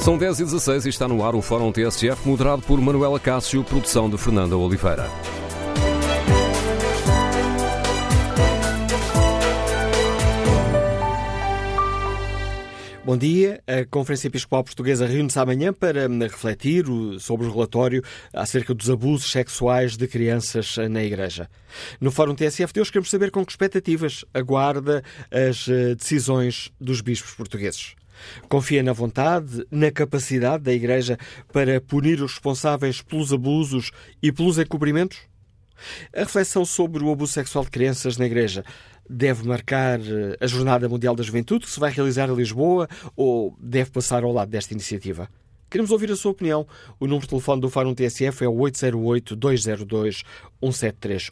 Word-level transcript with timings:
São 0.00 0.16
10 0.16 0.40
e 0.40 0.44
16 0.44 0.86
e 0.86 0.88
está 0.88 1.06
no 1.06 1.22
ar 1.22 1.34
o 1.34 1.42
Fórum 1.42 1.70
TSF, 1.70 2.26
moderado 2.26 2.62
por 2.62 2.80
Manuela 2.80 3.20
Cássio, 3.20 3.62
produção 3.62 4.08
de 4.08 4.16
Fernanda 4.16 4.56
Oliveira. 4.56 5.06
Bom 13.04 13.14
dia. 13.14 13.62
A 13.66 13.84
Conferência 13.84 14.28
Episcopal 14.28 14.64
Portuguesa 14.64 15.06
reúne-se 15.06 15.38
amanhã 15.38 15.70
para 15.70 16.08
hum, 16.08 16.20
refletir 16.20 16.86
sobre 17.18 17.46
o 17.46 17.52
relatório 17.52 18.02
acerca 18.32 18.72
dos 18.72 18.88
abusos 18.88 19.30
sexuais 19.30 19.98
de 19.98 20.08
crianças 20.08 20.78
na 20.88 21.04
Igreja. 21.04 21.46
No 22.00 22.10
Fórum 22.10 22.34
TSF 22.34 22.72
de 22.72 22.80
hoje 22.80 22.90
queremos 22.90 23.10
saber 23.10 23.30
com 23.30 23.44
que 23.44 23.52
expectativas 23.52 24.24
aguarda 24.32 25.04
as 25.30 25.68
eh, 25.68 25.94
decisões 25.94 26.72
dos 26.80 27.02
bispos 27.02 27.34
portugueses. 27.34 27.99
Confia 28.48 28.82
na 28.82 28.92
vontade, 28.92 29.64
na 29.70 29.90
capacidade 29.90 30.64
da 30.64 30.72
Igreja 30.72 31.18
para 31.52 31.80
punir 31.80 32.22
os 32.22 32.32
responsáveis 32.32 33.02
pelos 33.02 33.32
abusos 33.32 33.90
e 34.22 34.32
pelos 34.32 34.58
encobrimentos? 34.58 35.18
A 36.14 36.20
reflexão 36.20 36.64
sobre 36.64 37.02
o 37.02 37.10
abuso 37.10 37.32
sexual 37.32 37.64
de 37.64 37.70
crianças 37.70 38.16
na 38.16 38.26
Igreja 38.26 38.64
deve 39.08 39.46
marcar 39.46 39.98
eh, 39.98 40.36
a 40.40 40.46
Jornada 40.46 40.88
Mundial 40.88 41.16
da 41.16 41.22
Juventude, 41.22 41.64
que 41.66 41.70
se 41.72 41.80
vai 41.80 41.90
realizar 41.90 42.28
em 42.28 42.34
Lisboa, 42.34 42.88
ou 43.16 43.56
deve 43.60 43.90
passar 43.90 44.22
ao 44.22 44.32
lado 44.32 44.50
desta 44.50 44.72
iniciativa? 44.72 45.28
Queremos 45.70 45.90
ouvir 45.92 46.10
a 46.10 46.16
sua 46.16 46.32
opinião. 46.32 46.66
O 46.98 47.06
número 47.06 47.22
de 47.22 47.28
telefone 47.28 47.60
do 47.60 47.70
Fórum 47.70 47.94
TSF 47.94 48.42
é 48.42 48.48
o 48.48 48.54
808-202-173. 48.54 51.30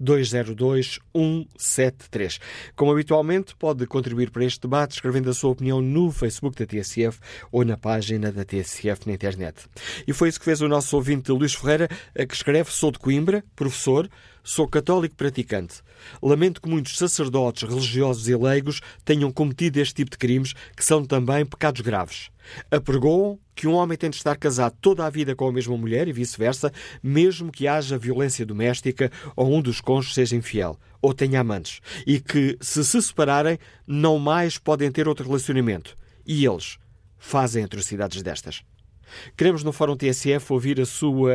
808-202-173. 0.00 2.40
Como 2.74 2.90
habitualmente, 2.90 3.54
pode 3.54 3.86
contribuir 3.86 4.30
para 4.30 4.46
este 4.46 4.62
debate 4.62 4.92
escrevendo 4.92 5.28
a 5.28 5.34
sua 5.34 5.50
opinião 5.50 5.82
no 5.82 6.10
Facebook 6.10 6.58
da 6.58 6.64
TSF 6.64 7.20
ou 7.52 7.66
na 7.66 7.76
página 7.76 8.32
da 8.32 8.46
TSF 8.46 9.06
na 9.06 9.12
internet. 9.12 9.66
E 10.06 10.14
foi 10.14 10.30
isso 10.30 10.38
que 10.38 10.46
fez 10.46 10.62
o 10.62 10.68
nosso 10.68 10.96
ouvinte 10.96 11.30
Luís 11.30 11.54
Ferreira, 11.54 11.86
que 12.26 12.34
escreve: 12.34 12.70
Sou 12.70 12.90
de 12.90 12.98
Coimbra, 12.98 13.44
professor, 13.54 14.08
Sou 14.48 14.66
católico 14.66 15.14
praticante. 15.14 15.82
Lamento 16.22 16.62
que 16.62 16.70
muitos 16.70 16.96
sacerdotes, 16.96 17.68
religiosos 17.68 18.30
e 18.30 18.34
leigos 18.34 18.80
tenham 19.04 19.30
cometido 19.30 19.78
este 19.78 19.96
tipo 19.96 20.12
de 20.12 20.16
crimes, 20.16 20.54
que 20.74 20.82
são 20.82 21.04
também 21.04 21.44
pecados 21.44 21.82
graves. 21.82 22.30
Apregoam 22.70 23.38
que 23.54 23.66
um 23.66 23.74
homem 23.74 23.98
tem 23.98 24.10
de 24.10 24.16
estar 24.16 24.36
casado 24.36 24.76
toda 24.80 25.04
a 25.04 25.10
vida 25.10 25.34
com 25.34 25.48
a 25.48 25.52
mesma 25.52 25.76
mulher 25.76 26.06
e 26.08 26.12
vice-versa, 26.12 26.72
mesmo 27.02 27.50
que 27.50 27.66
haja 27.66 27.98
violência 27.98 28.46
doméstica 28.46 29.10
ou 29.34 29.52
um 29.52 29.60
dos 29.60 29.80
cônjuges 29.80 30.14
seja 30.14 30.36
infiel 30.36 30.78
ou 31.00 31.14
tenha 31.14 31.40
amantes, 31.40 31.80
e 32.06 32.20
que, 32.20 32.56
se 32.60 32.84
se 32.84 33.00
separarem, 33.00 33.58
não 33.86 34.18
mais 34.18 34.58
podem 34.58 34.90
ter 34.90 35.06
outro 35.06 35.26
relacionamento. 35.26 35.96
E 36.26 36.44
eles 36.44 36.78
fazem 37.16 37.64
atrocidades 37.64 38.22
destas. 38.22 38.62
Queremos 39.36 39.62
no 39.64 39.72
Fórum 39.72 39.96
TSF 39.96 40.52
ouvir 40.52 40.80
a 40.80 40.86
sua 40.86 41.32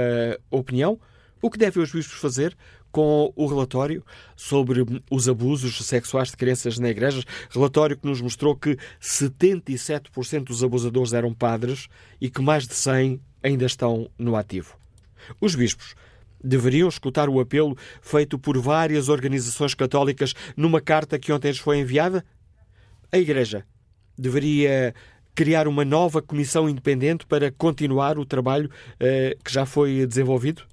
opinião. 0.52 1.00
O 1.44 1.50
que 1.50 1.58
devem 1.58 1.84
os 1.84 1.92
bispos 1.92 2.18
fazer? 2.18 2.56
com 2.90 3.34
o 3.36 3.48
relatório 3.48 4.06
sobre 4.36 4.86
os 5.10 5.28
abusos 5.28 5.84
sexuais 5.84 6.30
de 6.30 6.38
crianças 6.38 6.78
na 6.78 6.90
igreja, 6.90 7.24
relatório 7.50 7.98
que 7.98 8.06
nos 8.06 8.22
mostrou 8.22 8.56
que 8.56 8.78
77% 9.02 10.44
dos 10.44 10.64
abusadores 10.64 11.12
eram 11.12 11.34
padres 11.34 11.88
e 12.22 12.30
que 12.30 12.40
mais 12.40 12.68
de 12.68 12.76
100 12.76 13.20
ainda 13.42 13.66
estão 13.66 14.08
no 14.16 14.36
ativo. 14.36 14.78
Os 15.42 15.56
bispos 15.56 15.96
deveriam 16.42 16.88
escutar 16.88 17.28
o 17.28 17.40
apelo 17.40 17.76
feito 18.00 18.38
por 18.38 18.60
várias 18.60 19.10
organizações 19.10 19.74
católicas 19.74 20.36
numa 20.56 20.80
carta 20.80 21.18
que 21.18 21.32
ontem 21.32 21.48
lhes 21.48 21.58
foi 21.58 21.80
enviada? 21.80 22.24
A 23.12 23.18
Igreja 23.18 23.66
deveria 24.16 24.94
criar 25.34 25.68
uma 25.68 25.84
nova 25.84 26.22
comissão 26.22 26.70
independente 26.70 27.26
para 27.26 27.52
continuar 27.52 28.20
o 28.20 28.26
trabalho 28.26 28.70
eh, 29.00 29.36
que 29.44 29.52
já 29.52 29.66
foi 29.66 30.06
desenvolvido? 30.06 30.72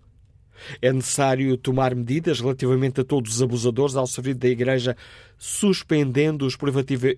É 0.81 0.93
necessário 0.93 1.56
tomar 1.56 1.94
medidas 1.94 2.41
relativamente 2.41 3.00
a 3.00 3.04
todos 3.04 3.37
os 3.37 3.43
abusadores 3.43 3.97
ao 3.97 4.06
serviço 4.06 4.38
da 4.38 4.48
Igreja, 4.48 4.97
suspendendo-os 5.38 6.56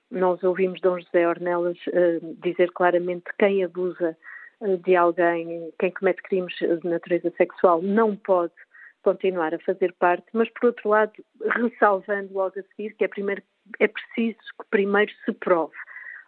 nós 0.09 0.44
ouvimos 0.44 0.81
Dom 0.81 1.00
José 1.00 1.28
Ornelas 1.28 1.78
uh, 1.88 2.36
dizer 2.42 2.72
claramente 2.72 3.25
que 3.25 3.38
quem 3.38 3.64
abusa 3.64 4.18
uh, 4.62 4.78
de 4.78 4.96
alguém, 4.96 5.72
quem 5.78 5.92
comete 5.92 6.24
crimes 6.24 6.56
de 6.56 6.90
natureza 6.90 7.31
sexual, 7.38 7.81
não 7.81 8.16
pode 8.16 8.54
continuar 9.04 9.54
a 9.54 9.60
fazer 9.60 9.94
parte, 9.94 10.25
mas 10.33 10.50
por 10.50 10.68
outro 10.68 10.89
lado, 10.89 11.13
ressalvando 11.56 12.33
logo 12.33 12.60
a 12.60 12.63
seguir 12.75 12.94
que 12.95 13.06
é, 13.06 13.07
primeiro, 13.07 13.42
é 13.80 13.88
preciso 13.88 14.39
que 14.60 14.68
primeiro 14.69 15.12
se 15.25 15.31
prove. 15.33 15.75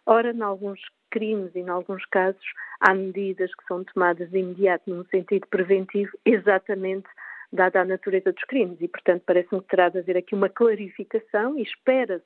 Ora, 0.06 0.31
em 0.31 0.42
alguns 0.42 0.80
crimes 1.09 1.53
e 1.56 1.59
em 1.59 1.69
alguns 1.69 2.06
casos 2.06 2.44
há 2.80 2.94
medidas 2.94 3.53
que 3.53 3.65
são 3.68 3.83
tomadas 3.83 4.30
de 4.30 4.39
imediato 4.39 4.89
num 4.89 5.06
sentido 5.06 5.45
preventivo, 5.48 6.12
exatamente 6.25 7.07
dada 7.51 7.81
a 7.81 7.86
natureza 7.86 8.31
dos 8.31 8.44
crimes 8.45 8.80
e, 8.80 8.88
portanto, 8.88 9.24
parece-me 9.25 9.62
que 9.62 9.68
terá 9.68 9.89
de 9.89 10.00
haver 10.00 10.18
aqui 10.18 10.33
uma 10.33 10.50
clarificação 10.50 11.57
e 11.59 11.63
espera-se 11.63 12.25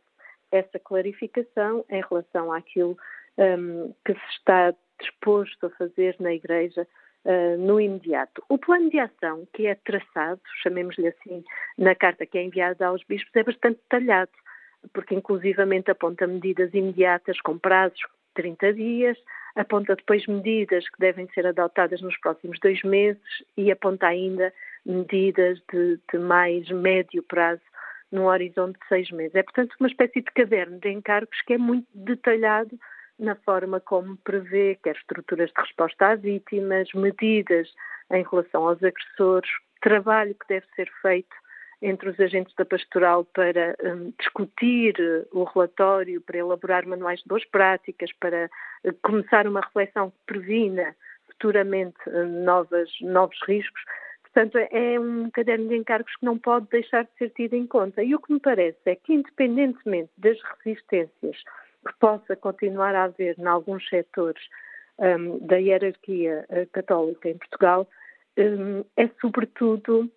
essa 0.52 0.80
clarificação 0.80 1.84
em 1.90 2.02
relação 2.08 2.52
àquilo 2.52 2.98
um, 3.38 3.94
que 4.06 4.14
se 4.14 4.30
está 4.38 4.74
disposto 5.00 5.66
a 5.66 5.70
fazer 5.72 6.16
na 6.20 6.34
Igreja 6.34 6.88
uh, 7.26 7.58
no 7.58 7.82
imediato. 7.82 8.44
O 8.48 8.58
plano 8.58 8.90
de 8.90 9.00
ação 9.00 9.48
que 9.54 9.68
é 9.68 9.76
traçado, 9.76 10.40
chamemos-lhe 10.62 11.08
assim, 11.08 11.44
na 11.78 11.96
carta 11.96 12.26
que 12.26 12.38
é 12.38 12.44
enviada 12.44 12.86
aos 12.86 13.04
bispos, 13.04 13.36
é 13.36 13.44
bastante 13.44 13.80
detalhado, 13.82 14.32
porque 14.94 15.16
inclusivamente 15.16 15.92
aponta 15.92 16.28
medidas 16.28 16.74
imediatas 16.74 17.40
com 17.42 17.58
prazos 17.58 18.00
de 18.00 18.42
30 18.42 18.74
dias, 18.74 19.18
aponta 19.56 19.96
depois 19.96 20.26
medidas 20.28 20.88
que 20.90 21.00
devem 21.00 21.28
ser 21.34 21.48
adotadas 21.48 22.02
nos 22.02 22.18
próximos 22.20 22.60
dois 22.60 22.82
meses 22.84 23.22
e 23.56 23.72
aponta 23.72 24.08
ainda 24.08 24.54
medidas 24.86 25.60
de, 25.72 26.00
de 26.12 26.20
mais 26.20 26.70
médio 26.70 27.24
prazo 27.24 27.62
num 28.12 28.26
horizonte 28.26 28.80
de 28.80 28.88
seis 28.88 29.10
meses. 29.12 29.36
É, 29.36 29.44
portanto, 29.44 29.76
uma 29.80 29.90
espécie 29.90 30.22
de 30.22 30.32
caderno 30.32 30.80
de 30.80 30.90
encargos 30.90 31.42
que 31.42 31.54
é 31.54 31.58
muito 31.58 31.88
detalhado 31.94 32.78
na 33.18 33.36
forma 33.36 33.80
como 33.80 34.18
prevê 34.18 34.78
quer 34.84 34.96
estruturas 34.96 35.50
de 35.50 35.62
resposta 35.62 36.12
às 36.12 36.22
vítimas, 36.22 36.90
medidas 36.94 37.74
em 38.12 38.24
relação 38.24 38.68
aos 38.68 38.84
agressores, 38.84 39.50
trabalho 39.82 40.36
que 40.36 40.48
deve 40.48 40.66
ser 40.76 40.92
feito 41.02 41.36
entre 41.82 42.10
os 42.10 42.20
agentes 42.20 42.54
da 42.56 42.66
pastoral 42.66 43.26
para 43.26 43.76
um, 43.84 44.14
discutir 44.20 44.96
o 45.32 45.44
relatório, 45.44 46.22
para 46.22 46.38
elaborar 46.38 46.86
manuais 46.86 47.20
de 47.20 47.28
boas 47.28 47.46
práticas, 47.46 48.12
para 48.20 48.50
uh, 48.84 48.94
começar 49.02 49.48
uma 49.48 49.62
reflexão 49.62 50.10
que 50.10 50.18
previna 50.26 50.96
futuramente 51.28 51.98
uh, 52.08 52.26
novas, 52.26 52.90
novos 53.02 53.38
riscos. 53.48 53.82
Portanto, 54.24 54.58
é 54.58 55.00
um 55.00 55.30
caderno 55.30 55.70
de 55.70 55.78
encargos 55.78 56.14
que 56.16 56.26
não 56.26 56.38
pode 56.38 56.68
deixar 56.70 57.04
de 57.06 57.12
ser 57.18 57.30
tido 57.32 57.54
em 57.54 57.66
conta. 57.66 58.04
E 58.04 58.14
o 58.14 58.20
que 58.20 58.34
me 58.34 58.40
parece 58.40 58.78
é 58.86 58.96
que, 58.96 59.14
independentemente 59.14 60.12
das 60.18 60.38
resistências 60.64 61.38
que 61.88 61.94
possa 62.00 62.36
continuar 62.36 62.96
a 62.96 63.04
haver 63.06 63.38
em 63.40 63.46
alguns 63.46 63.88
setores 63.88 64.42
um, 64.98 65.46
da 65.46 65.56
hierarquia 65.56 66.46
católica 66.74 67.30
em 67.30 67.38
Portugal, 67.38 67.88
um, 68.38 68.84
é 68.98 69.08
sobretudo 69.22 70.12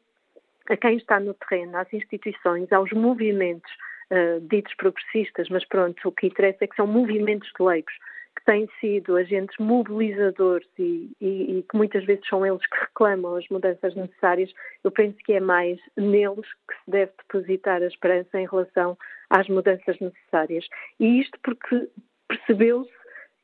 a 0.68 0.76
quem 0.76 0.96
está 0.96 1.18
no 1.18 1.34
terreno, 1.34 1.76
às 1.76 1.92
instituições, 1.92 2.70
aos 2.72 2.92
movimentos 2.92 3.70
uh, 4.10 4.40
ditos 4.48 4.74
progressistas, 4.74 5.48
mas 5.48 5.64
pronto, 5.66 6.08
o 6.08 6.12
que 6.12 6.26
interessa 6.26 6.64
é 6.64 6.66
que 6.66 6.76
são 6.76 6.86
movimentos 6.86 7.50
de 7.58 7.64
leigos 7.64 7.94
que 8.36 8.44
têm 8.44 8.68
sido 8.78 9.16
agentes 9.16 9.56
mobilizadores 9.58 10.68
e, 10.78 11.10
e, 11.20 11.58
e, 11.58 11.62
que 11.62 11.76
muitas 11.76 12.04
vezes 12.04 12.26
são 12.28 12.46
eles 12.46 12.64
que 12.66 12.78
reclamam 12.78 13.34
as 13.34 13.48
mudanças 13.48 13.94
necessárias, 13.96 14.52
eu 14.84 14.92
penso 14.92 15.16
que 15.18 15.32
é 15.32 15.40
mais 15.40 15.80
neles 15.96 16.46
que 16.68 16.74
se 16.84 16.90
deve 16.90 17.12
depositar 17.18 17.82
a 17.82 17.86
esperança 17.86 18.38
em 18.38 18.46
relação 18.46 18.96
às 19.28 19.48
mudanças 19.48 19.98
necessárias. 19.98 20.64
E 21.00 21.20
isto 21.20 21.38
porque 21.42 21.88
percebeu-se 22.28 22.92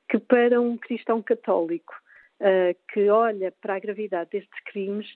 que 0.08 0.18
para 0.18 0.60
um 0.60 0.76
cristão 0.76 1.20
católico 1.22 1.94
uh, 2.40 2.76
que 2.92 3.08
olha 3.08 3.52
para 3.60 3.74
a 3.74 3.80
gravidade 3.80 4.30
destes 4.30 4.60
crimes 4.64 5.12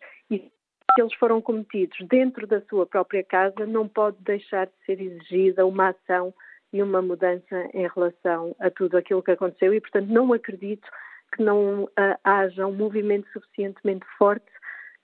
que 0.99 1.03
eles 1.03 1.15
foram 1.15 1.41
cometidos 1.41 1.97
dentro 2.09 2.45
da 2.45 2.61
sua 2.63 2.85
própria 2.85 3.23
casa, 3.23 3.65
não 3.65 3.87
pode 3.87 4.17
deixar 4.19 4.67
de 4.67 4.73
ser 4.85 5.01
exigida 5.01 5.65
uma 5.65 5.91
ação 5.91 6.35
e 6.73 6.83
uma 6.83 7.01
mudança 7.01 7.71
em 7.73 7.87
relação 7.87 8.57
a 8.59 8.69
tudo 8.69 8.97
aquilo 8.97 9.23
que 9.23 9.31
aconteceu 9.31 9.73
e, 9.73 9.81
portanto, 9.81 10.09
não 10.09 10.33
acredito 10.33 10.89
que 11.33 11.41
não 11.41 11.85
uh, 11.85 12.19
haja 12.25 12.67
um 12.67 12.73
movimento 12.73 13.29
suficientemente 13.33 14.05
forte 14.19 14.51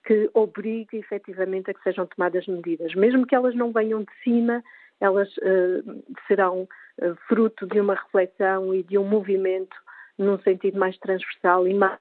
que 0.05 0.29
obrigue 0.33 0.97
efetivamente 0.97 1.71
a 1.71 1.73
que 1.73 1.81
sejam 1.81 2.05
tomadas 2.07 2.45
medidas. 2.45 2.93
Mesmo 2.93 3.25
que 3.25 3.33
elas 3.33 3.55
não 3.55 3.71
venham 3.71 4.01
de 4.01 4.11
cima, 4.21 4.61
elas 4.99 5.29
uh, 5.37 6.03
serão 6.27 6.63
uh, 6.63 7.15
fruto 7.25 7.65
de 7.67 7.79
uma 7.79 7.95
reflexão 7.95 8.75
e 8.75 8.83
de 8.83 8.97
um 8.97 9.07
movimento 9.07 9.77
num 10.17 10.37
sentido 10.39 10.77
mais 10.77 10.97
transversal 10.97 11.65
e 11.65 11.73
mais 11.73 11.97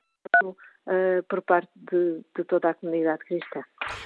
por 1.30 1.40
parte 1.40 1.70
de, 1.76 2.20
de, 2.36 2.44
toda 2.44 2.68
a 2.68 2.74
comunidade 2.74 3.24
cristã. 3.24 3.62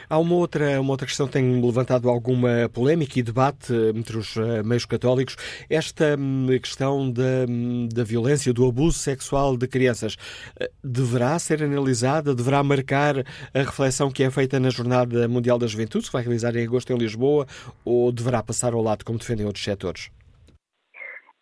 Há 0.08 0.18
uma 0.18 0.34
outra, 0.34 0.80
uma 0.80 0.90
outra 0.90 1.06
questão 1.06 1.26
que 1.26 1.34
tem 1.34 1.60
levantado 1.60 2.08
alguma 2.08 2.68
polémica 2.72 3.18
e 3.18 3.22
debate 3.22 3.72
entre 3.94 4.16
os 4.16 4.36
uh, 4.36 4.64
meios 4.64 4.84
católicos, 4.84 5.36
esta 5.68 6.16
um, 6.18 6.46
questão 6.60 7.10
da, 7.10 7.46
um, 7.48 7.88
da 7.92 8.04
violência, 8.04 8.52
do 8.52 8.66
abuso 8.66 8.98
sexual 8.98 9.56
de 9.56 9.66
crianças. 9.66 10.14
Uh, 10.60 10.68
deverá 10.82 11.38
ser 11.38 11.62
analisada, 11.62 12.34
deverá 12.34 12.62
marcar 12.62 13.18
a 13.52 13.58
reflexão 13.58 14.10
que 14.10 14.22
é 14.22 14.30
feita 14.30 14.58
na 14.58 14.70
Jornada 14.70 15.28
Mundial 15.28 15.58
da 15.58 15.66
Juventude, 15.66 16.06
que 16.06 16.12
vai 16.12 16.22
realizar 16.22 16.56
em 16.56 16.64
agosto 16.64 16.92
em 16.92 16.96
Lisboa, 16.96 17.46
ou 17.84 18.10
deverá 18.10 18.42
passar 18.42 18.72
ao 18.72 18.82
lado, 18.82 19.04
como 19.04 19.18
defendem 19.18 19.46
outros 19.46 19.64
setores? 19.64 20.10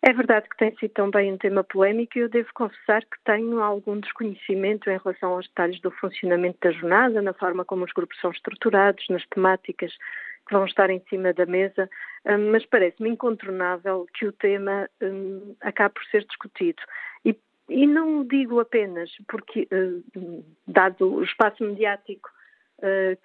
É 0.03 0.13
verdade 0.13 0.47
que 0.47 0.57
tem 0.57 0.75
sido 0.77 0.91
também 0.91 1.33
um 1.33 1.37
tema 1.37 1.63
polémico 1.63 2.17
e 2.17 2.21
eu 2.21 2.29
devo 2.29 2.49
confessar 2.53 3.01
que 3.01 3.17
tenho 3.25 3.61
algum 3.61 3.99
desconhecimento 3.99 4.89
em 4.89 4.97
relação 4.97 5.33
aos 5.33 5.47
detalhes 5.47 5.81
do 5.81 5.89
funcionamento 5.89 6.59
da 6.61 6.71
jornada, 6.71 7.21
na 7.21 7.33
forma 7.33 7.65
como 7.65 7.83
os 7.83 7.91
grupos 7.91 8.19
são 8.21 8.31
estruturados, 8.31 9.05
nas 9.09 9.25
temáticas 9.27 9.91
que 10.47 10.53
vão 10.53 10.65
estar 10.65 10.89
em 10.89 11.01
cima 11.09 11.33
da 11.33 11.45
mesa, 11.45 11.89
hum, 12.25 12.51
mas 12.51 12.65
parece-me 12.65 13.09
incontornável 13.09 14.07
que 14.13 14.25
o 14.25 14.31
tema 14.31 14.87
um, 15.01 15.55
acabe 15.61 15.95
por 15.95 16.05
ser 16.05 16.23
discutido. 16.25 16.81
E, 17.25 17.35
e 17.67 17.87
não 17.87 18.23
digo 18.23 18.59
apenas 18.59 19.09
porque, 19.27 19.67
hum, 20.15 20.43
dado 20.65 21.15
o 21.15 21.23
espaço 21.23 21.63
mediático 21.63 22.29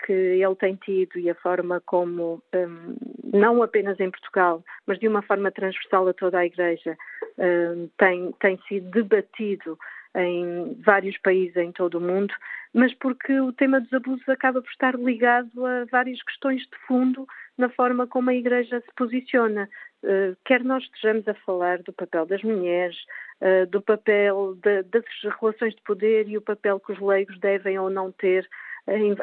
que 0.07 0.13
ele 0.13 0.57
tem 0.57 0.77
tido 0.77 1.19
e 1.19 1.29
a 1.29 1.35
forma 1.35 1.81
como, 1.85 2.43
um, 2.55 2.97
não 3.35 3.63
apenas 3.63 4.01
em 4.01 4.11
Portugal, 4.11 4.65
mas 4.87 4.99
de 4.99 5.07
uma 5.07 5.21
forma 5.23 5.51
transversal 5.51 6.09
a 6.09 6.15
toda 6.15 6.39
a 6.39 6.47
Igreja, 6.47 6.97
um, 7.39 7.89
tem, 7.99 8.33
tem 8.41 8.59
sido 8.67 8.91
debatido 8.91 9.79
em 10.15 10.75
vários 10.85 11.17
países 11.19 11.57
em 11.57 11.73
todo 11.73 11.97
o 11.97 12.01
mundo, 12.01 12.35
mas 12.75 12.95
porque 12.95 13.41
o 13.41 13.53
tema 13.53 13.81
dos 13.81 13.93
abusos 13.93 14.27
acaba 14.29 14.63
por 14.63 14.71
estar 14.71 14.95
ligado 14.95 15.67
a 15.67 15.85
várias 15.91 16.23
questões 16.23 16.63
de 16.63 16.79
fundo 16.87 17.27
na 17.57 17.69
forma 17.69 18.07
como 18.07 18.31
a 18.31 18.35
Igreja 18.35 18.81
se 18.81 18.95
posiciona. 18.97 19.69
Uh, 20.03 20.37
quer 20.45 20.65
nós 20.65 20.83
estejamos 20.83 21.29
a 21.29 21.35
falar 21.35 21.79
do 21.83 21.93
papel 21.93 22.27
das 22.27 22.43
mulheres, 22.43 22.97
uh, 23.41 23.67
do 23.67 23.81
papel 23.81 24.55
de, 24.57 24.83
das 24.85 25.05
relações 25.41 25.75
de 25.75 25.83
poder 25.83 26.29
e 26.29 26.37
o 26.37 26.43
papel 26.43 26.81
que 26.81 26.93
os 26.93 27.01
leigos 27.01 27.39
devem 27.39 27.79
ou 27.79 27.89
não 27.89 28.11
ter 28.11 28.49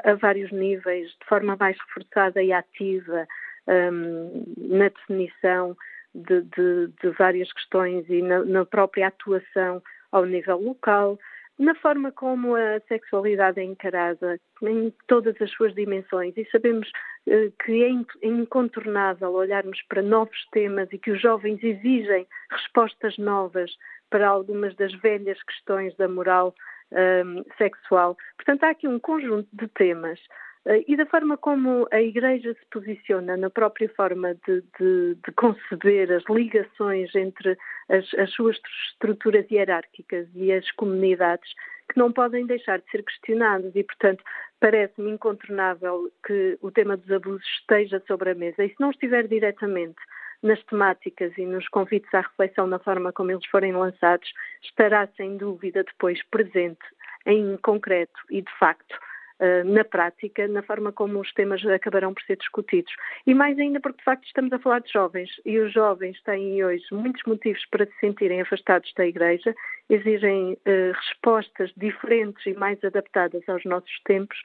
a 0.03 0.13
vários 0.15 0.51
níveis, 0.51 1.09
de 1.09 1.25
forma 1.27 1.55
mais 1.59 1.77
reforçada 1.79 2.41
e 2.41 2.53
ativa 2.53 3.27
um, 3.67 4.43
na 4.57 4.89
definição 4.89 5.75
de, 6.13 6.41
de, 6.41 6.87
de, 7.01 7.09
várias 7.17 7.51
questões 7.53 8.05
e 8.09 8.21
na, 8.21 8.43
na 8.43 8.65
própria 8.65 9.07
atuação 9.07 9.81
ao 10.11 10.25
nível 10.25 10.59
local, 10.59 11.19
na 11.57 11.75
forma 11.75 12.11
como 12.11 12.55
a 12.55 12.79
sexualidade 12.87 13.59
é 13.59 13.63
encarada 13.63 14.39
em 14.63 14.93
todas 15.07 15.39
as 15.41 15.51
suas 15.51 15.75
dimensões. 15.75 16.35
E 16.37 16.47
sabemos 16.51 16.89
uh, 17.27 17.51
que 17.63 17.83
é, 17.83 17.89
é 18.25 18.27
incontornável 18.27 19.33
olharmos 19.33 19.81
para 19.89 20.01
novos 20.01 20.45
temas 20.51 20.87
e 20.91 20.97
que 20.97 21.11
os 21.11 21.21
jovens 21.21 21.61
exigem 21.61 22.25
respostas 22.49 23.17
novas 23.17 23.71
para 24.09 24.27
algumas 24.27 24.73
das 24.75 24.93
velhas 24.95 25.41
questões 25.43 25.95
da 25.97 26.07
moral 26.07 26.55
um, 26.91 27.43
sexual. 27.57 28.17
Portanto, 28.35 28.63
há 28.63 28.69
aqui 28.69 28.87
um 28.87 28.99
conjunto 28.99 29.47
de 29.53 29.67
temas 29.67 30.19
uh, 30.65 30.83
e 30.87 30.95
da 30.95 31.05
forma 31.05 31.37
como 31.37 31.87
a 31.91 32.01
Igreja 32.01 32.53
se 32.53 32.65
posiciona 32.71 33.37
na 33.37 33.49
própria 33.49 33.89
forma 33.89 34.35
de, 34.47 34.63
de, 34.79 35.15
de 35.15 35.31
conceber 35.35 36.11
as 36.11 36.23
ligações 36.29 37.13
entre 37.15 37.57
as, 37.89 38.13
as, 38.15 38.31
suas 38.31 38.59
estruturas 38.91 39.49
hierárquicas 39.49 40.27
e 40.35 40.51
as 40.51 40.69
comunidades 40.71 41.49
que 41.91 41.97
não 41.97 42.11
podem 42.11 42.45
deixar 42.45 42.79
de 42.79 42.89
ser 42.91 43.03
questionadas 43.03 43.75
e, 43.75 43.83
portanto, 43.83 44.23
parece-me 44.59 45.11
incontornável 45.11 46.11
que 46.25 46.57
o 46.61 46.69
tema 46.69 46.95
dos 46.95 47.09
abusos 47.11 47.45
esteja 47.59 48.01
sobre 48.07 48.31
a 48.31 48.35
mesa. 48.35 48.63
E 48.63 48.69
se 48.69 48.75
não 48.79 48.91
estiver 48.91 49.27
diretamente 49.27 49.97
nas 50.41 50.63
temáticas 50.65 51.37
e 51.37 51.45
nos 51.45 51.67
convites 51.67 52.13
à 52.13 52.21
reflexão 52.21 52.67
na 52.67 52.79
forma 52.79 53.11
como 53.11 53.31
eles 53.31 53.45
forem 53.47 53.73
lançados, 53.73 54.31
estará 54.63 55.07
sem 55.17 55.37
dúvida 55.37 55.83
depois 55.83 56.21
presente 56.29 56.79
em 57.25 57.57
concreto 57.57 58.19
e 58.29 58.41
de 58.41 58.51
facto 58.57 58.95
eh, 59.41 59.63
na 59.63 59.85
prática, 59.85 60.45
na 60.49 60.61
forma 60.61 60.91
como 60.91 61.17
os 61.21 61.31
temas 61.33 61.65
acabarão 61.65 62.13
por 62.13 62.21
ser 62.23 62.35
discutidos. 62.35 62.91
E 63.25 63.33
mais 63.33 63.57
ainda 63.57 63.79
porque, 63.79 63.99
de 63.99 64.03
facto, 64.03 64.25
estamos 64.25 64.51
a 64.51 64.59
falar 64.59 64.79
de 64.79 64.91
jovens 64.91 65.29
e 65.45 65.57
os 65.59 65.71
jovens 65.71 66.21
têm 66.23 66.61
hoje 66.63 66.83
muitos 66.91 67.23
motivos 67.25 67.65
para 67.71 67.85
se 67.85 67.99
sentirem 68.01 68.41
afastados 68.41 68.91
da 68.97 69.05
Igreja, 69.05 69.55
exigem 69.89 70.53
uh, 70.53 70.91
respostas 70.93 71.71
diferentes 71.77 72.45
e 72.45 72.53
mais 72.53 72.83
adaptadas 72.83 73.47
aos 73.47 73.63
nossos 73.63 74.01
tempos 74.03 74.37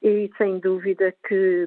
e, 0.00 0.30
sem 0.38 0.60
dúvida, 0.60 1.12
que 1.26 1.66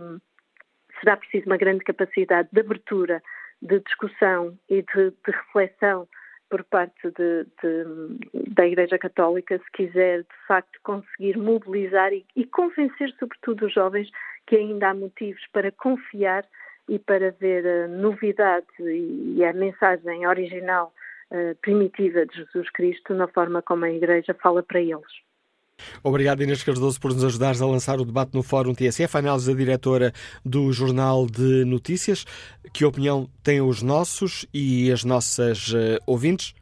será 1.02 1.18
preciso 1.18 1.48
uma 1.48 1.58
grande 1.58 1.84
capacidade 1.84 2.48
de 2.52 2.62
abertura 2.62 3.22
de 3.62 3.80
discussão 3.80 4.58
e 4.70 4.82
de, 4.82 5.12
de 5.12 5.32
reflexão 5.32 6.08
por 6.50 6.64
parte 6.64 7.12
de, 7.12 7.46
de, 7.62 8.54
da 8.54 8.66
Igreja 8.66 8.98
Católica, 8.98 9.58
se 9.58 9.72
quiser 9.72 10.22
de 10.22 10.48
facto 10.48 10.80
conseguir 10.84 11.38
mobilizar 11.38 12.12
e, 12.12 12.26
e, 12.36 12.46
convencer, 12.46 13.14
sobretudo, 13.20 13.68
os 13.68 13.74
jovens 13.74 14.10
que 14.48 14.56
ainda 14.56 14.90
há 14.90 14.94
motivos 14.94 15.46
para 15.54 15.72
confiar 15.72 16.44
e 16.88 16.98
para 16.98 17.32
ver 17.32 17.68
a 17.68 17.88
novidade 17.88 18.66
e, 18.80 19.44
a 19.46 19.54
mensagem 19.54 20.26
original, 20.26 20.92
uh, 21.32 21.56
primitiva 21.62 22.26
de 22.26 22.36
Jesus 22.38 22.70
Cristo 22.72 23.14
na 23.14 23.28
forma 23.28 23.62
como 23.62 23.86
a 23.86 23.92
Igreja 23.92 24.34
fala 24.34 24.64
para 24.64 24.82
eles. 24.82 25.29
Obrigado, 26.04 26.44
Inês 26.44 26.64
Cardoso, 26.64 27.00
por 27.00 27.14
nos 27.14 27.24
ajudares 27.24 27.62
a 27.62 27.66
lançar 27.66 28.00
o 28.00 28.06
debate 28.06 28.34
no 28.34 28.44
Fórum 28.44 28.74
TSF. 28.74 29.16
A 29.16 29.20
análise 29.20 29.52
da 29.52 29.58
diretora 29.58 30.14
do 30.46 30.72
Jornal 30.72 31.26
de 31.26 31.66
Notícias. 31.66 32.26
Que 32.74 32.86
opinião 32.86 33.30
têm 33.44 33.62
os 33.62 33.82
nossos 33.82 34.46
e 34.54 34.92
as 34.92 35.04
nossas 35.04 35.70
uh, 35.70 36.00
ouvintes? 36.06 36.54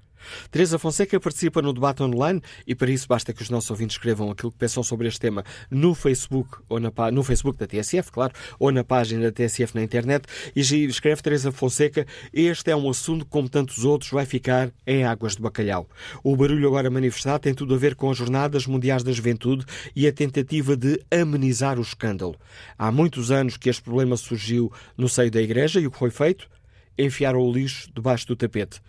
Teresa 0.51 0.79
Fonseca 0.79 1.19
participa 1.19 1.61
no 1.61 1.73
debate 1.73 2.03
online 2.03 2.41
e 2.65 2.75
para 2.75 2.91
isso 2.91 3.07
basta 3.07 3.33
que 3.33 3.41
os 3.41 3.49
nossos 3.49 3.69
ouvintes 3.69 3.95
escrevam 3.95 4.31
aquilo 4.31 4.51
que 4.51 4.57
pensam 4.57 4.83
sobre 4.83 5.07
este 5.07 5.19
tema 5.19 5.43
no 5.69 5.93
Facebook, 5.93 6.57
ou 6.69 6.79
na, 6.79 6.91
no 7.11 7.23
Facebook 7.23 7.57
da 7.57 7.67
TSF, 7.67 8.11
claro, 8.11 8.33
ou 8.59 8.71
na 8.71 8.83
página 8.83 9.23
da 9.23 9.31
TSF 9.31 9.75
na 9.75 9.83
internet. 9.83 10.25
E 10.55 10.61
escreve 10.61 11.21
Teresa 11.21 11.51
Fonseca: 11.51 12.05
Este 12.33 12.71
é 12.71 12.75
um 12.75 12.89
assunto, 12.89 13.25
como 13.25 13.49
tantos 13.49 13.83
outros, 13.85 14.11
vai 14.11 14.25
ficar 14.25 14.71
em 14.85 15.03
águas 15.03 15.35
de 15.35 15.41
bacalhau. 15.41 15.87
O 16.23 16.35
barulho 16.35 16.67
agora 16.67 16.89
manifestado 16.89 17.39
tem 17.39 17.53
tudo 17.53 17.73
a 17.73 17.77
ver 17.77 17.95
com 17.95 18.09
as 18.09 18.17
Jornadas 18.17 18.65
Mundiais 18.65 19.03
da 19.03 19.11
Juventude 19.11 19.65
e 19.95 20.07
a 20.07 20.13
tentativa 20.13 20.75
de 20.75 20.99
amenizar 21.11 21.79
o 21.79 21.81
escândalo. 21.81 22.35
Há 22.77 22.91
muitos 22.91 23.31
anos 23.31 23.57
que 23.57 23.69
este 23.69 23.81
problema 23.81 24.17
surgiu 24.17 24.71
no 24.97 25.07
seio 25.09 25.31
da 25.31 25.41
Igreja 25.41 25.79
e 25.79 25.87
o 25.87 25.91
que 25.91 25.97
foi 25.97 26.09
feito? 26.09 26.49
Enfiaram 26.97 27.39
o 27.39 27.51
lixo 27.51 27.89
debaixo 27.93 28.27
do 28.27 28.35
tapete. 28.35 28.81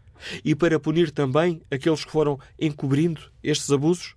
e 0.44 0.56
para 0.56 0.80
punir 0.80 1.12
também 1.12 1.62
aqueles 1.70 2.04
que 2.04 2.12
foram 2.12 2.40
encobrindo 2.60 3.22
estes 3.44 3.70
abusos? 3.72 4.16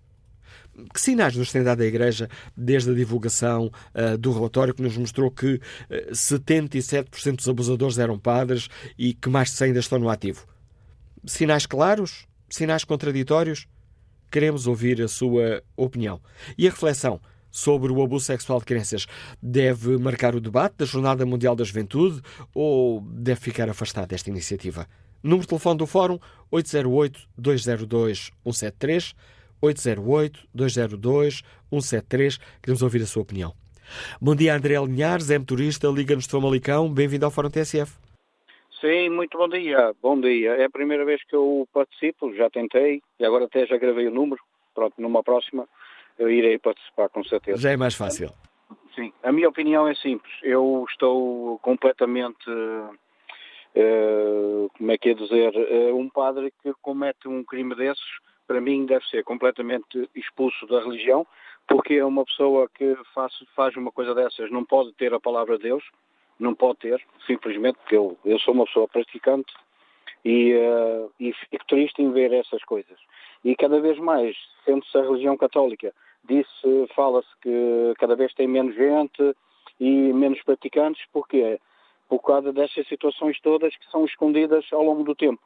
Que 0.94 1.00
sinais 1.00 1.36
nos 1.36 1.52
tem 1.52 1.62
dado 1.62 1.82
a 1.82 1.86
Igreja 1.86 2.28
desde 2.56 2.90
a 2.90 2.94
divulgação 2.94 3.70
uh, 3.94 4.16
do 4.16 4.32
relatório 4.32 4.72
que 4.72 4.82
nos 4.82 4.96
mostrou 4.96 5.30
que 5.30 5.54
uh, 5.54 5.60
eh, 5.90 6.10
77% 6.12 7.36
dos 7.36 7.48
abusadores 7.48 7.98
eram 7.98 8.18
padres 8.18 8.68
e 8.96 9.12
que 9.12 9.28
mais 9.28 9.50
de 9.50 9.56
100 9.56 9.66
ainda 9.66 9.80
estão 9.80 9.98
no 9.98 10.08
ativo? 10.08 10.46
Sinais 11.26 11.66
claros? 11.66 12.26
Sinais 12.48 12.84
contraditórios? 12.84 13.66
Queremos 14.30 14.66
ouvir 14.66 15.02
a 15.02 15.08
sua 15.08 15.62
opinião. 15.76 16.20
E 16.56 16.66
a 16.66 16.70
reflexão 16.70 17.20
sobre 17.50 17.92
o 17.92 18.02
abuso 18.02 18.24
sexual 18.24 18.60
de 18.60 18.64
crianças 18.64 19.06
deve 19.42 19.98
marcar 19.98 20.36
o 20.36 20.40
debate 20.40 20.76
da 20.78 20.84
Jornada 20.84 21.26
Mundial 21.26 21.56
da 21.56 21.64
Juventude 21.64 22.22
ou 22.54 23.00
deve 23.00 23.40
ficar 23.40 23.68
afastado 23.68 24.06
desta 24.08 24.30
iniciativa? 24.30 24.86
Número 25.22 25.42
de 25.42 25.48
telefone 25.48 25.76
do 25.78 25.86
Fórum 25.86 26.18
808-202-173, 26.52 29.14
808-202-173. 29.62 32.40
Queremos 32.62 32.82
ouvir 32.82 33.02
a 33.02 33.06
sua 33.06 33.22
opinião. 33.22 33.54
Bom 34.20 34.36
dia, 34.36 34.56
André 34.56 34.80
Linhares, 34.80 35.30
é 35.30 35.38
motorista, 35.38 35.88
liga-nos 35.88 36.24
de 36.24 36.30
Famalicão. 36.30 36.92
Bem-vindo 36.92 37.24
ao 37.24 37.30
Fórum 37.30 37.48
TSF. 37.50 38.09
Sim, 38.80 39.10
muito 39.10 39.36
bom 39.36 39.46
dia. 39.46 39.94
Bom 40.00 40.18
dia. 40.18 40.52
É 40.52 40.64
a 40.64 40.70
primeira 40.70 41.04
vez 41.04 41.22
que 41.24 41.36
eu 41.36 41.68
participo, 41.72 42.34
já 42.34 42.48
tentei 42.48 43.02
e 43.18 43.24
agora 43.24 43.44
até 43.44 43.66
já 43.66 43.76
gravei 43.76 44.08
o 44.08 44.10
número. 44.10 44.40
Pronto, 44.74 44.94
numa 44.98 45.22
próxima 45.22 45.68
eu 46.18 46.30
irei 46.30 46.58
participar 46.58 47.10
com 47.10 47.22
certeza. 47.22 47.60
Já 47.60 47.72
é 47.72 47.76
mais 47.76 47.94
fácil. 47.94 48.30
Sim, 48.94 49.12
a 49.22 49.30
minha 49.30 49.50
opinião 49.50 49.86
é 49.86 49.94
simples. 49.94 50.32
Eu 50.42 50.86
estou 50.88 51.58
completamente, 51.58 52.50
uh, 52.50 52.98
como 54.76 54.90
é 54.90 54.96
que 54.96 55.10
é 55.10 55.14
dizer, 55.14 55.52
uh, 55.54 55.94
um 55.96 56.08
padre 56.08 56.50
que 56.62 56.72
comete 56.80 57.28
um 57.28 57.44
crime 57.44 57.74
desses, 57.74 58.18
para 58.46 58.62
mim 58.62 58.86
deve 58.86 59.04
ser 59.06 59.22
completamente 59.24 60.08
expulso 60.14 60.66
da 60.66 60.80
religião, 60.82 61.26
porque 61.68 61.94
é 61.94 62.04
uma 62.04 62.24
pessoa 62.24 62.68
que 62.74 62.96
faz, 63.14 63.32
faz 63.54 63.76
uma 63.76 63.92
coisa 63.92 64.14
dessas, 64.14 64.50
não 64.50 64.64
pode 64.64 64.92
ter 64.94 65.12
a 65.12 65.20
palavra 65.20 65.58
de 65.58 65.64
Deus 65.64 65.84
não 66.40 66.54
pode 66.54 66.78
ter, 66.78 67.02
simplesmente 67.26 67.76
porque 67.76 67.96
eu, 67.96 68.18
eu 68.24 68.38
sou 68.40 68.54
uma 68.54 68.64
pessoa 68.64 68.88
praticante 68.88 69.52
e, 70.24 70.54
uh, 70.54 71.10
e 71.20 71.32
fico 71.32 71.66
triste 71.66 72.02
em 72.02 72.10
ver 72.12 72.32
essas 72.32 72.62
coisas. 72.64 72.98
E 73.44 73.54
cada 73.54 73.80
vez 73.80 73.98
mais, 73.98 74.36
sendo-se 74.64 74.96
a 74.98 75.02
religião 75.02 75.36
católica, 75.36 75.94
disse, 76.24 76.86
fala-se 76.94 77.28
que 77.40 77.94
cada 77.98 78.14
vez 78.16 78.32
tem 78.34 78.46
menos 78.46 78.74
gente 78.74 79.34
e 79.78 80.12
menos 80.12 80.42
praticantes, 80.42 81.02
porque 81.12 81.58
por 82.08 82.20
causa 82.20 82.52
destas 82.52 82.86
situações 82.88 83.40
todas 83.40 83.74
que 83.76 83.90
são 83.90 84.04
escondidas 84.04 84.66
ao 84.72 84.82
longo 84.82 85.04
do 85.04 85.14
tempo. 85.14 85.42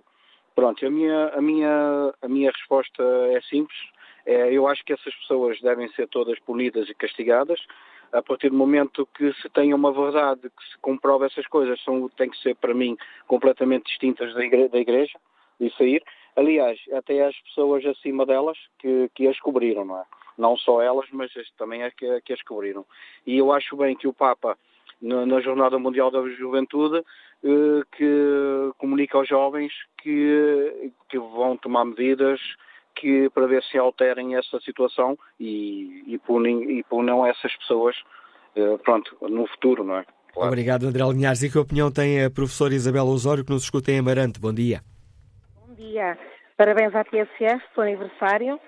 Pronto, 0.55 0.87
a 0.87 0.91
minha, 0.91 1.29
a 1.29 1.41
minha, 1.41 2.15
a 2.23 2.29
minha 2.29 2.51
resposta 2.51 3.03
é 3.33 3.41
simples. 3.43 3.79
É, 4.25 4.53
eu 4.53 4.67
acho 4.67 4.85
que 4.85 4.93
essas 4.93 5.15
pessoas 5.17 5.61
devem 5.61 5.89
ser 5.89 6.09
todas 6.09 6.39
punidas 6.41 6.89
e 6.89 6.95
castigadas 6.95 7.61
a 8.15 8.23
partir 8.23 8.49
do 8.49 8.57
momento 8.57 9.07
que 9.15 9.33
se 9.35 9.49
tenha 9.51 9.75
uma 9.75 9.93
verdade, 9.93 10.43
que 10.43 10.65
se 10.71 10.79
comprova 10.81 11.27
essas 11.27 11.47
coisas, 11.49 11.83
são, 11.83 12.09
têm 12.11 12.31
que 12.31 12.39
ser, 12.39 12.55
para 12.55 12.73
mim, 12.73 12.97
completamente 13.27 13.87
distintas 13.87 14.33
da 14.33 14.45
igreja, 14.45 14.69
da 14.69 14.79
igreja 14.79 15.19
e 15.61 15.71
sair. 15.73 16.03
Aliás, 16.37 16.79
até 16.93 17.27
as 17.27 17.37
pessoas 17.43 17.85
acima 17.85 18.25
delas 18.25 18.57
que, 18.79 19.11
que 19.15 19.27
as 19.27 19.39
cobriram, 19.41 19.85
não 19.85 19.99
é? 19.99 20.05
Não 20.39 20.57
só 20.57 20.81
elas, 20.81 21.07
mas 21.13 21.31
também 21.59 21.83
as 21.83 21.93
que, 21.95 22.21
que 22.23 22.33
as 22.33 22.43
cobriram. 22.43 22.85
E 23.27 23.37
eu 23.37 23.53
acho 23.53 23.77
bem 23.77 23.97
que 23.97 24.09
o 24.09 24.13
Papa, 24.13 24.57
na, 25.03 25.27
na 25.27 25.41
Jornada 25.41 25.79
Mundial 25.79 26.11
da 26.11 26.27
Juventude, 26.29 27.05
eh, 27.45 27.83
que 27.97 28.73
comunica 28.79 29.19
aos 29.19 29.29
jovens 29.29 29.73
que, 29.99 30.93
que 31.09 31.19
vão 31.19 31.57
tomar 31.57 31.85
medidas 31.85 32.41
que 32.95 33.29
para 33.31 33.47
ver 33.47 33.63
se 33.65 33.79
alterem 33.79 34.37
essa 34.37 34.61
situação 34.61 35.19
e, 35.39 36.05
e, 36.07 36.19
punem, 36.19 36.79
e 36.79 36.83
punam 36.85 37.27
essas 37.27 37.55
pessoas 37.57 37.97
uh, 38.57 38.79
pronto, 38.79 39.17
no 39.23 39.47
futuro, 39.47 39.85
não 39.85 39.99
é? 39.99 40.05
Claro. 40.33 40.49
Obrigado, 40.49 40.87
André 40.87 41.05
Linhares. 41.05 41.43
E 41.43 41.51
que 41.51 41.59
opinião 41.59 41.91
tem 41.91 42.25
a 42.25 42.31
professora 42.31 42.75
Isabel 42.75 43.05
Osório, 43.05 43.45
que 43.45 43.53
nos 43.53 43.65
escuta 43.65 43.93
em 43.93 43.99
Amarante? 43.99 44.41
Bom 44.41 44.53
dia. 44.53 44.81
Bom 45.67 45.75
dia. 45.75 46.19
Parabéns 46.57 46.95
à 46.95 47.05
TSF 47.05 47.63
pelo 47.75 47.87
aniversário 47.87 48.61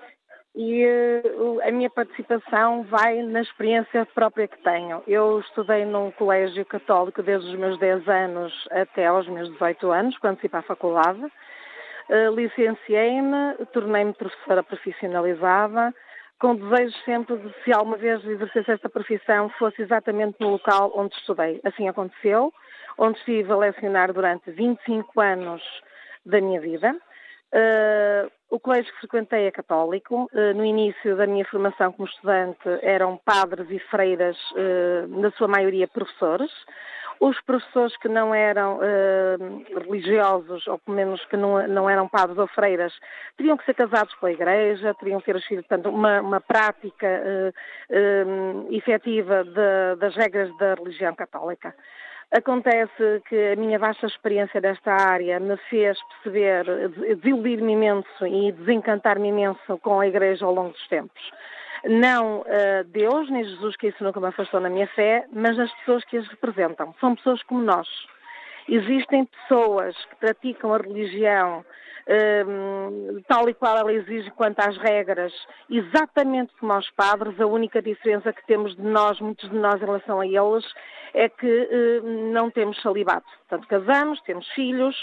e 0.57 0.85
uh, 0.85 1.61
a 1.63 1.71
minha 1.71 1.89
participação 1.89 2.83
vai 2.83 3.21
na 3.21 3.41
experiência 3.41 4.05
própria 4.07 4.47
que 4.47 4.57
tenho. 4.63 5.03
Eu 5.07 5.39
estudei 5.39 5.85
num 5.85 6.09
colégio 6.09 6.65
católico 6.65 7.21
desde 7.21 7.47
os 7.47 7.59
meus 7.59 7.77
10 7.79 8.07
anos 8.07 8.67
até 8.71 9.05
aos 9.05 9.27
meus 9.27 9.51
18 9.51 9.91
anos, 9.91 10.17
quando 10.17 10.39
fui 10.39 10.49
para 10.49 10.61
a 10.61 10.63
faculdade. 10.63 11.21
Uh, 12.09 12.33
Licenciei-me, 12.33 13.65
tornei-me 13.73 14.13
professora 14.13 14.63
profissionalizada, 14.63 15.93
com 16.39 16.55
desejo 16.55 16.95
sempre 17.03 17.37
de, 17.37 17.53
se 17.63 17.73
alguma 17.73 17.97
vez 17.97 18.23
exercesse 18.23 18.71
esta 18.71 18.89
profissão, 18.89 19.49
fosse 19.57 19.81
exatamente 19.81 20.37
no 20.39 20.49
local 20.49 20.91
onde 20.95 21.15
estudei. 21.15 21.59
Assim 21.63 21.87
aconteceu, 21.89 22.53
onde 22.97 23.17
estive 23.19 23.51
a 23.51 23.57
lecionar 23.57 24.13
durante 24.13 24.51
25 24.51 25.19
anos 25.19 25.61
da 26.25 26.39
minha 26.39 26.61
vida. 26.61 26.95
Uh, 27.53 28.29
o 28.49 28.59
colégio 28.59 28.91
que 28.93 28.99
frequentei 28.99 29.45
é 29.45 29.51
católico. 29.51 30.29
Uh, 30.33 30.53
no 30.53 30.65
início 30.65 31.15
da 31.15 31.25
minha 31.25 31.45
formação 31.45 31.91
como 31.91 32.07
estudante 32.07 32.67
eram 32.81 33.17
padres 33.17 33.69
e 33.69 33.79
freiras, 33.79 34.37
uh, 34.51 35.07
na 35.19 35.31
sua 35.31 35.47
maioria 35.47 35.87
professores. 35.87 36.51
Os 37.19 37.39
professores 37.41 37.97
que 37.97 38.07
não 38.07 38.33
eram 38.33 38.77
uh, 38.77 39.79
religiosos, 39.79 40.67
ou 40.67 40.77
pelo 40.77 40.95
menos 40.95 41.23
que 41.25 41.35
não, 41.35 41.67
não, 41.67 41.89
eram 41.89 42.07
padres 42.07 42.37
ou 42.37 42.47
freiras, 42.47 42.93
teriam 43.35 43.57
que 43.57 43.65
ser 43.65 43.73
casados 43.73 44.13
pela 44.15 44.31
Igreja, 44.31 44.93
teriam 44.95 45.19
que 45.19 45.33
ter 45.33 45.41
sido, 45.41 45.63
portanto, 45.63 45.89
uma, 45.89 46.21
uma 46.21 46.41
prática 46.41 47.07
uh, 47.07 47.49
uh, 47.95 48.67
efetiva 48.71 49.43
de, 49.43 49.99
das 49.99 50.15
regras 50.15 50.55
da 50.57 50.75
religião 50.75 51.15
católica. 51.15 51.73
Acontece 52.31 53.23
que 53.29 53.53
a 53.53 53.55
minha 53.55 53.79
vasta 53.79 54.05
experiência 54.05 54.59
desta 54.59 54.91
área 54.91 55.39
me 55.39 55.55
fez 55.69 55.97
perceber, 56.09 56.65
desiludir-me 56.89 57.71
imenso 57.71 58.27
e 58.27 58.51
desencantar-me 58.51 59.29
imenso 59.29 59.77
com 59.79 60.01
a 60.01 60.07
Igreja 60.07 60.45
ao 60.45 60.53
longo 60.53 60.71
dos 60.71 60.87
tempos 60.89 61.31
não 61.85 62.41
uh, 62.41 62.83
Deus 62.87 63.29
nem 63.29 63.43
Jesus, 63.43 63.75
que 63.77 63.87
isso 63.87 64.03
nunca 64.03 64.19
me 64.19 64.27
afastou 64.27 64.59
na 64.59 64.69
minha 64.69 64.87
fé, 64.87 65.25
mas 65.31 65.57
as 65.59 65.71
pessoas 65.79 66.03
que 66.05 66.17
as 66.17 66.27
representam. 66.27 66.93
São 66.99 67.15
pessoas 67.15 67.41
como 67.43 67.61
nós. 67.61 67.87
Existem 68.67 69.25
pessoas 69.25 69.95
que 70.05 70.15
praticam 70.17 70.73
a 70.73 70.77
religião 70.77 71.63
um, 72.07 73.21
tal 73.27 73.49
e 73.49 73.53
qual 73.53 73.77
ela 73.77 73.91
exige 73.91 74.31
quanto 74.31 74.59
às 74.59 74.77
regras, 74.77 75.33
exatamente 75.69 76.53
como 76.59 76.71
aos 76.71 76.89
padres, 76.91 77.39
a 77.39 77.45
única 77.45 77.81
diferença 77.81 78.31
que 78.31 78.45
temos 78.45 78.75
de 78.75 78.81
nós, 78.81 79.19
muitos 79.19 79.49
de 79.49 79.55
nós, 79.55 79.81
em 79.81 79.85
relação 79.85 80.19
a 80.21 80.25
eles, 80.25 80.65
é 81.13 81.27
que 81.27 82.01
um, 82.03 82.31
não 82.31 82.49
temos 82.49 82.81
celibato. 82.81 83.27
Portanto, 83.47 83.67
casamos, 83.67 84.21
temos 84.21 84.47
filhos, 84.49 84.95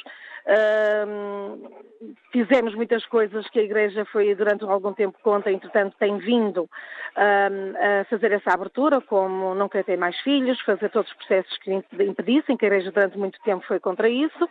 Fizemos 2.31 2.75
muitas 2.75 3.07
coisas 3.07 3.49
que 3.49 3.61
a 3.61 3.63
Igreja 3.63 4.05
foi 4.07 4.35
durante 4.35 4.65
algum 4.65 4.93
tempo 4.93 5.17
conta, 5.23 5.51
entretanto 5.51 5.97
tem 5.99 6.19
vindo 6.19 6.69
a 7.17 8.05
fazer 8.11 8.33
essa 8.33 8.53
abertura, 8.53 9.01
como 9.01 9.55
não 9.55 9.69
querer 9.69 9.85
ter 9.85 9.97
mais 9.97 10.19
filhos, 10.21 10.61
fazer 10.63 10.91
todos 10.91 11.11
os 11.11 11.17
processos 11.17 11.57
que 11.59 11.73
impedissem, 11.73 12.57
que 12.57 12.65
a 12.65 12.69
Igreja 12.69 12.91
durante 12.91 13.17
muito 13.17 13.41
tempo 13.43 13.65
foi 13.67 13.79
contra 13.81 14.09
isso. 14.09 14.49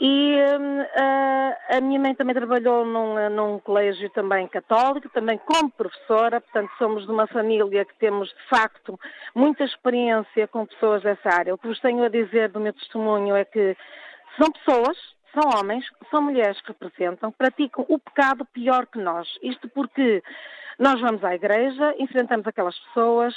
E 0.00 0.34
uh, 0.34 1.76
a 1.76 1.80
minha 1.82 2.00
mãe 2.00 2.14
também 2.14 2.34
trabalhou 2.34 2.86
num, 2.86 3.28
num, 3.28 3.58
colégio 3.58 4.08
também 4.10 4.48
católico, 4.48 5.10
também 5.10 5.38
como 5.44 5.70
professora, 5.70 6.40
portanto 6.40 6.70
somos 6.78 7.04
de 7.04 7.12
uma 7.12 7.26
família 7.26 7.84
que 7.84 7.94
temos 7.96 8.30
de 8.30 8.48
facto 8.48 8.98
muita 9.34 9.62
experiência 9.62 10.48
com 10.48 10.64
pessoas 10.64 11.02
dessa 11.02 11.28
área. 11.28 11.54
O 11.54 11.58
que 11.58 11.68
vos 11.68 11.78
tenho 11.80 12.02
a 12.02 12.08
dizer 12.08 12.48
do 12.48 12.60
meu 12.60 12.72
testemunho 12.72 13.36
é 13.36 13.44
que 13.44 13.76
são 14.40 14.50
pessoas, 14.52 14.96
são 15.34 15.58
homens, 15.58 15.84
são 16.10 16.22
mulheres 16.22 16.60
que 16.62 16.68
representam, 16.68 17.30
praticam 17.30 17.84
o 17.88 17.98
pecado 17.98 18.44
pior 18.46 18.86
que 18.86 18.98
nós. 18.98 19.28
Isto 19.42 19.68
porque 19.68 20.22
nós 20.78 21.00
vamos 21.00 21.22
à 21.22 21.34
igreja, 21.34 21.94
enfrentamos 21.98 22.46
aquelas 22.46 22.78
pessoas 22.78 23.34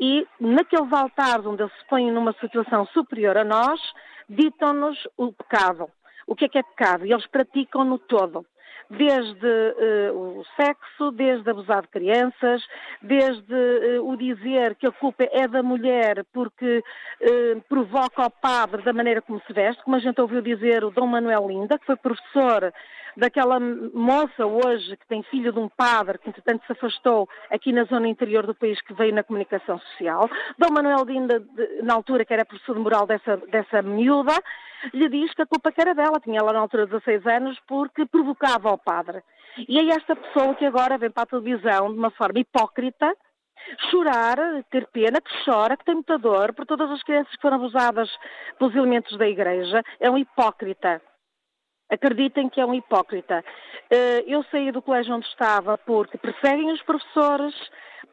e 0.00 0.26
naqueles 0.40 0.92
altares 0.92 1.44
onde 1.44 1.62
eles 1.62 1.72
se 1.78 1.86
põem 1.88 2.10
numa 2.10 2.32
situação 2.40 2.86
superior 2.86 3.36
a 3.36 3.44
nós, 3.44 3.80
ditam-nos 4.28 5.06
o 5.16 5.32
pecado 5.32 5.88
o 6.26 6.34
que 6.34 6.46
é 6.46 6.48
que 6.48 6.58
é 6.58 6.62
pecado 6.62 7.06
e 7.06 7.12
eles 7.12 7.26
praticam-no 7.26 7.98
todo. 7.98 8.44
Desde 8.88 9.46
uh, 9.46 10.38
o 10.40 10.44
sexo, 10.56 11.10
desde 11.10 11.50
abusar 11.50 11.82
de 11.82 11.88
crianças, 11.88 12.62
desde 13.02 13.54
uh, 13.54 14.08
o 14.08 14.16
dizer 14.16 14.74
que 14.76 14.86
a 14.86 14.92
culpa 14.92 15.24
é 15.32 15.48
da 15.48 15.62
mulher 15.62 16.24
porque 16.32 16.78
uh, 16.78 17.60
provoca 17.68 18.22
ao 18.22 18.30
padre 18.30 18.82
da 18.82 18.92
maneira 18.92 19.20
como 19.20 19.40
se 19.46 19.52
veste, 19.52 19.82
como 19.82 19.96
a 19.96 20.00
gente 20.00 20.20
ouviu 20.20 20.40
dizer 20.40 20.84
o 20.84 20.90
Dom 20.90 21.06
Manuel 21.06 21.48
Linda, 21.48 21.78
que 21.78 21.86
foi 21.86 21.96
professor 21.96 22.72
daquela 23.16 23.58
moça 23.58 24.44
hoje 24.44 24.96
que 24.96 25.06
tem 25.08 25.22
filho 25.24 25.52
de 25.52 25.58
um 25.58 25.68
padre 25.68 26.18
que 26.18 26.28
entretanto 26.28 26.64
se 26.66 26.72
afastou 26.72 27.28
aqui 27.50 27.72
na 27.72 27.84
zona 27.84 28.08
interior 28.08 28.46
do 28.46 28.54
país 28.54 28.80
que 28.82 28.92
veio 28.92 29.14
na 29.14 29.22
comunicação 29.22 29.78
social. 29.78 30.28
Dom 30.58 30.70
Manuel 30.70 31.04
Dinda, 31.04 31.42
na 31.82 31.94
altura 31.94 32.24
que 32.24 32.34
era 32.34 32.44
professor 32.44 32.74
de 32.74 32.82
moral 32.82 33.06
dessa, 33.06 33.36
dessa 33.48 33.80
miúda, 33.82 34.34
lhe 34.92 35.08
diz 35.08 35.32
que 35.34 35.42
a 35.42 35.46
culpa 35.46 35.72
que 35.72 35.80
era 35.80 35.94
dela, 35.94 36.20
tinha 36.20 36.38
ela 36.38 36.52
na 36.52 36.60
altura 36.60 36.86
16 36.86 37.26
anos, 37.26 37.58
porque 37.66 38.04
provocava 38.06 38.65
o 38.72 38.78
padre. 38.78 39.22
E 39.68 39.78
é 39.78 39.94
esta 39.94 40.14
pessoa 40.14 40.54
que 40.54 40.66
agora 40.66 40.98
vem 40.98 41.10
para 41.10 41.22
a 41.22 41.26
televisão 41.26 41.92
de 41.92 41.98
uma 41.98 42.10
forma 42.10 42.38
hipócrita, 42.38 43.14
chorar, 43.90 44.36
ter 44.70 44.86
pena, 44.88 45.20
que 45.20 45.44
chora, 45.44 45.76
que 45.76 45.84
tem 45.84 45.94
muita 45.94 46.18
dor 46.18 46.52
por 46.54 46.66
todas 46.66 46.90
as 46.90 47.02
crianças 47.02 47.34
que 47.34 47.42
foram 47.42 47.56
abusadas 47.56 48.08
pelos 48.58 48.74
elementos 48.74 49.16
da 49.18 49.26
igreja, 49.26 49.82
é 49.98 50.10
um 50.10 50.18
hipócrita. 50.18 51.00
Acreditem 51.88 52.48
que 52.48 52.60
é 52.60 52.66
um 52.66 52.74
hipócrita. 52.74 53.44
Eh, 53.90 54.24
eu 54.26 54.42
saí 54.50 54.72
do 54.72 54.82
colégio 54.82 55.14
onde 55.14 55.26
estava 55.26 55.78
porque 55.78 56.18
perseguem 56.18 56.72
os 56.72 56.82
professores, 56.82 57.54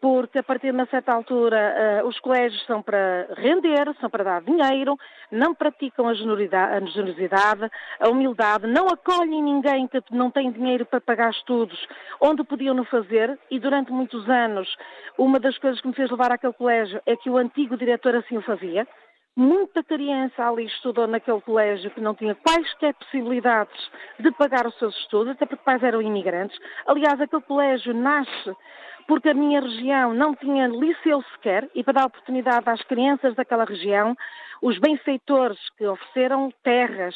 porque 0.04 0.40
a 0.40 0.44
partir 0.44 0.68
de 0.68 0.74
uma 0.74 0.86
certa 0.88 1.14
altura 1.14 1.58
eh, 1.58 2.04
os 2.04 2.20
colégios 2.20 2.62
são 2.66 2.82
para 2.82 3.26
render, 3.38 3.86
são 4.02 4.10
para 4.10 4.26
dar 4.26 4.42
dinheiro, 4.42 4.98
não 5.32 5.56
praticam 5.56 6.10
a 6.10 6.14
generosidade, 6.14 7.72
a 8.02 8.10
humildade, 8.10 8.68
não 8.68 8.90
acolhem 8.90 9.42
ninguém 9.42 9.88
que 9.88 10.04
não 10.12 10.30
tem 10.30 10.52
dinheiro 10.52 10.86
para 10.86 11.00
pagar 11.00 11.32
estudos 11.32 11.80
onde 12.20 12.44
podiam 12.44 12.76
não 12.76 12.84
fazer 12.84 13.40
e 13.50 13.58
durante 13.62 13.94
muitos 13.94 14.30
anos 14.30 14.68
uma 15.18 15.40
das 15.40 15.58
coisas 15.58 15.80
que 15.80 15.88
me 15.88 15.94
fez 15.94 16.12
levar 16.12 16.34
àquele 16.34 16.52
colégio 16.52 17.02
é 17.06 17.16
que 17.16 17.30
o 17.30 17.38
antigo 17.38 17.78
diretor 17.78 18.14
assim 18.14 18.36
o 18.36 18.42
fazia. 18.42 18.86
Muita 19.38 19.82
criança 19.84 20.46
ali 20.46 20.66
estudou 20.66 21.08
naquele 21.08 21.40
colégio 21.40 21.90
que 21.92 22.02
não 22.02 22.14
tinha 22.14 22.36
quaisquer 22.36 22.94
possibilidades 22.96 23.90
de 24.20 24.30
pagar 24.34 24.68
os 24.68 24.78
seus 24.78 24.96
estudos, 24.98 25.30
até 25.30 25.46
porque 25.46 25.64
pais 25.64 25.82
eram 25.82 26.02
imigrantes. 26.02 26.60
Aliás, 26.86 27.20
aquele 27.22 27.42
colégio 27.42 27.94
nasce 27.94 28.54
porque 29.08 29.30
a 29.30 29.34
minha 29.34 29.62
região 29.62 30.14
não 30.14 30.36
tinha 30.36 30.68
liceu 30.68 31.22
sequer 31.34 31.70
e 31.76 31.84
para 31.84 31.94
dar 31.94 32.06
oportunidade 32.06 32.70
às 32.70 32.82
crianças 32.84 33.36
daquela 33.36 33.66
região, 33.66 34.16
os 34.62 34.78
benfeitores 34.80 35.60
que 35.78 35.86
ofereceram 35.86 36.52
terras, 36.64 37.16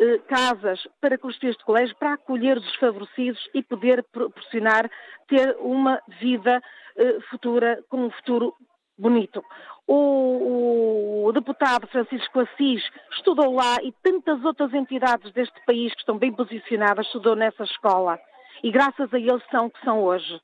eh, 0.00 0.18
casas 0.28 0.86
para 1.00 1.18
construir 1.18 1.50
este 1.50 1.64
colégio, 1.64 1.96
para 1.96 2.14
acolher 2.14 2.56
os 2.56 2.64
desfavorecidos 2.64 3.48
e 3.54 3.62
poder 3.62 4.04
proporcionar 4.12 4.90
ter 5.26 5.56
uma 5.60 6.00
vida 6.20 6.60
eh, 6.96 7.18
futura 7.30 7.82
com 7.88 8.06
um 8.06 8.10
futuro 8.10 8.54
bonito. 8.98 9.42
O, 9.86 11.26
o, 11.26 11.32
deputado 11.32 11.86
Francisco 11.86 12.40
Assis 12.40 12.82
estudou 13.12 13.54
lá 13.54 13.76
e 13.82 13.92
tantas 14.02 14.44
outras 14.44 14.74
entidades 14.74 15.32
deste 15.32 15.58
país 15.64 15.94
que 15.94 16.00
estão 16.00 16.18
bem 16.18 16.32
posicionadas 16.32 17.06
estudou 17.06 17.34
nessa 17.34 17.64
escola. 17.64 18.18
E 18.62 18.70
graças 18.70 19.12
a 19.14 19.18
eles 19.18 19.42
são 19.50 19.66
o 19.66 19.70
que 19.70 19.84
são 19.84 20.02
hoje. 20.02 20.40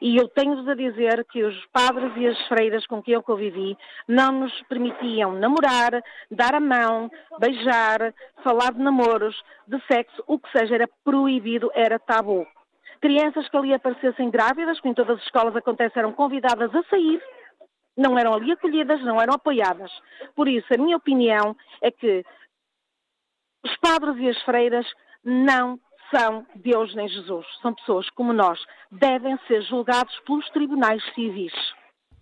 E 0.00 0.16
eu 0.16 0.28
tenho-vos 0.28 0.68
a 0.68 0.74
dizer 0.74 1.24
que 1.26 1.42
os 1.42 1.66
padres 1.72 2.12
e 2.16 2.26
as 2.26 2.46
freiras 2.46 2.86
com 2.86 3.02
quem 3.02 3.14
eu 3.14 3.22
convivi 3.22 3.76
não 4.06 4.40
nos 4.40 4.62
permitiam 4.62 5.32
namorar, 5.32 6.02
dar 6.30 6.54
a 6.54 6.60
mão, 6.60 7.10
beijar, 7.38 8.14
falar 8.44 8.72
de 8.72 8.80
namoros, 8.80 9.36
de 9.66 9.80
sexo, 9.86 10.22
o 10.26 10.38
que 10.38 10.50
seja, 10.52 10.74
era 10.74 10.88
proibido, 11.04 11.70
era 11.74 11.98
tabu. 11.98 12.46
Crianças 13.00 13.48
que 13.48 13.56
ali 13.56 13.74
aparecessem 13.74 14.30
grávidas, 14.30 14.80
que 14.80 14.88
em 14.88 14.94
todas 14.94 15.18
as 15.18 15.24
escolas 15.24 15.54
acontece, 15.56 15.98
eram 15.98 16.12
convidadas 16.12 16.74
a 16.74 16.82
sair 16.84 17.20
não 17.98 18.16
eram 18.16 18.32
ali 18.32 18.52
acolhidas, 18.52 19.02
não 19.02 19.20
eram 19.20 19.34
apoiadas. 19.34 19.90
Por 20.36 20.46
isso, 20.46 20.72
a 20.72 20.78
minha 20.78 20.96
opinião 20.96 21.56
é 21.82 21.90
que 21.90 22.24
os 23.64 23.76
padres 23.78 24.16
e 24.18 24.28
as 24.28 24.40
freiras 24.42 24.86
não 25.24 25.78
são 26.10 26.46
Deus 26.56 26.94
nem 26.94 27.08
Jesus. 27.08 27.46
São 27.62 27.74
pessoas 27.74 28.08
como 28.10 28.32
nós. 28.32 28.58
Devem 28.90 29.38
ser 29.46 29.62
julgados 29.62 30.14
pelos 30.26 30.48
tribunais 30.50 31.02
civis. 31.14 31.52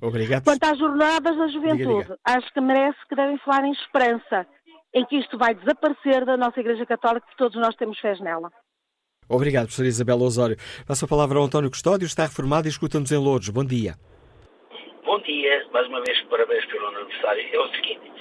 Obrigado. 0.00 0.44
Quanto 0.44 0.64
às 0.64 0.78
jornadas 0.78 1.36
da 1.36 1.48
juventude, 1.48 1.84
diga, 1.84 2.02
diga. 2.02 2.18
acho 2.24 2.52
que 2.52 2.60
merece 2.60 2.98
que 3.08 3.16
devem 3.16 3.38
falar 3.38 3.64
em 3.64 3.72
esperança, 3.72 4.46
em 4.94 5.04
que 5.06 5.16
isto 5.16 5.38
vai 5.38 5.54
desaparecer 5.54 6.24
da 6.24 6.36
nossa 6.36 6.60
Igreja 6.60 6.84
Católica, 6.84 7.26
porque 7.26 7.38
todos 7.38 7.56
nós 7.60 7.74
temos 7.76 7.98
fé 7.98 8.14
nela. 8.20 8.50
Obrigado, 9.28 9.64
professora 9.64 9.88
Isabel 9.88 10.18
Osório. 10.18 10.56
Passo 10.86 11.04
a 11.04 11.08
palavra 11.08 11.38
ao 11.38 11.44
António 11.44 11.70
Custódio, 11.70 12.06
está 12.06 12.24
reformado 12.24 12.68
e 12.68 12.70
escuta-nos 12.70 13.10
em 13.10 13.16
Louros. 13.16 13.48
Bom 13.48 13.64
dia. 13.64 13.94
Bom 15.04 15.18
dia, 15.20 15.66
mais 15.72 15.86
uma 15.88 16.00
vez 16.02 16.20
parabéns 16.30 16.64
pelo 16.66 16.86
aniversário. 16.86 17.42
É 17.52 17.58
o 17.58 17.68
seguinte, 17.70 18.12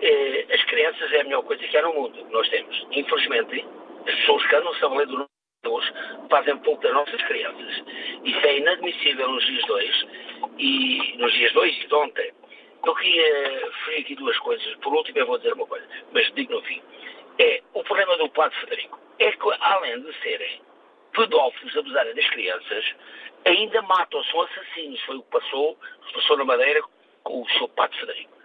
eh, 0.00 0.46
as 0.54 0.64
crianças 0.64 1.12
é 1.12 1.20
a 1.20 1.24
melhor 1.24 1.42
coisa 1.42 1.62
que 1.62 1.76
há 1.76 1.82
no 1.82 1.94
mundo 1.94 2.12
que 2.12 2.32
nós 2.32 2.48
temos. 2.48 2.86
Infelizmente, 2.92 3.66
as 4.06 4.14
pessoas 4.14 4.46
que 4.46 4.56
andam-se 4.56 4.84
a 4.84 4.88
valer 4.88 5.06
do 5.06 5.28
hoje 5.66 5.92
fazem 6.28 6.56
pouco 6.58 6.82
das 6.82 6.92
nossas 6.92 7.22
crianças. 7.22 7.82
Isso 8.24 8.46
é 8.46 8.58
inadmissível 8.58 9.30
nos 9.30 9.44
dias 9.46 9.66
dois 9.66 10.06
e 10.58 11.14
nos 11.16 11.32
dias 11.32 11.52
dois 11.52 11.76
e 11.76 11.86
de 11.86 11.94
ontem. 11.94 12.32
Eu 12.84 12.94
queria 12.94 13.66
referir 13.66 14.00
aqui 14.02 14.14
duas 14.14 14.38
coisas. 14.40 14.76
Por 14.76 14.92
último, 14.92 15.18
eu 15.18 15.26
vou 15.26 15.38
dizer 15.38 15.54
uma 15.54 15.66
coisa, 15.66 15.86
mas 16.12 16.30
digo 16.34 16.52
no 16.52 16.62
fim. 16.62 16.82
É 17.38 17.62
o 17.72 17.82
problema 17.82 18.16
do 18.18 18.28
Padre 18.28 18.58
Federico. 18.60 18.98
É 19.18 19.32
que, 19.32 19.48
além 19.60 20.02
de 20.02 20.12
serem 20.20 20.60
pedófilos 21.12 21.76
abusarem 21.76 22.14
das 22.14 22.28
crianças, 22.30 22.94
ainda 23.44 23.80
matam, 23.82 24.22
são 24.24 24.42
assassinos. 24.42 25.00
Foi 25.02 25.16
o 25.16 25.22
que 25.22 25.30
passou, 25.30 25.78
passou 26.12 26.36
na 26.36 26.44
Madeira 26.44 26.82
com 27.22 27.42
o 27.42 27.48
Sr. 27.50 27.68
Pato 27.68 27.98
Federico. 27.98 28.36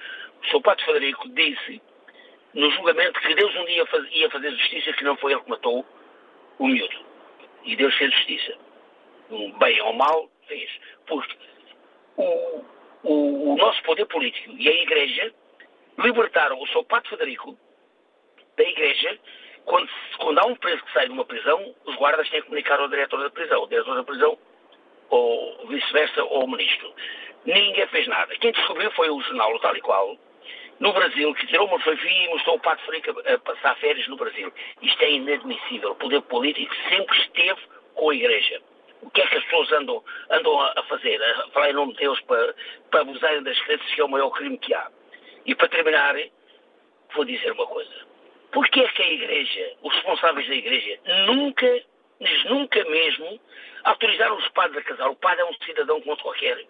O 0.42 0.48
Sr. 0.48 0.62
Pato 0.62 0.86
Federico 0.86 1.28
disse 1.30 1.82
no 2.54 2.72
julgamento 2.72 3.20
que 3.20 3.36
Deus 3.36 3.56
um 3.56 3.66
dia 3.66 3.86
ia 4.12 4.30
fazer 4.30 4.52
justiça, 4.52 4.94
que 4.94 5.04
não 5.04 5.16
foi 5.18 5.34
ele 5.34 5.42
que 5.42 5.50
matou 5.50 5.86
o 6.58 6.68
miúdo. 6.68 7.06
E 7.64 7.76
Deus 7.76 7.94
fez 7.96 8.14
justiça. 8.14 8.58
Um 9.30 9.52
bem 9.60 9.80
ou 9.82 9.94
mal, 9.94 10.30
fez. 10.48 10.70
Porque 11.06 11.36
o, 12.18 12.64
o, 13.04 13.54
o 13.54 13.58
nosso 13.58 13.82
poder 13.84 14.06
político 14.06 14.52
e 14.58 14.68
a 14.68 14.84
Igreja 14.84 15.34
libertaram 15.98 16.60
o 16.60 16.68
Sr. 16.68 16.84
Pato 16.86 17.10
Federico 17.10 17.58
da 18.58 18.64
Igreja 18.64 19.20
quando, 19.66 19.90
quando 20.18 20.40
há 20.40 20.46
um 20.46 20.56
preso 20.56 20.84
que 20.84 20.94
sai 20.94 21.06
de 21.06 21.12
uma 21.12 21.26
prisão, 21.26 21.76
os 21.86 21.96
guardas 21.96 22.28
têm 22.30 22.42
que 22.42 22.48
comunicar 22.48 22.80
ao 22.80 22.88
diretor 22.88 23.22
da 23.22 23.30
prisão. 23.30 23.64
O 23.64 23.68
diretor 23.68 23.96
da 23.96 24.04
prisão 24.04 24.38
ou 25.10 25.68
vice-versa, 25.68 26.24
ou 26.24 26.46
o 26.46 26.50
ministro. 26.50 26.94
Ninguém 27.46 27.88
fez 27.88 28.08
nada. 28.08 28.36
Quem 28.38 28.52
descobriu 28.52 28.92
foi 28.92 29.10
o 29.10 29.22
jornal, 29.22 29.58
tal 29.60 29.76
e 29.76 29.82
qual, 29.82 30.18
no 30.80 30.94
Brasil, 30.94 31.34
que 31.34 31.48
tirou 31.48 31.68
uma 31.68 31.78
fotografia 31.80 32.26
e 32.26 32.30
mostrou 32.30 32.56
o 32.56 32.60
Pato 32.60 32.84
Frica 32.86 33.12
a 33.12 33.38
passar 33.40 33.76
férias 33.78 34.08
no 34.08 34.16
Brasil. 34.16 34.52
Isto 34.82 35.02
é 35.04 35.12
inadmissível. 35.12 35.92
O 35.92 35.96
poder 35.96 36.22
político 36.22 36.74
sempre 36.88 37.18
esteve 37.20 37.60
com 37.96 38.10
a 38.10 38.16
Igreja. 38.16 38.62
O 39.02 39.10
que 39.10 39.22
é 39.22 39.28
que 39.28 39.38
as 39.38 39.44
pessoas 39.46 39.72
andam, 39.74 40.04
andam 40.30 40.60
a 40.62 40.84
fazer? 40.84 41.22
A 41.22 41.48
falar 41.50 41.70
em 41.70 41.74
nome 41.74 41.94
de 41.94 42.00
Deus 42.00 42.20
para, 42.22 42.56
para 42.92 43.02
abusarem 43.02 43.44
das 43.44 43.60
crianças, 43.62 43.94
que 43.94 44.02
é 44.02 44.04
o 44.04 44.10
maior 44.10 44.30
crime 44.32 44.58
que 44.58 44.74
há. 44.74 44.90
E 45.46 45.56
para 45.56 45.70
terminar, 45.70 46.16
vou 47.14 47.26
dizer 47.26 47.52
uma 47.52 47.68
coisa. 47.68 48.10
Porquê 48.52 48.82
é 48.82 48.88
que 48.90 49.04
a 49.04 49.12
Igreja, 49.12 49.74
os 49.82 49.94
responsáveis 49.94 50.48
da 50.48 50.56
Igreja, 50.56 51.00
nunca, 51.28 51.82
mas 52.20 52.44
nunca 52.46 52.84
mesmo, 52.86 53.40
autorizaram 53.84 54.38
os 54.38 54.48
padres 54.50 54.78
a 54.78 54.90
casar. 54.90 55.10
O 55.10 55.16
padre 55.16 55.42
é 55.42 55.46
um 55.46 55.54
cidadão 55.66 56.02
como 56.02 56.18
qualquer. 56.18 56.66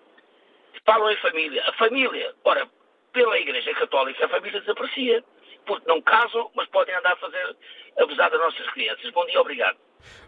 Falam 0.86 1.12
em 1.12 1.18
família. 1.18 1.64
A 1.68 1.74
família, 1.74 2.34
ora, 2.44 2.68
pela 3.14 3.38
Igreja 3.38 3.74
Católica, 3.74 4.26
a 4.26 4.30
família 4.30 4.60
desaparecia. 4.60 5.24
porque 5.66 5.88
não 5.88 6.02
casam, 6.02 6.50
mas 6.56 6.68
podem 6.70 6.96
andar 6.96 7.14
a 7.14 7.18
fazer 7.18 7.56
abusar 8.00 8.32
das 8.32 8.40
nossas 8.40 8.68
crianças. 8.72 9.12
Bom 9.12 9.26
dia, 9.26 9.40
obrigado. 9.40 9.78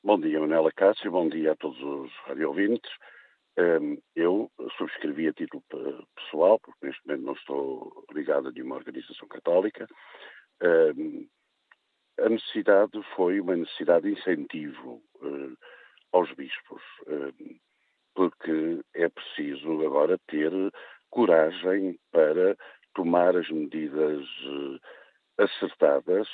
Bom 0.04 0.20
dia, 0.20 0.38
Manela 0.40 0.70
Cássio. 0.72 1.10
Bom 1.10 1.28
dia 1.28 1.52
a 1.52 1.56
todos 1.56 1.80
os 1.82 2.12
radiovintes. 2.26 2.90
Eu 4.14 4.50
subscrevi 4.76 5.26
a 5.26 5.32
título 5.32 5.64
pessoal, 6.14 6.60
porque 6.60 6.86
neste 6.86 7.04
momento 7.04 7.24
não 7.24 7.32
estou 7.32 8.04
ligado 8.14 8.48
a 8.48 8.52
nenhuma 8.52 8.76
organização 8.76 9.26
católica. 9.26 9.88
A 12.20 12.28
necessidade 12.28 12.92
foi 13.16 13.40
uma 13.40 13.56
necessidade 13.56 14.06
de 14.06 14.18
incentivo 14.18 15.02
hum, 15.20 15.56
aos 16.12 16.32
bispos, 16.34 16.82
porque 18.18 18.80
é 18.96 19.08
preciso 19.08 19.86
agora 19.86 20.18
ter 20.26 20.50
coragem 21.08 21.96
para 22.10 22.56
tomar 22.92 23.36
as 23.36 23.48
medidas 23.48 24.26
acertadas 25.38 26.26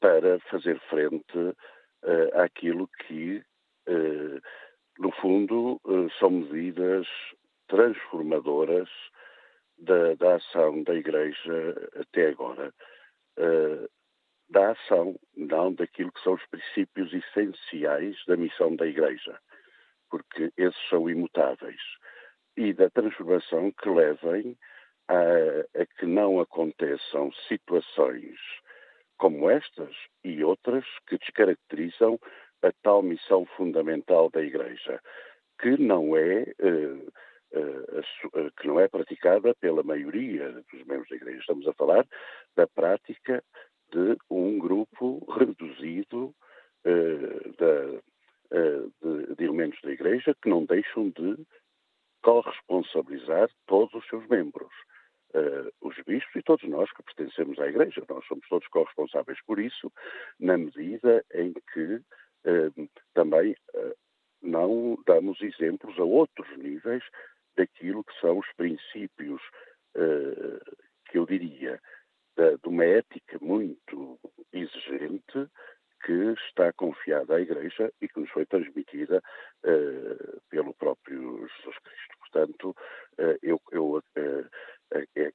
para 0.00 0.40
fazer 0.48 0.80
frente 0.88 1.36
uh, 1.38 2.40
àquilo 2.40 2.88
que, 3.06 3.44
uh, 3.86 4.40
no 4.98 5.12
fundo, 5.20 5.78
uh, 5.84 6.10
são 6.18 6.30
medidas 6.30 7.06
transformadoras 7.68 8.88
da, 9.76 10.14
da, 10.14 10.36
ação 10.36 10.84
da 10.84 10.94
Igreja 10.94 11.90
até 12.00 12.28
agora. 12.28 12.72
da 14.48 14.70
ação, 14.70 15.20
não 15.36 15.74
daquilo 15.74 16.12
que 16.12 16.22
são 16.22 16.32
os 16.32 16.46
princípios 16.46 17.12
essenciais 17.12 18.16
da 18.26 18.38
missão 18.38 18.74
da 18.74 18.86
Igreja, 18.86 19.38
porque 20.14 20.52
esses 20.56 20.88
são 20.88 21.10
imutáveis. 21.10 21.80
E 22.56 22.72
da 22.72 22.88
transformação 22.88 23.72
que 23.72 23.88
levem 23.88 24.56
a, 25.08 25.80
a 25.82 25.86
que 25.98 26.06
não 26.06 26.38
aconteçam 26.38 27.32
situações 27.48 28.38
como 29.18 29.50
estas 29.50 29.92
e 30.22 30.44
outras 30.44 30.84
que 31.08 31.18
descaracterizam 31.18 32.16
a 32.62 32.70
tal 32.84 33.02
missão 33.02 33.44
fundamental 33.56 34.30
da 34.30 34.40
Igreja, 34.40 35.00
que 35.60 35.76
não 35.78 36.16
é 36.16 36.44
uh, 36.62 37.12
uh, 37.58 38.52
que 38.56 38.68
não 38.68 38.78
é 38.78 38.86
praticada 38.86 39.52
pela 39.56 39.82
maioria 39.82 40.52
dos 40.72 40.84
membros 40.84 41.08
da 41.08 41.16
Igreja. 41.16 41.40
Estamos 41.40 41.66
a 41.66 41.72
falar 41.72 42.06
da 42.54 42.68
prática 42.68 43.42
de 43.90 44.16
um 44.30 44.60
grupo 44.60 45.26
reduzido 45.32 46.32
uh, 46.86 47.52
da, 47.58 48.00
de, 49.02 49.34
de 49.34 49.44
elementos 49.44 49.80
da 49.82 49.90
Igreja 49.90 50.34
que 50.40 50.48
não 50.48 50.64
deixam 50.64 51.10
de 51.10 51.44
corresponsabilizar 52.22 53.50
todos 53.66 53.92
os 53.94 54.08
seus 54.08 54.26
membros 54.28 54.72
uh, 55.34 55.70
os 55.86 55.94
bispos 56.06 56.36
e 56.36 56.42
todos 56.42 56.68
nós 56.68 56.90
que 56.92 57.02
pertencemos 57.02 57.58
à 57.58 57.68
Igreja. 57.68 58.02
Nós 58.08 58.24
somos 58.26 58.48
todos 58.48 58.66
corresponsáveis 58.68 59.38
por 59.46 59.58
isso, 59.58 59.92
na 60.38 60.56
medida 60.56 61.24
em 61.34 61.52
que 61.72 61.96
uh, 61.96 62.90
também 63.12 63.52
uh, 63.74 63.94
não 64.40 64.96
damos 65.06 65.40
exemplos 65.42 65.98
a 65.98 66.04
outros 66.04 66.48
níveis 66.56 67.02
daquilo 67.56 68.04
que 68.04 68.20
são 68.20 68.38
os 68.38 68.52
princípios 68.56 69.40
que 71.08 71.16
eu 71.16 71.24
diria 71.24 71.80
de 72.36 72.68
uma 72.68 72.84
ética 72.84 73.38
muito 73.40 74.18
exigente 74.52 75.48
que 76.04 76.34
está 76.48 76.72
confiada 76.74 77.36
à 77.36 77.40
Igreja 77.40 77.90
e 78.00 78.06
que 78.08 78.20
nos 78.20 78.30
foi 78.30 78.44
transmitida 78.44 79.22
uh, 79.64 80.40
pelo 80.50 80.74
próprio 80.74 81.38
Jesus 81.48 81.78
Cristo. 81.78 82.18
Portanto, 82.20 82.76
uh, 83.18 83.38
eu, 83.42 83.60
eu 83.72 83.96
uh, 83.96 84.02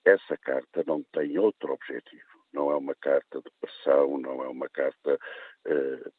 essa 0.05 0.37
carta 0.37 0.83
não 0.85 1.03
tem 1.11 1.37
outro 1.39 1.73
objetivo. 1.73 2.29
Não 2.53 2.71
é 2.71 2.75
uma 2.75 2.95
carta 2.95 3.41
de 3.41 3.49
pressão, 3.59 4.17
não 4.17 4.43
é 4.43 4.47
uma 4.47 4.69
carta 4.69 5.19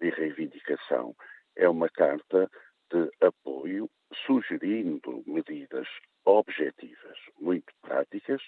de 0.01 0.11
reivindicação. 0.11 1.17
É 1.57 1.69
uma 1.69 1.89
carta 1.89 2.49
de 2.93 3.11
apoio, 3.21 3.91
sugerindo 4.27 5.25
medidas 5.27 5.89
objetivas, 6.25 7.19
muito 7.41 7.73
práticas, 7.83 8.43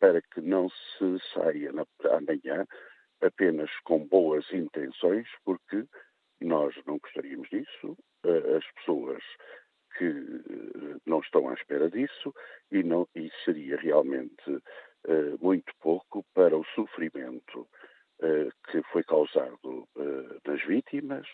para 0.00 0.20
que 0.20 0.40
não 0.40 0.68
se 0.68 1.18
saia 1.32 1.72
na, 1.72 1.86
amanhã 2.10 2.66
apenas 3.22 3.70
com 3.84 4.06
boas 4.06 4.44
intenções, 4.52 5.28
porque 5.44 5.84
nós 6.40 6.74
não 6.86 6.98
gostaríamos 6.98 7.48
disso, 7.48 7.96
as 8.24 8.64
pessoas 8.72 9.22
que 9.96 10.04
eh, 10.04 10.96
não 11.06 11.20
estão 11.20 11.48
à 11.48 11.54
espera 11.54 11.90
disso 11.90 12.34
e, 12.70 12.82
não, 12.82 13.06
e 13.14 13.30
seria 13.44 13.76
realmente 13.76 14.50
uh, 14.50 15.38
muito 15.40 15.72
pouco 15.80 16.24
para 16.34 16.56
o 16.56 16.64
sofrimento 16.74 17.68
uh, 18.20 18.50
que 18.70 18.82
foi 18.90 19.02
causado 19.04 19.88
nas 20.46 20.62
vítimas, 20.64 21.26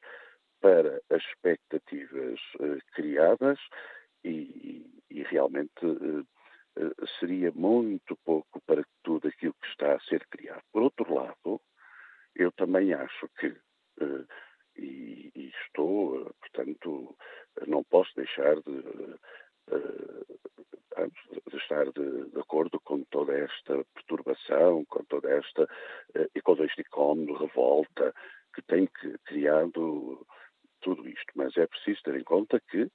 para 0.60 1.00
as 1.10 1.22
expectativas 1.22 2.40
criadas 2.94 3.58
e, 4.24 4.84
e 5.08 5.22
realmente 5.22 5.86
seria 7.20 7.52
muito 7.52 8.16
pouco 8.24 8.60
para 8.66 8.82
tudo 9.04 9.28
aquilo 9.28 9.54
que 9.62 9.68
está 9.68 9.94
a 9.94 10.00
ser 10.00 10.26
criado. 10.28 10.62
Por 10.72 10.82
outro 10.82 11.14
lado, 11.14 11.60
eu 12.38 12.52
também 12.52 12.94
acho 12.94 13.28
que 13.38 13.54
e, 14.76 15.30
e, 15.34 15.52
estou, 15.64 16.32
portanto, 16.40 17.16
não 17.66 17.82
posso 17.84 18.14
deixar 18.14 18.54
de, 18.62 18.82
de 21.50 21.56
estar 21.56 21.84
de, 21.92 22.30
de, 22.30 22.38
acordo 22.38 22.80
com 22.80 23.02
toda 23.10 23.36
esta 23.36 23.84
perturbação, 23.92 24.84
com 24.86 25.04
toda 25.04 25.30
esta 25.30 25.68
e 26.34 26.40
com 26.40 26.52
este 26.62 26.82
icono 26.82 27.26
de 27.26 27.32
revolta 27.32 28.14
que 28.54 28.62
tem 28.62 28.88
criado 29.24 30.24
tudo 30.80 31.08
isto. 31.08 31.32
Mas 31.34 31.56
é 31.56 31.66
preciso 31.66 32.02
ter 32.04 32.14
em 32.14 32.24
conta 32.24 32.60
que 32.60 32.88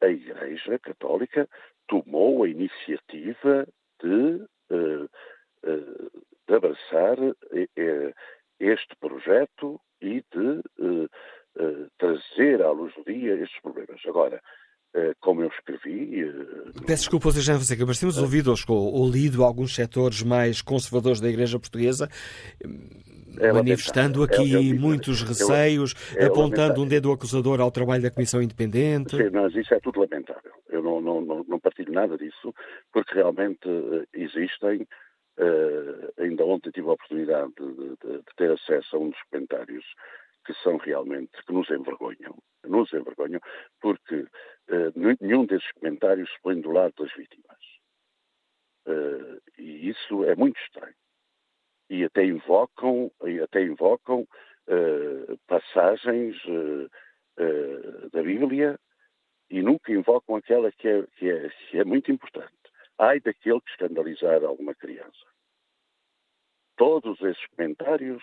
a 0.00 0.08
Igreja 0.08 0.78
Católica 0.78 1.46
tomou 1.86 2.44
a 2.44 2.48
iniciativa 2.48 3.66
de, 4.02 4.38
de 6.46 6.54
abraçar 6.54 7.16
este 8.60 8.94
projeto 9.00 9.80
e 10.00 10.22
de 10.32 10.62
uh, 10.78 11.04
uh, 11.04 11.90
trazer 11.98 12.62
à 12.62 12.70
luz 12.70 12.92
do 12.94 13.04
dia 13.04 13.34
estes 13.34 13.60
problemas. 13.60 14.00
Agora, 14.06 14.40
como 15.20 15.42
eu 15.42 15.48
escrevi. 15.48 16.24
Peço 16.86 17.02
desculpa, 17.02 17.30
Sr. 17.30 17.42
Jean 17.42 17.58
Fonseca, 17.58 17.84
mas 17.84 18.00
temos 18.00 18.16
ouvido 18.16 18.54
ou, 18.66 18.94
ou 18.94 19.10
lido 19.10 19.44
alguns 19.44 19.74
setores 19.74 20.22
mais 20.22 20.62
conservadores 20.62 21.20
da 21.20 21.28
Igreja 21.28 21.58
Portuguesa 21.58 22.08
é 23.40 23.52
manifestando 23.52 24.22
aqui 24.22 24.54
é, 24.54 24.74
muitos 24.74 25.22
receios, 25.22 25.94
é, 26.16 26.26
apontando 26.26 26.82
um 26.82 26.86
dedo 26.86 27.12
acusador 27.12 27.60
ao 27.60 27.70
trabalho 27.70 28.02
da 28.02 28.10
Comissão 28.10 28.42
Independente. 28.42 29.16
Sim, 29.16 29.30
mas 29.32 29.54
isso 29.54 29.74
é 29.74 29.80
tudo 29.80 30.00
lamentável. 30.00 30.52
Eu 30.68 30.82
não, 30.82 31.00
não, 31.00 31.20
não, 31.20 31.44
não 31.46 31.60
partilho 31.60 31.92
nada 31.92 32.16
disso, 32.16 32.54
porque 32.92 33.14
realmente 33.14 33.68
existem. 34.14 34.86
Uh, 35.38 36.12
ainda 36.22 36.44
ontem 36.44 36.70
tive 36.70 36.88
a 36.88 36.92
oportunidade 36.92 37.52
de, 37.58 37.74
de, 37.74 38.18
de 38.18 38.34
ter 38.36 38.50
acesso 38.52 38.96
a 38.96 38.98
um 38.98 39.10
dos 39.10 39.22
comentários 39.30 39.84
que 40.46 40.54
são 40.62 40.78
realmente, 40.78 41.30
que 41.44 41.52
nos 41.52 41.68
envergonham, 41.70 42.38
nos 42.64 42.90
envergonham, 42.92 43.40
porque 43.80 44.20
uh, 44.20 45.16
nenhum 45.20 45.44
desses 45.44 45.70
comentários 45.72 46.30
se 46.30 46.40
põe 46.42 46.60
do 46.60 46.70
lado 46.70 46.94
das 46.98 47.12
vítimas. 47.14 47.58
Uh, 48.86 49.40
e 49.58 49.90
isso 49.90 50.24
é 50.24 50.34
muito 50.34 50.58
estranho. 50.60 50.94
E 51.90 52.04
até 52.04 52.24
invocam, 52.24 53.12
e 53.24 53.40
até 53.40 53.62
invocam 53.62 54.26
passagens 55.46 56.36
da 58.12 58.20
Bíblia 58.20 58.76
e 59.48 59.62
nunca 59.62 59.92
invocam 59.92 60.34
aquela 60.34 60.72
que 60.72 60.88
é, 60.88 61.06
que 61.16 61.30
é, 61.30 61.48
que 61.48 61.78
é 61.78 61.84
muito 61.84 62.10
importante. 62.10 62.65
Ai 62.98 63.20
daquele 63.20 63.60
que 63.60 63.70
escandalizar 63.70 64.44
alguma 64.44 64.74
criança. 64.74 65.26
Todos 66.76 67.20
esses 67.20 67.46
comentários 67.48 68.22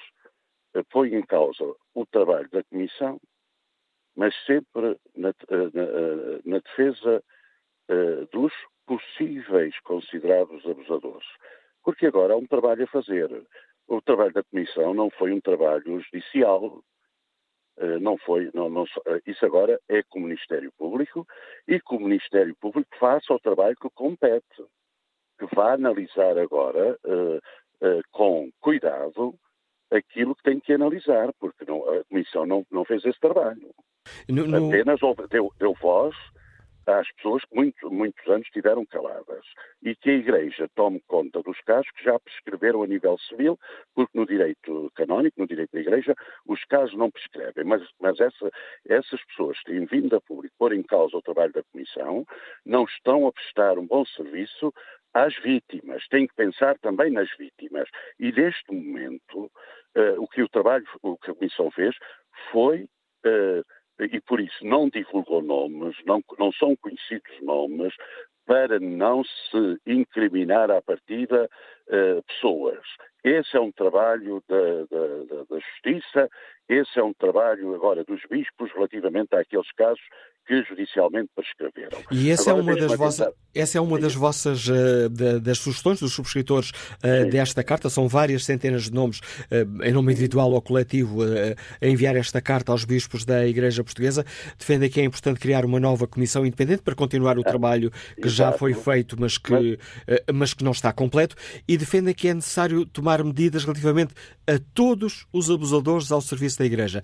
põe 0.90 1.14
em 1.14 1.26
causa 1.26 1.64
o 1.94 2.06
trabalho 2.06 2.50
da 2.50 2.64
Comissão, 2.64 3.20
mas 4.16 4.34
sempre 4.46 4.98
na, 5.16 5.30
eh, 5.30 5.70
na, 5.74 5.82
eh, 5.82 6.42
na 6.46 6.60
defesa 6.60 7.24
uh, 7.90 8.26
dos 8.32 8.54
possíveis 8.86 9.80
considerados 9.82 10.66
abusadores. 10.66 11.28
Porque 11.84 12.08
agora 12.08 12.34
há 12.34 12.38
um 12.38 12.46
trabalho 12.46 12.84
a 12.84 12.88
fazer. 12.88 13.30
O 13.88 14.02
trabalho 14.02 14.34
da 14.34 14.44
Comissão 14.44 14.94
não 14.94 15.10
foi 15.10 15.32
um 15.32 15.42
trabalho 15.42 16.00
judicial, 16.00 16.84
não 18.02 18.18
foi, 18.18 18.50
não, 18.54 18.70
não, 18.70 18.86
isso 19.26 19.46
agora 19.46 19.80
é 19.90 20.04
com 20.04 20.20
o 20.20 20.24
Ministério 20.24 20.72
Público 20.78 21.28
e 21.68 21.80
que 21.80 21.96
o 21.96 22.00
Ministério 22.00 22.56
Público 22.60 22.90
faça 23.00 23.34
o 23.34 23.40
trabalho 23.40 23.76
que 23.76 23.90
compete, 23.94 24.64
que 25.40 25.56
vá 25.56 25.74
analisar 25.74 26.38
agora 26.38 26.98
uh, 27.04 28.02
com 28.12 28.52
cuidado 28.62 29.34
aquilo 29.92 30.36
que 30.36 30.44
tem 30.44 30.60
que 30.60 30.74
analisar, 30.74 31.32
porque 31.40 31.66
não, 31.66 31.88
a 31.90 32.04
Comissão 32.06 32.46
não, 32.46 32.66
não 32.72 32.86
fez 32.86 33.04
esse 33.06 33.20
trabalho. 33.20 33.74
No, 34.28 34.46
no... 34.48 34.68
Apenas 34.68 35.00
deu, 35.30 35.52
deu 35.58 35.74
voz 35.82 36.16
às 36.86 37.10
pessoas 37.14 37.44
que 37.46 37.56
muitos, 37.56 37.92
muitos 37.92 38.28
anos 38.28 38.46
estiveram 38.48 38.86
caladas 38.86 39.46
e 39.82 39.96
que 39.96 40.10
a 40.10 40.14
Igreja 40.14 40.68
tome 40.76 41.02
conta 41.08 41.42
dos 41.42 41.60
casos 41.62 41.90
que 41.92 42.04
já 42.04 42.20
prescreveram 42.20 42.84
a 42.84 42.88
nível 42.88 43.18
civil, 43.20 43.60
porque 43.94 44.18
no 44.18 44.26
direito 44.26 44.92
canónico, 44.96 45.40
no 45.40 45.48
direito 45.48 45.72
da 45.72 45.80
Igreja, 45.80 46.14
os 46.46 46.64
casos 46.66 46.96
não 46.96 47.10
prescrevem. 47.10 47.64
Mas, 47.64 47.82
mas 48.00 48.20
essa, 48.20 48.50
essas 48.88 49.24
pessoas 49.26 49.58
que 49.60 49.72
têm 49.72 49.86
vindo 49.86 50.16
a 50.16 50.22
público 50.22 50.56
pôr 50.58 50.74
em 50.74 50.84
causa 50.84 51.18
o 51.18 51.22
trabalho 51.22 51.54
da 51.54 51.64
Comissão 51.72 52.26
não 52.66 52.84
estão 52.86 53.28
a 53.28 53.32
prestar 53.32 53.78
um 53.78 53.88
bom 53.88 54.06
serviço 54.06 54.74
às 55.14 55.36
vítimas. 55.42 56.08
Tem 56.08 56.28
que 56.28 56.36
pensar 56.36 56.78
também 56.80 57.12
nas 57.12 57.30
vítimas. 57.38 57.88
E 58.20 58.32
neste 58.32 58.74
momento, 58.74 59.46
uh, 59.96 60.22
o 60.22 60.28
que 60.28 60.42
o 60.42 60.50
trabalho, 60.50 60.86
o 61.02 61.18
que 61.18 61.32
a 61.32 61.36
Comissão 61.36 61.70
fez 61.72 61.96
foi, 62.52 62.84
uh, 63.26 63.64
e 64.00 64.20
por 64.22 64.40
isso 64.40 64.66
não 64.66 64.90
divulgou 64.90 65.42
nomes, 65.42 65.96
não, 66.06 66.22
não 66.38 66.52
são 66.52 66.76
conhecidos 66.76 67.42
nomes, 67.42 67.94
para 68.46 68.80
não 68.80 69.24
se 69.24 69.78
incriminar 69.86 70.70
à 70.70 70.82
partida 70.82 71.50
uh, 71.88 72.24
pessoas. 72.24 72.80
Esse 73.24 73.56
é 73.56 73.60
um 73.60 73.72
trabalho 73.72 74.44
da, 74.50 74.86
da, 74.92 75.44
da, 75.50 75.60
Justiça, 75.60 76.30
esse 76.68 77.00
é 77.00 77.04
um 77.04 77.14
trabalho 77.14 77.74
agora 77.74 78.04
dos 78.04 78.22
bispos 78.30 78.72
relativamente 78.74 79.34
àqueles 79.36 79.72
casos 79.74 80.02
que 80.46 80.62
judicialmente 80.64 81.30
prescreveram. 81.34 82.00
E 82.12 82.30
essa 82.30 82.52
é 82.52 82.54
uma 82.54 82.76
das 82.76 82.98
vossas, 82.98 83.34
essa 83.56 83.78
é 83.78 83.82
uma 83.82 83.98
das 83.98 84.14
vossas 84.14 84.68
uh, 84.68 85.10
das 85.42 85.60
sugestões 85.60 86.00
dos 86.00 86.14
subscritores 86.14 86.72
uh, 86.72 87.30
desta 87.30 87.64
carta. 87.64 87.90
São 87.90 88.08
várias 88.10 88.44
centenas 88.44 88.84
de 88.84 88.94
nomes, 88.94 89.20
uh, 89.20 89.84
em 89.84 89.94
nome 89.94 90.12
individual 90.12 90.52
ou 90.52 90.62
coletivo, 90.62 91.22
a 91.24 91.88
enviar 91.88 92.16
esta 92.16 92.42
carta 92.42 92.72
aos 92.72 92.84
bispos 92.84 93.24
da 93.24 93.48
Igreja 93.48 93.84
Portuguesa. 93.84 94.26
Defendem 94.58 94.90
que 94.90 95.00
é 95.00 95.04
importante 95.06 95.40
criar 95.40 95.64
uma 95.64 95.80
nova 95.80 96.08
comissão 96.08 96.46
independente 96.46 96.82
para 96.82 96.96
continuar 96.96 97.38
o 97.38 97.42
ah, 97.42 97.46
trabalho 97.46 97.92
que 98.22 98.28
já 98.28 98.52
foi 98.52 98.74
feito, 98.74 99.16
mas 99.18 99.38
que, 99.38 99.80
mas 100.34 100.54
que 100.54 100.64
não 100.64 100.72
está 100.72 100.92
completo. 100.92 101.36
E 101.68 101.78
defendem 101.78 102.14
que 102.14 102.28
é 102.28 102.34
necessário 102.34 102.86
tomar 102.86 103.13
medidas 103.22 103.66
relativamente 103.66 104.14
a 104.48 104.58
todos 104.74 105.28
os 105.34 105.52
abusadores 105.52 106.10
ao 106.10 106.22
serviço 106.22 106.60
da 106.60 106.66
Igreja. 106.66 107.02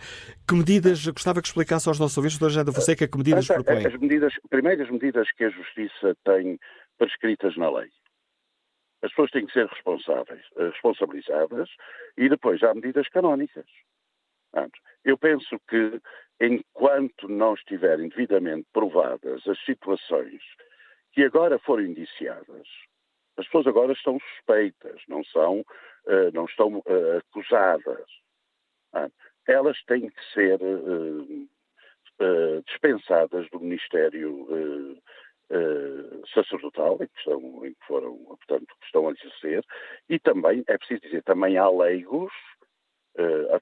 Que 0.47 0.55
medidas, 0.55 1.05
gostava 1.07 1.41
que 1.41 1.47
explicasse 1.47 1.89
aos 1.89 1.99
nossos 1.99 2.17
ouvintes, 2.17 2.37
Dr. 2.39 2.49
Janda 2.49 2.71
Fonseca, 2.71 3.05
que 3.05 3.17
medidas 3.17 3.47
propõe? 3.47 3.85
As 3.85 3.99
medidas, 3.99 4.33
primeiro, 4.49 4.81
as 4.81 4.89
medidas 4.89 5.29
que 5.33 5.43
a 5.43 5.49
Justiça 5.49 6.15
tem 6.23 6.57
prescritas 6.97 7.57
na 7.57 7.69
lei. 7.69 7.89
As 9.01 9.09
pessoas 9.11 9.31
têm 9.31 9.45
que 9.45 9.53
ser 9.53 9.67
responsáveis, 9.67 10.41
eh, 10.57 10.69
responsabilizadas 10.69 11.69
e 12.17 12.29
depois 12.29 12.63
há 12.63 12.73
medidas 12.73 13.07
canónicas. 13.09 13.65
Eu 15.05 15.17
penso 15.17 15.59
que 15.69 16.01
enquanto 16.41 17.27
não 17.27 17.53
estiverem 17.53 18.09
devidamente 18.09 18.67
provadas 18.73 19.47
as 19.47 19.59
situações 19.65 20.41
que 21.13 21.23
agora 21.23 21.59
foram 21.59 21.83
indiciadas, 21.83 22.67
as 23.39 23.45
pessoas 23.45 23.67
agora 23.67 23.93
estão 23.93 24.19
suspeitas, 24.19 25.01
não 25.07 25.23
são, 25.23 25.61
uh, 25.61 26.31
não 26.33 26.45
estão 26.45 26.79
uh, 26.79 27.17
acusadas. 27.17 28.05
Elas 29.47 29.81
têm 29.85 30.09
que 30.09 30.33
ser 30.33 30.59
uh, 30.61 31.49
dispensadas 32.67 33.49
do 33.49 33.59
Ministério 33.61 34.99
sacerdotal, 36.33 36.95
em 37.01 37.07
que, 37.07 37.17
estão, 37.17 37.65
em 37.65 37.73
que 37.73 37.85
foram, 37.87 38.17
portanto, 38.17 38.67
que 38.79 38.85
estão 38.85 39.07
a 39.07 39.11
exercer, 39.11 39.65
e 40.07 40.19
também, 40.19 40.63
é 40.67 40.77
preciso 40.77 41.01
dizer, 41.01 41.23
também 41.23 41.57
há 41.57 41.67
leigos, 41.69 42.31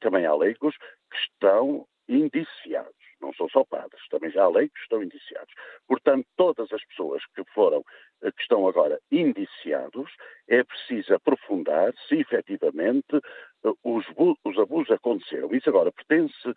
também 0.02 0.26
há 0.26 0.36
leigos 0.36 0.76
que 0.76 1.18
estão 1.18 1.88
indiciados 2.10 2.97
não 3.22 3.34
são 3.34 3.50
só 3.50 3.64
padres, 3.64 4.02
também 4.10 4.32
já 4.32 4.44
há 4.44 4.50
leigos 4.50 4.74
que 4.74 4.82
estão 4.82 5.04
indiciados. 5.04 5.54
Portanto, 5.88 6.28
todas 6.36 6.72
as 6.72 6.84
pessoas 6.86 7.24
que 7.36 7.44
foram, 7.54 7.84
eh, 8.22 8.32
que 8.32 8.42
estão 8.42 8.68
agora 8.68 9.00
indiciados, 9.12 10.12
é 10.48 10.64
preciso 10.64 11.14
aprofundar 11.14 11.94
se 12.08 12.16
efetivamente 12.16 13.16
eh, 13.16 13.72
os, 13.84 14.06
os 14.44 14.60
abusos 14.60 14.92
aconteceram. 14.92 15.54
Isso 15.54 15.70
agora 15.70 15.92
pertence 15.92 16.54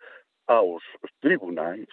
aos 0.47 0.83
tribunais, 1.21 1.87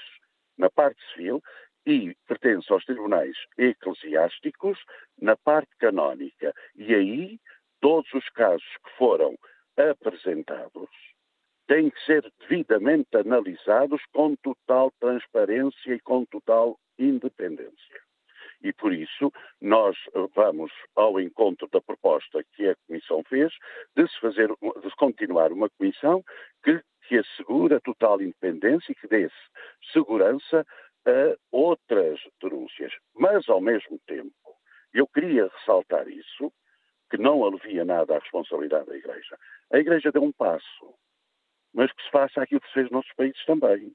na 0.56 0.70
parte 0.70 1.00
civil, 1.12 1.42
e 1.86 2.14
pertence 2.26 2.70
aos 2.70 2.84
tribunais 2.84 3.34
eclesiásticos 3.56 4.78
na 5.18 5.36
parte 5.36 5.70
canónica. 5.78 6.52
E 6.76 6.94
aí, 6.94 7.40
todos 7.80 8.12
os 8.12 8.28
casos 8.30 8.68
que 8.84 8.90
foram 8.98 9.38
apresentados 9.76 10.90
têm 11.68 11.90
que 11.90 12.04
ser 12.04 12.32
devidamente 12.40 13.14
analisados 13.14 14.02
com 14.12 14.34
total 14.36 14.90
transparência 14.98 15.94
e 15.94 16.00
com 16.00 16.24
total 16.24 16.78
independência. 16.98 18.00
E 18.62 18.72
por 18.72 18.92
isso 18.92 19.30
nós 19.60 19.96
vamos 20.34 20.72
ao 20.96 21.20
encontro 21.20 21.68
da 21.70 21.80
proposta 21.80 22.42
que 22.54 22.68
a 22.68 22.76
Comissão 22.86 23.22
fez 23.28 23.52
de 23.94 24.08
se 24.08 24.18
fazer, 24.18 24.48
de 24.48 24.96
continuar 24.96 25.52
uma 25.52 25.68
comissão 25.70 26.24
que, 26.64 26.80
que 27.06 27.18
assegure 27.18 27.74
a 27.74 27.80
total 27.80 28.20
independência 28.20 28.90
e 28.90 28.94
que 28.94 29.06
dê 29.06 29.30
segurança 29.92 30.66
a 31.06 31.36
outras 31.52 32.18
denúncias. 32.42 32.92
Mas, 33.14 33.48
ao 33.48 33.60
mesmo 33.60 34.00
tempo, 34.06 34.32
eu 34.92 35.06
queria 35.06 35.48
ressaltar 35.48 36.08
isso, 36.08 36.52
que 37.10 37.18
não 37.18 37.44
alivia 37.44 37.84
nada 37.84 38.16
a 38.16 38.18
responsabilidade 38.18 38.86
da 38.86 38.96
Igreja. 38.96 39.38
A 39.72 39.78
Igreja 39.78 40.10
deu 40.10 40.22
um 40.22 40.32
passo 40.32 40.94
mas 41.74 41.92
que 41.92 42.02
se 42.02 42.10
faça 42.10 42.42
aquilo 42.42 42.60
que 42.60 42.68
se 42.68 42.74
fez 42.74 42.90
noutros 42.90 43.14
países 43.14 43.44
também. 43.44 43.92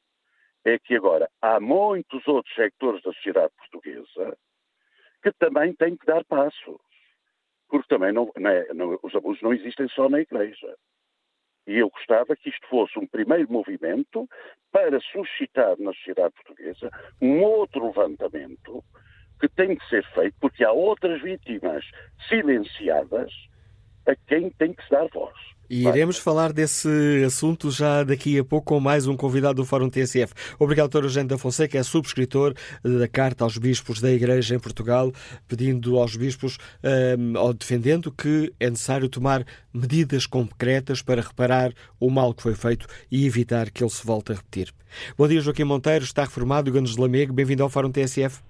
É 0.65 0.79
que 0.79 0.95
agora 0.95 1.29
há 1.41 1.59
muitos 1.59 2.25
outros 2.27 2.53
sectores 2.55 3.01
da 3.03 3.11
sociedade 3.11 3.51
portuguesa 3.57 4.37
que 5.21 5.31
também 5.33 5.73
têm 5.73 5.95
que 5.97 6.05
dar 6.05 6.23
passos. 6.25 6.79
Porque 7.67 7.87
também 7.87 8.11
não, 8.11 8.31
não, 8.37 8.49
é, 8.49 8.73
não, 8.73 8.99
os 9.01 9.15
abusos 9.15 9.41
não 9.41 9.53
existem 9.53 9.87
só 9.89 10.07
na 10.07 10.21
Igreja. 10.21 10.75
E 11.65 11.77
eu 11.77 11.89
gostava 11.89 12.35
que 12.35 12.49
isto 12.49 12.67
fosse 12.67 12.99
um 12.99 13.07
primeiro 13.07 13.51
movimento 13.51 14.27
para 14.71 14.99
suscitar 14.99 15.77
na 15.79 15.93
sociedade 15.93 16.33
portuguesa 16.35 16.89
um 17.21 17.41
outro 17.41 17.87
levantamento 17.87 18.83
que 19.39 19.47
tem 19.49 19.75
que 19.75 19.89
ser 19.89 20.05
feito, 20.13 20.35
porque 20.39 20.63
há 20.63 20.71
outras 20.71 21.21
vítimas 21.21 21.83
silenciadas 22.27 23.31
a 24.05 24.15
quem 24.27 24.49
tem 24.51 24.73
que 24.73 24.83
se 24.83 24.89
dar 24.89 25.07
voz. 25.09 25.37
E 25.73 25.87
iremos 25.87 26.19
falar 26.19 26.53
desse 26.53 26.87
assunto 27.25 27.71
já 27.71 28.03
daqui 28.03 28.37
a 28.37 28.45
pouco 28.45 28.75
com 28.75 28.79
mais 28.79 29.07
um 29.07 29.17
convidado 29.17 29.55
do 29.55 29.65
Fórum 29.65 29.89
TSF. 29.89 30.31
Obrigado, 30.59 30.91
Dr. 30.91 31.05
Eugênio 31.05 31.29
da 31.29 31.37
Fonseca, 31.39 31.79
é 31.79 31.81
subscritor 31.81 32.53
da 32.83 33.07
Carta 33.07 33.43
aos 33.43 33.57
Bispos 33.57 33.99
da 33.99 34.11
Igreja 34.11 34.53
em 34.53 34.59
Portugal, 34.59 35.11
pedindo 35.47 35.97
aos 35.97 36.15
bispos, 36.15 36.59
um, 37.17 37.39
ou 37.39 37.55
defendendo 37.55 38.11
que 38.11 38.53
é 38.59 38.69
necessário 38.69 39.09
tomar 39.09 39.43
medidas 39.73 40.27
concretas 40.27 41.01
para 41.01 41.23
reparar 41.23 41.73
o 41.99 42.07
mal 42.07 42.35
que 42.35 42.43
foi 42.43 42.53
feito 42.53 42.85
e 43.11 43.25
evitar 43.25 43.71
que 43.71 43.83
ele 43.83 43.89
se 43.89 44.05
volte 44.05 44.31
a 44.31 44.35
repetir. 44.35 44.71
Bom 45.17 45.27
dia, 45.27 45.41
Joaquim 45.41 45.63
Monteiro, 45.63 46.05
está 46.05 46.21
reformado, 46.21 46.71
Ganos 46.71 46.93
de 46.93 47.01
Lamego, 47.01 47.33
bem-vindo 47.33 47.63
ao 47.63 47.69
Fórum 47.69 47.91
TSF. 47.91 48.43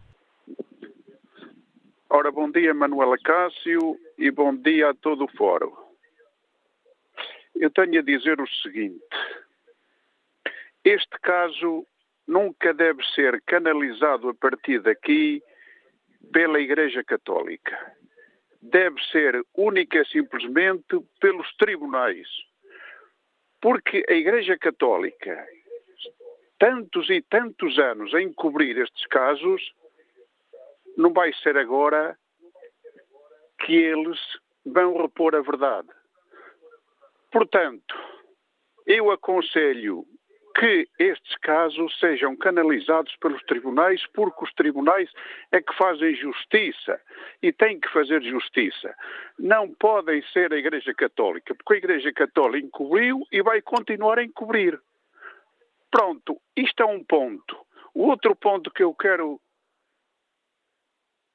Ora, 2.09 2.29
bom 2.33 2.51
dia, 2.51 2.73
Manuela 2.73 3.15
Cássio, 3.23 3.97
e 4.17 4.29
bom 4.29 4.53
dia 4.53 4.89
a 4.89 4.93
todo 4.93 5.23
o 5.23 5.37
Fórum. 5.37 5.82
Eu 7.63 7.71
tenho 7.71 8.01
a 8.01 8.03
dizer 8.03 8.41
o 8.41 8.47
seguinte: 8.61 9.07
este 10.83 11.17
caso 11.21 11.87
nunca 12.27 12.73
deve 12.73 13.01
ser 13.15 13.41
canalizado 13.43 14.27
a 14.27 14.33
partir 14.33 14.81
daqui 14.81 15.41
pela 16.33 16.59
Igreja 16.59 17.05
Católica. 17.05 17.95
Deve 18.61 19.01
ser 19.13 19.41
única 19.55 20.01
e 20.01 20.05
simplesmente 20.07 20.99
pelos 21.21 21.55
tribunais. 21.55 22.27
Porque 23.61 24.03
a 24.09 24.13
Igreja 24.13 24.57
Católica, 24.57 25.47
tantos 26.59 27.09
e 27.09 27.21
tantos 27.21 27.79
anos 27.79 28.13
a 28.13 28.21
encobrir 28.21 28.77
estes 28.77 29.07
casos, 29.07 29.73
não 30.97 31.13
vai 31.13 31.31
ser 31.35 31.55
agora 31.57 32.19
que 33.59 33.73
eles 33.73 34.19
vão 34.65 35.01
repor 35.01 35.33
a 35.33 35.41
verdade. 35.41 36.02
Portanto, 37.33 37.95
eu 38.85 39.09
aconselho 39.09 40.05
que 40.55 40.87
estes 40.99 41.35
casos 41.37 41.97
sejam 41.99 42.37
canalizados 42.37 43.15
pelos 43.15 43.41
tribunais, 43.45 44.05
porque 44.13 44.43
os 44.43 44.53
tribunais 44.53 45.11
é 45.51 45.59
que 45.59 45.75
fazem 45.75 46.15
justiça 46.15 47.01
e 47.41 47.51
têm 47.51 47.79
que 47.79 47.89
fazer 47.89 48.21
justiça. 48.21 48.95
Não 49.39 49.73
podem 49.73 50.21
ser 50.27 50.53
a 50.53 50.57
Igreja 50.57 50.93
Católica, 50.93 51.55
porque 51.55 51.73
a 51.73 51.77
Igreja 51.77 52.13
Católica 52.13 52.67
encobriu 52.67 53.23
e 53.31 53.41
vai 53.41 53.63
continuar 53.63 54.19
a 54.19 54.23
encobrir. 54.23 54.79
Pronto, 55.89 56.39
isto 56.55 56.83
é 56.83 56.85
um 56.85 57.03
ponto. 57.03 57.57
O 57.95 58.09
outro 58.09 58.35
ponto 58.35 58.69
que 58.69 58.83
eu 58.83 58.93
quero 58.93 59.41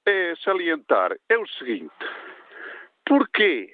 é 0.06 0.36
salientar 0.44 1.16
é 1.28 1.36
o 1.36 1.46
seguinte: 1.48 1.92
porquê? 3.04 3.68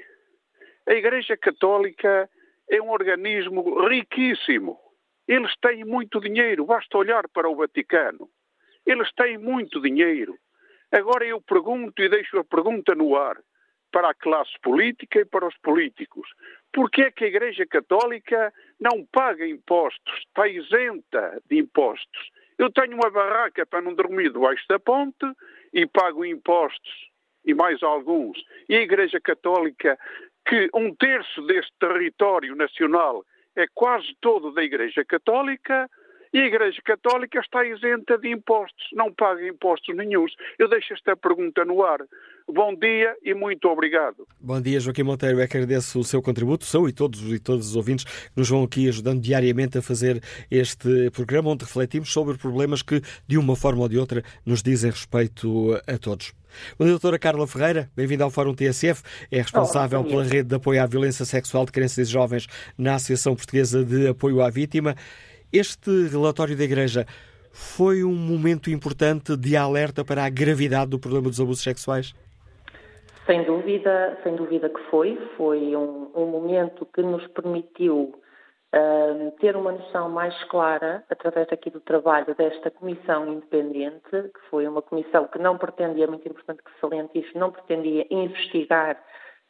A 0.86 0.92
Igreja 0.92 1.36
Católica 1.36 2.28
é 2.70 2.80
um 2.80 2.90
organismo 2.90 3.86
riquíssimo. 3.88 4.78
Eles 5.26 5.54
têm 5.62 5.84
muito 5.84 6.20
dinheiro, 6.20 6.66
basta 6.66 6.98
olhar 6.98 7.26
para 7.28 7.48
o 7.48 7.56
Vaticano. 7.56 8.28
Eles 8.84 9.10
têm 9.14 9.38
muito 9.38 9.80
dinheiro. 9.80 10.38
Agora 10.92 11.24
eu 11.24 11.40
pergunto 11.40 12.02
e 12.02 12.08
deixo 12.08 12.38
a 12.38 12.44
pergunta 12.44 12.94
no 12.94 13.16
ar 13.16 13.36
para 13.90 14.10
a 14.10 14.14
classe 14.14 14.52
política 14.62 15.20
e 15.20 15.24
para 15.24 15.46
os 15.46 15.56
políticos. 15.58 16.28
Por 16.72 16.90
que 16.90 17.02
é 17.02 17.10
que 17.10 17.24
a 17.24 17.28
Igreja 17.28 17.64
Católica 17.64 18.52
não 18.78 19.06
paga 19.06 19.46
impostos, 19.46 20.14
está 20.18 20.46
isenta 20.46 21.40
de 21.48 21.58
impostos? 21.58 22.30
Eu 22.58 22.70
tenho 22.70 22.94
uma 22.94 23.10
barraca 23.10 23.64
para 23.64 23.80
não 23.80 23.94
dormir 23.94 24.32
debaixo 24.32 24.64
da 24.68 24.78
ponte 24.78 25.24
e 25.72 25.86
pago 25.86 26.24
impostos 26.24 27.08
e 27.44 27.54
mais 27.54 27.82
alguns. 27.82 28.36
E 28.68 28.76
a 28.76 28.82
Igreja 28.82 29.20
Católica 29.20 29.98
que 30.46 30.68
um 30.74 30.94
terço 30.94 31.42
deste 31.46 31.72
território 31.78 32.54
nacional 32.54 33.24
é 33.56 33.66
quase 33.72 34.14
todo 34.20 34.52
da 34.52 34.62
Igreja 34.62 35.04
Católica 35.04 35.88
e 36.32 36.40
a 36.40 36.46
Igreja 36.46 36.82
Católica 36.84 37.38
está 37.38 37.64
isenta 37.64 38.18
de 38.18 38.28
impostos, 38.28 38.88
não 38.92 39.12
paga 39.12 39.46
impostos 39.46 39.94
nenhums. 39.94 40.34
Eu 40.58 40.68
deixo 40.68 40.92
esta 40.92 41.16
pergunta 41.16 41.64
no 41.64 41.84
ar. 41.84 42.00
Bom 42.46 42.74
dia 42.74 43.16
e 43.22 43.34
muito 43.34 43.66
obrigado. 43.68 44.28
Bom 44.38 44.60
dia, 44.60 44.78
Joaquim 44.78 45.02
Monteiro. 45.02 45.38
Eu 45.38 45.42
agradeço 45.42 45.98
o 45.98 46.04
seu 46.04 46.20
contributo, 46.20 46.64
sou 46.64 46.88
e 46.88 46.92
todos 46.92 47.20
e 47.32 47.38
todos 47.38 47.68
os 47.68 47.76
ouvintes 47.76 48.04
que 48.04 48.30
nos 48.36 48.48
vão 48.48 48.62
aqui 48.62 48.86
ajudando 48.86 49.20
diariamente 49.20 49.78
a 49.78 49.82
fazer 49.82 50.22
este 50.50 51.10
programa 51.10 51.50
onde 51.50 51.64
refletimos 51.64 52.12
sobre 52.12 52.36
problemas 52.36 52.82
que, 52.82 53.00
de 53.26 53.38
uma 53.38 53.56
forma 53.56 53.82
ou 53.82 53.88
de 53.88 53.98
outra, 53.98 54.22
nos 54.44 54.62
dizem 54.62 54.90
respeito 54.90 55.80
a 55.86 55.96
todos. 55.96 56.32
Bom 56.78 56.84
dia, 56.84 56.92
doutora 56.92 57.18
Carla 57.18 57.46
Ferreira, 57.46 57.90
bem-vinda 57.96 58.24
ao 58.24 58.30
Fórum 58.30 58.54
TSF. 58.54 59.02
É 59.30 59.38
responsável 59.38 60.00
Olá, 60.00 60.08
pela 60.08 60.22
rede 60.22 60.50
de 60.50 60.54
apoio 60.54 60.82
à 60.82 60.86
violência 60.86 61.24
sexual 61.24 61.64
de 61.64 61.72
crianças 61.72 62.08
e 62.08 62.12
jovens 62.12 62.46
na 62.76 62.96
Associação 62.96 63.34
Portuguesa 63.34 63.82
de 63.82 64.06
Apoio 64.08 64.42
à 64.42 64.50
Vítima. 64.50 64.94
Este 65.50 66.08
relatório 66.08 66.56
da 66.56 66.64
Igreja 66.64 67.06
foi 67.50 68.04
um 68.04 68.14
momento 68.14 68.70
importante 68.70 69.36
de 69.36 69.56
alerta 69.56 70.04
para 70.04 70.24
a 70.24 70.28
gravidade 70.28 70.90
do 70.90 70.98
problema 70.98 71.28
dos 71.28 71.40
abusos 71.40 71.62
sexuais? 71.62 72.14
Sem 73.26 73.44
dúvida, 73.44 74.18
sem 74.22 74.36
dúvida 74.36 74.68
que 74.68 74.80
foi. 74.90 75.16
Foi 75.36 75.74
um, 75.76 76.10
um 76.14 76.26
momento 76.26 76.86
que 76.86 77.02
nos 77.02 77.26
permitiu 77.28 78.14
ter 79.38 79.56
uma 79.56 79.72
noção 79.72 80.08
mais 80.08 80.34
clara, 80.44 81.04
através 81.08 81.48
aqui 81.52 81.70
do 81.70 81.80
trabalho 81.80 82.34
desta 82.34 82.70
comissão 82.70 83.32
independente, 83.32 84.10
que 84.10 84.40
foi 84.50 84.66
uma 84.66 84.82
comissão 84.82 85.28
que 85.28 85.38
não 85.38 85.56
pretendia, 85.56 86.06
muito 86.06 86.26
importante 86.28 86.62
que 86.62 86.80
saliente 86.80 87.18
isto, 87.18 87.38
não 87.38 87.52
pretendia 87.52 88.06
investigar, 88.10 89.00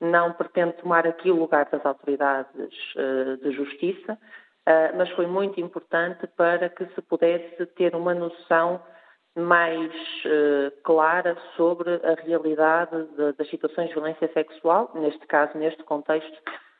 não 0.00 0.32
pretende 0.32 0.74
tomar 0.74 1.06
aqui 1.06 1.30
o 1.30 1.36
lugar 1.36 1.68
das 1.70 1.84
autoridades 1.86 2.94
uh, 2.96 3.36
de 3.38 3.50
justiça, 3.52 4.12
uh, 4.12 4.96
mas 4.96 5.08
foi 5.10 5.26
muito 5.26 5.58
importante 5.58 6.26
para 6.36 6.68
que 6.68 6.84
se 6.86 7.00
pudesse 7.02 7.64
ter 7.76 7.94
uma 7.94 8.14
noção 8.14 8.82
mais 9.36 9.92
uh, 10.24 10.70
clara 10.82 11.36
sobre 11.56 11.90
a 12.04 12.14
realidade 12.24 13.04
de, 13.16 13.32
das 13.32 13.48
situações 13.50 13.88
de 13.88 13.94
violência 13.94 14.30
sexual, 14.32 14.90
neste 14.94 15.26
caso, 15.26 15.58
neste 15.58 15.82
contexto 15.84 16.38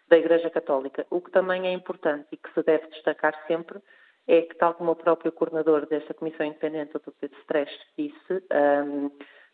da 0.09 0.19
Igreja 0.19 0.51
Católica. 0.51 1.07
O 1.11 1.21
que 1.21 1.31
também 1.31 1.67
é 1.67 1.73
importante 1.73 2.27
e 2.33 2.37
que 2.37 2.53
se 2.53 2.63
deve 2.63 2.87
destacar 2.89 3.35
sempre 3.47 3.79
é 4.27 4.43
que, 4.43 4.55
tal 4.57 4.75
como 4.75 4.93
o 4.93 4.97
próprio 4.97 5.33
coordenador 5.33 5.87
desta 5.87 6.15
Comissão 6.15 6.47
Independente, 6.47 6.97
o 6.97 7.01
Dr. 7.01 7.11
Pedro 7.21 7.39
Stress, 7.41 7.73
disse, 7.99 8.45
um, 8.87 9.11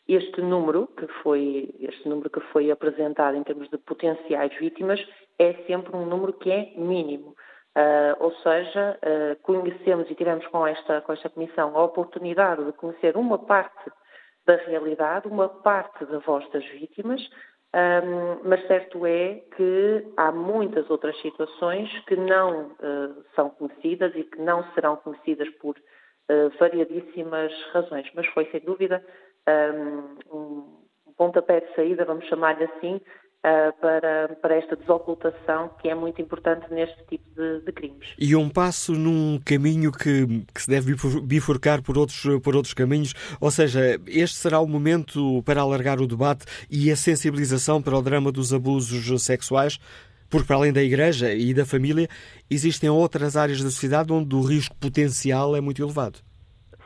este 0.09 0.41
número 0.41 0.89
que 0.89 1.07
foi 1.23 1.75
este 1.79 2.09
número 2.09 2.31
que 2.31 2.41
foi 2.53 2.71
apresentado 2.71 3.37
em 3.37 3.43
termos 3.43 3.69
de 3.71 3.79
potenciais 3.79 4.53
vítimas 4.59 5.01
é 5.39 5.55
sempre 5.67 5.97
um 5.97 6.07
número 6.07 6.33
que 6.33 6.51
é 6.51 6.73
mínimo. 6.77 7.35
Uh, 7.77 8.17
ou 8.19 8.33
seja, 8.37 8.99
uh, 8.99 9.43
conhecemos 9.43 10.11
e 10.11 10.15
tivemos 10.17 10.45
com 10.49 10.67
esta, 10.67 11.01
com 11.03 11.13
esta 11.13 11.29
comissão 11.29 11.77
a 11.77 11.85
oportunidade 11.85 12.65
de 12.65 12.73
conhecer 12.73 13.17
uma 13.17 13.39
parte 13.39 13.91
da 14.45 14.57
realidade, 14.57 15.29
uma 15.29 15.49
parte 15.49 16.05
da 16.07 16.19
voz 16.19 16.49
das 16.51 16.65
vítimas, 16.67 17.21
um, 17.73 18.49
mas 18.49 18.67
certo 18.67 19.07
é 19.07 19.37
que 19.57 20.05
há 20.17 20.33
muitas 20.33 20.91
outras 20.91 21.17
situações 21.21 21.89
que 22.07 22.17
não 22.17 22.73
uh, 22.73 23.25
são 23.37 23.51
conhecidas 23.51 24.13
e 24.17 24.25
que 24.25 24.41
não 24.41 24.65
serão 24.73 24.97
conhecidas 24.97 25.49
por 25.61 25.77
variadíssimas 26.61 27.53
razões. 27.73 28.09
Mas 28.15 28.25
foi, 28.29 28.45
sem 28.53 28.61
dúvida, 28.61 29.05
um, 29.49 30.37
um 30.37 31.15
pontapé 31.17 31.61
de 31.61 31.75
saída, 31.75 32.05
vamos 32.05 32.25
chamar-lhe 32.27 32.65
assim, 32.65 33.01
para, 33.43 34.37
para 34.41 34.57
esta 34.57 34.77
desocultação 34.77 35.71
que 35.81 35.89
é 35.89 35.95
muito 35.95 36.21
importante 36.21 36.73
neste 36.73 37.03
tipo 37.05 37.25
de, 37.35 37.61
de 37.61 37.73
crimes. 37.73 38.15
E 38.19 38.37
um 38.37 38.49
passo 38.49 38.93
num 38.93 39.41
caminho 39.45 39.91
que, 39.91 40.45
que, 40.55 40.63
se 40.63 40.69
deve 40.69 40.95
bifurcar 41.23 41.83
por 41.83 41.97
outros, 41.97 42.23
por 42.43 42.55
outros 42.55 42.75
caminhos, 42.75 43.15
ou 43.41 43.51
seja, 43.51 43.99
este 44.07 44.37
será 44.37 44.61
o 44.61 44.67
momento 44.67 45.43
para 45.45 45.61
alargar 45.61 46.01
o 46.01 46.07
debate 46.07 46.45
e 46.71 46.91
a 46.91 46.97
sensibilização 46.97 47.81
para 47.81 47.97
o 47.97 48.03
drama 48.03 48.31
dos 48.31 48.53
abusos 48.53 49.23
sexuais? 49.23 49.79
Porque, 50.29 50.47
para 50.47 50.57
além 50.57 50.73
da 50.73 50.83
Igreja 50.83 51.33
e 51.35 51.53
da 51.53 51.65
família, 51.65 52.09
existem 52.49 52.89
outras 52.89 53.37
áreas 53.37 53.65
da 53.65 53.71
sociedade 53.71 54.13
onde 54.13 54.35
o 54.37 54.43
risco 54.43 54.77
potencial 54.77 55.57
é 55.57 55.61
muito 55.61 55.83
elevado. 55.83 56.21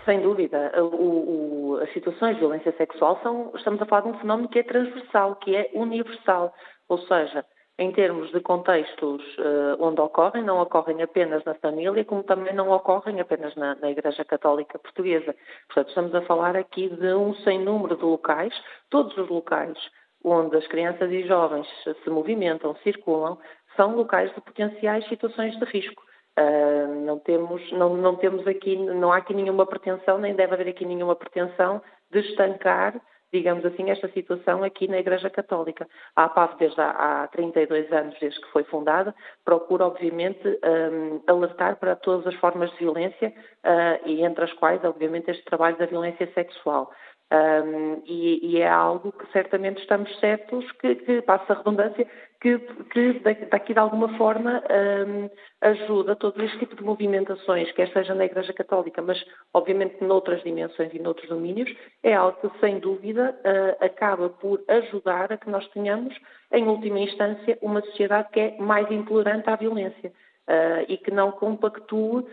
Sem 0.07 0.23
dúvida. 0.23 0.73
O, 0.83 1.63
as 1.78 1.92
situações 1.92 2.34
de 2.34 2.40
violência 2.40 2.72
sexual 2.76 3.18
são, 3.22 3.52
estamos 3.54 3.80
a 3.80 3.87
falar 3.87 4.02
de 4.02 4.08
um 4.08 4.18
fenómeno 4.18 4.48
que 4.48 4.58
é 4.58 4.62
transversal, 4.62 5.37
que 5.37 5.54
é 5.54 5.70
universal. 5.74 6.52
Ou 6.88 6.98
seja, 6.98 7.44
em 7.78 7.90
termos 7.92 8.30
de 8.30 8.40
contextos 8.40 9.22
uh, 9.38 9.76
onde 9.80 10.00
ocorrem, 10.00 10.44
não 10.44 10.60
ocorrem 10.60 11.02
apenas 11.02 11.44
na 11.44 11.54
família, 11.54 12.04
como 12.04 12.22
também 12.22 12.54
não 12.54 12.70
ocorrem 12.70 13.20
apenas 13.20 13.54
na, 13.56 13.74
na, 13.76 13.90
Igreja 13.90 14.24
Católica 14.24 14.78
Portuguesa. 14.78 15.34
Portanto, 15.66 15.88
estamos 15.88 16.14
a 16.14 16.22
falar 16.22 16.56
aqui 16.56 16.88
de 16.88 17.14
um 17.14 17.34
sem 17.37 17.58
número 17.58 17.96
de 17.96 18.04
locais, 18.04 18.54
todos 18.90 19.16
os 19.16 19.28
locais 19.28 19.76
onde 20.24 20.56
as 20.56 20.66
crianças 20.68 21.10
e 21.10 21.27
jovens 21.27 21.66
se 22.02 22.10
movimentam, 22.10 22.75
circulam, 22.77 23.38
são 23.77 23.94
locais 23.94 24.33
de 24.35 24.40
potenciais 24.40 25.06
situações 25.08 25.58
de 25.58 25.64
risco. 25.66 26.02
Uh, 26.38 27.04
não 27.06 27.18
temos, 27.18 27.72
não, 27.72 27.96
não 27.96 28.16
temos 28.16 28.46
aqui, 28.46 28.76
não 28.76 29.12
há 29.12 29.18
aqui 29.18 29.32
nenhuma 29.32 29.64
pretensão, 29.64 30.18
nem 30.18 30.35
deve 30.35 30.54
haver 30.54 30.68
aqui 30.68 30.85
nenhuma 30.85 31.14
pretensão 31.14 31.80
de 32.10 32.20
estancar 32.20 33.00
digamos 33.35 33.66
assim, 33.66 33.90
esta 33.90 34.08
situação 34.10 34.62
aqui 34.62 34.87
na 34.87 34.98
Igreja 34.98 35.28
Católica. 35.28 35.88
A 36.14 36.24
APAV, 36.24 36.56
desde 36.56 36.80
há, 36.80 37.24
há 37.24 37.28
32 37.28 37.92
anos, 37.92 38.16
desde 38.20 38.40
que 38.40 38.48
foi 38.52 38.62
fundada, 38.62 39.12
procura, 39.44 39.87
obviamente, 39.87 40.46
um, 40.46 41.20
alertar 41.26 41.76
para 41.76 41.96
todas 41.96 42.24
as 42.28 42.35
formas 42.37 42.70
de 42.70 42.78
violência 42.78 43.35
uh, 43.64 44.08
e 44.08 44.22
entre 44.22 44.44
as 44.44 44.52
quais, 44.52 44.82
obviamente, 44.85 45.32
este 45.32 45.44
trabalho 45.46 45.76
da 45.76 45.87
violência 45.87 46.30
sexual. 46.32 46.92
Um, 47.35 48.02
e, 48.06 48.38
e, 48.42 48.60
é 48.60 48.68
algo 48.68 49.10
que 49.10 49.26
certamente 49.32 49.80
estamos 49.80 50.14
certos 50.20 50.70
que, 50.72 50.94
que 50.94 51.22
passa 51.22 51.52
a 51.52 51.56
redundância, 51.56 52.06
que, 52.40 52.58
que 52.92 53.20
daqui 53.50 53.72
de 53.72 53.78
alguma 53.80 54.16
forma 54.16 54.62
um, 55.08 55.30
ajuda 55.62 56.14
todo 56.14 56.40
este 56.44 56.58
tipo 56.58 56.76
de 56.76 56.85
movimentações, 56.85 57.72
quer 57.72 57.88
seja 57.88 58.14
na 58.14 58.26
Igreja 58.26 58.52
Católica, 58.52 59.02
mas 59.02 59.18
obviamente 59.52 60.04
noutras 60.04 60.44
dimensões 60.44 60.92
e 60.92 60.98
noutros 61.00 61.28
domínios, 61.28 61.74
é 62.02 62.14
algo 62.14 62.38
que 62.40 62.60
sem 62.60 62.78
dúvida 62.78 63.35
uh, 63.40 63.85
acaba 63.85 64.28
por 64.28 64.62
ajudar 64.68 65.32
a 65.32 65.37
que 65.37 65.50
nós 65.50 65.66
tenhamos, 65.68 66.14
em 66.52 66.68
última 66.68 67.00
instância, 67.00 67.58
uma 67.62 67.80
sociedade 67.80 68.28
que 68.30 68.40
é 68.40 68.56
mais 68.58 68.88
intolerante 68.92 69.48
à 69.48 69.56
violência 69.56 70.12
uh, 70.46 70.85
e 70.87 70.98
que 70.98 71.10
não 71.10 71.32
compactue 71.32 72.18
uh, 72.20 72.26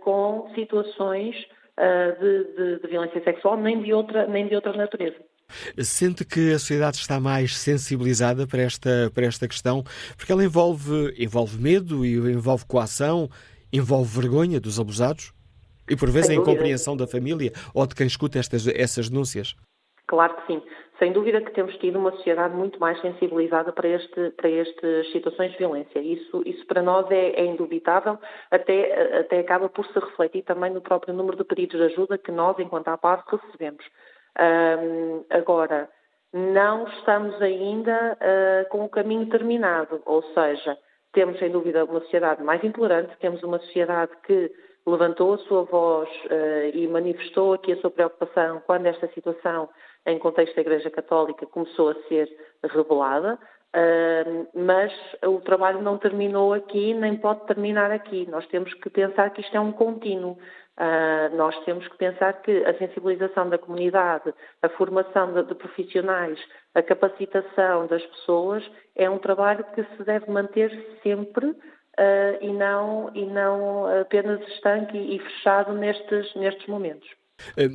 com 0.00 0.48
situações 0.54 1.34
de, 2.20 2.44
de, 2.54 2.80
de 2.80 2.88
violência 2.88 3.22
sexual 3.22 3.56
nem 3.56 3.82
de 3.82 3.92
outra, 3.92 4.26
nem 4.26 4.48
de 4.48 4.54
outra 4.54 4.72
natureza. 4.72 5.16
Sente 5.78 6.24
que 6.24 6.52
a 6.52 6.58
sociedade 6.58 6.98
está 6.98 7.18
mais 7.18 7.56
sensibilizada 7.56 8.46
para 8.46 8.62
esta, 8.62 9.10
para 9.14 9.26
esta 9.26 9.48
questão? 9.48 9.82
Porque 10.16 10.30
ela 10.30 10.44
envolve, 10.44 11.14
envolve 11.18 11.58
medo 11.58 12.04
e 12.04 12.16
envolve 12.16 12.66
coação, 12.66 13.28
envolve 13.72 14.20
vergonha 14.20 14.60
dos 14.60 14.78
abusados? 14.78 15.32
E 15.88 15.96
por 15.96 16.10
vezes 16.10 16.30
a 16.30 16.34
incompreensão 16.34 16.96
da 16.96 17.06
família 17.06 17.50
ou 17.72 17.86
de 17.86 17.94
quem 17.94 18.06
escuta 18.06 18.38
estas, 18.38 18.66
essas 18.66 19.08
denúncias? 19.08 19.54
Claro 20.06 20.34
que 20.36 20.52
sim. 20.52 20.62
Sem 20.98 21.12
dúvida 21.12 21.40
que 21.40 21.52
temos 21.52 21.76
tido 21.76 21.98
uma 21.98 22.10
sociedade 22.10 22.54
muito 22.54 22.80
mais 22.80 23.00
sensibilizada 23.00 23.72
para, 23.72 23.88
este, 23.88 24.30
para 24.30 24.50
estas 24.50 25.10
situações 25.12 25.52
de 25.52 25.58
violência. 25.58 26.00
Isso, 26.00 26.42
isso 26.44 26.66
para 26.66 26.82
nós 26.82 27.08
é, 27.10 27.40
é 27.40 27.44
indubitável, 27.44 28.18
até, 28.50 29.18
até 29.20 29.38
acaba 29.38 29.68
por 29.68 29.86
se 29.86 29.98
refletir 29.98 30.42
também 30.42 30.72
no 30.72 30.80
próprio 30.80 31.14
número 31.14 31.36
de 31.36 31.44
pedidos 31.44 31.78
de 31.78 31.84
ajuda 31.84 32.18
que 32.18 32.32
nós, 32.32 32.58
enquanto 32.58 32.88
APAV, 32.88 33.22
recebemos. 33.30 33.84
Um, 34.38 35.24
agora, 35.30 35.88
não 36.32 36.86
estamos 36.88 37.40
ainda 37.40 38.16
uh, 38.20 38.68
com 38.68 38.84
o 38.84 38.88
caminho 38.88 39.26
terminado, 39.28 40.02
ou 40.04 40.22
seja, 40.34 40.76
temos 41.12 41.38
sem 41.38 41.50
dúvida 41.50 41.84
uma 41.84 42.00
sociedade 42.00 42.42
mais 42.42 42.62
intolerante, 42.62 43.16
temos 43.18 43.42
uma 43.42 43.58
sociedade 43.60 44.12
que 44.26 44.50
levantou 44.86 45.34
a 45.34 45.38
sua 45.38 45.62
voz 45.64 46.08
uh, 46.26 46.74
e 46.76 46.86
manifestou 46.86 47.54
aqui 47.54 47.72
a 47.72 47.76
sua 47.76 47.90
preocupação 47.90 48.60
quando 48.66 48.86
esta 48.86 49.08
situação, 49.08 49.68
em 50.06 50.18
contexto 50.18 50.54
da 50.54 50.60
Igreja 50.60 50.90
Católica, 50.90 51.46
começou 51.46 51.90
a 51.90 51.94
ser 52.08 52.28
revelada. 52.62 53.38
Mas 54.54 54.92
o 55.22 55.40
trabalho 55.40 55.82
não 55.82 55.98
terminou 55.98 56.54
aqui, 56.54 56.94
nem 56.94 57.16
pode 57.16 57.46
terminar 57.46 57.90
aqui. 57.90 58.26
Nós 58.30 58.46
temos 58.48 58.72
que 58.74 58.88
pensar 58.88 59.30
que 59.30 59.42
isto 59.42 59.56
é 59.56 59.60
um 59.60 59.72
contínuo. 59.72 60.38
Uh, 60.78 61.34
nós 61.36 61.58
temos 61.64 61.88
que 61.88 61.96
pensar 61.96 62.32
que 62.34 62.64
a 62.64 62.72
sensibilização 62.78 63.48
da 63.48 63.58
comunidade, 63.58 64.32
a 64.62 64.68
formação 64.68 65.32
de, 65.42 65.52
profissionais, 65.56 66.38
a 66.72 66.80
capacitação 66.80 67.88
das 67.88 68.06
pessoas 68.06 68.64
é 68.94 69.10
um 69.10 69.18
trabalho 69.18 69.64
que 69.74 69.82
se 69.82 70.04
deve 70.04 70.30
manter 70.30 70.70
sempre 71.02 71.46
uh, 71.46 71.56
e, 72.40 72.52
não, 72.52 73.10
e 73.12 73.26
não 73.26 73.86
apenas 74.00 74.40
estanque 74.50 74.96
e 74.96 75.18
fechado 75.18 75.72
nestes, 75.72 76.32
nestes 76.36 76.68
momentos. 76.68 77.08
Eh, 77.56 77.68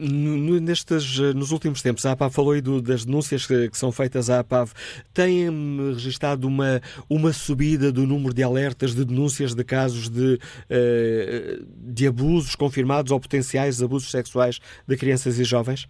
nestes, 0.61 1.19
eh, 1.19 1.33
nos 1.33 1.51
últimos 1.51 1.81
tempos, 1.81 2.05
a 2.05 2.11
APAV 2.11 2.33
falou 2.33 2.51
aí 2.51 2.61
do, 2.61 2.81
das 2.81 3.05
denúncias 3.05 3.45
que, 3.45 3.69
que, 3.69 3.77
são 3.77 3.91
feitas 3.91 4.29
à 4.29 4.39
APAV. 4.39 4.71
Tem 5.13 5.49
registrado 5.93 6.47
uma, 6.47 6.81
uma 7.09 7.31
subida 7.31 7.91
do 7.91 8.05
número 8.05 8.33
de 8.33 8.43
alertas, 8.43 8.93
de 8.93 9.05
denúncias 9.05 9.53
de 9.53 9.63
casos 9.63 10.09
de, 10.09 10.39
eh, 10.69 11.59
de 11.67 12.07
abusos 12.07 12.55
confirmados 12.55 13.11
ou 13.11 13.19
potenciais 13.19 13.81
abusos 13.81 14.11
sexuais 14.11 14.59
de 14.87 14.97
crianças 14.97 15.39
e 15.39 15.43
jovens? 15.43 15.87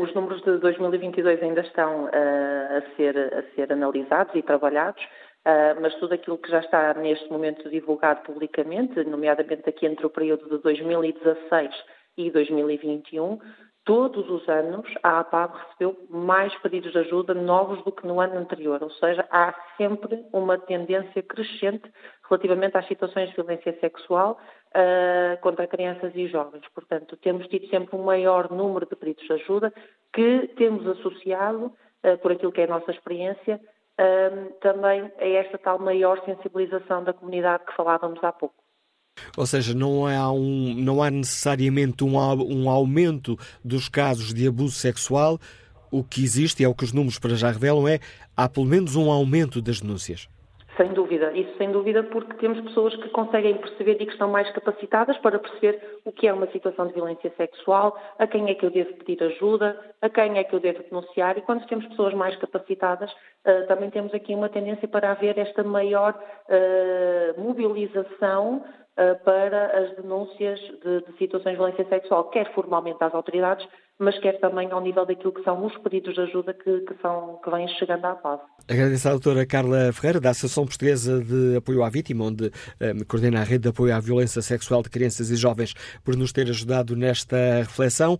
os 0.00 0.14
números 0.14 0.40
de 0.44 0.56
2022 0.58 1.42
ainda 1.42 1.60
estão 1.60 2.06
a, 2.06 2.96
ser, 2.96 3.18
a 3.18 3.42
ser 3.54 3.70
analisados 3.70 4.34
e 4.34 4.42
trabalhados. 4.42 5.02
Uh, 5.46 5.80
mas 5.80 5.94
tudo 5.96 6.14
aquilo 6.14 6.38
que 6.38 6.50
já 6.50 6.60
está 6.60 6.94
neste 6.94 7.30
momento 7.30 7.68
divulgado 7.68 8.22
publicamente, 8.22 9.02
nomeadamente 9.04 9.68
aqui 9.68 9.86
entre 9.86 10.04
o 10.06 10.10
período 10.10 10.48
de 10.48 10.62
2016 10.62 11.70
e 12.18 12.30
2021, 12.30 13.38
todos 13.84 14.28
os 14.28 14.46
anos 14.48 14.86
a 15.02 15.20
APAB 15.20 15.56
recebeu 15.56 15.96
mais 16.10 16.54
pedidos 16.56 16.92
de 16.92 16.98
ajuda 16.98 17.32
novos 17.32 17.82
do 17.84 17.92
que 17.92 18.06
no 18.06 18.20
ano 18.20 18.36
anterior, 18.36 18.82
ou 18.82 18.90
seja, 18.90 19.26
há 19.30 19.54
sempre 19.78 20.26
uma 20.30 20.58
tendência 20.58 21.22
crescente 21.22 21.90
relativamente 22.28 22.76
às 22.76 22.86
situações 22.86 23.30
de 23.30 23.36
violência 23.36 23.74
sexual 23.80 24.38
uh, 24.68 25.40
contra 25.40 25.66
crianças 25.66 26.14
e 26.14 26.26
jovens. 26.26 26.68
Portanto, 26.74 27.16
temos 27.16 27.46
tido 27.46 27.66
sempre 27.68 27.96
um 27.96 28.02
maior 28.02 28.50
número 28.50 28.84
de 28.84 28.94
pedidos 28.94 29.24
de 29.24 29.32
ajuda 29.32 29.72
que 30.12 30.48
temos 30.56 30.86
associado, 30.86 31.72
uh, 32.04 32.18
por 32.18 32.32
aquilo 32.32 32.52
que 32.52 32.60
é 32.60 32.64
a 32.64 32.68
nossa 32.68 32.90
experiência, 32.90 33.58
uh, 33.58 34.52
também 34.60 35.10
a 35.18 35.24
esta 35.24 35.56
tal 35.56 35.78
maior 35.78 36.22
sensibilização 36.26 37.04
da 37.04 37.14
comunidade 37.14 37.64
que 37.64 37.74
falávamos 37.74 38.22
há 38.22 38.32
pouco. 38.32 38.67
Ou 39.36 39.46
seja, 39.46 39.74
não 39.74 40.06
há, 40.06 40.32
um, 40.32 40.74
não 40.76 41.02
há 41.02 41.10
necessariamente 41.10 42.04
um, 42.04 42.16
um 42.16 42.68
aumento 42.68 43.38
dos 43.64 43.88
casos 43.88 44.32
de 44.32 44.46
abuso 44.46 44.74
sexual. 44.74 45.38
O 45.90 46.04
que 46.04 46.22
existe, 46.22 46.62
e 46.62 46.64
é 46.64 46.68
o 46.68 46.74
que 46.74 46.84
os 46.84 46.92
números 46.92 47.18
para 47.18 47.34
já 47.34 47.50
revelam, 47.50 47.88
é 47.88 47.98
há 48.36 48.48
pelo 48.48 48.66
menos 48.66 48.94
um 48.94 49.10
aumento 49.10 49.62
das 49.62 49.80
denúncias. 49.80 50.28
Sem 50.78 50.92
dúvida, 50.92 51.32
isso 51.32 51.52
sem 51.58 51.72
dúvida 51.72 52.04
porque 52.04 52.34
temos 52.34 52.60
pessoas 52.60 52.94
que 52.94 53.08
conseguem 53.08 53.56
perceber 53.56 54.00
e 54.00 54.06
que 54.06 54.12
estão 54.12 54.30
mais 54.30 54.48
capacitadas 54.52 55.18
para 55.18 55.36
perceber 55.36 55.98
o 56.04 56.12
que 56.12 56.28
é 56.28 56.32
uma 56.32 56.46
situação 56.52 56.86
de 56.86 56.92
violência 56.92 57.32
sexual, 57.36 57.98
a 58.16 58.28
quem 58.28 58.48
é 58.48 58.54
que 58.54 58.64
eu 58.64 58.70
devo 58.70 58.94
pedir 58.94 59.20
ajuda, 59.24 59.76
a 60.00 60.08
quem 60.08 60.38
é 60.38 60.44
que 60.44 60.54
eu 60.54 60.60
devo 60.60 60.84
denunciar 60.88 61.36
e 61.36 61.42
quando 61.42 61.66
temos 61.66 61.84
pessoas 61.86 62.14
mais 62.14 62.36
capacitadas 62.36 63.10
uh, 63.10 63.66
também 63.66 63.90
temos 63.90 64.14
aqui 64.14 64.32
uma 64.32 64.48
tendência 64.48 64.86
para 64.86 65.10
haver 65.10 65.36
esta 65.36 65.64
maior 65.64 66.14
uh, 66.14 67.40
mobilização 67.40 68.64
para 69.24 69.78
as 69.78 69.96
denúncias 69.96 70.58
de, 70.58 71.04
de 71.06 71.18
situações 71.18 71.52
de 71.52 71.58
violência 71.58 71.88
sexual, 71.88 72.30
quer 72.30 72.52
formalmente 72.52 72.98
às 73.00 73.14
autoridades, 73.14 73.66
mas 73.98 74.18
quer 74.18 74.38
também 74.40 74.70
ao 74.70 74.80
nível 74.80 75.06
daquilo 75.06 75.32
que 75.32 75.42
são 75.42 75.64
os 75.64 75.76
pedidos 75.78 76.14
de 76.14 76.20
ajuda 76.20 76.54
que, 76.54 76.80
que, 76.80 76.94
são, 77.00 77.40
que 77.42 77.50
vêm 77.50 77.68
chegando 77.78 78.04
à 78.04 78.14
paz. 78.14 78.40
Agradeço 78.68 79.08
à 79.08 79.12
doutora 79.12 79.46
Carla 79.46 79.92
Ferreira, 79.92 80.20
da 80.20 80.30
Associação 80.30 80.64
Portuguesa 80.64 81.20
de 81.22 81.56
Apoio 81.56 81.82
à 81.82 81.88
Vítima, 81.88 82.24
onde 82.24 82.44
um, 82.44 82.50
eh, 82.80 83.04
coordena 83.08 83.40
a 83.40 83.44
rede 83.44 83.64
de 83.64 83.68
apoio 83.68 83.94
à 83.94 84.00
violência 84.00 84.42
sexual 84.42 84.82
de 84.82 84.90
crianças 84.90 85.30
e 85.30 85.36
jovens, 85.36 85.74
por 86.04 86.16
nos 86.16 86.32
ter 86.32 86.48
ajudado 86.48 86.94
nesta 86.96 87.36
reflexão. 87.58 88.18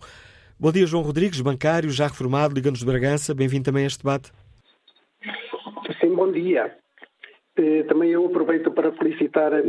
Bom 0.59 0.71
dia, 0.71 0.85
João 0.85 1.03
Rodrigues, 1.03 1.39
bancário, 1.39 1.89
já 1.89 2.07
reformado, 2.07 2.53
Liga-nos 2.53 2.79
de 2.79 2.85
Bragança. 2.85 3.33
Bem-vindo 3.33 3.63
também 3.63 3.83
a 3.83 3.87
este 3.87 3.99
debate. 3.99 4.31
Sim, 6.01 6.15
bom 6.15 6.31
dia. 6.31 6.75
Eh, 7.59 7.83
também 7.83 8.11
eu 8.11 8.25
aproveito 8.25 8.71
para 8.71 8.93
felicitar 8.93 9.53
a 9.53 9.61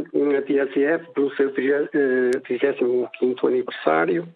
TSF 0.42 1.12
pelo 1.12 1.34
seu 1.34 1.52
35º 1.52 1.90
eh, 1.92 3.46
aniversário 3.48 4.28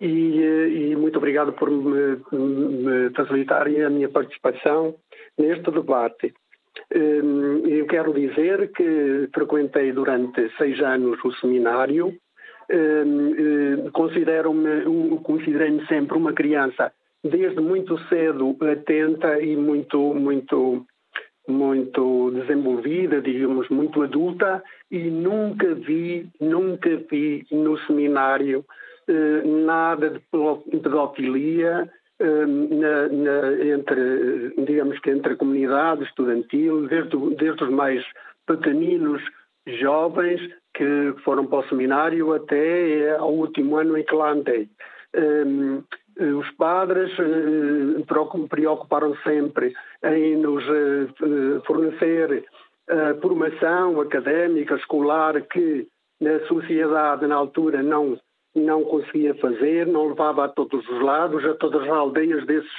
e, 0.00 0.40
eh, 0.40 0.68
e 0.68 0.96
muito 0.96 1.16
obrigado 1.18 1.52
por 1.54 1.68
me, 1.68 2.22
me 2.30 3.10
facilitarem 3.16 3.82
a 3.82 3.90
minha 3.90 4.08
participação 4.08 4.94
neste 5.36 5.68
debate. 5.72 6.32
Ehm, 6.92 7.66
eu 7.66 7.84
quero 7.86 8.14
dizer 8.14 8.70
que 8.70 9.28
frequentei 9.34 9.90
durante 9.90 10.48
seis 10.56 10.80
anos 10.80 11.18
o 11.24 11.32
seminário, 11.40 12.14
ehm, 12.70 13.86
eh, 13.86 13.90
considero-me, 13.92 15.18
considerei-me 15.24 15.84
sempre 15.88 16.16
uma 16.16 16.32
criança 16.32 16.92
desde 17.24 17.60
muito 17.60 17.98
cedo 18.08 18.56
atenta 18.60 19.40
e 19.40 19.56
muito, 19.56 19.98
muito, 20.14 20.86
muito 21.46 22.30
desenvolvida, 22.30 23.20
digamos, 23.20 23.68
muito 23.68 24.02
adulta 24.02 24.62
e 24.90 25.10
nunca 25.10 25.74
vi, 25.74 26.28
nunca 26.40 26.96
vi 27.10 27.46
no 27.50 27.78
seminário 27.80 28.64
eh, 29.06 29.42
nada 29.44 30.10
de 30.10 30.20
pedofilia 30.80 31.90
eh, 32.18 32.46
na, 32.46 33.08
na, 33.08 33.64
entre, 33.64 34.54
digamos 34.64 34.98
que 35.00 35.10
entre 35.10 35.34
a 35.34 35.36
comunidade 35.36 36.04
estudantil, 36.04 36.88
desde, 36.88 37.16
desde 37.36 37.64
os 37.64 37.70
mais 37.70 38.04
pequeninos 38.46 39.22
jovens 39.66 40.40
que 40.74 41.14
foram 41.24 41.46
para 41.46 41.60
o 41.60 41.68
seminário 41.68 42.32
até 42.32 43.16
ao 43.16 43.32
último 43.32 43.76
ano 43.76 43.96
em 43.96 44.04
que 44.04 44.14
lá 44.14 44.32
andei. 44.32 44.68
Um, 45.14 45.78
eh, 45.78 45.82
os 46.18 46.50
padres 46.52 47.12
preocuparam 48.48 49.16
sempre 49.24 49.74
em 50.04 50.36
nos 50.36 50.64
fornecer 51.66 52.44
a 52.88 53.14
formação 53.20 54.00
académica, 54.00 54.76
escolar, 54.76 55.40
que 55.42 55.88
na 56.20 56.40
sociedade, 56.46 57.26
na 57.26 57.34
altura, 57.34 57.82
não 57.82 58.18
não 58.54 58.84
conseguia 58.84 59.34
fazer, 59.34 59.86
não 59.86 60.08
levava 60.08 60.44
a 60.44 60.48
todos 60.48 60.88
os 60.88 61.00
lados, 61.02 61.44
a 61.44 61.54
todas 61.54 61.82
as 61.82 61.88
aldeias 61.88 62.46
desses, 62.46 62.70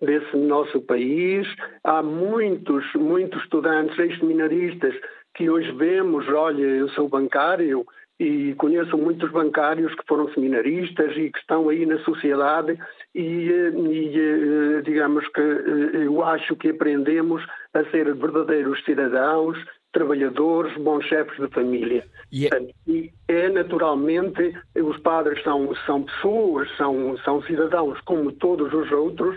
desse 0.00 0.36
nosso 0.36 0.80
país. 0.80 1.46
Há 1.84 2.02
muitos, 2.02 2.84
muitos 2.94 3.40
estudantes 3.42 3.96
ex-seminaristas 3.98 4.94
que 5.34 5.48
hoje 5.48 5.70
vemos, 5.72 6.28
olha, 6.28 6.64
eu 6.64 6.88
sou 6.90 7.08
bancário, 7.08 7.86
e 8.20 8.54
conheço 8.56 8.98
muitos 8.98 9.30
bancários 9.30 9.94
que 9.94 10.06
foram 10.06 10.30
seminaristas 10.34 11.16
e 11.16 11.30
que 11.30 11.38
estão 11.38 11.70
aí 11.70 11.86
na 11.86 11.98
sociedade 12.00 12.78
e, 13.14 13.20
e, 13.20 14.18
eh, 14.18 14.82
digamos 14.82 15.26
que 15.28 15.40
eh, 15.40 16.04
eu 16.04 16.22
acho 16.22 16.54
que 16.56 16.68
aprendemos 16.68 17.42
a 17.72 17.82
ser 17.84 18.14
verdadeiros 18.14 18.84
cidadãos, 18.84 19.56
trabalhadores, 19.90 20.76
bons 20.76 21.02
chefes 21.06 21.40
de 21.40 21.48
família. 21.48 22.04
Yeah. 22.30 22.58
É- 22.58 22.90
e 22.90 23.10
é 23.26 23.48
naturalmente, 23.48 24.52
os 24.76 24.98
padres 24.98 25.42
são, 25.42 25.74
são 25.86 26.02
pessoas, 26.02 26.68
são, 26.76 27.16
são 27.24 27.42
cidadãos 27.44 27.98
como 28.02 28.32
todos 28.32 28.70
os 28.74 28.92
outros 28.92 29.34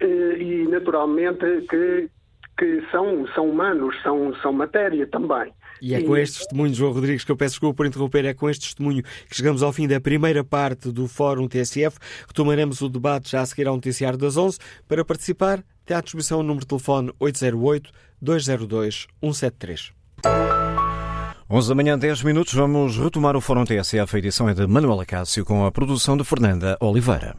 eh, 0.00 0.36
e 0.38 0.66
naturalmente 0.66 1.44
que, 1.68 2.08
que 2.56 2.82
são, 2.90 3.26
são 3.34 3.50
humanos, 3.50 3.94
são, 4.02 4.34
são 4.36 4.50
matéria 4.50 5.06
também. 5.08 5.52
E 5.84 5.94
é 5.94 6.00
com 6.00 6.16
este 6.16 6.38
testemunho, 6.38 6.72
João 6.72 6.92
Rodrigues, 6.92 7.24
que 7.24 7.30
eu 7.30 7.36
peço 7.36 7.56
desculpa 7.56 7.76
por 7.76 7.84
interromper, 7.84 8.24
é 8.24 8.32
com 8.32 8.48
este 8.48 8.68
testemunho 8.68 9.02
que 9.02 9.36
chegamos 9.36 9.62
ao 9.62 9.70
fim 9.70 9.86
da 9.86 10.00
primeira 10.00 10.42
parte 10.42 10.90
do 10.90 11.06
Fórum 11.06 11.46
TSF. 11.46 11.98
Retomaremos 12.26 12.80
o 12.80 12.88
debate 12.88 13.32
já 13.32 13.42
a 13.42 13.46
seguir 13.46 13.68
ao 13.68 13.74
noticiário 13.74 14.18
das 14.18 14.38
11. 14.38 14.56
Para 14.88 15.04
participar, 15.04 15.62
tem 15.84 15.94
à 15.94 16.00
disposição 16.00 16.40
o 16.40 16.42
número 16.42 16.60
de 16.60 16.68
telefone 16.68 17.12
808-202-173. 18.22 19.90
11 21.50 21.68
da 21.68 21.74
manhã, 21.74 21.98
10 21.98 22.22
minutos, 22.22 22.54
vamos 22.54 22.96
retomar 22.96 23.36
o 23.36 23.40
Fórum 23.42 23.66
TSF. 23.66 24.16
A 24.16 24.18
edição 24.18 24.48
é 24.48 24.54
de 24.54 24.66
Manuela 24.66 25.04
Cássio 25.04 25.44
com 25.44 25.66
a 25.66 25.70
produção 25.70 26.16
de 26.16 26.24
Fernanda 26.24 26.78
Oliveira. 26.80 27.36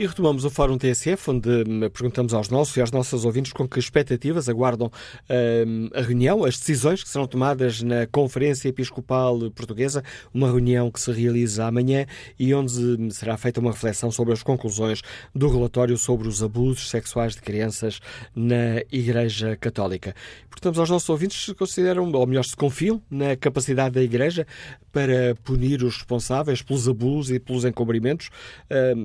E 0.00 0.06
retomamos 0.06 0.46
o 0.46 0.50
Fórum 0.50 0.78
TSF, 0.78 1.30
onde 1.30 1.50
hum, 1.50 1.80
perguntamos 1.92 2.32
aos 2.32 2.48
nossos 2.48 2.74
e 2.74 2.80
às 2.80 2.90
nossas 2.90 3.26
ouvintes 3.26 3.52
com 3.52 3.68
que 3.68 3.78
expectativas 3.78 4.48
aguardam 4.48 4.90
hum, 5.28 5.90
a 5.92 6.00
reunião, 6.00 6.42
as 6.42 6.58
decisões 6.58 7.02
que 7.02 7.08
serão 7.10 7.26
tomadas 7.26 7.82
na 7.82 8.06
Conferência 8.06 8.70
Episcopal 8.70 9.50
Portuguesa, 9.50 10.02
uma 10.32 10.46
reunião 10.46 10.90
que 10.90 10.98
se 10.98 11.12
realiza 11.12 11.66
amanhã 11.66 12.06
e 12.38 12.54
onde 12.54 12.80
hum, 12.80 13.10
será 13.10 13.36
feita 13.36 13.60
uma 13.60 13.72
reflexão 13.72 14.10
sobre 14.10 14.32
as 14.32 14.42
conclusões 14.42 15.02
do 15.34 15.50
relatório 15.50 15.98
sobre 15.98 16.28
os 16.28 16.42
abusos 16.42 16.88
sexuais 16.88 17.34
de 17.34 17.42
crianças 17.42 18.00
na 18.34 18.80
Igreja 18.90 19.54
Católica. 19.54 20.14
Perguntamos 20.48 20.78
aos 20.78 20.88
nossos 20.88 21.10
ouvintes 21.10 21.44
se 21.44 21.52
consideram, 21.52 22.10
ou 22.10 22.26
melhor, 22.26 22.46
se 22.46 22.56
confiam 22.56 23.02
na 23.10 23.36
capacidade 23.36 23.96
da 23.96 24.02
Igreja 24.02 24.46
para 24.90 25.34
punir 25.44 25.84
os 25.84 25.98
responsáveis 25.98 26.62
pelos 26.62 26.88
abusos 26.88 27.30
e 27.30 27.38
pelos 27.38 27.64
encobrimentos, 27.64 28.30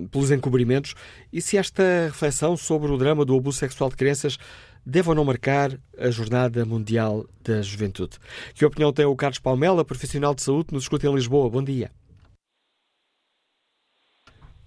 pelos 0.09 0.31
encobrimentos 0.31 0.84
e 1.31 1.41
se 1.41 1.57
esta 1.57 1.83
reflexão 2.05 2.55
sobre 2.57 2.91
o 2.91 2.97
drama 2.97 3.25
do 3.25 3.35
abuso 3.35 3.57
sexual 3.57 3.89
de 3.89 3.95
crianças 3.95 4.37
deve 4.85 5.09
ou 5.09 5.15
não 5.15 5.25
marcar 5.25 5.79
a 5.97 6.11
Jornada 6.11 6.63
Mundial 6.65 7.25
da 7.43 7.61
Juventude. 7.61 8.17
Que 8.53 8.65
opinião 8.65 8.93
tem 8.93 9.05
o 9.05 9.15
Carlos 9.15 9.39
Palmela, 9.39 9.83
profissional 9.83 10.35
de 10.35 10.43
saúde, 10.43 10.73
nos 10.73 10.83
escuta 10.83 11.07
em 11.07 11.15
Lisboa? 11.15 11.49
Bom 11.49 11.63
dia. 11.63 11.91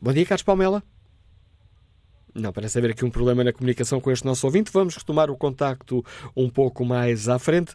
Bom 0.00 0.12
dia, 0.12 0.26
Carlos 0.26 0.42
Palmela. 0.42 0.82
Não, 2.34 2.52
parece 2.52 2.78
haver 2.78 2.90
aqui 2.90 3.04
um 3.04 3.10
problema 3.10 3.42
na 3.42 3.52
comunicação 3.52 4.00
com 4.00 4.10
este 4.10 4.24
nosso 4.24 4.46
ouvinte. 4.46 4.70
Vamos 4.72 4.96
retomar 4.96 5.30
o 5.30 5.36
contacto 5.36 6.04
um 6.36 6.48
pouco 6.48 6.84
mais 6.84 7.28
à 7.28 7.38
frente. 7.38 7.74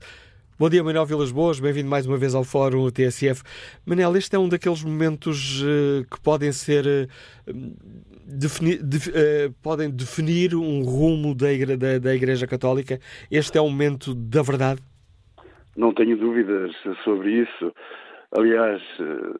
Bom 0.59 0.69
dia, 0.69 0.83
Manuel 0.83 1.07
Vilas 1.07 1.31
Boas, 1.31 1.59
bem-vindo 1.59 1.89
mais 1.89 2.05
uma 2.05 2.15
vez 2.15 2.35
ao 2.35 2.43
Fórum 2.43 2.87
TSF. 2.91 3.41
Manel, 3.83 4.15
este 4.15 4.35
é 4.35 4.39
um 4.39 4.47
daqueles 4.47 4.83
momentos 4.83 5.63
uh, 5.63 6.05
que 6.07 6.21
podem 6.21 6.51
ser 6.51 6.85
uh, 6.85 7.53
defini 8.23 8.77
de, 8.77 8.97
uh, 9.09 9.51
podem 9.63 9.89
definir 9.89 10.53
um 10.53 10.83
rumo 10.83 11.33
da, 11.33 11.51
igre 11.51 11.75
da, 11.75 11.97
da, 11.97 12.13
Igreja 12.13 12.45
Católica. 12.45 12.99
Este 13.31 13.57
é 13.57 13.61
o 13.61 13.67
momento 13.67 14.13
da 14.13 14.43
verdade? 14.43 14.79
Não 15.75 15.91
tenho 15.91 16.15
dúvidas 16.17 16.71
sobre 17.03 17.31
isso. 17.31 17.73
Aliás, 18.31 18.79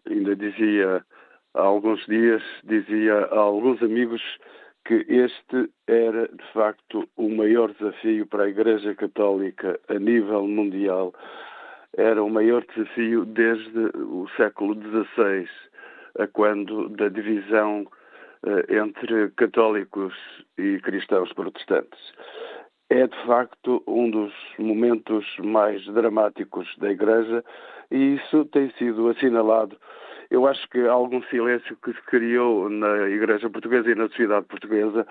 ainda 0.10 0.36
dizia 0.36 1.06
há 1.54 1.62
alguns 1.62 2.04
dias, 2.08 2.42
dizia 2.64 3.14
a 3.14 3.38
alguns 3.38 3.84
amigos 3.84 4.22
que 4.86 5.06
este 5.08 5.70
era, 5.88 6.28
de 6.28 6.44
facto, 6.54 7.08
o 7.16 7.30
maior 7.30 7.74
desafio 7.74 8.28
para 8.28 8.44
a 8.44 8.50
Igreja 8.50 8.94
Católica 8.96 9.80
a 9.88 9.96
nível 9.96 10.48
mundial. 10.48 11.14
Era 11.96 12.24
o 12.24 12.30
maior 12.30 12.66
desafio 12.66 13.26
desde 13.26 13.80
o 13.96 14.28
século 14.36 14.76
XVI, 14.76 15.48
a 16.20 16.28
quando 16.28 16.90
da 16.90 17.08
divisão 17.08 17.82
uh, 17.84 18.74
entre 18.74 19.30
católicos 19.32 20.14
e 20.58 20.80
cristãos 20.80 21.32
protestantes. 21.34 22.14
É, 22.90 23.08
de 23.08 23.26
facto, 23.26 23.82
um 23.88 24.10
dos 24.10 24.34
momentos 24.60 25.26
mais 25.40 25.84
dramáticos 25.86 26.68
da 26.78 26.92
Igreja 26.92 27.44
e 27.90 28.16
isso 28.16 28.46
tem 28.46 28.70
sido 28.72 29.08
assinalado 29.10 29.78
eu 30.34 30.48
acho 30.48 30.68
que 30.70 30.80
algum 30.88 31.22
silêncio 31.24 31.78
que 31.78 31.94
se 31.94 32.02
criou 32.08 32.68
na 32.68 33.08
Igreja 33.08 33.52
Portuguesa 33.52 33.92
e 33.92 33.96
na 33.96 34.08
sociedade 34.08 34.48
portuguesa 34.48 35.06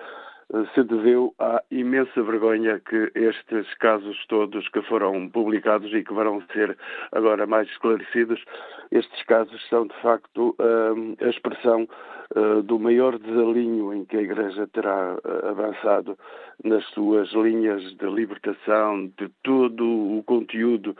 eh, 0.53 0.65
se 0.75 0.83
deveu 0.83 1.33
à 1.39 1.63
imensa 1.71 2.21
vergonha 2.21 2.81
que 2.81 3.09
estes 3.15 3.73
casos 3.75 4.17
todos 4.27 4.67
que 4.67 4.81
foram 4.81 5.29
publicados 5.29 5.93
e 5.93 6.03
que 6.03 6.13
vão 6.13 6.43
ser 6.51 6.77
agora 7.13 7.47
mais 7.47 7.69
esclarecidos, 7.69 8.43
estes 8.91 9.23
casos 9.23 9.65
são 9.69 9.87
de 9.87 9.95
facto 10.01 10.57
eh, 10.59 11.25
a 11.25 11.29
expressão 11.29 11.87
eh, 12.35 12.61
do 12.61 12.77
maior 12.77 13.17
desalinho 13.17 13.93
em 13.93 14.03
que 14.03 14.17
a 14.17 14.21
Igreja 14.21 14.67
terá 14.73 15.17
avançado 15.49 16.17
nas 16.65 16.83
suas 16.89 17.31
linhas 17.31 17.81
de 17.95 18.05
libertação 18.07 19.07
de 19.17 19.29
todo 19.41 19.85
o 19.85 20.21
conteúdo 20.25 20.97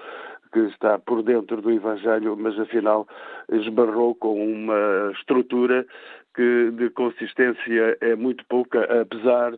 que 0.54 0.60
está 0.60 0.99
por 0.99 1.24
dentro 1.24 1.62
do 1.62 1.72
Evangelho, 1.72 2.38
mas 2.38 2.58
afinal 2.60 3.08
esbarrou 3.51 4.16
com 4.16 4.41
uma 4.41 5.12
estrutura 5.12 5.86
que 6.36 6.72
de 6.72 6.89
consistência 6.91 7.97
é 7.99 8.16
muito 8.16 8.45
pouca, 8.45 9.01
apesar 9.01 9.54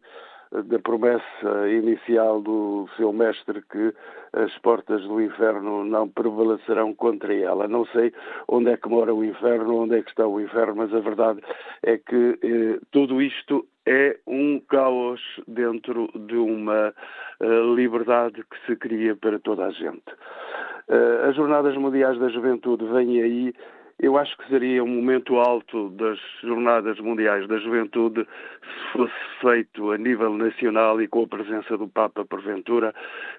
da 0.63 0.79
promessa 0.79 1.69
inicial 1.69 2.41
do 2.41 2.87
seu 2.97 3.11
mestre 3.11 3.61
que 3.69 3.93
as 4.33 4.57
portas 4.59 5.01
do 5.03 5.21
inferno 5.21 5.83
não 5.83 6.09
prevalecerão 6.09 6.93
contra 6.93 7.33
ela. 7.33 7.67
Não 7.67 7.85
sei 7.87 8.13
onde 8.47 8.69
é 8.69 8.77
que 8.77 8.89
mora 8.89 9.13
o 9.13 9.23
inferno, 9.23 9.83
onde 9.83 9.97
é 9.97 10.01
que 10.01 10.09
está 10.09 10.27
o 10.27 10.41
inferno, 10.41 10.75
mas 10.75 10.93
a 10.93 10.99
verdade 10.99 11.41
é 11.83 11.97
que 11.97 12.39
eh, 12.43 12.79
tudo 12.91 13.21
isto 13.21 13.65
é 13.85 14.17
um 14.25 14.59
caos 14.59 15.21
dentro 15.47 16.09
de 16.15 16.35
uma 16.35 16.93
uh, 17.39 17.75
liberdade 17.75 18.43
que 18.43 18.65
se 18.65 18.75
cria 18.75 19.15
para 19.15 19.39
toda 19.39 19.65
a 19.65 19.71
gente. 19.71 20.11
Uh, 20.89 21.29
as 21.29 21.35
Jornadas 21.35 21.75
Mundiais 21.77 22.19
da 22.19 22.29
Juventude 22.29 22.85
vêm 22.85 23.21
aí. 23.21 23.53
Eu 23.97 24.17
acho 24.17 24.37
que 24.37 24.49
seria 24.49 24.83
um 24.83 24.87
momento 24.87 25.37
alto 25.37 25.89
das 25.91 26.19
Jornadas 26.41 26.99
Mundiais 26.99 27.47
da 27.47 27.57
Juventude 27.57 28.25
se 28.25 28.91
fosse 28.91 29.13
feito 29.39 29.91
a 29.91 29.97
nível 29.97 30.33
nacional 30.33 31.01
e 31.01 31.07
com 31.07 31.23
a 31.23 31.27
presença 31.27 31.77
do 31.77 31.87
Papa 31.87 32.25
porventura, 32.25 32.93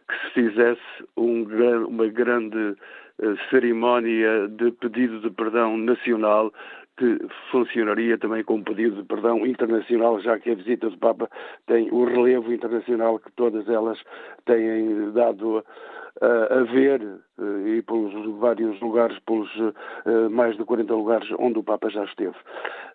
que 0.09 0.15
se 0.27 0.31
fizesse 0.33 0.81
um, 1.15 1.47
uma 1.87 2.07
grande 2.07 2.57
uh, 2.57 3.37
cerimónia 3.51 4.49
de 4.49 4.71
pedido 4.73 5.21
de 5.21 5.31
perdão 5.31 5.77
nacional 5.77 6.51
que 6.97 7.19
funcionaria 7.51 8.17
também 8.17 8.43
com 8.43 8.55
um 8.55 8.65
pedido 8.65 9.03
de 9.03 9.05
perdão 9.07 9.47
internacional, 9.47 10.19
já 10.21 10.39
que 10.39 10.51
a 10.51 10.55
visita 10.55 10.89
do 10.89 10.97
Papa 10.97 11.29
tem 11.67 11.91
o 11.91 12.07
relevo 12.07 12.51
internacional 12.51 13.19
que 13.19 13.31
todas 13.33 13.69
elas 13.69 14.03
têm 14.47 15.13
dado 15.13 15.63
a 16.21 16.63
ver 16.65 17.03
eh, 17.03 17.69
e 17.69 17.83
pelos 17.83 18.39
vários 18.39 18.81
lugares, 18.81 19.19
pelos 19.21 19.51
eh, 20.07 20.29
mais 20.31 20.57
de 20.57 20.65
40 20.65 20.95
lugares 20.95 21.29
onde 21.39 21.59
o 21.59 21.63
Papa 21.63 21.91
já 21.91 22.05
esteve. 22.05 22.37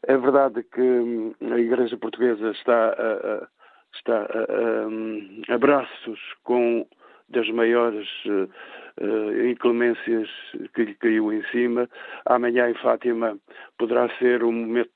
É 0.08 0.18
verdade 0.18 0.64
que 0.64 0.82
hum, 0.82 1.34
a 1.42 1.60
Igreja 1.60 1.98
Portuguesa 1.98 2.52
está 2.52 2.90
a, 2.90 3.48
está 3.94 4.18
a, 4.24 5.52
a, 5.52 5.56
a 5.56 5.58
braços 5.58 6.20
com 6.44 6.86
das 7.32 7.50
maiores 7.50 8.08
uh, 8.26 9.48
inclemências 9.48 10.30
que 10.74 10.84
lhe 10.84 10.96
caiu 10.96 11.32
em 11.32 11.42
cima. 11.44 11.90
Amanhã 12.26 12.70
em 12.70 12.74
Fátima 12.76 13.38
poderá 13.78 14.10
ser 14.18 14.44
um 14.44 14.52
momento 14.52 14.92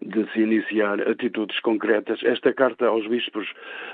de 0.00 0.30
se 0.32 0.40
iniciar 0.40 1.00
atitudes 1.08 1.58
concretas. 1.60 2.20
Esta 2.22 2.52
carta 2.52 2.86
aos 2.86 3.08
bispos, 3.08 3.46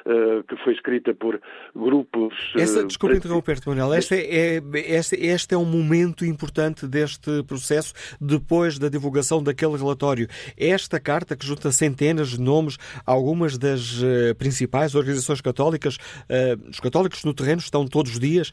uh, 0.05 0.43
que 0.45 0.57
foi 0.65 0.73
escrita 0.73 1.15
por 1.15 1.41
grupos. 1.75 2.35
Uh, 2.55 2.61
Essa, 2.61 2.85
desculpe 2.85 3.17
interromper-te, 3.17 3.69
Manuel. 3.69 3.95
Este 3.95 4.17
é, 4.17 4.61
este, 4.75 5.17
este 5.17 5.55
é 5.55 5.59
um 5.59 5.65
momento 5.65 6.25
importante 6.25 6.89
deste 6.89 7.43
processo, 7.45 7.95
depois 8.21 8.79
da 8.79 8.89
divulgação 8.89 9.43
daquele 9.43 9.77
relatório. 9.77 10.27
Esta 10.59 10.99
carta, 10.99 11.37
que 11.37 11.47
junta 11.47 11.71
centenas 11.71 12.31
de 12.31 12.41
nomes, 12.41 12.77
algumas 13.07 13.57
das 13.57 14.03
uh, 14.03 14.35
principais 14.37 14.95
organizações 14.95 15.41
católicas, 15.41 15.99
os 16.69 16.81
católicos 16.81 17.25
no 17.25 17.35
terreno 17.35 17.61
estão 17.61 17.87
todos 17.87 18.13
os 18.13 18.19
dias 18.19 18.51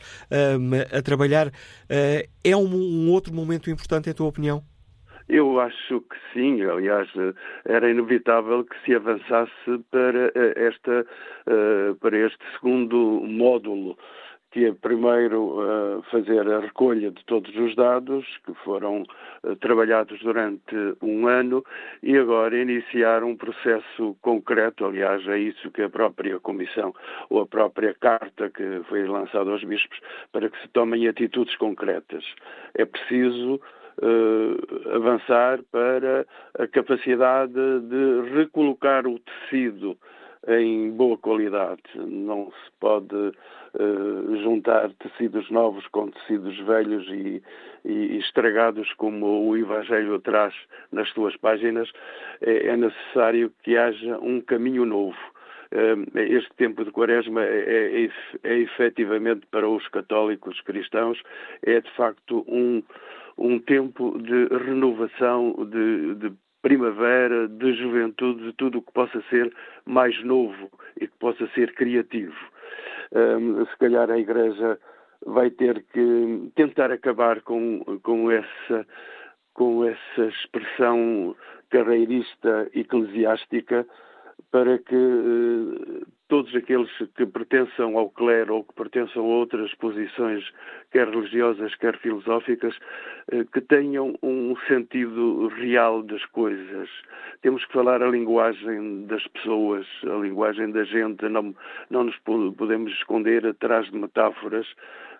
a 0.92 1.02
trabalhar. 1.02 1.52
é 1.90 2.56
um, 2.56 2.76
um 2.76 3.10
outro 3.12 3.34
momento 3.34 3.70
importante, 3.70 4.10
em 4.10 4.14
tua 4.14 4.28
opinião? 4.28 4.64
Eu 5.30 5.60
acho 5.60 6.02
que 6.02 6.18
sim, 6.34 6.64
aliás, 6.64 7.08
era 7.64 7.88
inevitável 7.88 8.64
que 8.64 8.76
se 8.84 8.96
avançasse 8.96 9.78
para, 9.92 10.32
eh, 10.34 10.54
esta, 10.56 11.06
eh, 11.46 11.94
para 12.02 12.18
este 12.18 12.44
segundo 12.54 12.98
módulo, 13.24 13.96
que 14.52 14.66
é 14.66 14.74
primeiro 14.74 15.62
eh, 15.62 16.02
fazer 16.10 16.52
a 16.52 16.62
recolha 16.62 17.12
de 17.12 17.24
todos 17.26 17.56
os 17.56 17.76
dados 17.76 18.26
que 18.44 18.56
foram 18.66 19.04
trabalhados 19.62 20.20
durante 20.22 20.76
um 21.00 21.28
ano 21.28 21.64
e 22.02 22.18
agora 22.18 22.58
iniciar 22.58 23.24
um 23.24 23.38
processo 23.38 24.18
concreto, 24.22 24.84
aliás, 24.84 25.26
é 25.28 25.38
isso 25.38 25.70
que 25.70 25.84
a 25.84 25.90
própria 25.90 26.40
Comissão 26.40 26.92
ou 27.30 27.42
a 27.42 27.46
própria 27.46 27.94
carta 27.94 28.50
que 28.50 28.82
foi 28.90 29.06
lançada 29.06 29.52
aos 29.52 29.64
bispos, 29.64 30.00
para 30.32 30.50
que 30.50 30.60
se 30.60 30.68
tomem 30.70 31.08
atitudes 31.08 31.56
concretas. 31.58 32.26
É 32.74 32.84
preciso 32.84 33.62
uh, 34.02 34.96
avançar 34.96 35.60
para 35.72 36.26
a 36.58 36.68
capacidade 36.68 37.54
de 37.54 38.32
recolocar 38.34 39.08
o 39.08 39.20
tecido 39.20 39.98
em 40.48 40.92
boa 40.92 41.18
qualidade. 41.18 41.82
Não 41.96 42.52
se 42.52 42.72
pode 42.80 43.16
uh, 43.16 44.42
juntar 44.42 44.90
tecidos 45.00 45.50
novos 45.50 45.86
com 45.88 46.10
tecidos 46.10 46.58
velhos 46.60 47.08
e, 47.10 47.44
e, 47.86 48.18
estragados, 48.18 48.92
como 48.94 49.48
o 49.48 49.58
Evangelho 49.58 50.20
traz 50.20 50.54
nas 50.92 51.10
suas 51.10 51.36
páginas. 51.38 51.92
É, 52.42 52.68
é 52.68 52.78
necessário 52.78 53.52
que 53.64 53.78
haja 53.78 54.18
um 54.20 54.42
caminho 54.42 54.86
novo. 54.86 55.18
Eh, 55.72 55.96
este 56.16 56.50
tempo 56.56 56.84
de 56.84 56.92
Quaresma 56.92 57.44
é, 57.44 58.06
é, 58.06 58.10
é 58.44 58.58
efetivamente 58.58 59.46
para 59.52 59.68
os 59.68 59.88
católicos 59.90 60.60
cristãos, 60.62 61.22
é 61.62 61.80
de 61.80 61.92
facto 61.92 62.44
um, 62.48 62.82
um 63.40 63.58
tempo 63.60 64.18
de 64.22 64.48
renovação, 64.66 65.56
de, 65.72 66.16
de 66.16 66.34
primavera, 66.62 67.48
de 67.48 67.74
juventude, 67.74 68.44
de 68.44 68.54
tudo 68.54 68.80
o 68.80 68.82
que 68.82 68.92
possa 68.92 69.22
ser 69.30 69.52
mais 69.86 70.22
novo 70.24 70.70
e 71.00 71.08
que 71.08 71.18
possa 71.18 71.48
ser 71.56 71.74
criativo. 71.74 72.36
Um, 73.14 73.66
se 73.66 73.78
calhar 73.78 74.12
a 74.12 74.20
Igreja 74.20 74.78
vai 75.26 75.50
ter 75.50 75.84
que 75.94 76.52
tentar 76.56 76.92
acabar 76.92 77.42
com, 77.42 77.84
com, 78.04 78.30
essa, 78.30 78.86
com 79.54 79.86
essa 79.86 80.26
expressão 80.26 81.36
carreirista 81.70 82.70
eclesiástica 82.74 83.86
para 84.52 84.78
que 84.80 84.96
eh, 84.96 86.06
todos 86.30 86.56
aqueles 86.56 86.90
que 87.16 87.26
pertençam 87.26 87.98
ao 87.98 88.10
clero 88.10 88.56
ou 88.56 88.64
que 88.64 88.74
pertençam 88.76 89.24
a 89.24 89.26
outras 89.26 89.74
posições, 89.76 90.46
quer 90.92 91.10
religiosas, 91.10 91.76
quer 91.76 91.98
filosóficas, 91.98 92.78
eh, 93.32 93.44
que 93.52 93.60
tenham 93.60 94.16
um 94.22 94.56
sentido 94.68 95.48
real 95.48 96.04
das 96.04 96.24
coisas. 96.28 96.88
Temos 97.42 97.66
que 97.66 97.74
falar 97.74 98.04
a 98.04 98.08
linguagem 98.08 99.08
das 99.08 99.26
pessoas, 99.28 99.88
a 100.04 100.22
linguagem 100.22 100.72
da 100.72 100.84
gente, 100.84 101.28
não, 101.28 101.54
não 101.90 102.04
nos 102.04 102.18
podemos 102.20 102.94
esconder 102.94 103.46
atrás 103.48 103.90
de 103.90 103.98
metáforas. 103.98 104.68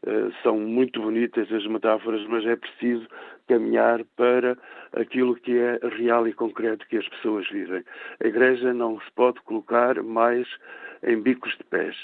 Eh, 0.06 0.30
são 0.44 0.60
muito 0.60 1.02
bonitas 1.02 1.52
as 1.52 1.66
metáforas, 1.66 2.24
mas 2.28 2.46
é 2.46 2.56
preciso 2.56 3.08
caminhar 3.48 4.04
para 4.16 4.56
aquilo 4.94 5.36
que 5.36 5.58
é 5.58 5.80
real 5.98 6.28
e 6.28 6.34
concreto 6.34 6.86
que 6.88 6.98
as 6.98 7.08
pessoas 7.10 7.50
vivem. 7.50 7.84
A 8.24 8.28
Igreja 8.28 8.72
não 8.76 9.00
se 9.00 9.12
pode 9.16 9.42
colocar 9.42 10.04
mais 10.04 10.48
em 11.04 11.22
bicos 11.22 11.56
de 11.58 11.64
pés. 11.64 11.96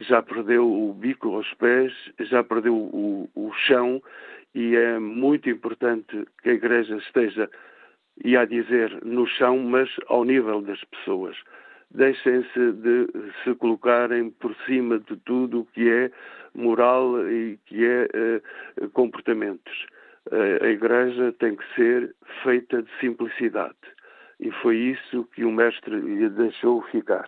Já 0.00 0.22
perdeu 0.22 0.64
o 0.64 0.92
bico 0.92 1.34
aos 1.34 1.52
pés, 1.54 1.92
já 2.20 2.44
perdeu 2.44 2.74
o, 2.74 3.28
o 3.34 3.52
chão 3.52 4.02
e 4.54 4.76
é 4.76 4.98
muito 4.98 5.50
importante 5.50 6.24
que 6.42 6.50
a 6.50 6.54
Igreja 6.54 6.96
esteja, 6.96 7.50
e 8.24 8.36
a 8.36 8.44
dizer, 8.44 9.04
no 9.04 9.26
chão, 9.26 9.58
mas 9.58 9.88
ao 10.08 10.24
nível 10.24 10.60
das 10.60 10.82
pessoas. 10.84 11.36
Deixem-se 11.90 12.72
de 12.72 13.08
se 13.42 13.54
colocarem 13.54 14.30
por 14.30 14.54
cima 14.66 14.98
de 14.98 15.16
tudo 15.18 15.60
o 15.60 15.66
que 15.66 15.88
é 15.88 16.10
moral 16.54 17.28
e 17.28 17.58
que 17.66 17.84
é 17.84 18.08
uh, 18.82 18.90
comportamentos 18.90 19.86
a 20.30 20.66
Igreja 20.66 21.32
tem 21.38 21.56
que 21.56 21.64
ser 21.74 22.14
feita 22.42 22.82
de 22.82 22.90
simplicidade. 23.00 23.76
E 24.40 24.50
foi 24.50 24.76
isso 24.76 25.24
que 25.34 25.44
o 25.44 25.50
Mestre 25.50 25.98
lhe 26.00 26.28
deixou 26.28 26.82
ficar. 26.82 27.26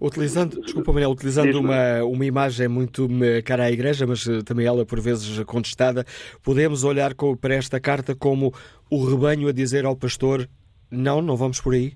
Utilizando, 0.00 0.60
desculpa 0.60 0.92
Manuel, 0.92 1.10
utilizando 1.10 1.58
uma, 1.58 2.04
uma 2.04 2.24
imagem 2.24 2.68
muito 2.68 3.08
cara 3.44 3.64
à 3.64 3.70
Igreja, 3.70 4.06
mas 4.06 4.28
eh, 4.28 4.42
também 4.44 4.66
ela 4.66 4.84
por 4.84 5.00
vezes 5.00 5.42
contestada, 5.44 6.04
podemos 6.44 6.84
olhar 6.84 7.12
para 7.40 7.54
esta 7.54 7.80
carta 7.80 8.14
como 8.14 8.52
o 8.90 9.04
rebanho 9.04 9.48
a 9.48 9.52
dizer 9.52 9.84
ao 9.84 9.96
pastor: 9.96 10.46
não, 10.90 11.22
não 11.22 11.36
vamos 11.36 11.60
por 11.60 11.74
aí? 11.74 11.92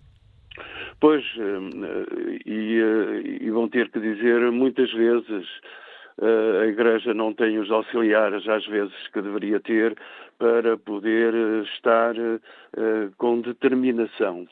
Pois, 1.01 1.24
eh, 1.38 2.40
e, 2.44 2.78
eh, 2.78 3.44
e 3.44 3.51
vão 3.51 3.68
ter 3.68 3.90
que 3.90 3.98
dizer 3.98 4.51
muitas 4.51 4.92
vezes 4.92 5.46
a 6.62 6.66
Igreja 6.66 7.14
não 7.14 7.32
tem 7.32 7.59
os 7.59 7.70
auxiliares, 7.70 8.46
às 8.46 8.66
vezes, 8.66 8.92
que 9.11 9.22
deveria 9.22 9.59
ter 9.59 9.96
para 10.38 10.76
poder 10.76 11.32
eh, 11.34 11.62
estar 11.62 12.14
com 13.16 13.40
determinação. 13.40 14.46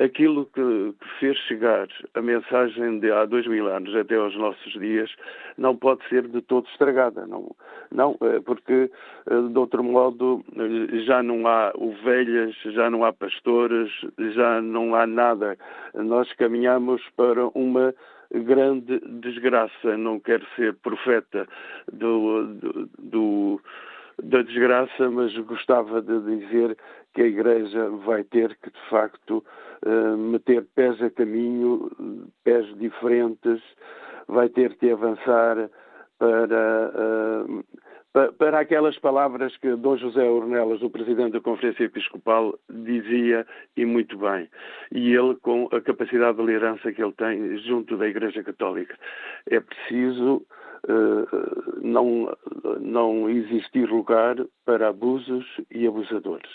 Aquilo 0.00 0.46
que, 0.46 0.94
que, 1.00 1.08
fez 1.18 1.36
chegar 1.48 1.88
a 2.14 2.22
mensagem 2.22 3.00
de 3.00 3.10
há 3.10 3.24
dois 3.24 3.46
mil 3.46 3.66
anos 3.66 3.94
até 3.94 4.16
aos 4.16 4.36
nossos 4.36 4.72
dias 4.74 5.10
não 5.58 5.76
pode 5.76 6.06
ser 6.08 6.26
de 6.28 6.40
todo 6.42 6.66
estragada, 6.68 7.26
não, 7.26 7.54
não 7.90 8.16
porque 8.44 8.90
de 9.26 9.58
outro 9.58 9.82
modo 9.82 10.44
já 11.04 11.22
não 11.22 11.46
há 11.46 11.72
ovelhas, 11.74 12.54
já 12.64 12.88
não 12.88 13.04
há 13.04 13.12
pastores, 13.12 13.90
já 14.34 14.62
não 14.62 14.94
há 14.94 15.06
nada. 15.06 15.58
Nós 15.94 16.32
caminhamos 16.34 17.02
para 17.16 17.46
uma 17.48 17.92
grande 18.32 19.00
desgraça. 19.20 19.96
Não 19.96 20.20
quero 20.20 20.46
ser 20.56 20.74
profeta 20.74 21.46
do, 21.92 22.44
do, 22.46 22.88
do, 22.98 23.60
da 24.22 24.42
desgraça, 24.42 25.10
mas 25.10 25.36
gostava 25.38 26.00
de 26.02 26.20
dizer 26.20 26.76
que 27.14 27.22
a 27.22 27.26
Igreja 27.26 27.88
vai 28.04 28.24
ter 28.24 28.56
que, 28.56 28.70
de 28.70 28.80
facto, 28.88 29.44
uh, 29.84 30.16
meter 30.16 30.64
pés 30.74 31.00
a 31.02 31.10
caminho, 31.10 31.90
pés 32.44 32.66
diferentes, 32.78 33.60
vai 34.28 34.48
ter 34.48 34.76
que 34.76 34.90
avançar 34.90 35.70
para. 36.18 36.92
Uh, 36.94 37.64
para 38.38 38.58
aquelas 38.58 38.98
palavras 38.98 39.56
que 39.58 39.76
Dom 39.76 39.96
José 39.96 40.24
Ornelas, 40.24 40.82
o 40.82 40.90
presidente 40.90 41.34
da 41.34 41.40
Conferência 41.40 41.84
Episcopal, 41.84 42.58
dizia 42.68 43.46
e 43.76 43.84
muito 43.84 44.18
bem. 44.18 44.48
E 44.90 45.14
ele, 45.14 45.36
com 45.36 45.68
a 45.70 45.80
capacidade 45.80 46.36
de 46.36 46.42
liderança 46.42 46.92
que 46.92 47.00
ele 47.00 47.12
tem 47.12 47.56
junto 47.58 47.96
da 47.96 48.08
Igreja 48.08 48.42
Católica, 48.42 48.96
é 49.48 49.60
preciso 49.60 50.44
não, 51.82 52.34
não 52.80 53.28
existir 53.28 53.88
lugar 53.88 54.36
para 54.64 54.88
abusos 54.88 55.46
e 55.70 55.86
abusadores. 55.86 56.50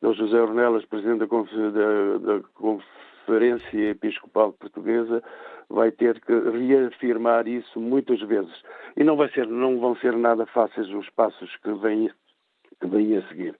Dom 0.00 0.12
José 0.12 0.40
Ornelas, 0.40 0.84
presidente 0.84 1.20
da, 1.20 1.26
da, 1.26 2.18
da 2.18 2.42
Conferência 2.54 3.90
Episcopal 3.90 4.52
Portuguesa, 4.52 5.22
vai 5.68 5.90
ter 5.90 6.20
que 6.20 6.32
reafirmar 6.32 7.48
isso 7.48 7.80
muitas 7.80 8.20
vezes. 8.20 8.62
E 8.96 9.02
não, 9.02 9.16
vai 9.16 9.28
ser, 9.30 9.46
não 9.46 9.80
vão 9.80 9.96
ser 9.96 10.16
nada 10.16 10.46
fáceis 10.46 10.88
os 10.90 11.08
passos 11.10 11.56
que 11.56 11.72
vêm, 11.72 12.10
que 12.80 12.86
vêm 12.86 13.16
a 13.16 13.22
seguir. 13.28 13.54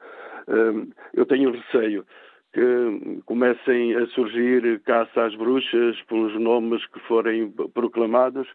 Hum, 0.48 0.90
eu 1.14 1.26
tenho 1.26 1.50
receio 1.50 2.06
que 2.52 3.20
comecem 3.26 3.94
a 3.96 4.06
surgir 4.08 4.80
caça 4.80 5.24
às 5.24 5.34
bruxas 5.34 6.00
pelos 6.02 6.34
nomes 6.40 6.86
que 6.86 7.00
forem 7.00 7.50
proclamados, 7.74 8.48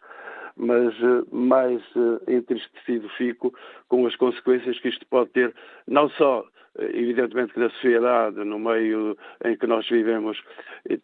mas 0.56 0.94
eh, 0.94 1.24
mais 1.30 1.82
eh, 1.96 2.34
entristecido 2.34 3.08
fico 3.10 3.52
com 3.88 4.06
as 4.06 4.16
consequências 4.16 4.78
que 4.80 4.88
isto 4.88 5.06
pode 5.06 5.30
ter, 5.30 5.54
não 5.86 6.08
só 6.10 6.44
evidentemente 6.78 7.52
que 7.52 7.60
da 7.60 7.70
sociedade, 7.70 8.44
no 8.44 8.58
meio 8.58 9.16
em 9.44 9.56
que 9.56 9.66
nós 9.66 9.88
vivemos, 9.88 10.40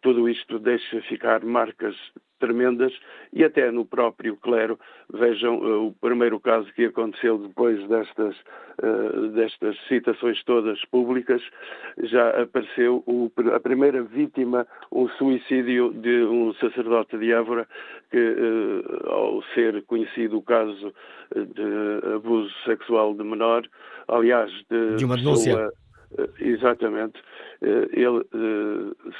tudo 0.01 0.27
isto 0.27 0.59
deixa 0.59 1.01
ficar 1.01 1.43
marcas 1.43 1.95
tremendas 2.39 2.93
e 3.31 3.43
até 3.43 3.69
no 3.69 3.85
próprio 3.85 4.35
clero. 4.37 4.79
Vejam 5.13 5.59
uh, 5.59 5.87
o 5.87 5.93
primeiro 5.93 6.39
caso 6.39 6.71
que 6.73 6.85
aconteceu 6.85 7.37
depois 7.37 7.85
destas, 7.87 8.35
uh, 8.81 9.27
destas 9.33 9.77
citações 9.87 10.41
todas 10.43 10.83
públicas, 10.85 11.41
já 12.03 12.41
apareceu 12.41 13.03
o, 13.05 13.31
a 13.53 13.59
primeira 13.59 14.01
vítima, 14.01 14.65
um 14.91 15.07
suicídio 15.09 15.93
de 15.93 16.23
um 16.23 16.53
sacerdote 16.55 17.17
de 17.17 17.31
Évora, 17.31 17.67
que 18.09 18.17
uh, 18.17 19.09
ao 19.09 19.43
ser 19.53 19.83
conhecido 19.83 20.37
o 20.37 20.41
caso 20.41 20.93
de 21.35 22.15
abuso 22.15 22.51
sexual 22.65 23.13
de 23.13 23.23
menor, 23.23 23.63
aliás, 24.07 24.51
de, 24.69 24.95
de 24.95 25.05
uma 25.05 25.15
denúncia. 25.15 25.58
Pessoa, 26.09 26.33
exatamente, 26.39 27.21
ele 27.61 28.25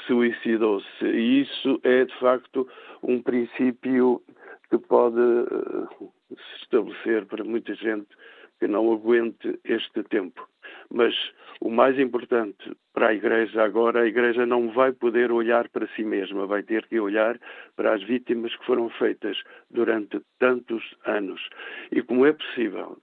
suicidou-se. 0.06 1.04
E 1.04 1.42
isso 1.42 1.80
é, 1.82 2.04
de 2.04 2.18
facto, 2.18 2.68
um 3.02 3.22
princípio 3.22 4.22
que 4.70 4.78
pode 4.78 5.20
se 6.28 6.62
estabelecer 6.62 7.26
para 7.26 7.44
muita 7.44 7.74
gente 7.74 8.08
que 8.58 8.68
não 8.68 8.92
aguente 8.92 9.58
este 9.64 10.02
tempo. 10.04 10.46
Mas 10.92 11.14
o 11.60 11.70
mais 11.70 11.98
importante 11.98 12.76
para 12.92 13.08
a 13.08 13.14
Igreja 13.14 13.62
agora, 13.62 14.02
a 14.02 14.06
Igreja 14.06 14.44
não 14.44 14.70
vai 14.70 14.92
poder 14.92 15.32
olhar 15.32 15.68
para 15.68 15.86
si 15.88 16.04
mesma, 16.04 16.46
vai 16.46 16.62
ter 16.62 16.86
que 16.86 17.00
olhar 17.00 17.38
para 17.76 17.94
as 17.94 18.02
vítimas 18.02 18.54
que 18.56 18.66
foram 18.66 18.90
feitas 18.90 19.40
durante 19.70 20.20
tantos 20.38 20.82
anos. 21.06 21.40
E 21.90 22.02
como 22.02 22.26
é 22.26 22.32
possível? 22.32 22.98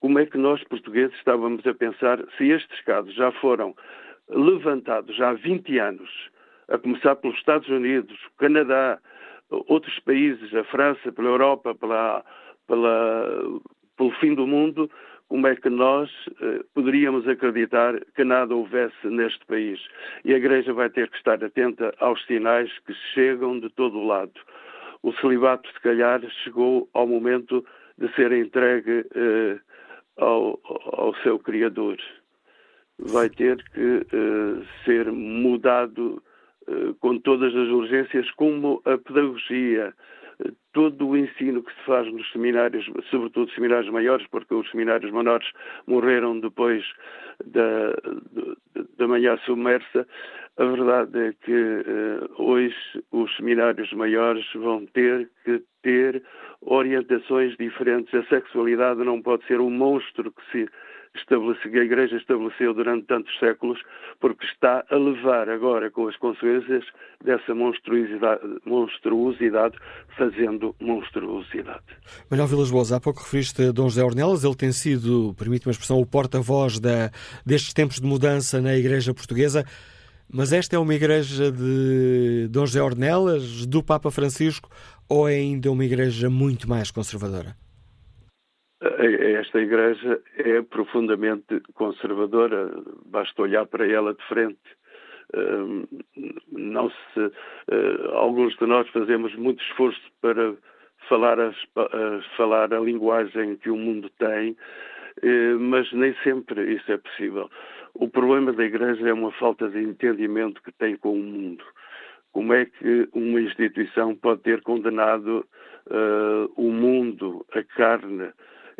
Como 0.00 0.18
é 0.18 0.26
que 0.26 0.38
nós, 0.38 0.62
portugueses, 0.64 1.16
estávamos 1.16 1.66
a 1.66 1.74
pensar 1.74 2.18
se 2.36 2.48
estes 2.48 2.80
casos 2.82 3.14
já 3.14 3.32
foram 3.32 3.74
levantados 4.28 5.20
há 5.20 5.32
20 5.32 5.78
anos, 5.78 6.10
a 6.68 6.78
começar 6.78 7.16
pelos 7.16 7.36
Estados 7.36 7.68
Unidos, 7.68 8.18
Canadá, 8.38 8.98
outros 9.50 9.98
países, 10.00 10.54
a 10.54 10.64
França, 10.64 11.12
pela 11.12 11.28
Europa, 11.28 11.74
pela, 11.74 12.24
pela, 12.66 13.60
pelo 13.96 14.10
fim 14.12 14.34
do 14.34 14.46
mundo, 14.46 14.90
como 15.28 15.46
é 15.46 15.56
que 15.56 15.68
nós 15.68 16.10
eh, 16.40 16.62
poderíamos 16.72 17.26
acreditar 17.26 18.00
que 18.14 18.22
nada 18.22 18.54
houvesse 18.54 19.06
neste 19.06 19.44
país? 19.46 19.80
E 20.24 20.32
a 20.32 20.36
Igreja 20.36 20.72
vai 20.72 20.88
ter 20.88 21.10
que 21.10 21.16
estar 21.16 21.42
atenta 21.42 21.92
aos 21.98 22.24
sinais 22.26 22.70
que 22.86 22.94
chegam 23.14 23.58
de 23.58 23.68
todo 23.70 23.98
o 23.98 24.06
lado. 24.06 24.32
O 25.02 25.12
celibato, 25.14 25.68
se 25.72 25.80
calhar, 25.80 26.20
chegou 26.44 26.88
ao 26.92 27.06
momento 27.06 27.64
de 27.98 28.12
ser 28.14 28.32
entregue 28.32 29.06
eh, 29.14 29.58
ao, 30.16 30.60
ao, 30.64 31.14
seu 31.22 31.38
Criador. 31.38 31.96
Vai 32.98 33.28
ter 33.28 33.56
que 33.72 34.06
eh, 34.12 34.64
ser 34.84 35.10
mudado 35.10 36.22
eh, 36.66 36.94
com 37.00 37.18
todas 37.18 37.54
as 37.54 37.68
urgências, 37.68 38.30
como 38.32 38.82
a 38.84 38.96
pedagogia, 38.98 39.94
todo 40.72 41.08
o 41.08 41.16
ensino 41.16 41.62
que 41.62 41.72
se 41.72 41.82
faz 41.86 42.12
nos 42.12 42.30
seminários, 42.32 42.84
sobretudo 43.10 43.50
seminários 43.52 43.90
maiores, 43.90 44.26
porque 44.28 44.54
os 44.54 44.70
seminários 44.70 45.10
menores 45.12 45.48
morreram 45.86 46.38
depois 46.38 46.84
da, 47.44 47.94
da 48.98 49.08
manhã 49.08 49.36
submersa, 49.44 50.06
a 50.58 50.64
verdade 50.64 51.18
é 51.18 51.32
que 51.32 51.52
uh, 51.52 52.42
hoje 52.42 52.74
os 53.12 53.34
seminários 53.36 53.92
maiores 53.92 54.44
vão 54.54 54.86
ter 54.86 55.30
que 55.44 55.62
ter 55.82 56.22
orientações 56.62 57.54
diferentes. 57.58 58.12
A 58.14 58.24
sexualidade 58.24 59.04
não 59.04 59.20
pode 59.20 59.46
ser 59.46 59.60
um 59.60 59.70
monstro 59.70 60.32
que 60.32 60.42
se 60.50 60.68
a 61.78 61.84
Igreja 61.84 62.16
estabeleceu 62.16 62.74
durante 62.74 63.06
tantos 63.06 63.36
séculos, 63.38 63.78
porque 64.20 64.44
está 64.46 64.84
a 64.90 64.96
levar 64.96 65.48
agora 65.48 65.90
com 65.90 66.08
as 66.08 66.16
consequências 66.16 66.84
dessa 67.24 67.54
monstruosidade, 67.54 68.40
monstruosidade 68.64 69.76
fazendo 70.16 70.74
monstruosidade. 70.80 71.84
Manuel 72.30 72.48
Vilas 72.48 72.70
Boas, 72.70 72.92
há 72.92 73.00
pouco 73.00 73.20
referiste 73.20 73.72
Dom 73.72 73.88
José 73.88 74.02
Ornelas, 74.04 74.44
ele 74.44 74.54
tem 74.54 74.72
sido, 74.72 75.34
permite-me 75.38 75.70
a 75.70 75.72
expressão, 75.72 76.00
o 76.00 76.06
porta-voz 76.06 76.80
destes 77.44 77.72
tempos 77.72 78.00
de 78.00 78.06
mudança 78.06 78.60
na 78.60 78.76
Igreja 78.76 79.14
Portuguesa. 79.14 79.64
Mas 80.28 80.52
esta 80.52 80.74
é 80.74 80.78
uma 80.78 80.92
igreja 80.92 81.52
de 81.52 82.48
Dom 82.50 82.66
José 82.66 82.82
Ornelas, 82.82 83.64
do 83.64 83.80
Papa 83.80 84.10
Francisco, 84.10 84.68
ou 85.08 85.28
é 85.28 85.34
ainda 85.34 85.70
uma 85.70 85.84
igreja 85.84 86.28
muito 86.28 86.68
mais 86.68 86.90
conservadora? 86.90 87.56
Esta 88.80 89.58
igreja 89.58 90.20
é 90.36 90.60
profundamente 90.60 91.60
conservadora, 91.74 92.70
basta 93.06 93.42
olhar 93.42 93.66
para 93.66 93.90
ela 93.90 94.12
de 94.12 94.22
frente. 94.24 94.58
Não 96.52 96.90
se, 96.90 97.32
eh, 97.70 98.10
alguns 98.12 98.54
de 98.56 98.66
nós 98.66 98.86
fazemos 98.90 99.34
muito 99.34 99.62
esforço 99.62 100.00
para 100.20 100.54
falar, 101.08 101.40
as, 101.40 101.56
falar 102.36 102.72
a 102.72 102.80
linguagem 102.80 103.56
que 103.56 103.70
o 103.70 103.76
mundo 103.76 104.10
tem, 104.18 104.56
eh, 105.22 105.54
mas 105.58 105.90
nem 105.92 106.14
sempre 106.22 106.74
isso 106.74 106.92
é 106.92 106.98
possível. 106.98 107.50
O 107.94 108.08
problema 108.08 108.52
da 108.52 108.64
igreja 108.64 109.08
é 109.08 109.12
uma 109.12 109.32
falta 109.32 109.68
de 109.68 109.82
entendimento 109.82 110.62
que 110.62 110.70
tem 110.72 110.96
com 110.96 111.14
o 111.14 111.22
mundo. 111.22 111.64
Como 112.30 112.52
é 112.52 112.66
que 112.66 113.08
uma 113.14 113.40
instituição 113.40 114.14
pode 114.14 114.42
ter 114.42 114.60
condenado 114.60 115.46
uh, 115.86 116.52
o 116.56 116.70
mundo, 116.70 117.46
a 117.54 117.62
carne, 117.62 118.30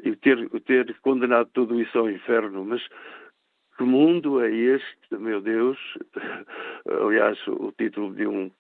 e 0.02 0.14
ter, 0.16 0.48
ter 0.60 0.94
condenado 1.00 1.48
tudo 1.52 1.80
isso 1.80 1.98
ao 1.98 2.10
inferno, 2.10 2.64
mas 2.64 2.82
que 3.76 3.84
mundo 3.84 4.40
é 4.40 4.50
este, 4.50 5.16
meu 5.18 5.40
Deus? 5.40 5.78
Aliás, 7.04 7.38
o 7.46 7.72
título 7.76 8.14
de 8.14 8.26
um, 8.26 8.50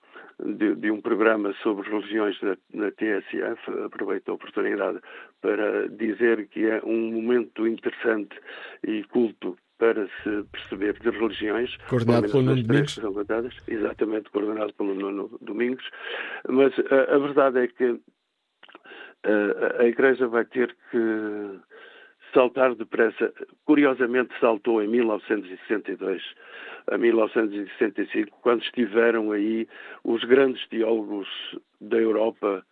de, 0.44 0.74
de, 0.74 0.90
um 0.90 1.00
programa 1.00 1.54
sobre 1.62 1.88
religiões 1.88 2.38
na, 2.42 2.56
na, 2.74 2.90
TSF, 2.90 3.84
aproveito 3.84 4.28
a 4.28 4.34
oportunidade 4.34 5.00
para 5.40 5.88
dizer 5.88 6.48
que 6.48 6.66
é 6.66 6.82
um 6.84 7.12
momento 7.12 7.66
interessante 7.66 8.38
e 8.86 9.04
culto 9.04 9.56
para 9.78 10.06
se 10.22 10.42
perceber 10.52 10.98
de 10.98 11.10
religiões. 11.10 11.76
Coordenado 11.88 12.30
pelo 12.30 12.42
Nuno 12.42 12.62
Domingos. 12.62 12.98
Exatamente, 13.68 14.30
coordenado 14.30 14.74
pelo 14.74 14.94
Nuno 14.94 15.38
Domingos. 15.40 15.84
Mas 16.48 16.72
a, 16.90 17.14
a 17.14 17.18
verdade 17.18 17.58
é 17.60 17.68
que 17.68 18.00
a 19.78 19.84
Igreja 19.84 20.28
vai 20.28 20.44
ter 20.44 20.74
que 20.90 21.60
saltar 22.32 22.74
depressa. 22.74 23.32
Curiosamente, 23.64 24.32
saltou 24.40 24.82
em 24.82 24.88
1962 24.88 26.22
a 26.88 26.98
1965, 26.98 28.38
quando 28.42 28.62
estiveram 28.62 29.32
aí 29.32 29.66
os 30.04 30.22
grandes 30.24 30.66
teólogos 30.68 31.28
da 31.80 31.96
Europa, 31.96 32.64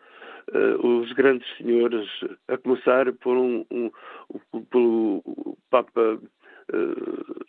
uh, 0.52 0.86
os 0.86 1.12
grandes 1.12 1.48
senhores, 1.56 2.08
a 2.46 2.56
começar 2.56 3.12
por 3.14 3.36
um, 3.36 3.64
um, 3.70 3.90
pelo 4.70 5.22
Papa 5.70 6.20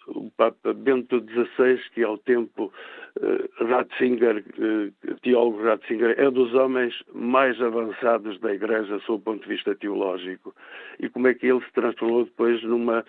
o 0.07 0.31
Papa 0.31 0.73
Bento 0.73 1.19
XVI, 1.19 1.79
que 1.93 2.03
ao 2.03 2.17
tempo 2.17 2.71
uh, 3.19 3.65
Ratzinger, 3.65 4.43
uh, 4.57 5.15
teólogo 5.21 5.63
Ratzinger, 5.63 6.15
é 6.17 6.29
dos 6.29 6.53
homens 6.53 6.93
mais 7.13 7.59
avançados 7.61 8.39
da 8.39 8.53
Igreja 8.53 8.99
sob 8.99 9.19
o 9.19 9.23
ponto 9.23 9.43
de 9.43 9.49
vista 9.49 9.75
teológico. 9.75 10.53
E 10.99 11.09
como 11.09 11.27
é 11.27 11.33
que 11.33 11.47
ele 11.47 11.61
se 11.61 11.71
transformou 11.73 12.25
depois 12.25 12.61
numa, 12.63 13.05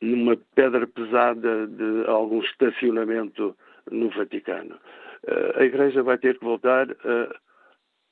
numa 0.00 0.36
pedra 0.54 0.86
pesada 0.86 1.66
de 1.66 2.04
algum 2.06 2.40
estacionamento 2.40 3.56
no 3.90 4.10
Vaticano. 4.10 4.76
A 5.56 5.64
Igreja 5.64 6.02
vai 6.02 6.18
ter 6.18 6.38
que 6.38 6.44
voltar 6.44 6.88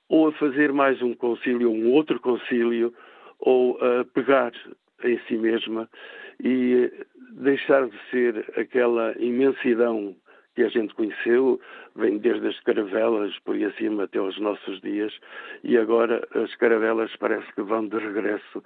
ou 0.09 0.29
a 0.29 0.33
fazer 0.33 0.72
mais 0.72 1.01
um 1.03 1.14
concílio, 1.14 1.70
um 1.70 1.93
outro 1.93 2.20
concílio, 2.20 2.93
ou 3.39 3.79
a 3.83 4.05
pegar 4.05 4.53
em 5.03 5.18
si 5.27 5.37
mesma 5.37 5.89
e 6.43 6.91
deixar 7.32 7.89
de 7.89 7.99
ser 8.11 8.53
aquela 8.59 9.12
imensidão 9.18 10.16
que 10.55 10.62
a 10.62 10.68
gente 10.68 10.95
conheceu, 10.95 11.61
vem 11.97 12.18
desde 12.18 12.47
as 12.47 12.61
caravelas 12.61 13.37
por 13.41 13.57
aí 13.57 13.64
acima 13.64 14.05
até 14.05 14.18
aos 14.18 14.39
nossos 14.39 14.80
dias, 14.80 15.12
e 15.64 15.76
agora 15.76 16.26
as 16.35 16.55
caravelas 16.57 17.14
parece 17.16 17.53
que 17.55 17.62
vão 17.62 17.89
de 17.89 17.99
regresso, 17.99 18.62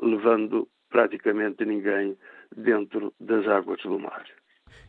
levando 0.00 0.68
praticamente 0.90 1.64
ninguém 1.64 2.16
dentro 2.54 3.14
das 3.18 3.46
águas 3.48 3.80
do 3.82 3.98
mar. 3.98 4.24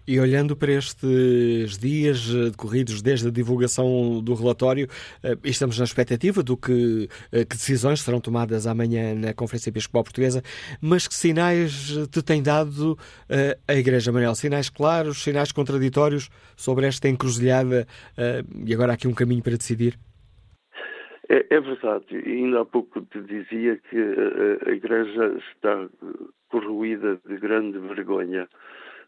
E 0.05 0.19
olhando 0.19 0.53
para 0.53 0.73
estes 0.73 1.77
dias 1.77 2.29
eh, 2.29 2.49
decorridos 2.49 3.01
desde 3.01 3.29
a 3.29 3.31
divulgação 3.31 4.21
do 4.21 4.33
relatório, 4.33 4.85
eh, 5.23 5.37
estamos 5.45 5.79
na 5.79 5.85
expectativa 5.85 6.43
do 6.43 6.57
que, 6.57 7.07
eh, 7.31 7.45
que 7.45 7.55
decisões 7.55 8.01
serão 8.01 8.19
tomadas 8.19 8.67
amanhã 8.67 9.15
na 9.15 9.33
Conferência 9.33 9.69
Episcopal 9.69 10.03
Portuguesa, 10.03 10.41
mas 10.81 11.07
que 11.07 11.13
sinais 11.13 11.95
te 12.11 12.21
tem 12.21 12.43
dado 12.43 12.97
a 13.67 13.73
Igreja, 13.73 14.11
Manuel? 14.11 14.35
Sinais 14.35 14.69
claros, 14.69 15.23
sinais 15.23 15.51
contraditórios 15.51 16.29
sobre 16.55 16.85
esta 16.85 17.07
encruzilhada 17.07 17.87
e 18.65 18.73
agora 18.73 18.93
aqui 18.93 19.07
um 19.07 19.13
caminho 19.13 19.41
para 19.41 19.57
decidir? 19.57 19.97
É, 21.29 21.55
é 21.55 21.61
verdade. 21.61 22.15
Ainda 22.25 22.61
há 22.61 22.65
pouco 22.65 23.01
te 23.01 23.21
dizia 23.21 23.77
que 23.89 23.97
a 24.67 24.71
Igreja 24.71 25.37
está 25.51 25.87
corroída 26.49 27.19
de 27.27 27.37
grande 27.37 27.79
vergonha 27.79 28.47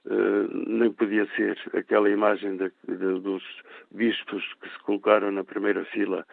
Uh, 0.05 0.47
nem 0.67 0.91
podia 0.91 1.25
ser 1.35 1.57
aquela 1.73 2.07
imagem 2.09 2.57
de, 2.57 2.71
de, 2.87 3.19
dos 3.21 3.43
bispos 3.91 4.43
que 4.61 4.69
se 4.69 4.79
colocaram 4.83 5.31
na 5.31 5.43
primeira 5.43 5.83
fila 5.85 6.23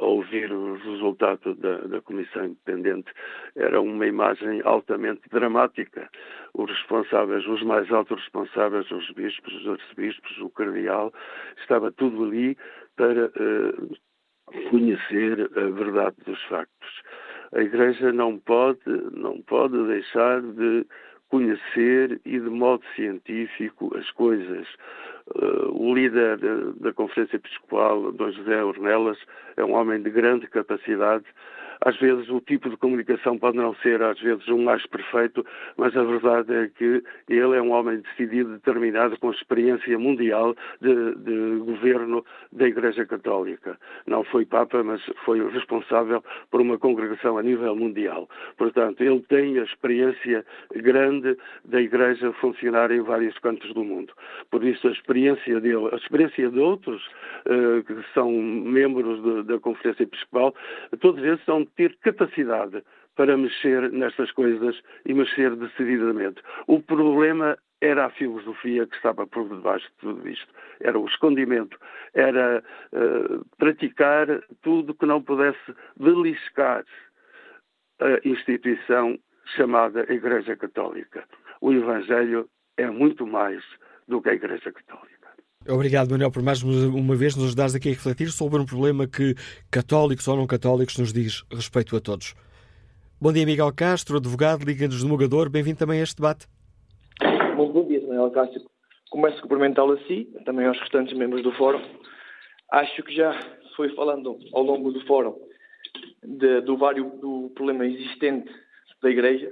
a 0.00 0.04
ouvir 0.04 0.50
o 0.50 0.76
resultado 0.76 1.54
da, 1.56 1.78
da, 1.78 2.00
Comissão 2.00 2.46
Independente. 2.46 3.12
Era 3.54 3.80
uma 3.80 4.06
imagem 4.06 4.62
altamente 4.64 5.28
dramática. 5.30 6.08
Os 6.54 6.70
responsáveis, 6.70 7.46
os 7.46 7.62
mais 7.62 7.90
altos 7.92 8.18
responsáveis, 8.18 8.90
os 8.90 9.10
bispos, 9.10 9.52
os 9.54 9.68
arcebispos, 9.68 10.38
o 10.38 10.50
cardeal, 10.50 11.12
estava 11.60 11.92
tudo 11.92 12.24
ali 12.24 12.56
para 12.96 13.26
uh, 13.26 14.70
conhecer 14.70 15.50
a 15.54 15.68
verdade 15.70 16.16
dos 16.24 16.42
factos. 16.44 17.02
A 17.52 17.60
Igreja 17.60 18.12
não 18.12 18.38
pode, 18.38 18.80
não 19.12 19.40
pode 19.42 19.86
deixar 19.86 20.40
de 20.42 20.86
conhecer 21.28 22.20
e 22.24 22.38
de 22.38 22.50
modo 22.50 22.82
científico 22.94 23.96
as 23.96 24.10
coisas. 24.12 24.66
Uh, 25.34 25.70
o 25.72 25.94
líder 25.94 26.38
da 26.80 26.92
Conferência 26.92 27.36
Episcopal, 27.36 28.12
Dom 28.12 28.30
José 28.30 28.62
Ornelas, 28.62 29.18
é 29.56 29.64
um 29.64 29.74
homem 29.74 30.02
de 30.02 30.10
grande 30.10 30.46
capacidade 30.46 31.24
às 31.80 31.96
vezes 31.98 32.28
o 32.28 32.40
tipo 32.40 32.68
de 32.68 32.76
comunicação 32.76 33.38
pode 33.38 33.56
não 33.56 33.74
ser, 33.76 34.02
às 34.02 34.18
vezes, 34.20 34.46
o 34.48 34.58
mais 34.58 34.84
perfeito, 34.86 35.44
mas 35.76 35.96
a 35.96 36.02
verdade 36.02 36.52
é 36.52 36.68
que 36.68 37.02
ele 37.28 37.56
é 37.56 37.62
um 37.62 37.70
homem 37.70 38.00
decidido, 38.00 38.54
determinado, 38.54 39.18
com 39.18 39.30
experiência 39.30 39.98
mundial 39.98 40.54
de, 40.80 41.14
de 41.16 41.58
governo 41.64 42.24
da 42.52 42.66
Igreja 42.66 43.06
Católica. 43.06 43.78
Não 44.06 44.24
foi 44.24 44.44
Papa, 44.44 44.82
mas 44.82 45.00
foi 45.24 45.46
responsável 45.50 46.22
por 46.50 46.60
uma 46.60 46.78
congregação 46.78 47.38
a 47.38 47.42
nível 47.42 47.76
mundial. 47.76 48.28
Portanto, 48.56 49.02
ele 49.02 49.20
tem 49.28 49.58
a 49.58 49.62
experiência 49.62 50.44
grande 50.74 51.36
da 51.64 51.80
Igreja 51.80 52.32
funcionar 52.40 52.90
em 52.90 53.02
vários 53.02 53.38
cantos 53.38 53.72
do 53.72 53.84
mundo. 53.84 54.12
Por 54.50 54.64
isso, 54.64 54.88
a 54.88 54.90
experiência 54.90 55.17
dele, 55.60 55.88
a 55.92 55.96
experiência 55.96 56.50
de 56.50 56.58
outros 56.58 57.04
uh, 57.46 57.82
que 57.84 57.94
são 58.14 58.30
membros 58.32 59.22
de, 59.22 59.42
da 59.44 59.58
Conferência 59.58 60.02
Episcopal, 60.02 60.54
todos 61.00 61.22
eles 61.22 61.44
são 61.44 61.64
ter 61.64 61.96
capacidade 61.98 62.82
para 63.16 63.36
mexer 63.36 63.90
nestas 63.90 64.30
coisas 64.30 64.80
e 65.04 65.12
mexer 65.12 65.54
decididamente. 65.56 66.40
O 66.66 66.80
problema 66.80 67.58
era 67.80 68.06
a 68.06 68.10
filosofia 68.10 68.86
que 68.86 68.96
estava 68.96 69.26
por 69.26 69.48
debaixo 69.48 69.86
de 69.86 69.96
tudo 69.98 70.28
isto. 70.28 70.52
Era 70.80 70.98
o 70.98 71.06
escondimento, 71.06 71.76
era 72.14 72.62
uh, 72.92 73.44
praticar 73.56 74.26
tudo 74.62 74.94
que 74.94 75.06
não 75.06 75.22
pudesse 75.22 75.74
beliscar 75.98 76.84
a 78.00 78.28
instituição 78.28 79.18
chamada 79.56 80.06
Igreja 80.12 80.56
Católica. 80.56 81.24
O 81.60 81.72
Evangelho 81.72 82.48
é 82.76 82.88
muito 82.88 83.26
mais 83.26 83.62
do 84.08 84.20
que 84.22 84.30
a 84.30 84.34
Igreja 84.34 84.72
Católica. 84.72 85.28
Obrigado, 85.68 86.10
Manuel, 86.10 86.30
por 86.30 86.42
mais 86.42 86.62
uma 86.62 87.14
vez 87.14 87.36
nos 87.36 87.46
ajudares 87.46 87.74
aqui 87.74 87.88
a 87.88 87.92
refletir 87.92 88.30
sobre 88.30 88.58
um 88.58 88.64
problema 88.64 89.06
que 89.06 89.34
católicos 89.70 90.26
ou 90.26 90.36
não 90.36 90.46
católicos 90.46 90.96
nos 90.96 91.12
diz 91.12 91.44
respeito 91.52 91.94
a 91.94 92.00
todos. 92.00 92.34
Bom 93.20 93.32
dia, 93.32 93.44
Miguel 93.44 93.72
Castro, 93.74 94.16
advogado, 94.16 94.64
Liga-nos 94.64 95.02
do 95.02 95.08
Mogador. 95.08 95.50
Bem-vindo 95.50 95.78
também 95.78 96.00
a 96.00 96.02
este 96.02 96.16
debate. 96.16 96.46
Muito 97.56 97.72
bom 97.72 97.86
dia, 97.86 98.00
Manuel 98.00 98.30
Castro. 98.30 98.62
Começo 99.10 99.38
a 99.38 99.42
cumprimentá-lo 99.42 99.94
a 99.94 99.98
si, 100.06 100.26
também 100.44 100.66
aos 100.66 100.78
restantes 100.78 101.16
membros 101.16 101.42
do 101.42 101.52
Fórum. 101.52 101.82
Acho 102.70 103.02
que 103.02 103.14
já 103.14 103.38
foi 103.76 103.94
falando 103.94 104.38
ao 104.52 104.62
longo 104.62 104.92
do 104.92 105.04
Fórum 105.06 105.36
de, 106.24 106.60
do, 106.60 106.76
vário, 106.76 107.10
do 107.20 107.50
problema 107.54 107.86
existente 107.86 108.50
da 109.02 109.10
Igreja. 109.10 109.50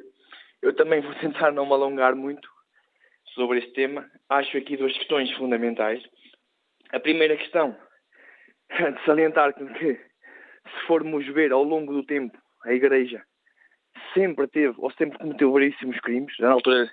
Eu 0.62 0.74
também 0.74 1.00
vou 1.00 1.14
tentar 1.20 1.50
não 1.52 1.66
me 1.66 1.72
alongar 1.72 2.14
muito, 2.14 2.48
sobre 3.36 3.58
este 3.58 3.72
tema, 3.72 4.10
acho 4.30 4.56
aqui 4.56 4.76
duas 4.76 4.96
questões 4.96 5.30
fundamentais. 5.32 6.02
A 6.90 6.98
primeira 6.98 7.36
questão, 7.36 7.76
de 8.70 9.04
salientar 9.04 9.54
que, 9.54 9.94
se 9.94 10.86
formos 10.86 11.24
ver 11.26 11.52
ao 11.52 11.62
longo 11.62 11.92
do 11.92 12.04
tempo, 12.04 12.36
a 12.64 12.72
Igreja 12.72 13.22
sempre 14.14 14.48
teve, 14.48 14.74
ou 14.78 14.90
sempre 14.92 15.18
cometeu 15.18 15.52
variíssimos 15.52 16.00
crimes, 16.00 16.34
na 16.38 16.50
altura 16.50 16.90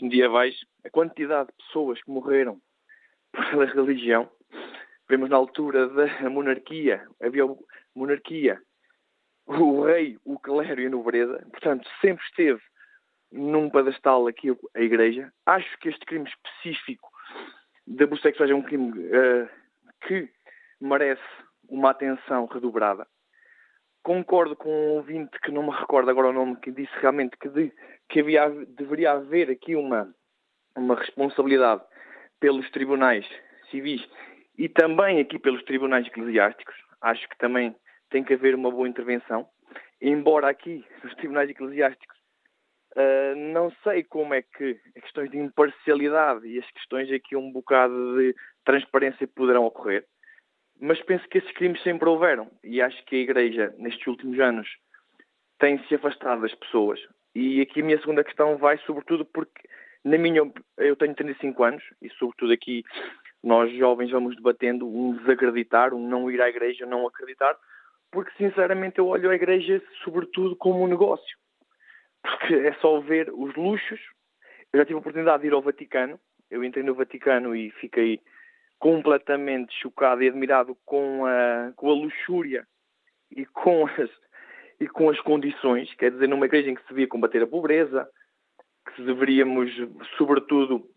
medievais, 0.00 0.54
a 0.84 0.90
quantidade 0.90 1.48
de 1.48 1.64
pessoas 1.64 2.00
que 2.02 2.10
morreram 2.10 2.60
pela 3.32 3.64
religião. 3.64 4.30
Vemos 5.08 5.30
na 5.30 5.36
altura 5.36 5.88
da 5.88 6.28
monarquia, 6.28 7.02
havia 7.22 7.44
monarquia, 7.94 8.60
o 9.46 9.84
rei, 9.84 10.18
o 10.24 10.38
clero 10.38 10.80
e 10.80 10.86
a 10.86 10.90
nobreza, 10.90 11.38
portanto, 11.50 11.88
sempre 12.00 12.24
esteve 12.26 12.60
num 13.36 13.70
pedestal 13.70 14.26
aqui 14.26 14.56
a 14.74 14.80
Igreja. 14.80 15.32
Acho 15.44 15.78
que 15.78 15.88
este 15.88 16.04
crime 16.04 16.28
específico 16.28 17.08
da 17.86 18.04
homossexualidade 18.04 18.52
é 18.52 18.54
um 18.54 18.62
crime 18.62 18.90
uh, 18.90 19.48
que 20.06 20.28
merece 20.80 21.22
uma 21.68 21.90
atenção 21.90 22.46
redobrada. 22.46 23.06
Concordo 24.02 24.54
com 24.54 24.70
um 24.70 24.90
ouvinte 24.94 25.38
que 25.40 25.50
não 25.50 25.64
me 25.64 25.70
recordo 25.70 26.10
agora 26.10 26.28
o 26.28 26.32
nome, 26.32 26.56
que 26.56 26.70
disse 26.70 26.92
realmente 27.00 27.36
que, 27.36 27.48
de, 27.48 27.72
que 28.08 28.20
havia, 28.20 28.48
deveria 28.68 29.12
haver 29.12 29.50
aqui 29.50 29.74
uma, 29.74 30.14
uma 30.76 30.94
responsabilidade 30.94 31.82
pelos 32.38 32.70
tribunais 32.70 33.26
civis 33.70 34.06
e 34.56 34.68
também 34.68 35.20
aqui 35.20 35.38
pelos 35.38 35.62
tribunais 35.64 36.06
eclesiásticos. 36.06 36.74
Acho 37.00 37.28
que 37.28 37.36
também 37.38 37.74
tem 38.10 38.22
que 38.22 38.34
haver 38.34 38.54
uma 38.54 38.70
boa 38.70 38.88
intervenção. 38.88 39.48
Embora 40.00 40.48
aqui, 40.48 40.84
nos 41.02 41.14
tribunais 41.16 41.50
eclesiásticos, 41.50 42.16
Uh, 42.96 43.36
não 43.52 43.70
sei 43.84 44.02
como 44.04 44.32
é 44.32 44.40
que 44.40 44.80
as 44.96 45.02
questões 45.02 45.30
de 45.30 45.36
imparcialidade 45.36 46.48
e 46.48 46.58
as 46.58 46.70
questões 46.70 47.12
aqui 47.12 47.36
um 47.36 47.52
bocado 47.52 48.16
de 48.16 48.34
transparência 48.64 49.28
poderão 49.28 49.66
ocorrer, 49.66 50.06
mas 50.80 51.02
penso 51.02 51.28
que 51.28 51.36
esses 51.36 51.52
crimes 51.52 51.82
sempre 51.82 52.08
houveram 52.08 52.50
e 52.64 52.80
acho 52.80 53.04
que 53.04 53.16
a 53.16 53.18
Igreja, 53.18 53.74
nestes 53.76 54.06
últimos 54.06 54.40
anos, 54.40 54.66
tem 55.58 55.78
se 55.84 55.94
afastado 55.94 56.40
das 56.40 56.54
pessoas. 56.54 56.98
E 57.34 57.60
aqui 57.60 57.82
a 57.82 57.84
minha 57.84 58.00
segunda 58.00 58.24
questão 58.24 58.56
vai 58.56 58.78
sobretudo 58.86 59.26
porque, 59.26 59.68
na 60.02 60.16
minha, 60.16 60.50
eu 60.78 60.96
tenho 60.96 61.14
35 61.14 61.64
anos 61.64 61.84
e 62.00 62.08
sobretudo 62.12 62.54
aqui 62.54 62.82
nós 63.44 63.70
jovens 63.76 64.10
vamos 64.10 64.34
debatendo 64.36 64.88
um 64.88 65.14
desacreditar, 65.18 65.92
um 65.92 66.08
não 66.08 66.30
ir 66.30 66.40
à 66.40 66.48
Igreja, 66.48 66.86
um 66.86 66.90
não 66.90 67.06
acreditar, 67.06 67.58
porque 68.10 68.32
sinceramente 68.38 68.98
eu 68.98 69.08
olho 69.08 69.28
a 69.28 69.34
Igreja 69.34 69.82
sobretudo 70.02 70.56
como 70.56 70.82
um 70.82 70.86
negócio 70.86 71.36
porque 72.30 72.54
é 72.54 72.72
só 72.74 73.00
ver 73.00 73.30
os 73.32 73.54
luxos. 73.54 74.00
Eu 74.72 74.80
já 74.80 74.84
tive 74.84 74.96
a 74.96 74.98
oportunidade 74.98 75.42
de 75.42 75.48
ir 75.48 75.52
ao 75.52 75.62
Vaticano. 75.62 76.18
Eu 76.50 76.62
entrei 76.64 76.84
no 76.84 76.94
Vaticano 76.94 77.54
e 77.54 77.70
fiquei 77.72 78.20
completamente 78.78 79.74
chocado 79.80 80.22
e 80.22 80.28
admirado 80.28 80.76
com 80.84 81.24
a, 81.24 81.72
com 81.74 81.90
a 81.90 81.94
luxúria 81.94 82.66
e 83.30 83.46
com 83.46 83.86
as 83.86 84.10
e 84.80 84.86
com 84.86 85.08
as 85.08 85.18
condições, 85.20 85.92
quer 85.94 86.10
dizer, 86.10 86.28
numa 86.28 86.46
igreja 86.46 86.70
em 86.70 86.74
que 86.74 86.82
se 86.82 86.88
devia 86.88 87.08
combater 87.08 87.42
a 87.42 87.46
pobreza, 87.46 88.08
que 88.94 89.02
deveríamos, 89.02 89.70
sobretudo, 90.16 90.88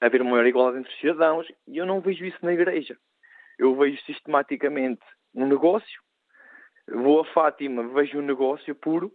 haver 0.00 0.22
uma 0.22 0.32
maior 0.32 0.46
igualdade 0.46 0.78
entre 0.78 0.92
os 0.92 1.00
cidadãos, 1.00 1.46
e 1.66 1.76
eu 1.76 1.86
não 1.86 2.00
vejo 2.00 2.24
isso 2.24 2.38
na 2.42 2.52
igreja. 2.52 2.96
Eu 3.58 3.76
vejo 3.76 4.02
sistematicamente 4.04 5.02
um 5.34 5.46
negócio. 5.46 6.02
Vou 6.88 7.20
a 7.20 7.24
Fátima, 7.26 7.86
vejo 7.88 8.18
um 8.18 8.22
negócio 8.22 8.74
puro, 8.74 9.12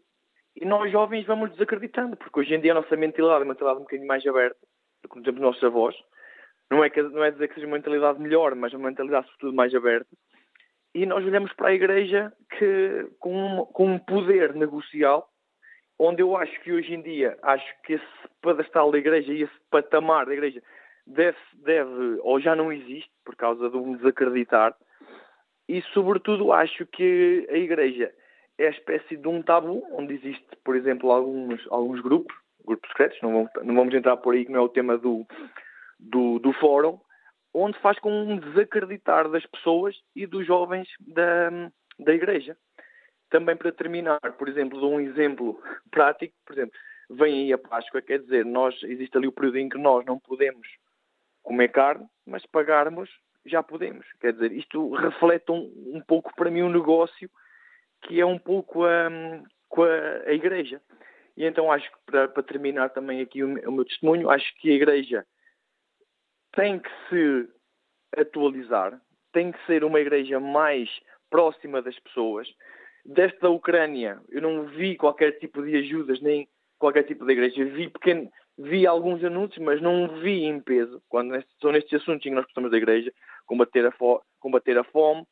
e 0.61 0.65
nós 0.65 0.91
jovens 0.91 1.25
vamos 1.25 1.51
desacreditando, 1.51 2.17
porque 2.17 2.41
hoje 2.41 2.53
em 2.53 2.59
dia 2.59 2.73
a 2.73 2.75
nossa 2.75 2.95
mentalidade 2.97 3.41
é 3.41 3.45
uma 3.45 3.53
mentalidade 3.53 3.79
um 3.79 3.83
bocadinho 3.83 4.07
mais 4.07 4.25
aberta 4.27 4.59
do 5.01 5.07
que, 5.07 5.13
por 5.13 5.21
exemplo, 5.21 5.35
os 5.35 5.41
nossos 5.41 5.63
avós. 5.63 5.95
Não 6.69 6.83
é, 6.83 6.89
que, 6.89 7.01
não 7.01 7.23
é 7.23 7.31
dizer 7.31 7.47
que 7.47 7.55
seja 7.55 7.65
uma 7.65 7.77
mentalidade 7.77 8.19
melhor, 8.19 8.53
mas 8.55 8.73
uma 8.73 8.89
mentalidade, 8.89 9.25
sobretudo, 9.27 9.55
mais 9.55 9.73
aberta. 9.73 10.09
E 10.93 11.05
nós 11.05 11.25
olhamos 11.25 11.53
para 11.53 11.69
a 11.69 11.73
Igreja 11.73 12.33
que, 12.57 13.07
com, 13.19 13.33
um, 13.33 13.65
com 13.67 13.85
um 13.85 13.99
poder 13.99 14.53
negocial, 14.53 15.29
onde 15.97 16.21
eu 16.21 16.35
acho 16.35 16.59
que 16.61 16.73
hoje 16.73 16.93
em 16.93 17.01
dia, 17.01 17.37
acho 17.41 17.81
que 17.83 17.93
esse 17.93 18.05
pedestal 18.41 18.91
da 18.91 18.97
Igreja 18.97 19.31
e 19.31 19.43
esse 19.43 19.59
patamar 19.71 20.25
da 20.25 20.33
Igreja 20.33 20.61
deve, 21.07 21.37
deve 21.63 22.19
ou 22.21 22.39
já 22.39 22.53
não 22.53 22.71
existe, 22.71 23.11
por 23.23 23.35
causa 23.35 23.69
de 23.69 23.77
um 23.77 23.95
desacreditar. 23.95 24.75
E, 25.69 25.81
sobretudo, 25.93 26.51
acho 26.51 26.85
que 26.85 27.47
a 27.49 27.57
Igreja 27.57 28.11
é 28.59 28.67
a 28.67 28.71
espécie 28.71 29.15
de 29.15 29.27
um 29.27 29.41
tabu 29.41 29.87
onde 29.93 30.13
existe, 30.15 30.45
por 30.65 30.75
exemplo, 30.75 31.11
alguns, 31.11 31.65
alguns 31.71 32.01
grupos, 32.01 32.35
grupos 32.65 32.89
secretos, 32.89 33.17
não 33.21 33.31
vamos, 33.31 33.51
não 33.63 33.75
vamos 33.75 33.93
entrar 33.93 34.17
por 34.17 34.35
aí 34.35 34.45
que 34.45 34.51
não 34.51 34.59
é 34.59 34.63
o 34.63 34.69
tema 34.69 34.97
do, 34.97 35.25
do, 35.97 36.39
do 36.39 36.51
fórum, 36.53 36.99
onde 37.53 37.79
faz 37.79 37.97
com 37.99 38.11
um 38.11 38.37
desacreditar 38.37 39.29
das 39.29 39.45
pessoas 39.45 39.95
e 40.13 40.25
dos 40.25 40.45
jovens 40.45 40.89
da, 40.99 41.71
da 41.99 42.13
igreja. 42.13 42.57
Também 43.29 43.55
para 43.55 43.71
terminar, 43.71 44.19
por 44.37 44.49
exemplo, 44.49 44.77
de 44.77 44.85
um 44.85 44.99
exemplo 44.99 45.61
prático, 45.89 46.35
por 46.45 46.53
exemplo, 46.53 46.77
vem 47.09 47.43
aí 47.43 47.53
a 47.53 47.57
Páscoa, 47.57 48.01
quer 48.01 48.19
dizer, 48.19 48.45
nós, 48.45 48.75
existe 48.83 49.17
ali 49.17 49.27
o 49.27 49.31
período 49.31 49.57
em 49.57 49.69
que 49.69 49.77
nós 49.77 50.05
não 50.05 50.19
podemos 50.19 50.67
comer 51.41 51.69
carne, 51.69 52.05
mas 52.25 52.45
pagarmos 52.45 53.09
já 53.45 53.63
podemos. 53.63 54.05
Quer 54.19 54.33
dizer, 54.33 54.51
isto 54.51 54.93
reflete 54.95 55.49
um, 55.49 55.71
um 55.93 56.01
pouco 56.05 56.35
para 56.35 56.51
mim 56.51 56.63
um 56.63 56.69
negócio 56.69 57.29
que 58.01 58.19
é 58.19 58.25
um 58.25 58.37
pouco 58.37 58.85
um, 58.85 59.43
com 59.67 59.83
a, 59.83 60.23
a, 60.25 60.33
Igreja. 60.33 60.81
E 61.37 61.45
então 61.45 61.71
acho 61.71 61.89
que, 61.89 61.97
para, 62.05 62.27
para 62.27 62.43
terminar 62.43 62.89
também 62.89 63.21
aqui 63.21 63.43
o, 63.43 63.47
o, 63.67 63.71
meu 63.71 63.85
testemunho, 63.85 64.29
acho 64.29 64.53
que 64.57 64.71
a 64.71 64.75
Igreja 64.75 65.25
tem 66.53 66.79
que 66.79 66.89
se 67.09 67.49
atualizar, 68.17 68.99
tem 69.31 69.51
que 69.51 69.65
ser 69.65 69.83
uma 69.83 69.99
igreja 69.99 70.39
mais 70.39 70.89
próxima 71.29 71.81
das 71.81 71.97
pessoas. 71.99 72.47
Desta 73.05 73.49
Ucrânia, 73.49 74.19
eu 74.29 74.41
não 74.41 74.65
vi 74.65 74.95
qualquer 74.95 75.33
tipo 75.39 75.61
de 75.63 75.77
ajudas, 75.77 76.19
nem 76.21 76.47
qualquer 76.77 77.03
tipo 77.03 77.25
de 77.25 77.33
igreja. 77.33 77.65
Vi, 77.65 77.89
pequeno, 77.89 78.29
vi 78.57 78.87
alguns 78.87 79.23
anúncios, 79.23 79.63
mas 79.63 79.81
não 79.81 80.19
vi 80.21 80.43
em 80.43 80.59
peso. 80.59 81.01
Quando 81.07 81.41
são 81.61 81.71
nestes 81.71 82.01
assuntos 82.01 82.25
em 82.25 82.29
que 82.29 82.35
nós 82.35 82.45
gostamos 82.45 82.71
da 82.71 82.77
igreja, 82.77 83.13
combater 83.45 83.85
a, 83.85 83.91
fo 83.91 84.21
combater 84.39 84.77
a 84.77 84.83
fome, 84.83 85.25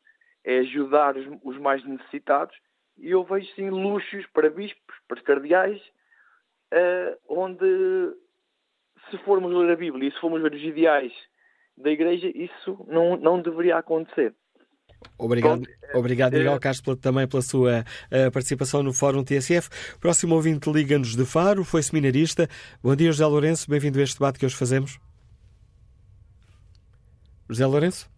é 0.47 0.59
ajudar 0.59 1.15
os, 1.43 1.57
mais 1.57 1.83
necessitados. 1.85 2.55
E 2.97 3.09
eu 3.09 3.23
vejo 3.25 3.53
sim 3.53 3.69
luxos 3.69 4.25
para 4.27 4.49
bispos, 4.49 4.95
para 5.05 5.21
cardeais, 5.21 5.79
uh, 6.73 7.17
onde 7.27 7.65
se 9.11 9.17
formos 9.25 9.53
ler 9.53 9.73
a 9.73 9.75
Bíblia 9.75 10.07
e 10.07 10.11
se 10.11 10.19
formos 10.21 10.41
ver 10.41 10.53
os 10.53 10.63
ideais 10.63 11.11
da 11.77 11.91
Igreja, 11.91 12.31
isso 12.33 12.85
não, 12.87 13.17
não 13.17 13.41
deveria 13.41 13.77
acontecer. 13.77 14.33
Obrigado, 15.19 15.67
obrigado 15.93 16.33
Miguel 16.33 16.55
é... 16.55 16.59
Castro, 16.59 16.95
também 16.95 17.27
pela 17.27 17.41
sua 17.41 17.81
uh, 17.81 18.31
participação 18.31 18.81
no 18.81 18.93
Fórum 18.93 19.23
TSF. 19.23 19.69
Próximo 19.99 20.33
ouvinte 20.33 20.71
liga-nos 20.71 21.15
de 21.15 21.25
Faro, 21.25 21.65
foi 21.65 21.83
seminarista. 21.83 22.47
Bom 22.81 22.95
dia, 22.95 23.11
José 23.11 23.25
Lourenço, 23.25 23.69
bem-vindo 23.69 23.99
a 23.99 24.03
este 24.03 24.17
debate 24.17 24.39
que 24.39 24.45
hoje 24.45 24.55
fazemos. 24.55 24.97
José 27.49 27.65
Lourenço? 27.65 28.16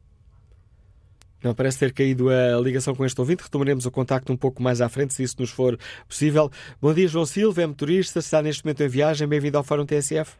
Não 1.43 1.55
parece 1.55 1.79
ter 1.79 1.93
caído 1.93 2.29
a 2.29 2.59
ligação 2.61 2.93
com 2.93 3.05
este 3.05 3.19
ouvinte. 3.19 3.43
Retomaremos 3.43 3.85
o 3.85 3.91
contacto 3.91 4.31
um 4.31 4.37
pouco 4.37 4.61
mais 4.61 4.81
à 4.81 4.89
frente, 4.89 5.13
se 5.13 5.23
isso 5.23 5.35
nos 5.39 5.51
for 5.51 5.77
possível. 6.07 6.49
Bom 6.81 6.93
dia, 6.93 7.07
João 7.07 7.25
Silva, 7.25 7.61
é 7.61 7.67
motorista, 7.67 8.19
está 8.19 8.41
neste 8.41 8.65
momento 8.65 8.83
em 8.83 8.87
viagem. 8.87 9.27
Bem-vindo 9.27 9.57
ao 9.57 9.63
Fórum 9.63 9.85
TSF. 9.85 10.37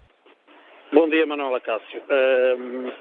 Bom 0.91 1.09
dia, 1.09 1.25
Manuela 1.25 1.61
Cássio. 1.61 2.01
Uh, 2.01 2.91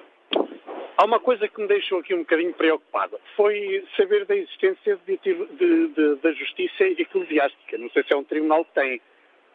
há 0.96 1.04
uma 1.04 1.18
coisa 1.18 1.48
que 1.48 1.60
me 1.60 1.66
deixou 1.66 1.98
aqui 1.98 2.14
um 2.14 2.18
bocadinho 2.18 2.52
preocupado. 2.52 3.18
Foi 3.36 3.84
saber 3.96 4.26
da 4.26 4.36
existência 4.36 4.98
de, 5.06 5.18
de, 5.18 5.88
de, 5.88 6.16
da 6.22 6.32
justiça 6.32 6.84
eclesiástica. 6.84 7.78
Não 7.78 7.90
sei 7.90 8.04
se 8.04 8.12
é 8.12 8.16
um 8.16 8.24
tribunal 8.24 8.64
que 8.64 8.74
tem. 8.74 9.00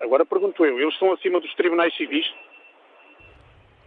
Agora 0.01 0.25
pergunto 0.25 0.65
eu, 0.65 0.79
eles 0.79 0.93
estão 0.93 1.13
acima 1.13 1.39
dos 1.39 1.53
tribunais 1.55 1.95
civis? 1.95 2.25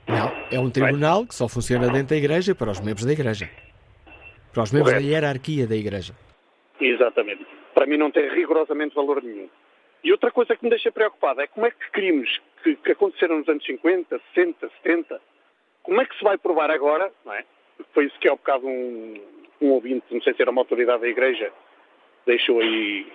Não, 0.09 0.33
é 0.51 0.61
um 0.61 0.71
tribunal 0.71 1.27
que 1.27 1.35
só 1.35 1.49
funciona 1.49 1.89
dentro 1.89 2.09
da 2.09 2.17
igreja 2.17 2.55
para 2.55 2.71
os 2.71 2.81
membros 2.81 3.05
da 3.05 3.13
igreja. 3.13 3.51
Para 4.57 4.63
os 4.63 4.73
membros 4.73 4.95
da 4.95 5.01
hierarquia 5.01 5.67
da 5.67 5.77
igreja. 5.77 6.15
Exatamente. 6.81 7.47
Para 7.75 7.85
mim 7.85 7.99
não 7.99 8.11
tem 8.11 8.27
rigorosamente 8.31 8.95
valor 8.95 9.23
nenhum. 9.23 9.51
E 10.03 10.11
outra 10.11 10.31
coisa 10.31 10.57
que 10.57 10.65
me 10.65 10.71
deixa 10.71 10.91
preocupado 10.91 11.43
é 11.43 11.47
como 11.47 11.67
é 11.67 11.71
que 11.71 11.91
crimes 11.91 12.41
que, 12.63 12.75
que, 12.77 12.93
aconteceram 12.93 13.37
nos 13.37 13.49
anos 13.51 13.63
50, 13.67 14.19
60, 14.35 14.71
70, 14.83 15.21
como 15.83 16.01
é 16.01 16.07
que 16.07 16.17
se 16.17 16.25
vai 16.25 16.39
provar 16.39 16.71
agora, 16.71 17.13
não 17.23 17.35
é? 17.35 17.45
Foi 17.93 18.07
isso 18.07 18.19
que 18.19 18.29
há 18.29 18.33
um 18.33 18.37
bocado 18.37 18.67
um, 18.67 19.21
um 19.61 19.73
ouvinte, 19.73 20.07
não 20.11 20.23
sei 20.23 20.33
se 20.33 20.41
era 20.41 20.51
uma 20.51 20.63
autoridade 20.63 21.03
da 21.03 21.09
Igreja, 21.09 21.53
deixou 22.25 22.59
aí. 22.61 23.07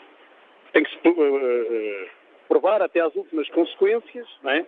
Tem 0.74 0.84
que 0.84 0.92
se 0.92 0.98
uh, 1.08 2.10
provar 2.48 2.84
até 2.84 3.00
às 3.00 3.16
últimas 3.16 3.50
consequências, 3.50 4.28
não 4.44 4.52
é? 4.52 4.64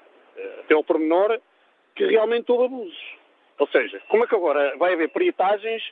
até 0.62 0.74
ao 0.74 0.84
pormenor, 0.84 1.40
que 1.94 2.04
realmente 2.08 2.52
houve 2.52 2.66
abusos. 2.66 3.16
Ou 3.60 3.68
seja, 3.68 4.02
como 4.10 4.24
é 4.24 4.28
que 4.28 4.34
agora 4.34 4.76
vai 4.78 4.94
haver 4.94 5.10
peritagens 5.10 5.84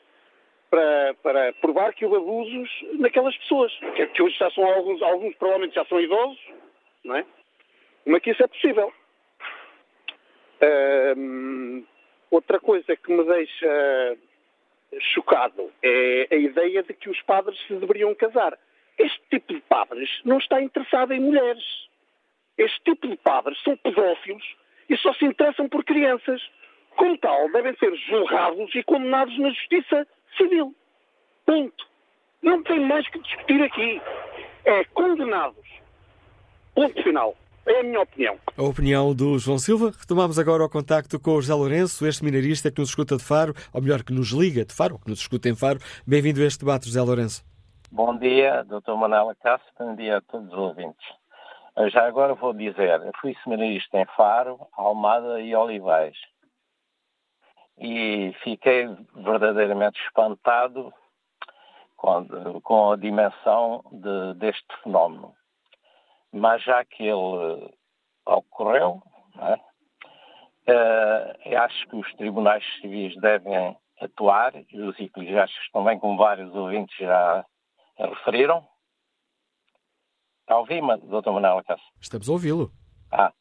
para, 0.72 1.14
para 1.16 1.54
provar 1.56 1.94
que 1.94 2.06
houve 2.06 2.18
abusos 2.18 2.70
naquelas 2.94 3.36
pessoas, 3.38 3.78
que, 3.94 4.08
que 4.08 4.24
hoje 4.24 4.38
já 4.38 4.50
são 4.52 4.64
alguns, 4.66 5.02
alguns 5.02 5.36
provavelmente 5.36 5.76
já 5.76 5.86
são 5.86 6.00
idosos, 6.00 6.40
não 7.04 7.16
é? 7.18 7.26
É 8.08 8.20
que 8.20 8.32
isso 8.32 8.42
é 8.42 8.48
possível? 8.48 8.92
outra 12.30 12.60
coisa 12.60 12.96
que 12.96 13.12
me 13.12 13.26
deixa 13.26 14.18
chocado 15.00 15.72
é 15.82 16.28
a 16.30 16.36
ideia 16.36 16.84
de 16.84 16.94
que 16.94 17.10
os 17.10 17.20
padres 17.24 17.60
se 17.66 17.74
deveriam 17.76 18.14
casar. 18.14 18.58
Este 18.96 19.20
tipo 19.32 19.54
de 19.54 19.62
padres 19.62 20.22
não 20.24 20.38
está 20.38 20.62
interessado 20.62 21.14
em 21.14 21.20
mulheres. 21.20 21.64
Este 22.58 22.80
tipo 22.84 23.08
de 23.08 23.18
padres 23.18 23.60
são 23.64 23.76
pedófilos 23.76 24.44
e 24.88 24.96
só 24.98 25.12
se 25.16 25.26
interessam 25.26 25.68
por 25.68 25.84
crianças. 25.84 26.40
Como 26.96 27.18
tal, 27.18 27.52
devem 27.52 27.76
ser 27.78 27.96
julgados 27.96 28.76
e 28.76 28.84
condenados 28.84 29.36
na 29.40 29.50
justiça 29.50 30.08
civil. 30.38 30.76
Ponto. 31.46 31.86
Não 32.42 32.64
tem 32.64 32.80
mais 32.80 33.08
que 33.10 33.20
discutir 33.20 33.62
aqui. 33.62 34.02
É 34.66 34.84
condenados. 34.86 35.68
Ponto 36.74 37.04
final. 37.04 37.36
É 37.66 37.80
a 37.80 37.84
minha 37.84 38.02
opinião. 38.02 38.40
A 38.58 38.64
opinião 38.64 39.14
do 39.14 39.38
João 39.38 39.60
Silva. 39.60 39.92
Retomamos 39.98 40.40
agora 40.40 40.64
o 40.64 40.70
contacto 40.70 41.20
com 41.20 41.32
o 41.32 41.42
José 41.42 41.54
Lourenço, 41.54 42.08
este 42.08 42.24
minarista 42.24 42.72
que 42.72 42.80
nos 42.80 42.90
escuta 42.90 43.18
de 43.18 43.24
Faro, 43.24 43.54
ou 43.72 43.82
melhor, 43.82 44.04
que 44.04 44.12
nos 44.12 44.32
liga 44.32 44.66
de 44.66 44.74
Faro, 44.74 44.98
que 44.98 45.10
nos 45.10 45.20
escuta 45.20 45.48
em 45.48 45.56
Faro. 45.56 45.80
Bem-vindo 46.08 46.42
a 46.42 46.46
este 46.46 46.60
debate, 46.60 46.88
José 46.88 47.02
Lourenço. 47.02 47.44
Bom 47.92 48.18
dia, 48.18 48.64
Dr. 48.64 48.94
Manuela 48.94 49.36
Cássio. 49.36 49.68
Bom 49.78 49.96
dia 49.96 50.18
a 50.18 50.22
todos 50.22 50.48
os 50.48 50.58
ouvintes. 50.58 51.06
Já 51.92 52.08
agora 52.08 52.34
vou 52.34 52.54
dizer, 52.54 53.00
fui 53.22 53.36
seminarista 53.44 54.00
em 54.00 54.06
Faro, 54.18 54.60
Almada 54.76 55.40
e 55.40 55.56
Olivais 55.56 56.18
e 57.78 58.34
fiquei 58.44 58.88
verdadeiramente 59.16 60.00
espantado 60.06 60.94
com, 61.96 62.62
com 62.62 62.92
a 62.92 62.98
dimensão 62.98 63.84
de, 63.92 64.40
deste 64.40 64.68
fenómeno. 64.84 65.34
Mas 66.32 66.64
já 66.64 66.84
que 66.86 67.04
ele 67.04 67.74
ocorreu, 68.26 69.02
é? 69.40 69.54
uh, 70.72 71.58
acho 71.58 71.88
que 71.88 71.96
os 71.96 72.14
tribunais 72.14 72.64
civis 72.80 73.16
devem 73.20 73.78
atuar 74.00 74.54
e 74.56 74.82
os 74.82 75.00
eclesiásticos 75.00 75.70
também, 75.72 76.00
como 76.00 76.18
vários 76.18 76.54
ouvintes 76.56 76.98
já 76.98 77.46
referiram. 77.98 78.68
Está 80.42 80.56
a 80.56 80.60
ouvir-me, 80.60 80.98
Dr. 80.98 81.32
Manuel 81.32 81.64
Cássio? 81.64 81.86
Estamos 82.00 82.28
a 82.28 82.32
ouvi-lo. 82.32 82.72
Ah, 83.12 83.32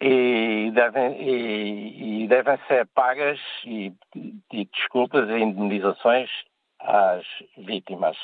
e 0.00 0.70
devem, 0.72 1.20
e, 1.20 2.24
e 2.24 2.28
devem 2.28 2.58
ser 2.66 2.86
pagas 2.88 3.38
e, 3.64 3.92
e 4.52 4.64
desculpas 4.64 5.28
e 5.28 5.38
indemnizações 5.38 6.30
às 6.80 7.24
vítimas. 7.58 8.16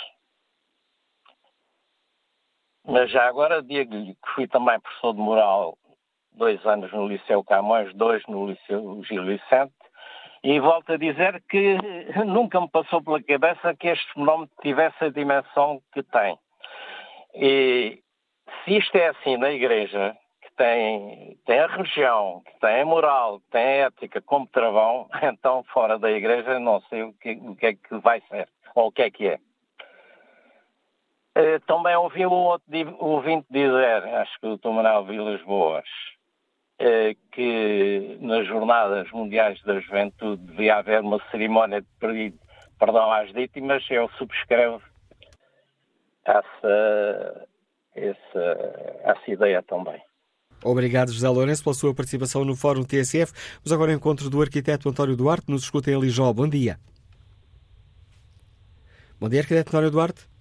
Mas 2.86 3.10
já 3.10 3.26
agora 3.26 3.62
digo-lhe 3.62 4.14
que 4.14 4.30
fui 4.34 4.48
também 4.48 4.80
professor 4.80 5.12
de 5.12 5.20
moral 5.20 5.76
dois 6.32 6.64
anos 6.64 6.92
no 6.92 7.08
Liceu 7.08 7.42
Camões, 7.42 7.92
dois 7.94 8.22
no 8.26 8.46
Liceu 8.48 9.02
Gil 9.04 9.24
Vicente, 9.24 9.74
e 10.42 10.60
volto 10.60 10.92
a 10.92 10.96
dizer 10.96 11.42
que 11.48 11.76
nunca 12.24 12.60
me 12.60 12.70
passou 12.70 13.02
pela 13.02 13.22
cabeça 13.22 13.74
que 13.74 13.88
este 13.88 14.12
fenómeno 14.12 14.48
tivesse 14.62 15.04
a 15.04 15.10
dimensão 15.10 15.80
que 15.92 16.02
tem. 16.04 16.38
E 17.34 18.00
se 18.64 18.76
isto 18.76 18.94
é 18.96 19.08
assim 19.08 19.36
na 19.36 19.50
Igreja, 19.50 20.16
tem, 20.56 21.38
tem 21.46 21.58
a 21.60 21.66
religião, 21.66 22.42
que 22.44 22.60
tem 22.60 22.80
a 22.80 22.86
moral, 22.86 23.40
que 23.40 23.50
tem 23.50 23.62
a 23.62 23.86
ética 23.86 24.20
como 24.22 24.46
travão, 24.46 25.08
então 25.22 25.62
fora 25.72 25.98
da 25.98 26.10
igreja 26.10 26.58
não 26.58 26.80
sei 26.82 27.02
o 27.02 27.12
que, 27.12 27.32
o 27.32 27.54
que 27.54 27.66
é 27.66 27.74
que 27.74 27.98
vai 27.98 28.22
ser, 28.28 28.48
ou 28.74 28.88
o 28.88 28.92
que 28.92 29.02
é 29.02 29.10
que 29.10 29.28
é. 29.28 29.38
Eh, 31.34 31.58
também 31.66 31.94
ouvi 31.94 32.24
um 32.24 32.32
outro 32.32 32.66
ouvinte 32.98 33.46
dizer, 33.50 34.04
acho 34.14 34.40
que 34.40 34.46
o. 34.46 34.72
Manuel 34.72 35.04
Vilas 35.04 35.42
Boas, 35.42 35.84
eh, 36.78 37.14
que 37.30 38.16
nas 38.22 38.46
Jornadas 38.46 39.10
Mundiais 39.10 39.62
da 39.64 39.78
Juventude 39.78 40.42
devia 40.42 40.76
haver 40.76 41.02
uma 41.02 41.20
cerimónia 41.30 41.82
de 41.82 42.34
perdão 42.78 43.12
às 43.12 43.30
vítimas, 43.32 43.84
eu 43.90 44.08
subscrevo 44.16 44.82
essa, 46.24 47.48
essa, 47.94 48.98
essa 49.04 49.30
ideia 49.30 49.62
também. 49.62 50.02
Obrigado, 50.62 51.12
José 51.12 51.28
Lourenço, 51.28 51.62
pela 51.62 51.74
sua 51.74 51.94
participação 51.94 52.44
no 52.44 52.56
Fórum 52.56 52.82
TSF. 52.82 53.32
Mas 53.64 53.72
agora 53.72 53.92
ao 53.92 53.96
encontro 53.96 54.28
do 54.28 54.40
arquiteto 54.40 54.88
António 54.88 55.16
Duarte, 55.16 55.50
nos 55.50 55.62
escuta 55.64 55.90
em 55.90 55.98
Lijó. 55.98 56.32
Bom 56.32 56.48
dia. 56.48 56.78
Bom 59.20 59.28
dia, 59.28 59.40
arquiteto 59.40 59.70
António 59.70 59.90
Duarte. 59.90 60.35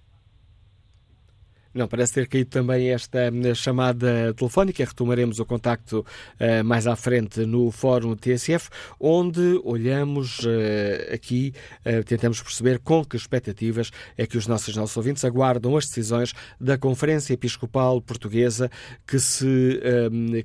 Não, 1.76 1.86
parece 1.86 2.14
ter 2.14 2.26
caído 2.26 2.48
também 2.48 2.88
esta 2.88 3.30
hum, 3.30 3.54
chamada 3.54 4.32
telefónica. 4.32 4.82
Retomaremos 4.82 5.38
o 5.38 5.44
contacto 5.44 5.98
uh, 6.00 6.64
mais 6.64 6.86
à 6.86 6.96
frente 6.96 7.44
no 7.44 7.70
Fórum 7.70 8.16
TSF, 8.16 8.70
onde 8.98 9.60
olhamos 9.62 10.38
uh, 10.38 11.12
aqui, 11.12 11.52
uh, 11.84 12.02
tentamos 12.02 12.40
perceber 12.40 12.78
com 12.78 13.04
que 13.04 13.18
expectativas 13.18 13.90
é 14.16 14.26
que 14.26 14.38
os 14.38 14.46
nossos, 14.46 14.74
nossos 14.74 14.96
ouvintes 14.96 15.22
aguardam 15.22 15.76
as 15.76 15.84
decisões 15.84 16.32
da 16.58 16.78
Conferência 16.78 17.34
Episcopal 17.34 18.00
Portuguesa 18.00 18.70
que 19.06 19.18
se, 19.18 19.80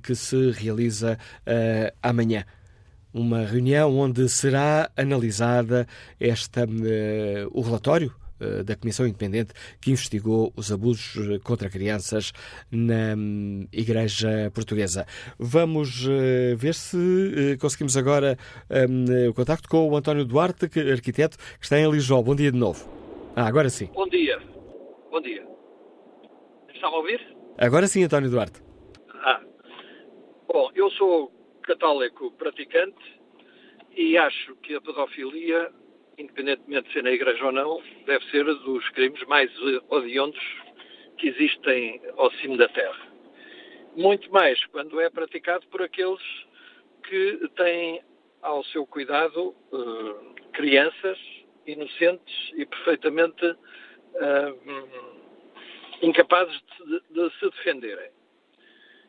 que 0.03 0.13
se 0.15 0.51
realiza 0.51 1.17
amanhã 2.01 2.43
uma 3.13 3.45
reunião 3.45 3.97
onde 3.97 4.27
será 4.29 4.89
analisada 4.95 5.87
esta, 6.19 6.65
uh, 6.65 7.49
o 7.51 7.61
relatório 7.61 8.13
da 8.65 8.75
Comissão 8.75 9.05
Independente 9.05 9.53
que 9.79 9.91
investigou 9.91 10.51
os 10.55 10.71
abusos 10.71 11.39
contra 11.43 11.69
crianças 11.69 12.31
na 12.71 13.15
hum, 13.15 13.67
Igreja 13.71 14.51
Portuguesa. 14.53 15.05
Vamos 15.37 16.05
ver 16.57 16.73
se 16.73 17.57
conseguimos 17.59 17.95
agora 17.97 18.37
um, 18.69 19.29
o 19.29 19.33
contacto 19.33 19.67
com 19.69 19.89
o 19.89 19.95
António 19.95 20.25
Duarte, 20.25 20.65
arquiteto, 20.91 21.37
que 21.37 21.63
está 21.63 21.79
em 21.79 21.89
Lisboa. 21.89 22.21
Bom 22.23 22.35
dia 22.35 22.51
de 22.51 22.57
novo. 22.57 22.87
Ah, 23.35 23.47
agora 23.47 23.69
sim. 23.69 23.89
Bom 23.93 24.07
dia. 24.07 24.39
Bom 25.09 25.21
dia. 25.21 25.45
Está-me 26.73 26.95
a 26.95 26.97
ouvir? 26.97 27.35
Agora 27.57 27.87
sim, 27.87 28.03
António 28.03 28.29
Duarte. 28.29 28.61
Ah. 29.23 29.41
Bom, 30.47 30.69
eu 30.75 30.89
sou 30.91 31.31
católico 31.63 32.31
praticante 32.31 33.21
e 33.95 34.17
acho 34.17 34.55
que 34.57 34.75
a 34.75 34.81
pedofilia, 34.81 35.71
independentemente 36.21 36.87
de 36.87 36.93
ser 36.93 37.03
na 37.03 37.11
igreja 37.11 37.45
ou 37.45 37.51
não, 37.51 37.81
deve 38.05 38.23
ser 38.31 38.43
dos 38.43 38.89
crimes 38.89 39.21
mais 39.27 39.51
odiondos 39.89 40.39
que 41.17 41.27
existem 41.27 42.01
ao 42.17 42.31
cimo 42.33 42.57
da 42.57 42.67
terra. 42.69 43.11
Muito 43.95 44.31
mais 44.31 44.63
quando 44.67 44.99
é 45.01 45.09
praticado 45.09 45.67
por 45.67 45.81
aqueles 45.81 46.21
que 47.03 47.49
têm 47.55 48.01
ao 48.41 48.63
seu 48.65 48.85
cuidado 48.87 49.49
uh, 49.71 50.33
crianças 50.53 51.17
inocentes 51.67 52.51
e 52.55 52.65
perfeitamente 52.65 53.45
uh, 53.45 53.57
incapazes 56.01 56.59
de, 56.85 57.01
de 57.09 57.29
se 57.37 57.49
defenderem. 57.51 58.11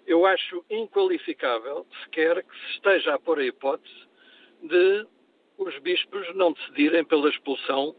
Eu 0.07 0.27
acho 0.27 0.65
inqualificável 0.69 1.87
sequer 2.05 2.43
que 2.43 2.57
se 2.59 2.73
esteja 2.75 3.15
a 3.15 3.19
pôr 3.19 3.39
a 3.39 3.45
hipótese 3.45 4.09
de 4.63 5.07
os 5.63 5.79
bispos 5.79 6.35
não 6.35 6.53
decidirem 6.53 7.05
pela 7.05 7.29
expulsão 7.29 7.95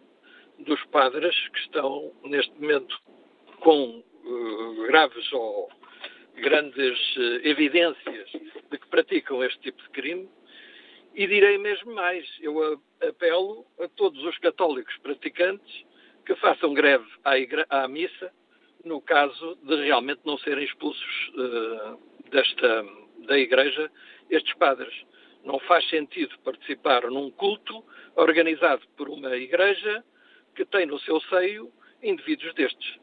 dos 0.60 0.84
padres 0.86 1.36
que 1.50 1.60
estão 1.60 2.12
neste 2.24 2.54
momento 2.60 3.00
com 3.60 4.04
uh, 4.26 4.88
graves 4.88 5.32
ou 5.34 5.70
grandes 6.36 7.16
uh, 7.16 7.48
evidências 7.48 8.30
de 8.72 8.78
que 8.78 8.88
praticam 8.88 9.44
este 9.44 9.60
tipo 9.60 9.82
de 9.82 9.90
crime. 9.90 10.30
E 11.16 11.28
direi 11.28 11.58
mesmo 11.58 11.94
mais, 11.94 12.28
eu 12.42 12.82
apelo 13.02 13.66
a 13.80 13.88
todos 13.88 14.24
os 14.24 14.38
católicos 14.40 14.98
praticantes 14.98 15.86
que 16.26 16.36
façam 16.36 16.74
greve 16.74 17.06
à, 17.24 17.84
à 17.84 17.88
missa 17.88 18.34
no 18.84 19.00
caso 19.00 19.56
de 19.64 19.76
realmente 19.76 20.22
não 20.26 20.38
serem 20.40 20.66
expulsos 20.66 21.32
uh, 21.36 22.00
desta, 22.30 22.86
da 23.28 23.38
Igreja 23.38 23.90
estes 24.30 24.54
padres. 24.56 24.94
Não 25.44 25.60
faz 25.60 25.88
sentido 25.90 26.38
participar 26.44 27.04
num 27.10 27.30
culto 27.32 27.84
organizado 28.16 28.82
por 28.96 29.10
uma 29.10 29.36
Igreja 29.36 30.04
que 30.56 30.66
tem 30.66 30.86
no 30.86 31.00
seu 31.00 31.20
seio 31.22 31.72
indivíduos 32.02 32.54
destes. 32.54 32.98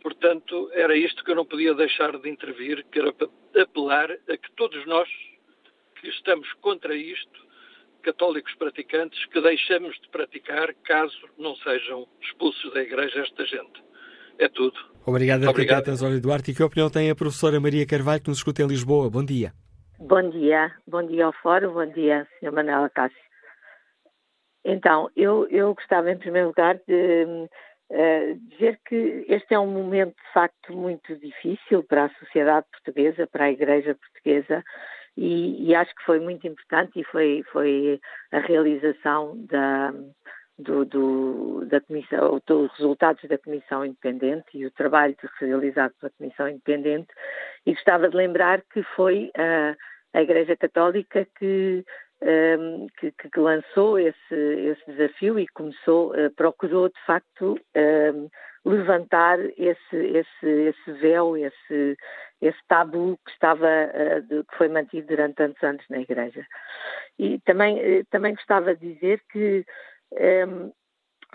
Portanto, 0.00 0.70
era 0.72 0.96
isto 0.96 1.22
que 1.24 1.30
eu 1.30 1.36
não 1.36 1.44
podia 1.44 1.74
deixar 1.74 2.18
de 2.18 2.28
intervir, 2.28 2.84
que 2.90 2.98
era 2.98 3.14
apelar 3.60 4.10
a 4.10 4.36
que 4.36 4.50
todos 4.56 4.84
nós 4.86 5.08
que 6.00 6.08
estamos 6.08 6.52
contra 6.54 6.94
isto, 6.94 7.46
católicos 8.02 8.52
praticantes, 8.56 9.24
que 9.26 9.40
deixemos 9.40 9.94
de 10.00 10.08
praticar 10.08 10.74
caso 10.82 11.16
não 11.38 11.54
sejam 11.56 12.08
expulsos 12.20 12.72
da 12.72 12.82
Igreja 12.82 13.20
esta 13.20 13.46
gente. 13.46 13.82
É 14.38 14.48
tudo. 14.48 14.76
Obrigado, 15.06 15.48
arquiteta 15.48 15.92
António 15.92 16.20
Duarte. 16.20 16.50
E 16.50 16.54
que 16.54 16.62
opinião 16.62 16.90
tem 16.90 17.10
a 17.10 17.14
professora 17.14 17.60
Maria 17.60 17.86
Carvalho, 17.86 18.22
que 18.22 18.28
nos 18.28 18.38
escuta 18.38 18.62
em 18.62 18.66
Lisboa? 18.66 19.08
Bom 19.08 19.24
dia. 19.24 19.52
Bom 20.04 20.30
dia. 20.30 20.72
Bom 20.84 21.06
dia 21.06 21.26
ao 21.26 21.32
Fórum. 21.32 21.74
Bom 21.74 21.86
dia, 21.86 22.26
Sr. 22.40 22.50
Manuela 22.50 22.90
Cássio. 22.90 23.16
Então, 24.64 25.08
eu, 25.14 25.46
eu 25.48 25.72
gostava, 25.76 26.10
em 26.10 26.18
primeiro 26.18 26.48
lugar, 26.48 26.76
de 26.88 27.24
uh, 27.24 28.34
dizer 28.48 28.80
que 28.84 29.24
este 29.28 29.54
é 29.54 29.58
um 29.60 29.68
momento, 29.68 30.16
de 30.16 30.32
facto, 30.34 30.72
muito 30.72 31.14
difícil 31.16 31.84
para 31.84 32.06
a 32.06 32.14
sociedade 32.18 32.66
portuguesa, 32.72 33.28
para 33.28 33.44
a 33.44 33.52
Igreja 33.52 33.94
Portuguesa, 33.94 34.64
e, 35.16 35.68
e 35.68 35.74
acho 35.74 35.94
que 35.94 36.04
foi 36.04 36.18
muito 36.18 36.48
importante 36.48 36.98
e 36.98 37.04
foi, 37.04 37.44
foi 37.52 38.00
a 38.32 38.40
realização 38.40 39.36
da, 39.46 39.94
do, 40.58 40.84
do, 40.84 41.64
da 41.66 41.80
comissão, 41.80 42.40
dos 42.44 42.72
resultados 42.72 43.22
da 43.28 43.38
Comissão 43.38 43.84
Independente 43.84 44.46
e 44.54 44.66
o 44.66 44.70
trabalho 44.72 45.14
realizado 45.38 45.92
pela 46.00 46.12
Comissão 46.18 46.48
Independente 46.48 47.08
e 47.64 47.72
gostava 47.72 48.08
de 48.08 48.16
lembrar 48.16 48.62
que 48.72 48.82
foi 48.96 49.30
a, 49.36 49.76
a 50.12 50.22
Igreja 50.22 50.56
Católica 50.56 51.26
que, 51.38 51.84
um, 52.22 52.86
que, 52.98 53.12
que, 53.12 53.40
lançou 53.40 53.98
esse, 53.98 54.34
esse 54.34 54.92
desafio 54.92 55.38
e 55.38 55.46
começou, 55.48 56.12
uh, 56.12 56.30
procurou 56.36 56.88
de 56.88 57.00
facto 57.06 57.58
um, 57.76 58.28
levantar 58.64 59.38
esse, 59.58 59.96
esse, 59.96 60.46
esse 60.46 60.92
véu, 61.00 61.36
esse, 61.36 61.96
esse 62.40 62.58
tabu 62.68 63.18
que 63.24 63.32
estava, 63.32 63.66
uh, 63.66 64.22
de, 64.22 64.44
que 64.44 64.56
foi 64.56 64.68
mantido 64.68 65.08
durante 65.08 65.36
tantos 65.36 65.62
anos 65.62 65.84
na 65.88 66.00
Igreja. 66.00 66.46
E 67.18 67.40
também, 67.40 68.00
uh, 68.00 68.04
também 68.10 68.34
gostava 68.34 68.74
de 68.76 68.94
dizer 68.94 69.20
que 69.30 69.64
um, 70.12 70.72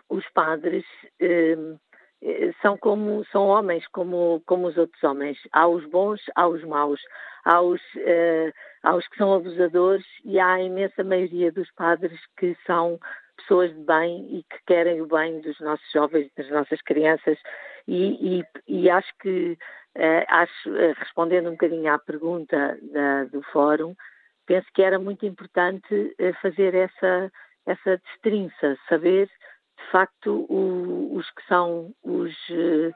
os 0.10 0.28
padres 0.30 0.86
um, 1.22 1.74
eh, 1.74 1.78
são 2.62 2.78
como 2.78 3.24
são 3.32 3.48
homens 3.48 3.86
como 3.88 4.42
como 4.46 4.68
os 4.68 4.78
outros 4.78 5.02
homens. 5.04 5.38
Há 5.52 5.68
os 5.68 5.86
bons 5.86 6.22
há 6.36 6.48
os 6.48 6.64
maus. 6.64 7.02
Há 7.46 7.62
os 7.62 7.82
uh, 7.96 8.54
há 8.84 8.96
os 8.96 9.08
que 9.08 9.18
são 9.18 9.34
abusadores 9.34 10.06
e 10.26 10.40
há 10.40 10.54
a 10.54 10.62
imensa 10.62 11.04
maioria 11.04 11.52
dos 11.52 11.72
padres 11.72 12.20
que 12.38 12.56
são 12.66 13.00
pessoas 13.38 13.74
de 13.74 13.84
bem 13.84 14.38
e 14.38 14.44
que 14.44 14.58
querem 14.66 15.02
o 15.02 15.08
bem 15.08 15.40
dos 15.42 15.60
nossos 15.60 15.90
jovens 15.92 16.32
das 16.36 16.50
nossas 16.50 16.82
crianças. 16.82 17.38
E, 17.88 18.40
e, 18.40 18.46
e 18.68 18.90
acho 18.90 19.12
que 19.22 19.58
uh, 19.96 20.26
acho 20.28 20.70
uh, 20.70 20.94
respondendo 20.98 21.48
um 21.48 21.52
bocadinho 21.52 21.94
à 21.94 22.00
pergunta 22.00 22.78
da, 22.82 23.26
do 23.26 23.42
fórum 23.44 23.96
penso 24.46 24.68
que 24.74 24.82
era 24.82 24.98
muito 24.98 25.26
importante 25.26 26.16
fazer 26.42 26.74
essa 26.74 27.30
essa 27.68 27.98
destrinça, 27.98 28.78
saber 28.88 29.30
de 29.78 29.92
facto 29.92 30.46
o, 30.50 31.16
os 31.16 31.30
que 31.32 31.46
são 31.48 31.94
os 32.04 32.34
uh, 32.50 32.94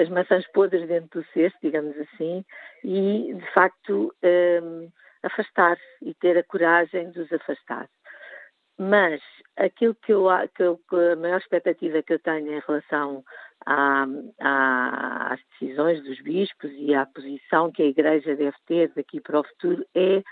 as 0.00 0.08
maçãs 0.10 0.46
podres 0.52 0.86
dentro 0.86 1.20
do 1.20 1.26
cesto, 1.28 1.58
digamos 1.62 1.96
assim, 1.98 2.44
e 2.84 3.34
de 3.34 3.52
facto 3.52 4.14
um, 4.22 4.90
afastar 5.22 5.78
e 6.02 6.14
ter 6.14 6.36
a 6.36 6.44
coragem 6.44 7.10
de 7.10 7.20
os 7.20 7.32
afastar. 7.32 7.88
Mas 8.78 9.20
aquilo 9.56 9.94
que 9.94 10.12
eu, 10.12 10.26
que 10.54 10.62
eu, 10.62 10.80
a 11.12 11.16
maior 11.16 11.38
expectativa 11.38 12.02
que 12.02 12.14
eu 12.14 12.18
tenho 12.18 12.52
em 12.52 12.60
relação 12.66 13.24
à, 13.64 14.04
à, 14.40 15.32
às 15.34 15.40
decisões 15.52 16.02
dos 16.02 16.20
bispos 16.20 16.70
e 16.72 16.94
à 16.94 17.06
posição 17.06 17.70
que 17.70 17.82
a 17.82 17.86
Igreja 17.86 18.34
deve 18.34 18.56
ter 18.66 18.92
daqui 18.94 19.20
para 19.20 19.40
o 19.40 19.44
futuro 19.44 19.86
é 19.94 20.22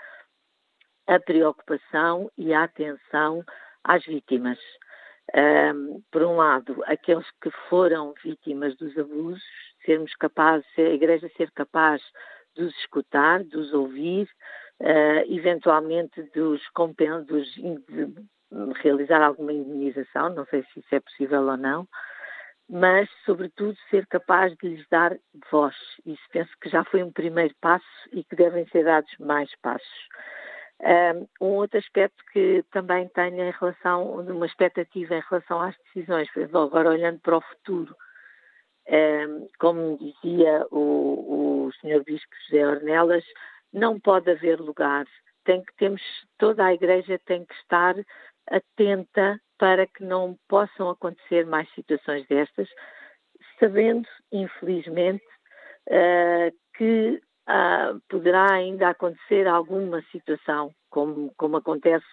a 1.07 1.19
preocupação 1.19 2.29
e 2.37 2.53
a 2.53 2.63
atenção 2.63 3.43
às 3.83 4.03
vítimas. 4.05 4.59
Um, 5.33 6.01
por 6.11 6.23
um 6.23 6.35
lado, 6.35 6.83
aqueles 6.85 7.25
que 7.41 7.49
foram 7.69 8.13
vítimas 8.21 8.75
dos 8.75 8.97
abusos, 8.97 9.41
sermos 9.85 10.13
capazes, 10.15 10.67
a 10.77 10.81
Igreja 10.81 11.31
ser 11.37 11.49
capaz 11.51 12.01
de 12.55 12.63
os 12.63 12.75
escutar, 12.79 13.41
de 13.43 13.57
os 13.57 13.73
ouvir, 13.73 14.27
uh, 14.81 15.33
eventualmente 15.33 16.21
de 16.33 16.39
os, 16.41 16.61
de 17.53 18.13
realizar 18.81 19.21
alguma 19.21 19.53
indenização, 19.53 20.29
não 20.29 20.45
sei 20.47 20.63
se 20.63 20.79
isso 20.79 20.95
é 20.95 20.99
possível 20.99 21.41
ou 21.43 21.55
não, 21.55 21.87
mas, 22.69 23.09
sobretudo, 23.25 23.77
ser 23.89 24.07
capaz 24.07 24.55
de 24.55 24.69
lhes 24.69 24.85
dar 24.89 25.17
voz. 25.51 25.75
Isso 26.05 26.23
penso 26.31 26.51
que 26.61 26.69
já 26.69 26.83
foi 26.85 27.03
um 27.03 27.11
primeiro 27.11 27.53
passo 27.59 27.85
e 28.13 28.23
que 28.23 28.35
devem 28.35 28.65
ser 28.67 28.85
dados 28.85 29.13
mais 29.19 29.53
passos. 29.61 30.07
Um 31.39 31.55
outro 31.55 31.77
aspecto 31.77 32.23
que 32.33 32.63
também 32.71 33.07
tenho 33.09 33.43
em 33.43 33.51
relação, 33.51 34.15
uma 34.15 34.45
expectativa 34.45 35.15
em 35.15 35.23
relação 35.29 35.61
às 35.61 35.75
decisões, 35.77 36.27
agora 36.53 36.89
olhando 36.89 37.19
para 37.19 37.37
o 37.37 37.41
futuro, 37.41 37.95
como 39.59 39.97
dizia 39.97 40.65
o, 40.71 41.67
o 41.67 41.71
Sr. 41.73 42.03
Bispo 42.03 42.35
José 42.47 42.67
Ornelas, 42.67 43.23
não 43.71 43.99
pode 43.99 44.31
haver 44.31 44.59
lugar. 44.59 45.05
Tem 45.43 45.63
que 45.63 45.73
temos 45.75 46.01
toda 46.37 46.65
a 46.65 46.73
Igreja 46.73 47.19
tem 47.25 47.45
que 47.45 47.53
estar 47.55 47.95
atenta 48.47 49.39
para 49.57 49.85
que 49.87 50.03
não 50.03 50.37
possam 50.47 50.89
acontecer 50.89 51.45
mais 51.45 51.71
situações 51.73 52.25
destas, 52.27 52.67
sabendo, 53.59 54.07
infelizmente, 54.31 55.23
uh, 55.87 56.51
que 56.75 57.21
uh, 57.51 57.99
poderá 58.09 58.53
ainda 58.53 58.89
acontecer 58.89 59.47
alguma 59.47 60.01
situação, 60.11 60.73
como, 60.89 61.33
como 61.37 61.57
acontece 61.57 62.05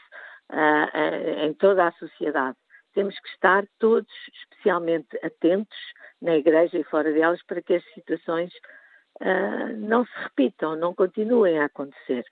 uh, 0.50 1.44
em 1.44 1.54
toda 1.54 1.86
a 1.86 1.92
sociedade. 1.92 2.56
Temos 2.94 3.18
que 3.20 3.28
estar 3.28 3.64
todos 3.78 4.12
especialmente 4.42 5.16
atentos 5.22 5.78
na 6.20 6.36
Igreja 6.36 6.78
e 6.78 6.84
fora 6.84 7.12
delas 7.12 7.42
para 7.44 7.62
que 7.62 7.74
as 7.74 7.84
situações 7.94 8.52
uh, 9.20 9.76
não 9.76 10.04
se 10.04 10.18
repitam, 10.22 10.74
não 10.76 10.94
continuem 10.94 11.58
a 11.58 11.66
acontecer. 11.66 12.24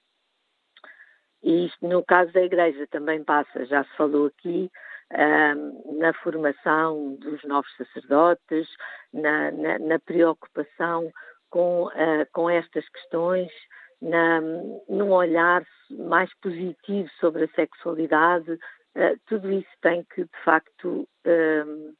E 1.42 1.66
isto, 1.66 1.86
no 1.86 2.04
caso 2.04 2.32
da 2.32 2.42
Igreja, 2.42 2.86
também 2.88 3.22
passa, 3.22 3.64
já 3.66 3.84
se 3.84 3.96
falou 3.96 4.26
aqui, 4.26 4.70
na 6.00 6.12
formação 6.14 7.14
dos 7.20 7.40
novos 7.44 7.70
sacerdotes, 7.76 8.68
na, 9.12 9.52
na, 9.52 9.78
na 9.78 9.98
preocupação 10.00 11.12
com, 11.50 11.86
uh, 11.86 12.26
com 12.32 12.48
estas 12.50 12.88
questões, 12.88 13.50
na, 14.00 14.40
num 14.88 15.10
olhar 15.10 15.64
mais 15.90 16.30
positivo 16.40 17.08
sobre 17.20 17.44
a 17.44 17.48
sexualidade, 17.48 18.52
uh, 18.52 19.20
tudo 19.26 19.52
isso 19.52 19.70
tem 19.80 20.04
que, 20.14 20.24
de 20.24 20.44
facto, 20.44 21.08
uh, 21.26 21.96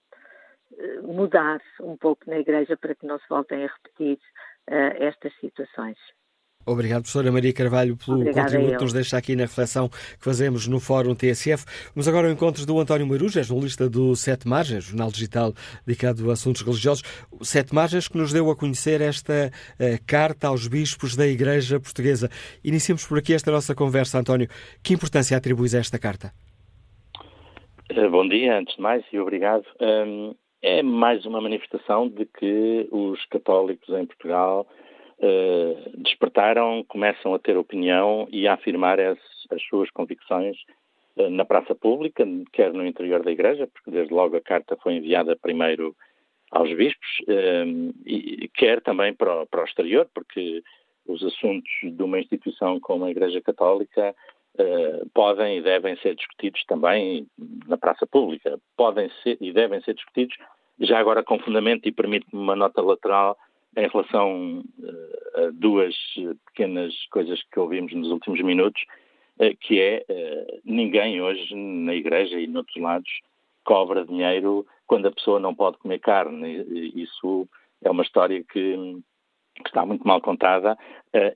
mudar 1.03 1.61
um 1.81 1.97
pouco 1.97 2.29
na 2.29 2.39
Igreja 2.39 2.77
para 2.77 2.95
que 2.95 3.07
não 3.07 3.19
se 3.19 3.29
voltem 3.29 3.65
a 3.65 3.69
repetir 3.69 4.19
estas 4.67 5.33
situações. 5.39 5.97
Obrigado, 6.67 7.03
professora 7.03 7.31
Maria 7.31 7.53
Carvalho, 7.53 7.97
pelo 7.97 8.17
Obrigada 8.17 8.51
contributo 8.51 8.79
que 8.79 8.83
nos 8.83 8.93
deixa 8.93 9.17
aqui 9.17 9.37
na 9.37 9.45
reflexão 9.45 9.89
que 9.89 10.19
fazemos 10.19 10.67
no 10.67 10.81
Fórum 10.81 11.15
TSF. 11.15 11.65
Vamos 11.95 12.09
agora 12.09 12.27
ao 12.27 12.33
encontro 12.33 12.67
do 12.67 12.81
António 12.81 13.07
Maruja, 13.07 13.41
jornalista 13.45 13.89
do 13.89 14.17
Sete 14.17 14.49
Margens, 14.49 14.83
jornal 14.83 15.13
digital 15.13 15.53
dedicado 15.87 16.29
a 16.29 16.33
assuntos 16.33 16.63
religiosos. 16.63 17.05
Sete 17.41 17.73
Margens 17.73 18.09
que 18.09 18.19
nos 18.19 18.33
deu 18.33 18.51
a 18.51 18.57
conhecer 18.57 19.01
esta 19.01 19.53
uh, 19.79 20.05
carta 20.05 20.49
aos 20.49 20.67
bispos 20.67 21.15
da 21.15 21.25
Igreja 21.25 21.79
Portuguesa. 21.79 22.29
Iniciemos 22.65 23.07
por 23.07 23.17
aqui 23.19 23.33
esta 23.33 23.53
nossa 23.53 23.73
conversa, 23.73 24.19
António. 24.19 24.49
Que 24.83 24.93
importância 24.93 25.37
atribuis 25.37 25.73
a 25.73 25.79
esta 25.79 26.01
carta? 26.01 26.33
Uh, 27.93 28.11
bom 28.11 28.27
dia, 28.27 28.59
antes 28.59 28.75
de 28.75 28.83
mais, 28.83 29.05
e 29.13 29.21
obrigado. 29.21 29.65
Um, 29.81 30.35
é 30.61 30.83
mais 30.83 31.25
uma 31.27 31.41
manifestação 31.41 32.09
de 32.09 32.27
que 32.27 32.89
os 32.91 33.25
católicos 33.27 33.89
em 33.91 34.05
Portugal 34.05 34.67
uh, 35.19 36.03
despertaram, 36.03 36.85
começam 36.85 37.35
a 37.35 37.39
ter 37.39 37.57
opinião 37.57 38.29
e 38.31 38.47
a 38.47 38.55
afirmar 38.55 39.01
as, 39.01 39.19
as 39.51 39.63
suas 39.65 39.91
convicções 39.91 40.57
uh, 41.17 41.31
na 41.31 41.45
praça 41.45 41.75
pública, 41.75 42.25
quer 42.53 42.73
no 42.73 42.87
interior 42.87 43.23
da 43.23 43.31
Igreja, 43.31 43.67
porque 43.67 43.91
desde 43.91 44.13
logo 44.13 44.37
a 44.37 44.41
carta 44.41 44.77
foi 44.83 44.95
enviada 44.95 45.37
primeiro 45.37 45.95
aos 46.51 46.73
bispos, 46.75 47.09
uh, 47.29 47.95
e 48.07 48.49
quer 48.55 48.81
também 48.81 49.15
para 49.15 49.43
o, 49.43 49.47
para 49.47 49.63
o 49.63 49.65
exterior, 49.65 50.09
porque 50.15 50.63
os 51.07 51.23
assuntos 51.25 51.71
de 51.83 52.03
uma 52.03 52.19
instituição 52.19 52.81
como 52.81 53.05
a 53.05 53.11
Igreja 53.11 53.41
Católica 53.41 54.15
podem 55.13 55.59
e 55.59 55.61
devem 55.61 55.97
ser 55.99 56.15
discutidos 56.15 56.65
também 56.65 57.27
na 57.67 57.77
praça 57.77 58.07
pública. 58.07 58.59
Podem 58.75 59.11
ser 59.23 59.37
e 59.39 59.53
devem 59.53 59.83
ser 59.83 59.95
discutidos, 59.95 60.35
já 60.81 60.99
agora 60.99 61.23
com 61.23 61.39
fundamento, 61.39 61.87
e 61.87 61.93
permite-me 61.93 62.41
uma 62.41 62.57
nota 62.57 62.81
lateral, 62.81 63.37
em 63.77 63.89
relação 63.89 64.61
uh, 64.61 65.47
a 65.47 65.51
duas 65.53 65.95
pequenas 66.47 66.95
coisas 67.11 67.41
que 67.53 67.61
ouvimos 67.61 67.93
nos 67.93 68.11
últimos 68.11 68.41
minutos, 68.43 68.83
uh, 69.39 69.55
que 69.61 69.81
é 69.81 70.05
uh, 70.09 70.61
ninguém 70.65 71.21
hoje 71.21 71.55
na 71.55 71.95
igreja 71.95 72.41
e 72.41 72.47
noutros 72.47 72.83
lados 72.83 73.11
cobra 73.65 74.07
dinheiro 74.07 74.67
quando 74.87 75.07
a 75.07 75.13
pessoa 75.13 75.39
não 75.39 75.55
pode 75.55 75.77
comer 75.79 75.99
carne. 75.99 76.65
Isso 76.95 77.47
é 77.83 77.91
uma 77.91 78.03
história 78.03 78.43
que, 78.45 78.97
que 79.57 79.67
está 79.67 79.85
muito 79.85 80.07
mal 80.07 80.21
contada 80.21 80.79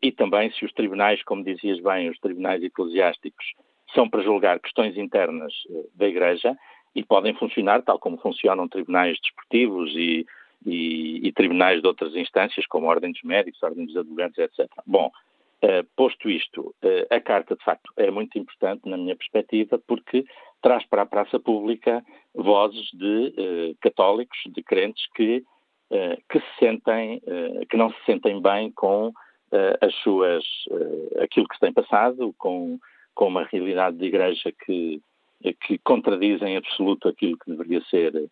e 0.01 0.13
também 0.13 0.53
se 0.53 0.65
os 0.65 0.73
tribunais, 0.73 1.21
como 1.25 1.43
dizias 1.43 1.81
bem, 1.81 2.09
os 2.09 2.19
tribunais 2.21 2.63
eclesiásticos 2.63 3.45
são 3.93 4.09
para 4.09 4.23
julgar 4.23 4.61
questões 4.61 4.97
internas 4.97 5.53
da 5.97 6.07
igreja 6.07 6.57
e 6.95 7.03
podem 7.03 7.35
funcionar 7.35 7.83
tal 7.83 7.99
como 7.99 8.19
funcionam 8.19 8.69
tribunais 8.69 9.19
desportivos 9.21 9.93
e 9.97 10.25
e, 10.65 11.27
e, 11.27 11.33
tribunais 11.33 11.81
de 11.81 11.87
outras 11.87 12.15
instâncias, 12.15 12.67
como 12.67 12.87
a 12.87 12.91
Ordem 12.91 13.13
dos 13.13 13.23
Médicos, 13.23 13.63
Ordem 13.63 13.87
dos 13.87 13.97
Advogados, 13.97 14.39
etc. 14.39 14.69
Bom, 14.87 15.11
uh, 15.65 15.85
posto 15.97 16.29
isto, 16.29 16.75
uh, 16.83 17.15
a 17.15 17.21
Carta, 17.21 17.57
de 17.57 17.65
facto, 17.65 17.93
é 17.97 18.11
muito 18.11 18.39
importante, 18.39 18.89
na 18.89 18.97
minha 18.97 19.17
perspectiva, 19.17 19.81
porque 19.87 20.25
traz 20.63 20.85
para 20.87 21.03
a 21.03 21.07
praça 21.07 21.39
pública 21.39 22.05
vozes 22.35 22.91
de 22.93 23.35
uh, 23.37 23.77
católicos, 23.81 24.39
de 24.47 24.63
crentes 24.63 25.07
que, 25.15 25.45
que 26.29 26.39
se 26.39 26.59
sentem, 26.61 27.21
que 27.69 27.77
não 27.77 27.91
se 27.91 27.97
sentem 28.07 28.41
bem 28.41 28.71
com 28.71 29.13
as 29.81 29.93
suas, 30.05 30.45
aquilo 31.21 31.49
que 31.49 31.57
se 31.57 31.61
tem 31.61 31.73
passado, 31.73 32.33
com, 32.39 32.79
com 33.13 33.27
uma 33.27 33.43
realidade 33.43 33.97
de 33.97 34.05
igreja 34.05 34.53
que, 34.65 35.03
que 35.63 35.79
contradiz 35.79 36.41
em 36.43 36.57
absoluto 36.57 37.09
aquilo 37.09 37.39
que 37.39 37.51
deveria 37.51 37.81
ser 37.85 38.15
eh, 38.15 38.27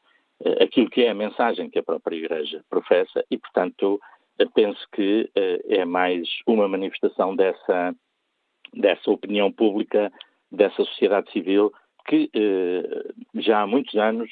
aquilo 0.60 0.88
que 0.90 1.02
é 1.02 1.10
a 1.10 1.14
mensagem 1.14 1.68
que 1.68 1.78
a 1.78 1.82
própria 1.82 2.16
Igreja 2.16 2.64
professa 2.68 3.24
e, 3.30 3.38
portanto, 3.38 4.00
penso 4.54 4.86
que 4.92 5.28
eh, 5.34 5.60
é 5.68 5.84
mais 5.84 6.28
uma 6.46 6.68
manifestação 6.68 7.34
dessa, 7.34 7.94
dessa 8.72 9.10
opinião 9.10 9.50
pública, 9.50 10.12
dessa 10.50 10.84
sociedade 10.84 11.30
civil, 11.32 11.72
que 12.06 12.30
eh, 12.32 13.12
já 13.34 13.62
há 13.62 13.66
muitos 13.66 13.96
anos 13.96 14.30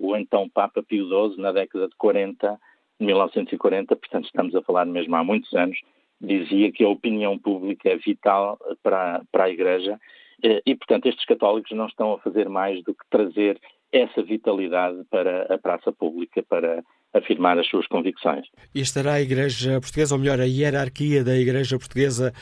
o 0.00 0.16
então 0.16 0.48
Papa 0.48 0.82
Pio 0.82 1.06
XII, 1.06 1.40
na 1.40 1.52
década 1.52 1.88
de 1.88 1.94
40, 1.96 2.58
1940, 2.98 3.96
portanto 3.96 4.24
estamos 4.24 4.54
a 4.54 4.62
falar 4.62 4.84
mesmo 4.84 5.14
há 5.14 5.22
muitos 5.22 5.52
anos, 5.54 5.78
dizia 6.20 6.72
que 6.72 6.82
a 6.82 6.88
opinião 6.88 7.38
pública 7.38 7.88
é 7.90 7.96
vital 7.96 8.58
para, 8.82 9.22
para 9.30 9.44
a 9.44 9.50
Igreja 9.50 10.00
e, 10.42 10.74
portanto, 10.74 11.06
estes 11.06 11.24
católicos 11.24 11.72
não 11.72 11.86
estão 11.86 12.12
a 12.12 12.18
fazer 12.18 12.48
mais 12.48 12.82
do 12.84 12.94
que 12.94 13.04
trazer 13.10 13.58
essa 13.92 14.22
vitalidade 14.22 15.04
para 15.10 15.54
a 15.54 15.58
praça 15.58 15.92
pública, 15.92 16.42
para 16.42 16.82
afirmar 17.14 17.58
as 17.58 17.66
suas 17.68 17.86
convicções. 17.86 18.46
E 18.74 18.80
estará 18.80 19.14
a 19.14 19.20
Igreja 19.20 19.80
Portuguesa, 19.80 20.14
ou 20.14 20.20
melhor, 20.20 20.40
a 20.40 20.44
hierarquia 20.44 21.24
da 21.24 21.36
Igreja 21.36 21.78
Portuguesa, 21.78 22.32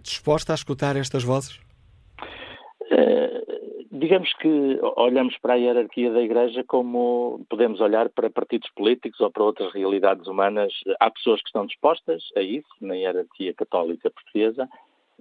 disposta 0.00 0.52
a 0.52 0.54
escutar 0.54 0.96
estas 0.96 1.24
vozes? 1.24 1.58
Uh, 2.82 3.88
digamos 3.90 4.32
que 4.34 4.78
olhamos 4.96 5.36
para 5.38 5.54
a 5.54 5.56
hierarquia 5.56 6.12
da 6.12 6.20
Igreja 6.20 6.64
como 6.66 7.44
podemos 7.48 7.80
olhar 7.80 8.08
para 8.10 8.30
partidos 8.30 8.68
políticos 8.70 9.20
ou 9.20 9.30
para 9.30 9.44
outras 9.44 9.72
realidades 9.72 10.26
humanas. 10.26 10.72
Há 11.00 11.10
pessoas 11.10 11.40
que 11.40 11.48
estão 11.48 11.66
dispostas 11.66 12.22
a 12.36 12.40
isso, 12.40 12.68
na 12.80 12.94
hierarquia 12.94 13.54
católica 13.54 14.10
portuguesa, 14.10 14.68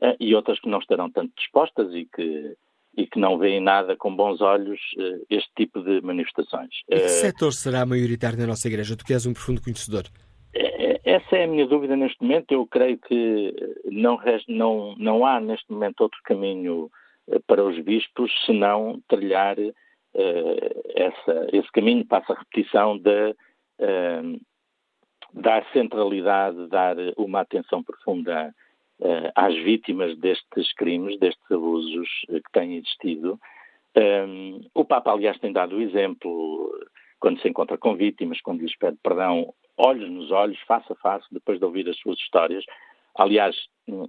uh, 0.01 0.15
e 0.19 0.35
outras 0.35 0.59
que 0.59 0.69
não 0.69 0.79
estarão 0.79 1.09
tanto 1.09 1.33
dispostas 1.37 1.93
e 1.93 2.05
que 2.05 2.55
e 2.97 3.05
que 3.05 3.19
não 3.19 3.37
veem 3.37 3.61
nada 3.61 3.95
com 3.95 4.13
bons 4.13 4.41
olhos 4.41 4.79
uh, 4.97 5.25
este 5.29 5.49
tipo 5.55 5.81
de 5.81 6.01
manifestações. 6.01 6.73
E 6.89 6.95
que 6.97 7.05
uh, 7.05 7.09
setor 7.09 7.53
será 7.53 7.85
maioritário 7.85 8.39
na 8.39 8.47
nossa 8.47 8.67
Igreja? 8.67 8.97
Tu 8.97 9.05
que 9.05 9.13
és 9.13 9.25
um 9.27 9.33
profundo 9.33 9.61
conhecedor. 9.61 10.05
Eh, 10.55 10.99
essa 11.03 11.35
é 11.37 11.43
a 11.43 11.47
minha 11.47 11.67
dúvida 11.67 11.95
neste 11.95 12.19
momento. 12.21 12.51
Eu 12.51 12.65
creio 12.65 12.97
que 12.97 13.53
não, 13.85 14.19
não, 14.47 14.95
não 14.97 15.25
há 15.25 15.39
neste 15.39 15.71
momento 15.71 16.01
outro 16.01 16.19
caminho 16.23 16.89
para 17.45 17.63
os 17.63 17.79
bispos 17.83 18.31
senão 18.45 19.01
trilhar 19.07 19.57
uh, 19.59 19.73
essa, 20.95 21.47
esse 21.51 21.71
caminho, 21.71 22.05
passa 22.05 22.33
a 22.33 22.39
repetição 22.39 22.97
de 22.97 23.29
uh, 23.29 24.41
dar 25.33 25.65
centralidade, 25.71 26.67
dar 26.67 26.95
uma 27.17 27.41
atenção 27.41 27.83
profunda 27.83 28.53
uh, 29.01 29.31
às 29.35 29.55
vítimas 29.55 30.17
destes 30.17 30.73
crimes, 30.73 31.19
destes 31.19 31.51
abusos 31.51 32.09
uh, 32.29 32.41
que 32.41 32.51
têm 32.51 32.77
existido. 32.77 33.39
Um, 33.95 34.61
o 34.73 34.85
Papa, 34.85 35.11
aliás, 35.11 35.39
tem 35.39 35.51
dado 35.51 35.75
o 35.75 35.81
exemplo 35.81 36.71
quando 37.19 37.41
se 37.41 37.49
encontra 37.49 37.77
com 37.77 37.95
vítimas, 37.95 38.41
quando 38.41 38.61
lhes 38.61 38.77
pede 38.77 38.97
perdão, 39.01 39.53
olhos 39.75 40.09
nos 40.09 40.31
olhos, 40.31 40.59
face 40.61 40.91
a 40.91 40.95
face, 40.95 41.25
depois 41.31 41.59
de 41.59 41.65
ouvir 41.65 41.89
as 41.89 41.97
suas 41.97 42.17
histórias. 42.19 42.63
Aliás, 43.15 43.55
hum, 43.87 44.07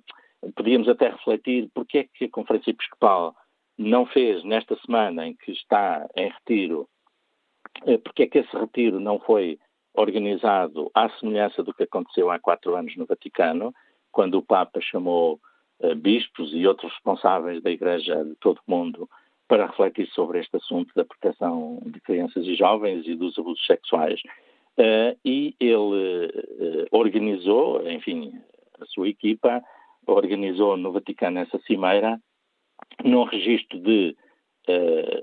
podíamos 0.54 0.88
até 0.88 1.08
refletir 1.08 1.70
porque 1.74 1.98
é 1.98 2.04
que 2.04 2.26
a 2.26 2.30
Conferência 2.30 2.70
Episcopal 2.70 3.34
não 3.76 4.06
fez 4.06 4.42
nesta 4.44 4.76
semana 4.84 5.26
em 5.26 5.34
que 5.34 5.52
está 5.52 6.06
em 6.16 6.28
retiro, 6.28 6.88
eh, 7.86 7.98
porque 7.98 8.24
é 8.24 8.26
que 8.26 8.38
esse 8.38 8.56
retiro 8.56 8.98
não 8.98 9.18
foi 9.20 9.58
organizado 9.94 10.90
à 10.94 11.08
semelhança 11.18 11.62
do 11.62 11.72
que 11.72 11.84
aconteceu 11.84 12.30
há 12.30 12.38
quatro 12.38 12.74
anos 12.74 12.96
no 12.96 13.06
Vaticano, 13.06 13.72
quando 14.12 14.36
o 14.36 14.42
Papa 14.42 14.80
chamou 14.80 15.38
uh, 15.80 15.94
bispos 15.94 16.52
e 16.52 16.66
outros 16.66 16.92
responsáveis 16.92 17.62
da 17.62 17.70
Igreja 17.70 18.24
de 18.24 18.34
todo 18.36 18.58
o 18.66 18.70
mundo 18.70 19.08
para 19.46 19.66
refletir 19.66 20.08
sobre 20.08 20.40
este 20.40 20.56
assunto 20.56 20.92
da 20.94 21.04
proteção 21.04 21.80
de 21.86 22.00
crianças 22.00 22.44
e 22.46 22.54
jovens 22.54 23.06
e 23.06 23.14
dos 23.14 23.38
abusos 23.38 23.64
sexuais. 23.66 24.20
Uh, 24.78 25.18
e 25.24 25.54
ele 25.58 25.76
uh, 25.76 26.86
organizou, 26.90 27.88
enfim, 27.88 28.32
a 28.80 28.86
sua 28.86 29.08
equipa 29.08 29.62
organizou 30.06 30.76
no 30.76 30.92
Vaticano 30.92 31.40
essa 31.40 31.58
cimeira 31.60 32.20
num 33.04 33.24
registro 33.24 33.78
de, 33.80 34.16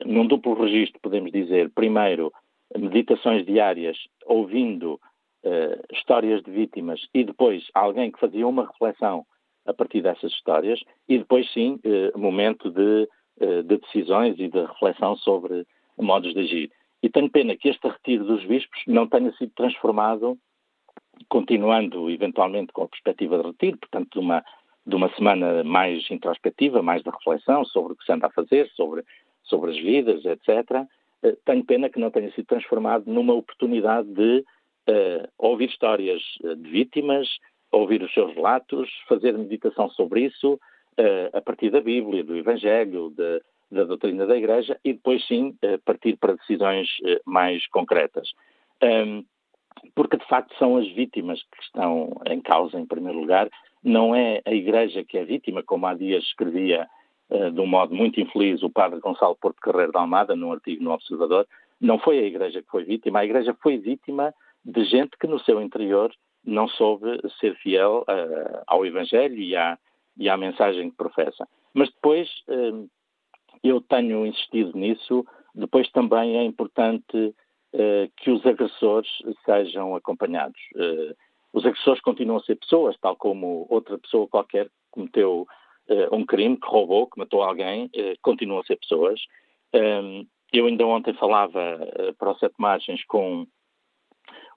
num 0.06 0.28
duplo 0.28 0.53
registro, 0.53 0.99
podemos 1.02 1.32
dizer, 1.32 1.72
primeiro, 1.72 2.32
meditações 2.78 3.45
diárias, 3.45 3.98
ouvindo 4.26 4.99
uh, 5.46 5.94
histórias 5.94 6.42
de 6.44 6.52
vítimas 6.52 7.08
e 7.14 7.24
depois 7.24 7.64
alguém 7.74 8.12
que 8.12 8.20
fazia 8.20 8.48
uma 8.48 8.66
reflexão 8.66 9.26
a 9.66 9.74
partir 9.74 10.02
dessas 10.02 10.32
histórias 10.32 10.80
e 11.08 11.18
depois 11.18 11.52
sim 11.54 11.80
uh, 11.86 12.18
momento 12.18 12.70
de, 12.70 13.08
uh, 13.42 13.64
de, 13.64 13.78
decisões 13.78 14.36
e 14.40 14.48
de 14.48 14.60
reflexão 14.60 15.16
sobre 15.18 15.66
modos 15.98 16.34
de 16.34 16.40
agir. 16.40 16.72
E 17.02 17.10
tenho 17.10 17.30
pena 17.30 17.56
que 17.56 17.70
este 17.70 17.88
retiro 17.88 18.26
dos 18.26 18.44
bispos 18.46 18.82
não 18.88 19.08
tenha 19.08 19.32
sido 19.34 19.52
transformado, 19.56 20.38
continuando 21.30 22.10
eventualmente 22.10 22.74
com 22.74 22.84
a 22.84 22.88
perspectiva 22.88 23.38
de 23.38 23.48
retiro, 23.48 23.78
portanto 23.78 24.10
de 24.14 24.20
uma, 24.20 24.44
de 24.86 24.96
uma 24.96 25.10
semana 25.16 25.64
mais 25.64 26.10
introspectiva, 26.10 26.82
mais 26.82 27.04
de 27.04 27.10
reflexão 27.10 27.64
sobre 27.66 27.94
o 27.94 27.96
que 27.96 28.06
se 28.06 28.12
anda 28.12 28.28
a 28.28 28.32
fazer, 28.32 28.68
sobre, 28.76 29.04
sobre 29.44 29.72
as 29.72 29.78
vidas, 29.78 30.26
etc. 30.26 30.86
Tenho 31.46 31.64
pena 31.64 31.90
que 31.90 32.00
não 32.00 32.12
tenha 32.12 32.32
sido 32.32 32.46
transformado 32.46 33.04
numa 33.06 33.34
oportunidade 33.34 34.08
de 34.10 34.44
uh, 34.90 35.28
ouvir 35.38 35.70
histórias 35.70 36.22
de 36.41 36.70
vítimas, 36.70 37.28
ouvir 37.72 38.02
os 38.02 38.14
seus 38.14 38.34
relatos, 38.34 38.90
fazer 39.07 39.38
meditação 39.38 39.90
sobre 39.90 40.22
isso, 40.22 40.60
a 41.34 41.41
partir 41.41 41.70
da 41.72 41.82
Bíblia, 41.82 42.24
do 42.24 42.38
Evangelho, 42.38 43.10
de, 43.10 43.41
da 43.70 43.84
doutrina 43.84 44.26
da 44.26 44.38
Igreja 44.38 44.80
e 44.82 44.94
depois 44.94 45.28
sim 45.28 45.53
partir 45.84 46.16
para 46.16 46.36
decisões 46.36 46.88
mais 47.26 47.68
concretas. 47.68 48.30
Um, 48.82 49.26
porque 49.94 50.18
de 50.18 50.26
facto 50.28 50.56
são 50.57 50.78
as 50.78 50.88
vítimas 50.94 51.41
que 51.41 51.64
estão 51.64 52.22
em 52.28 52.41
causa 52.41 52.80
em 52.80 52.86
primeiro 52.86 53.20
lugar, 53.20 53.49
não 53.84 54.16
é 54.16 54.41
a 54.45 54.53
Igreja 54.53 55.03
que 55.03 55.18
é 55.18 55.24
vítima, 55.24 55.64
como 55.64 55.86
há 55.86 55.94
dias 55.94 56.24
escrevia 56.24 56.88
uh, 57.30 57.52
de 57.52 57.60
um 57.60 57.68
modo 57.68 57.94
muito 57.94 58.20
infeliz 58.20 58.64
o 58.64 58.70
padre 58.70 58.99
Gonçalo 58.99 59.36
Porto 59.36 59.60
Carreiro 59.62 59.91
de 59.91 59.98
Almada, 59.98 60.36
num 60.36 60.52
artigo 60.52 60.84
no 60.84 60.91
Observador, 60.91 61.48
não 61.80 61.99
foi 61.99 62.20
a 62.20 62.24
Igreja 62.24 62.62
que 62.62 62.70
foi 62.70 62.84
vítima, 62.84 63.20
a 63.20 63.26
Igreja 63.26 63.56
foi 63.62 63.78
vítima 63.78 64.34
de 64.66 64.84
gente 64.86 65.16
que 65.20 65.28
no 65.28 65.40
seu 65.40 65.62
interior 65.62 66.12
não 66.44 66.68
soube 66.68 67.20
ser 67.40 67.56
fiel 67.58 68.04
uh, 68.10 68.64
ao 68.68 68.86
Evangelho 68.86 69.38
e 69.38 69.56
à, 69.56 69.78
e 70.18 70.28
à 70.28 70.36
mensagem 70.36 70.90
que 70.90 70.98
professa. 70.98 71.48
Mas 71.74 71.92
depois, 71.92 72.30
uh, 72.48 72.90
eu 73.64 73.82
tenho 73.82 74.26
insistido 74.26 74.78
nisso, 74.78 75.26
depois 75.54 75.90
também 75.92 76.38
é 76.38 76.44
importante 76.44 77.16
uh, 77.16 78.12
que 78.18 78.32
os 78.32 78.46
agressores 78.46 79.10
sejam 79.46 79.96
acompanhados. 79.96 80.60
os 81.54 81.66
agressores 81.66 82.02
continuam 82.02 82.38
a 82.38 82.44
ser 82.44 82.56
pessoas, 82.56 82.98
tal 83.00 83.16
como 83.16 83.66
outra 83.70 83.98
pessoa 83.98 84.28
qualquer 84.28 84.70
cometeu 84.92 85.48
um 86.12 86.26
crime, 86.26 86.58
que 86.58 86.68
roubou, 86.68 87.06
que 87.06 87.20
matou 87.20 87.44
alguém, 87.44 87.92
continuam 88.24 88.60
a 88.60 88.64
ser 88.64 88.76
pessoas. 88.78 89.22
eu 90.52 90.66
ainda 90.66 90.86
ontem 90.88 91.14
falava 91.14 91.62
para 92.18 92.32
o 92.32 92.40
Sete 92.40 92.56
Margens 92.58 93.06
com 93.06 93.46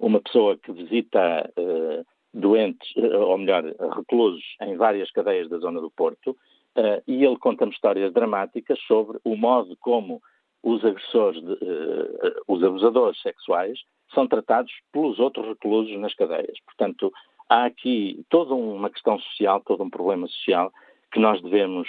uma 0.01 0.21
pessoa 0.21 0.57
que 0.57 0.73
visita 0.73 1.51
uh, 1.59 2.05
doentes, 2.33 2.91
uh, 2.97 3.21
ou 3.21 3.39
melhor, 3.39 3.65
reclusos 3.97 4.45
em 4.63 4.77
várias 4.77 5.11
cadeias 5.11 5.49
da 5.49 5.59
zona 5.59 5.81
do 5.81 5.91
Porto, 5.91 6.31
uh, 6.31 7.03
e 7.07 7.25
ele 7.25 7.39
conta-me 7.39 7.73
histórias 7.73 8.13
dramáticas 8.13 8.79
sobre 8.87 9.19
o 9.25 9.37
modo 9.37 9.77
como 9.81 10.21
os 10.63 10.85
agressores, 10.85 11.41
de, 11.41 11.57
os 12.49 12.63
abusadores 12.65 13.21
sexuais 13.23 13.79
são 14.13 14.27
tratados 14.27 14.73
pelos 14.93 15.19
outros 15.21 15.47
reclusos 15.47 15.97
nas 15.99 16.15
cadeias. 16.15 16.59
Portanto, 16.65 17.13
há 17.49 17.65
aqui 17.65 18.25
toda 18.29 18.55
uma 18.55 18.91
questão 18.91 19.19
social, 19.21 19.61
todo 19.61 19.85
um 19.85 19.91
problema 19.91 20.27
social 20.27 20.73
que 21.13 21.21
nós 21.21 21.41
devemos 21.43 21.89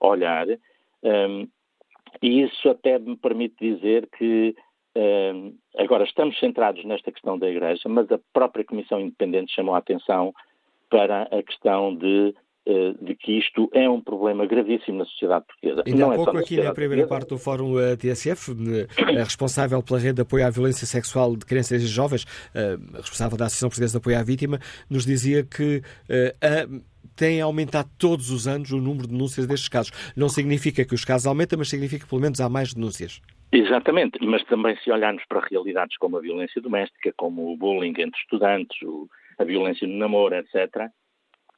olhar, 0.00 0.46
um, 1.02 1.46
e 2.22 2.40
isso 2.40 2.70
até 2.70 2.98
me 2.98 3.16
permite 3.16 3.56
dizer 3.60 4.08
que 4.16 4.56
Uh, 4.56 4.75
agora, 5.78 6.04
estamos 6.04 6.38
centrados 6.38 6.84
nesta 6.84 7.12
questão 7.12 7.38
da 7.38 7.48
Igreja, 7.48 7.88
mas 7.88 8.10
a 8.10 8.18
própria 8.32 8.64
Comissão 8.64 9.00
Independente 9.00 9.54
chamou 9.54 9.74
a 9.74 9.78
atenção 9.78 10.32
para 10.90 11.22
a 11.24 11.42
questão 11.42 11.94
de, 11.94 12.34
uh, 12.66 13.04
de 13.04 13.14
que 13.14 13.38
isto 13.38 13.68
é 13.72 13.88
um 13.88 14.00
problema 14.00 14.46
gravíssimo 14.46 14.98
na 14.98 15.04
sociedade 15.04 15.44
portuguesa. 15.46 15.82
Não 15.86 16.10
há 16.10 16.14
é 16.14 16.16
pouco, 16.16 16.38
aqui 16.38 16.62
na 16.62 16.72
primeira 16.72 17.06
parte 17.06 17.28
do 17.28 17.38
Fórum 17.38 17.74
uh, 17.74 17.96
TSF, 17.96 18.54
responsável 19.16 19.82
pela 19.82 19.98
rede 19.98 20.14
de 20.14 20.22
apoio 20.22 20.46
à 20.46 20.50
violência 20.50 20.86
sexual 20.86 21.36
de 21.36 21.44
crianças 21.44 21.82
e 21.82 21.86
jovens, 21.86 22.24
responsável 22.94 23.36
da 23.36 23.46
Associação 23.46 23.68
Portuguesa 23.68 23.92
de 23.92 23.98
Apoio 23.98 24.18
à 24.18 24.22
Vítima, 24.22 24.58
nos 24.88 25.04
dizia 25.04 25.42
que 25.44 25.82
a 26.40 26.96
tem 27.16 27.40
aumentado 27.40 27.88
todos 27.96 28.30
os 28.30 28.46
anos 28.46 28.70
o 28.70 28.76
número 28.76 29.06
de 29.06 29.14
denúncias 29.14 29.46
destes 29.46 29.68
casos. 29.68 29.90
Não 30.14 30.28
significa 30.28 30.84
que 30.84 30.94
os 30.94 31.04
casos 31.04 31.26
aumentam, 31.26 31.58
mas 31.58 31.70
significa 31.70 32.04
que 32.04 32.08
pelo 32.08 32.20
menos 32.20 32.40
há 32.40 32.48
mais 32.48 32.74
denúncias. 32.74 33.22
Exatamente, 33.52 34.18
mas 34.24 34.42
também 34.44 34.76
se 34.76 34.90
olharmos 34.90 35.24
para 35.26 35.46
realidades 35.46 35.96
como 35.98 36.16
a 36.16 36.20
violência 36.20 36.60
doméstica, 36.60 37.12
como 37.16 37.52
o 37.52 37.56
bullying 37.56 37.94
entre 37.98 38.20
estudantes, 38.20 38.76
a 39.38 39.44
violência 39.44 39.86
no 39.86 39.96
namoro, 39.96 40.34
etc., 40.34 40.90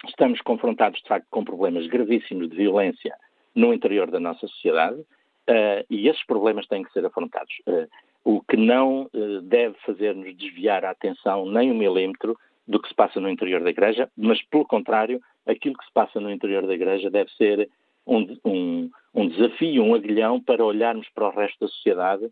estamos 0.07 0.41
confrontados 0.43 1.01
de 1.01 1.09
facto 1.09 1.27
com 1.31 1.45
problemas 1.45 1.87
gravíssimos 1.87 2.51
de 2.51 2.57
violência 2.57 3.15
no 3.55 3.73
interior 3.73 4.11
da 4.11 4.21
nossa 4.21 4.47
sociedade 4.47 5.01
uh, 5.01 5.85
e 5.91 6.09
esses 6.09 6.25
problemas 6.27 6.67
têm 6.67 6.83
que 6.83 6.93
ser 6.93 7.05
afrontados. 7.05 7.53
Uh, 7.67 7.89
o 8.25 8.43
que 8.43 8.57
não 8.57 9.09
uh, 9.13 9.41
deve 9.43 9.75
fazer-nos 9.85 10.37
desviar 10.37 10.85
a 10.85 10.91
atenção 10.91 11.47
nem 11.47 11.73
um 11.73 11.75
milímetro 11.75 12.37
do 12.67 12.81
que 12.81 12.89
se 12.89 12.95
passa 12.95 13.19
no 13.19 13.31
interior 13.31 13.63
da 13.63 13.71
Igreja, 13.71 14.11
mas 14.17 14.41
pelo 14.43 14.67
contrário, 14.67 15.21
aquilo 15.47 15.77
que 15.77 15.87
se 15.87 15.93
passa 15.93 16.21
no 16.21 16.31
interior 16.31 16.67
da 16.67 16.75
Igreja 16.75 17.11
deve 17.11 17.31
ser 17.33 17.69
um, 18.07 18.39
um, 18.45 18.91
um 19.19 19.29
desafio, 19.29 19.83
um 19.83 19.95
aguilhão 19.95 20.41
para 20.41 20.65
olharmos 20.65 21.09
para 21.11 21.27
o 21.27 21.33
resto 21.33 21.59
da 21.61 21.69
sociedade 21.69 22.31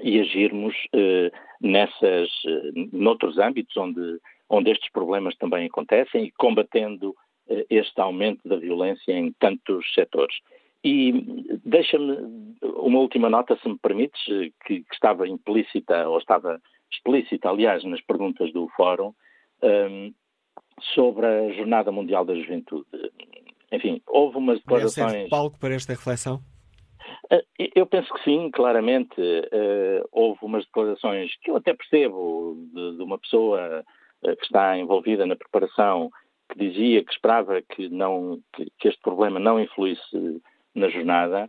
e 0.00 0.18
agirmos 0.18 0.74
eh, 0.92 1.30
nessas, 1.60 2.28
eh, 2.44 2.72
noutros 2.92 3.38
âmbitos 3.38 3.76
onde, 3.76 4.18
onde 4.48 4.70
estes 4.70 4.90
problemas 4.90 5.36
também 5.36 5.66
acontecem 5.66 6.24
e 6.24 6.32
combatendo 6.32 7.14
eh, 7.48 7.66
este 7.70 8.00
aumento 8.00 8.48
da 8.48 8.56
violência 8.56 9.12
em 9.12 9.32
tantos 9.38 9.84
setores. 9.94 10.34
E 10.82 11.12
deixa-me 11.64 12.16
uma 12.62 12.98
última 12.98 13.30
nota, 13.30 13.56
se 13.62 13.68
me 13.68 13.78
permites, 13.78 14.20
eh, 14.28 14.50
que, 14.66 14.80
que, 14.80 14.94
estava 14.94 15.28
implícita, 15.28 16.08
ou 16.08 16.18
estava 16.18 16.60
explícita, 16.90 17.48
aliás, 17.48 17.84
nas 17.84 18.00
perguntas 18.00 18.52
do 18.52 18.68
Fórum, 18.76 19.14
um, 19.62 19.68
ehm, 19.68 20.14
sobre 20.94 21.26
a 21.26 21.52
Jornada 21.52 21.92
Mundial 21.92 22.24
da 22.24 22.34
Juventude. 22.34 22.86
Enfim, 23.72 24.02
houve 24.06 24.36
umas 24.36 24.58
declarações. 24.58 25.12
Serve 25.12 25.28
palco 25.30 25.58
para 25.58 25.74
esta 25.74 25.92
reflexão? 25.92 26.40
Eh, 27.30 27.70
eu 27.74 27.86
penso 27.86 28.12
que 28.12 28.22
sim, 28.22 28.50
claramente. 28.50 29.18
Uh, 29.18 30.06
houve 30.12 30.38
umas 30.42 30.64
declarações 30.66 31.34
que 31.42 31.50
eu 31.50 31.56
até 31.56 31.72
percebo 31.72 32.56
de, 32.74 32.96
de 32.98 33.02
uma 33.02 33.18
pessoa 33.18 33.82
uh, 34.22 34.36
que 34.36 34.44
está 34.44 34.76
envolvida 34.76 35.24
na 35.24 35.34
preparação 35.34 36.10
que 36.50 36.58
dizia 36.58 37.02
que 37.02 37.12
esperava 37.12 37.62
que, 37.62 37.88
não, 37.88 38.38
que, 38.54 38.70
que, 38.78 38.88
este 38.88 39.00
problema 39.00 39.40
não 39.40 39.58
influísse 39.58 40.42
na 40.74 40.88
jornada, 40.90 41.48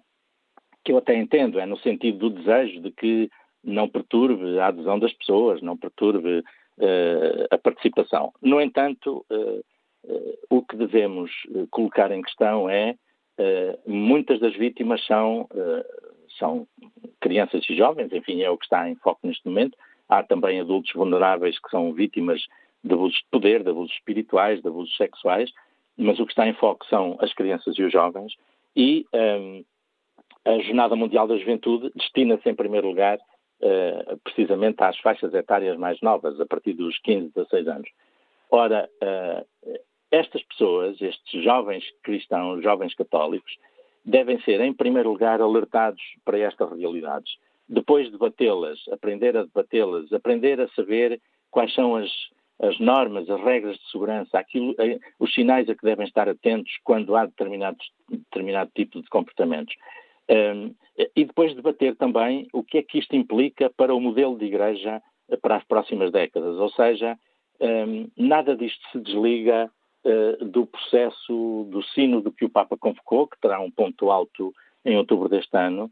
que 0.86 0.94
eu 0.94 0.98
até 0.98 1.14
entendo, 1.16 1.60
é 1.60 1.66
no 1.66 1.78
sentido 1.80 2.30
do 2.30 2.41
desejo 2.41 2.80
de 2.80 2.91
que 2.91 3.30
não 3.62 3.90
perturbe 3.90 4.58
a 4.60 4.68
adesão 4.68 4.98
das 4.98 5.12
pessoas, 5.12 5.62
não 5.62 5.76
perturbe 5.76 6.40
uh, 6.40 7.48
a 7.52 7.58
participação. 7.58 8.32
No 8.41 8.62
entanto, 8.62 9.26
Uh, 9.30 9.64
o 10.49 10.61
que 10.61 10.75
devemos 10.75 11.31
uh, 11.49 11.67
colocar 11.71 12.11
em 12.11 12.21
questão 12.21 12.69
é 12.69 12.95
uh, 13.39 13.91
muitas 13.91 14.39
das 14.39 14.55
vítimas 14.55 15.05
são, 15.05 15.47
são 16.38 16.67
crianças 17.19 17.67
e 17.69 17.75
jovens, 17.75 18.11
enfim, 18.11 18.41
é 18.41 18.49
o 18.49 18.57
que 18.57 18.65
está 18.65 18.89
em 18.89 18.95
foco 18.95 19.21
neste 19.23 19.47
momento. 19.47 19.77
Há 20.09 20.23
também 20.23 20.59
adultos 20.59 20.91
vulneráveis 20.93 21.57
que 21.59 21.69
são 21.69 21.93
vítimas 21.93 22.41
de 22.84 22.93
abusos 22.93 23.17
de 23.17 23.25
poder, 23.31 23.63
de 23.63 23.69
abusos 23.69 23.93
espirituais, 23.93 24.61
de 24.61 24.67
abusos 24.67 24.95
sexuais, 24.97 25.49
mas 25.97 26.19
o 26.19 26.25
que 26.25 26.31
está 26.31 26.47
em 26.47 26.53
foco 26.53 26.85
são 26.88 27.17
as 27.21 27.34
crianças 27.34 27.77
e 27.77 27.84
os 27.84 27.91
jovens. 27.91 28.34
E 28.75 29.05
um, 29.13 29.63
a 30.45 30.59
Jornada 30.59 30.95
Mundial 30.95 31.27
da 31.27 31.38
Juventude 31.38 31.91
destina-se, 31.95 32.49
em 32.49 32.55
primeiro 32.55 32.88
lugar, 32.88 33.17
uh, 33.17 34.17
precisamente 34.23 34.84
às 34.84 34.97
faixas 34.99 35.34
etárias 35.34 35.77
mais 35.77 35.99
novas, 36.01 36.39
a 36.39 36.45
partir 36.45 36.73
dos 36.73 36.99
15, 36.99 37.31
16 37.34 37.67
anos. 37.67 37.89
Ora, 38.51 38.88
estas 40.14 40.44
pessoas, 40.44 41.02
estes 41.02 41.44
jovens 41.44 41.84
cristãos, 42.03 42.61
jovens 42.61 42.94
católicos, 42.94 43.52
devem 44.06 44.40
ser, 44.41 44.61
em 44.61 44.72
primeiro 44.72 45.10
lugar, 45.10 45.41
alertados 45.41 46.03
para 46.23 46.38
estas 46.38 46.72
realidades. 46.72 47.34
Depois 47.68 48.11
debatê-las, 48.11 48.80
aprender 48.90 49.35
a 49.35 49.44
debatê-las, 49.44 50.14
aprender 50.14 50.61
a 50.61 50.68
saber 50.69 51.19
quais 51.49 51.73
são 51.73 51.95
as, 51.95 52.11
as 52.61 52.80
normas, 52.80 53.27
as 53.27 53.41
regras 53.41 53.76
de 53.77 53.90
segurança, 53.90 54.38
aquilo, 54.38 54.76
eh, 54.77 54.99
os 55.19 55.34
sinais 55.34 55.68
a 55.68 55.73
que 55.73 55.84
devem 55.84 56.06
estar 56.06 56.30
atentos 56.30 56.72
quando 56.84 57.15
há 57.15 57.26
determinado, 57.26 57.77
determinado 58.07 58.69
tipo 58.76 59.02
de 59.02 59.10
comportamentos. 59.10 59.73
Um, 60.30 60.76
e 61.15 61.26
depois 61.26 61.56
debater 61.56 61.95
também 61.95 62.48
o 62.53 62.64
que 62.64 62.77
é 62.77 62.84
que 62.84 62.99
isto 62.99 63.15
implica 63.15 63.69
para 63.76 63.95
o 63.95 63.99
modelo 63.99 64.38
de 64.38 64.45
igreja 64.45 65.02
para 65.41 65.56
as 65.56 65.64
próximas 65.64 66.11
décadas. 66.11 66.56
Ou 66.57 66.69
seja, 66.69 67.18
um, 67.60 68.07
nada 68.15 68.56
disto 68.56 68.81
se 68.91 68.99
desliga 68.99 69.72
uh, 70.05 70.45
do 70.45 70.65
processo 70.65 71.67
do 71.69 71.81
sínodo 71.93 72.31
que 72.31 72.45
o 72.45 72.49
Papa 72.49 72.77
convocou, 72.77 73.27
que 73.27 73.39
terá 73.39 73.59
um 73.59 73.71
ponto 73.71 74.11
alto 74.11 74.53
em 74.85 74.97
outubro 74.97 75.30
deste 75.30 75.55
ano, 75.57 75.91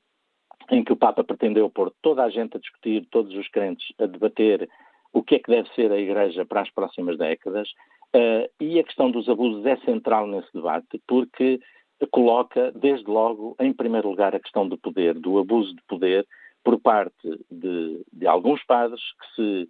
em 0.70 0.84
que 0.84 0.94
o 0.94 0.98
Papa 0.98 1.24
pretendeu 1.24 1.70
pôr 1.70 1.92
toda 2.02 2.24
a 2.24 2.30
gente 2.30 2.58
a 2.58 2.60
discutir, 2.60 3.08
todos 3.10 3.36
os 3.36 3.48
crentes 3.50 3.88
a 4.00 4.06
debater 4.06 4.70
o 5.14 5.22
que 5.22 5.36
é 5.36 5.40
que 5.40 5.52
deve 5.52 5.70
ser 5.74 5.92
a 5.92 6.00
Igreja 6.00 6.46
para 6.46 6.62
as 6.62 6.70
próximas 6.70 7.18
décadas. 7.18 7.70
Uh, 8.16 8.48
e 8.60 8.80
a 8.80 8.84
questão 8.84 9.10
dos 9.10 9.28
abusos 9.30 9.66
é 9.66 9.78
central 9.78 10.28
nesse 10.28 10.52
debate, 10.54 11.02
porque 11.08 11.60
coloca, 12.08 12.72
desde 12.72 13.10
logo, 13.10 13.56
em 13.60 13.72
primeiro 13.72 14.10
lugar, 14.10 14.36
a 14.36 14.40
questão 14.40 14.68
do 14.68 14.78
poder, 14.78 15.14
do 15.16 15.40
abuso 15.40 15.76
de 15.76 15.82
poder 15.84 16.28
por 16.64 16.80
parte 16.80 17.40
de, 17.50 18.02
de 18.12 18.28
alguns 18.28 18.64
padres 18.66 19.02
que 19.02 19.36
se 19.36 19.70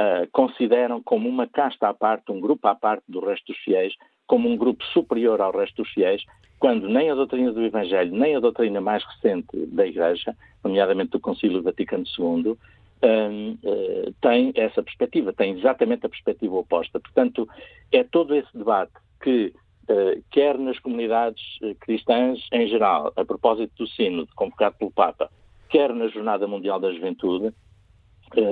uh, 0.00 0.26
consideram 0.32 1.02
como 1.02 1.28
uma 1.28 1.46
casta 1.46 1.88
à 1.88 1.94
parte, 1.94 2.32
um 2.32 2.40
grupo 2.40 2.66
à 2.66 2.74
parte 2.74 3.04
do 3.08 3.20
resto 3.20 3.52
dos 3.52 3.58
fiéis, 3.58 3.94
como 4.26 4.48
um 4.48 4.56
grupo 4.56 4.84
superior 4.86 5.40
ao 5.40 5.52
resto 5.52 5.82
dos 5.82 5.92
fiéis, 5.92 6.24
quando 6.58 6.88
nem 6.88 7.10
a 7.10 7.14
doutrina 7.14 7.52
do 7.52 7.64
Evangelho, 7.64 8.12
nem 8.12 8.36
a 8.36 8.40
doutrina 8.40 8.80
mais 8.80 9.02
recente 9.04 9.66
da 9.66 9.86
Igreja, 9.86 10.36
nomeadamente 10.62 11.10
do 11.10 11.20
Concílio 11.20 11.62
Vaticano 11.62 12.04
II, 12.18 12.56
um, 13.02 13.52
uh, 13.64 14.12
tem 14.20 14.52
essa 14.54 14.82
perspectiva, 14.82 15.32
tem 15.32 15.58
exatamente 15.58 16.04
a 16.04 16.08
perspectiva 16.08 16.56
oposta. 16.56 17.00
Portanto, 17.00 17.48
é 17.90 18.04
todo 18.04 18.34
esse 18.34 18.54
debate 18.56 18.92
que, 19.22 19.54
uh, 19.88 20.22
quer 20.30 20.58
nas 20.58 20.78
comunidades 20.78 21.42
uh, 21.62 21.74
cristãs 21.80 22.46
em 22.52 22.68
geral, 22.68 23.10
a 23.16 23.24
propósito 23.24 23.72
do 23.78 23.88
sino 23.88 24.26
convocado 24.36 24.76
pelo 24.76 24.90
Papa, 24.90 25.30
quer 25.70 25.94
na 25.94 26.08
Jornada 26.08 26.46
Mundial 26.46 26.78
da 26.78 26.92
Juventude, 26.92 27.54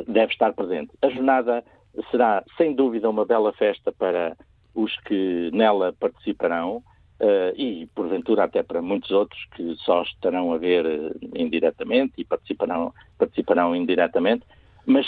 deve 0.06 0.32
estar 0.32 0.52
presente. 0.52 0.90
A 1.02 1.08
jornada 1.08 1.64
será, 2.10 2.44
sem 2.56 2.74
dúvida, 2.74 3.08
uma 3.08 3.24
bela 3.24 3.52
festa 3.52 3.92
para 3.92 4.36
os 4.74 4.94
que 5.00 5.50
nela 5.52 5.92
participarão. 5.98 6.82
Uh, 7.20 7.50
e, 7.56 7.88
porventura, 7.96 8.44
até 8.44 8.62
para 8.62 8.80
muitos 8.80 9.10
outros 9.10 9.44
que 9.56 9.74
só 9.78 10.02
estarão 10.02 10.52
a 10.52 10.56
ver 10.56 10.86
uh, 10.86 11.18
indiretamente 11.34 12.12
e 12.16 12.24
participarão, 12.24 12.94
participarão 13.18 13.74
indiretamente, 13.74 14.44
mas 14.86 15.04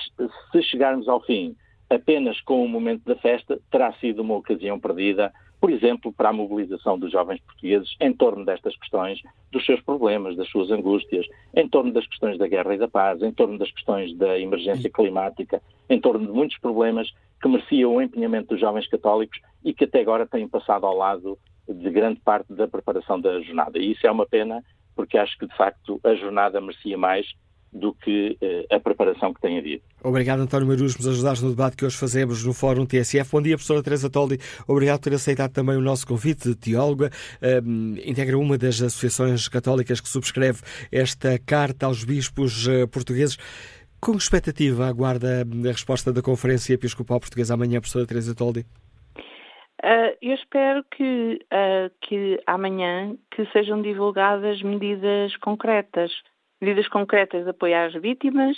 se 0.51 0.60
chegarmos 0.64 1.06
ao 1.09 1.20
fim 1.20 1.55
apenas 1.88 2.40
com 2.40 2.64
o 2.64 2.68
momento 2.68 3.05
da 3.05 3.14
festa, 3.14 3.60
terá 3.70 3.92
sido 3.94 4.22
uma 4.22 4.34
ocasião 4.34 4.80
perdida, 4.80 5.32
por 5.61 5.70
exemplo, 5.70 6.12
para 6.12 6.31
a 6.31 6.32
mobilização 6.32 6.99
dos 6.99 7.12
jovens 7.12 7.41
portugueses 7.41 7.95
em 8.01 8.12
torno 8.12 8.45
destas 8.45 8.74
questões, 8.77 9.20
dos 9.53 9.65
seus 9.66 9.81
problemas, 9.82 10.37
das 10.37 10.49
suas 10.49 10.70
angústias, 10.70 11.27
em 11.55 11.69
torno 11.69 11.93
das 11.93 12.07
questões 12.07 12.39
da 12.39 12.49
guerra 12.49 12.74
e 12.74 12.78
da 12.78 12.89
paz, 12.89 13.20
em 13.23 13.32
torno 13.32 13.59
das 13.59 13.70
questões 13.70 14.16
da 14.16 14.39
emergência 14.39 14.89
climática, 14.91 15.61
em 15.89 16.01
torno 16.01 16.27
de 16.27 16.32
muitos 16.32 16.59
problemas 16.59 17.12
que 17.43 17.49
mereciam 17.49 17.95
o 17.95 18.03
empenhamento 18.03 18.49
dos 18.49 18.61
jovens 18.61 18.87
católicos 18.89 19.39
e 19.65 19.74
que 19.74 19.85
até 19.85 20.01
agora 20.01 20.27
têm 20.27 20.49
passado 20.49 20.87
ao 20.87 20.97
lado 20.97 21.39
de 21.69 21.91
grande 21.91 22.20
parte 22.20 22.53
da 22.55 22.66
preparação 22.66 23.20
da 23.20 23.41
jornada. 23.41 23.78
E 23.78 23.93
isso 23.93 24.07
é 24.07 24.11
uma 24.11 24.27
pena, 24.27 24.62
porque 24.97 25.19
acho 25.19 25.39
que, 25.39 25.47
de 25.47 25.57
facto, 25.57 26.01
a 26.03 26.15
jornada 26.15 26.61
merecia 26.61 26.97
mais 26.97 27.27
do 27.72 27.94
que 27.94 28.36
uh, 28.42 28.74
a 28.74 28.80
preparação 28.80 29.32
que 29.32 29.40
tem 29.40 29.59
havido. 29.59 29.82
Obrigado, 30.02 30.40
António 30.40 30.66
Marus, 30.66 30.97
por 30.97 31.05
nos 31.05 31.14
ajudar 31.14 31.40
no 31.42 31.51
debate 31.51 31.76
que 31.76 31.84
hoje 31.84 31.97
fazemos 31.97 32.44
no 32.44 32.52
Fórum 32.52 32.84
TSF. 32.84 33.30
Bom 33.30 33.42
dia, 33.42 33.56
professora 33.56 33.82
Teresa 33.82 34.10
Toldi. 34.10 34.38
Obrigado 34.66 34.98
por 34.98 35.10
ter 35.10 35.14
aceitado 35.14 35.52
também 35.52 35.76
o 35.76 35.80
nosso 35.80 36.06
convite 36.06 36.48
de 36.48 36.56
teóloga. 36.56 37.10
Um, 37.64 37.94
integra 38.05 38.36
uma 38.38 38.59
das 38.59 38.80
associações 38.82 39.48
católicas 39.48 40.01
que 40.01 40.09
subscreve 40.09 40.60
esta 40.90 41.38
carta 41.38 41.86
aos 41.86 42.05
bispos 42.05 42.66
uh, 42.66 42.88
portugueses. 42.88 43.36
Com 44.01 44.12
expectativa 44.16 44.86
aguarda 44.86 45.42
a 45.42 45.72
resposta 45.72 46.12
da 46.12 46.22
Conferência 46.22 46.72
Episcopal 46.72 47.20
Portuguesa 47.20 47.55
amanhã, 47.55 47.80
professora 47.80 48.06
Teresa 48.06 48.34
Toldi? 48.34 48.64
Uh, 49.82 50.12
eu 50.20 50.34
espero 50.34 50.84
que, 50.90 51.38
uh, 51.52 51.90
que 52.02 52.38
amanhã 52.47 53.16
que 53.30 53.47
sejam 53.52 53.80
divulgadas 53.80 54.62
medidas 54.62 55.34
concretas, 55.36 56.10
medidas 56.61 56.89
concretas 56.89 57.45
de 57.45 57.51
apoiar 57.51 57.87
as 57.87 57.95
vítimas, 57.95 58.57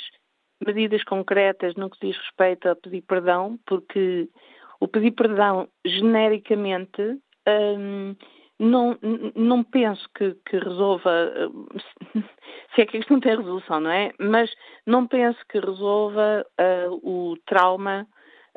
medidas 0.65 1.03
concretas 1.05 1.75
no 1.75 1.91
que 1.91 2.07
diz 2.07 2.17
respeito 2.17 2.69
a 2.69 2.77
pedir 2.77 3.03
perdão, 3.03 3.59
porque 3.67 4.29
o 4.81 4.89
pedir 4.89 5.13
perdão 5.13 5.69
genericamente 5.85 7.19
um, 7.79 8.15
não, 8.59 8.97
não 9.35 9.65
penso 9.65 10.09
que, 10.15 10.37
que 10.47 10.59
resolva, 10.59 11.11
se 12.75 12.83
é 12.83 12.87
que 12.87 12.99
isto 12.99 13.13
não 13.13 13.21
tem 13.21 13.37
resolução, 13.37 13.81
não 13.81 13.91
é? 13.91 14.13
Mas 14.19 14.53
não 14.87 15.07
penso 15.07 15.39
que 15.49 15.59
resolva 15.59 16.47
uh, 16.61 17.01
o 17.03 17.37
trauma 17.45 18.07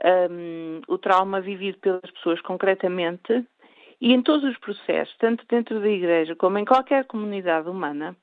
um, 0.03 0.81
o 0.87 0.97
trauma 0.97 1.41
vivido 1.41 1.77
pelas 1.79 2.11
pessoas 2.11 2.41
concretamente 2.41 3.45
e 4.01 4.13
em 4.13 4.21
todos 4.21 4.43
os 4.49 4.57
processos, 4.57 5.15
tanto 5.17 5.45
dentro 5.47 5.79
da 5.79 5.87
Igreja 5.87 6.35
como 6.35 6.57
em 6.57 6.65
qualquer 6.65 7.05
comunidade 7.05 7.69
humana, 7.69 8.15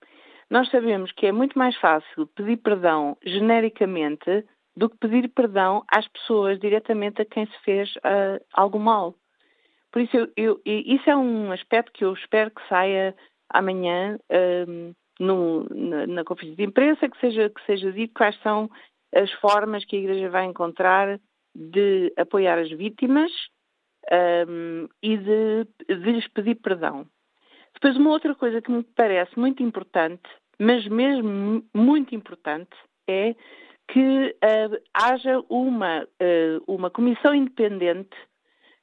nós 0.53 0.69
sabemos 0.69 1.11
que 1.13 1.25
é 1.25 1.33
muito 1.33 1.59
mais 1.59 1.75
fácil 1.77 2.27
pedir 2.37 2.59
perdão 2.59 3.17
genericamente 3.25 4.45
do 4.77 4.91
que 4.91 4.99
pedir 4.99 5.29
perdão 5.31 5.83
às 5.89 6.07
pessoas 6.09 6.61
diretamente 6.61 7.23
a 7.23 7.25
quem 7.25 7.47
se 7.47 7.59
fez 7.65 7.97
uh, 7.97 8.39
algo 8.53 8.79
mal. 8.79 9.15
Por 9.91 10.03
isso, 10.03 10.15
eu, 10.15 10.29
eu, 10.37 10.61
isso 10.67 11.09
é 11.09 11.17
um 11.17 11.51
aspecto 11.53 11.91
que 11.91 12.05
eu 12.05 12.13
espero 12.13 12.51
que 12.51 12.69
saia 12.69 13.17
amanhã 13.49 14.19
um, 14.69 14.93
no, 15.19 15.67
na, 15.71 16.07
na, 16.07 16.25
conferência 16.25 16.59
de 16.59 16.65
imprensa, 16.65 17.09
que 17.09 17.19
seja, 17.19 17.49
que 17.49 17.65
seja 17.65 17.91
dito 17.91 18.13
quais 18.13 18.39
são 18.43 18.69
as 19.15 19.33
formas 19.33 19.87
que 19.87 19.97
a 19.97 20.01
Igreja 20.01 20.29
vai 20.29 20.45
encontrar 20.45 21.19
de 21.55 22.13
apoiar 22.15 22.59
as 22.59 22.71
vítimas 22.71 23.33
um, 24.47 24.87
e 25.03 25.17
de, 25.17 25.65
de 25.89 26.13
lhes 26.13 26.29
pedir 26.29 26.57
perdão. 26.57 27.07
Depois, 27.73 27.97
uma 27.97 28.11
outra 28.11 28.35
coisa 28.35 28.61
que 28.61 28.71
me 28.71 28.83
parece 28.83 29.39
muito 29.39 29.63
importante, 29.63 30.29
mas 30.59 30.87
mesmo 30.87 31.65
muito 31.75 32.15
importante, 32.15 32.77
é 33.09 33.35
que 33.89 34.01
uh, 34.43 34.83
haja 34.95 35.41
uma, 35.49 36.03
uh, 36.03 36.65
uma 36.67 36.91
comissão 36.91 37.35
independente 37.35 38.17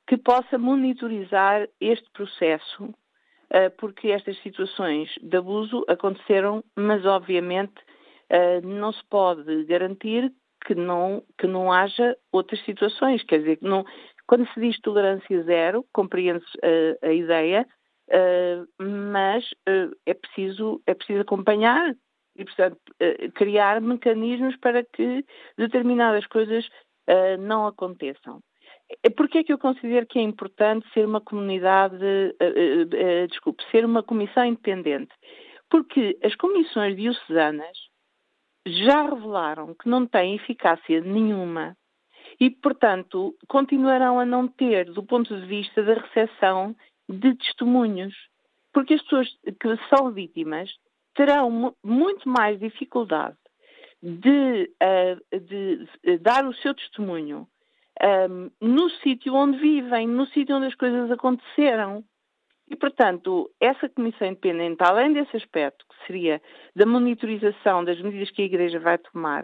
que 0.08 0.18
possa 0.18 0.58
monitorizar 0.58 1.68
este 1.80 2.10
processo, 2.12 2.84
uh, 2.84 3.72
porque 3.78 4.10
estas 4.10 4.38
situações 4.41 5.10
de 5.22 5.38
abuso 5.38 5.84
aconteceram, 5.88 6.64
mas 6.76 7.06
obviamente 7.06 7.74
não 8.64 8.94
se 8.94 9.04
pode 9.10 9.64
garantir 9.64 10.32
que 10.64 10.76
não, 10.76 11.24
que 11.36 11.48
não 11.48 11.72
haja 11.72 12.16
outras 12.32 12.64
situações. 12.64 13.24
Quer 13.24 13.40
dizer, 13.40 13.58
não, 13.60 13.84
quando 14.28 14.48
se 14.54 14.60
diz 14.60 14.80
tolerância 14.82 15.41
zero, 15.46 15.84
compreende-se 15.91 16.56
a 17.02 17.12
ideia, 17.12 17.66
mas 18.80 19.45
uh, 19.68 19.95
é, 20.06 20.14
preciso, 20.14 20.81
é 20.86 20.94
preciso 20.94 21.22
acompanhar 21.22 21.94
e, 22.36 22.45
portanto, 22.45 22.77
criar 23.36 23.81
mecanismos 23.81 24.56
para 24.57 24.84
que 24.84 25.26
determinadas 25.57 26.26
coisas 26.27 26.68
não 27.40 27.68
aconteçam. 27.68 28.40
Porquê 29.18 29.40
é 29.40 29.44
que 29.44 29.52
eu 29.52 29.57
considero 29.57 30.07
que 30.07 30.19
é 30.19 30.22
importante 30.22 30.88
ser 30.94 31.06
uma 31.06 31.19
comunidade, 31.19 31.98
desculpe, 33.30 33.61
ser 33.72 33.84
uma 33.84 34.02
comissão 34.02 34.45
independente? 34.45 35.11
Porque 35.69 36.18
as 36.23 36.34
comissões 36.36 36.95
diocesanas 36.95 37.77
já 38.65 39.03
revelaram 39.03 39.73
que 39.76 39.90
não 39.90 40.06
têm 40.06 40.36
eficácia 40.36 41.02
nenhuma 41.02 41.76
e, 42.40 42.49
portanto, 42.49 43.36
continuarão 43.48 44.19
a 44.19 44.26
não 44.26 44.48
ter, 44.48 44.86
do 44.91 45.03
ponto 45.03 45.36
de 45.40 45.45
vista 45.45 45.84
da 45.84 45.95
recepção 45.95 46.76
de 47.10 47.36
testemunhos. 47.36 48.14
Porque 48.72 48.94
as 48.94 49.02
pessoas 49.02 49.27
que 49.60 49.77
são 49.90 50.11
vítimas 50.11 50.69
terão 51.15 51.76
muito 51.84 52.30
mais 52.30 52.60
dificuldade 52.60 53.36
de, 54.02 54.72
uh, 54.81 55.40
de, 55.40 56.18
dar 56.19 56.45
o 56.45 56.53
seu 56.53 56.73
testemunho 56.73 57.48
um, 58.02 58.06
ehm, 58.06 58.52
no 58.61 58.90
sítio 59.02 59.34
onde 59.34 59.57
vivem, 59.57 60.07
no 60.07 60.26
sítio 60.27 60.56
onde 60.56 60.68
as 60.68 60.76
coisas 60.76 61.11
aconteceram. 61.11 62.03
E, 62.69 62.76
portanto, 62.76 63.49
essa 63.60 63.90
comissão 63.90 64.27
independente, 64.27 64.77
além 64.81 65.11
desse 65.11 65.36
aspecto, 65.36 65.84
que 65.90 66.06
seria 66.06 66.41
da 66.76 66.86
monitorização 66.86 67.84
das 67.84 67.99
medidas 67.99 68.30
que 68.30 68.44
a 68.44 68.45
Igreja 68.45 68.80
vai 68.80 68.98
tomar, 68.99 69.44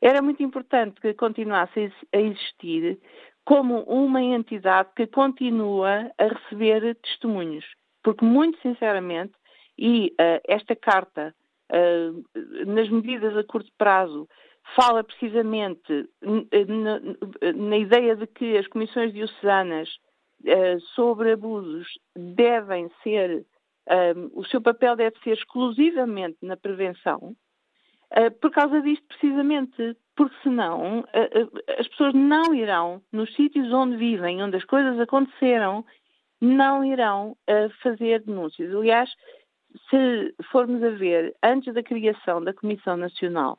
era 0.00 0.20
muito 0.22 0.42
importante 0.42 1.00
que 1.00 1.14
continuasse 1.14 1.92
a 2.12 2.18
existir 2.18 2.98
como 3.44 3.82
uma 3.82 4.22
entidade 4.22 4.90
que 4.96 5.06
continua 5.06 6.10
a 6.18 6.26
receber 6.26 6.94
testemunhos. 6.96 7.64
Porque, 8.02 8.24
muito 8.24 8.60
sinceramente, 8.60 9.32
e 9.78 10.14
uh, 10.20 10.40
esta 10.46 10.74
carta, 10.76 11.34
uh, 11.72 12.66
nas 12.66 12.88
medidas 12.88 13.36
a 13.36 13.44
curto 13.44 13.70
prazo, 13.76 14.28
fala 14.74 15.04
precisamente 15.04 16.08
na, 16.22 17.52
na 17.52 17.76
ideia 17.76 18.16
de 18.16 18.26
que 18.26 18.56
as 18.56 18.66
comissões 18.66 19.12
diocesanas 19.12 19.90
sobre 20.94 21.32
abusos 21.32 21.86
devem 22.16 22.90
ser, 23.02 23.46
o 24.32 24.42
seu 24.44 24.62
papel 24.62 24.96
deve 24.96 25.18
ser 25.20 25.32
exclusivamente 25.32 26.38
na 26.40 26.56
prevenção, 26.56 27.36
por 28.40 28.50
causa 28.50 28.80
disto 28.80 29.06
precisamente, 29.06 29.96
porque 30.16 30.36
senão 30.42 31.04
as 31.78 31.88
pessoas 31.88 32.14
não 32.14 32.54
irão, 32.54 33.02
nos 33.12 33.34
sítios 33.34 33.72
onde 33.72 33.96
vivem, 33.96 34.42
onde 34.42 34.56
as 34.56 34.64
coisas 34.64 34.98
aconteceram, 35.00 35.84
não 36.40 36.84
irão 36.84 37.36
fazer 37.82 38.22
denúncias. 38.22 38.74
Aliás, 38.74 39.10
se 39.90 40.34
formos 40.50 40.82
a 40.82 40.90
ver, 40.90 41.34
antes 41.42 41.74
da 41.74 41.82
criação 41.82 42.42
da 42.42 42.54
Comissão 42.54 42.96
Nacional, 42.96 43.58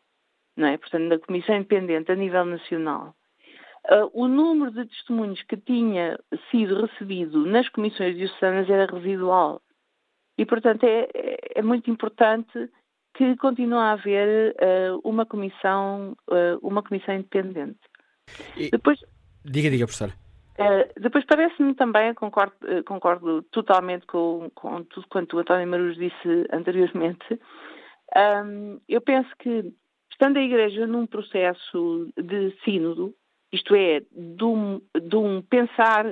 não 0.56 0.68
é? 0.68 0.78
portanto, 0.78 1.10
da 1.10 1.20
Comissão 1.20 1.56
Independente 1.56 2.12
a 2.12 2.16
nível 2.16 2.46
nacional, 2.46 3.14
Uh, 3.88 4.10
o 4.14 4.28
número 4.28 4.72
de 4.72 4.88
testemunhos 4.88 5.44
que 5.44 5.56
tinha 5.58 6.20
sido 6.50 6.88
recebido 6.88 7.46
nas 7.46 7.70
comissões 7.70 8.16
diocesanas 8.16 8.68
era 8.68 8.92
residual. 8.92 9.62
E, 10.40 10.46
portanto, 10.46 10.84
é, 10.86 11.08
é 11.54 11.62
muito 11.62 11.92
importante 11.92 12.68
que 13.16 13.36
continue 13.38 13.78
a 13.78 13.94
haver 13.94 14.56
uh, 14.56 15.00
uma 15.04 15.26
comissão, 15.26 16.16
uh, 16.30 16.60
uma 16.62 16.84
comissão 16.84 17.16
independente. 17.16 17.80
E... 18.56 18.70
Depois... 18.70 19.00
Diga, 19.44 19.70
diga, 19.70 19.86
professora. 19.86 20.14
Uh, 20.58 21.00
depois 21.00 21.26
parece-me 21.26 21.74
também, 21.76 22.14
concordo, 22.14 22.56
concordo 22.86 23.42
totalmente 23.44 24.06
com, 24.06 24.50
com, 24.54 24.84
tudo 24.84 25.08
quanto 25.10 25.36
o 25.36 25.40
António 25.40 25.68
Maruz 25.68 25.98
disse 25.98 26.48
anteriormente, 26.52 27.40
um, 28.46 28.80
eu 28.88 29.02
penso 29.02 29.30
que, 29.40 29.74
estando 30.12 30.38
a 30.38 30.42
Igreja 30.42 30.88
num 30.88 31.06
processo 31.06 32.10
de 32.18 32.56
sínodo, 32.64 33.14
isto 33.52 33.76
é, 33.76 34.02
de 34.12 34.44
um, 34.44 34.82
de 35.02 35.16
um 35.16 35.42
pensar 35.42 36.06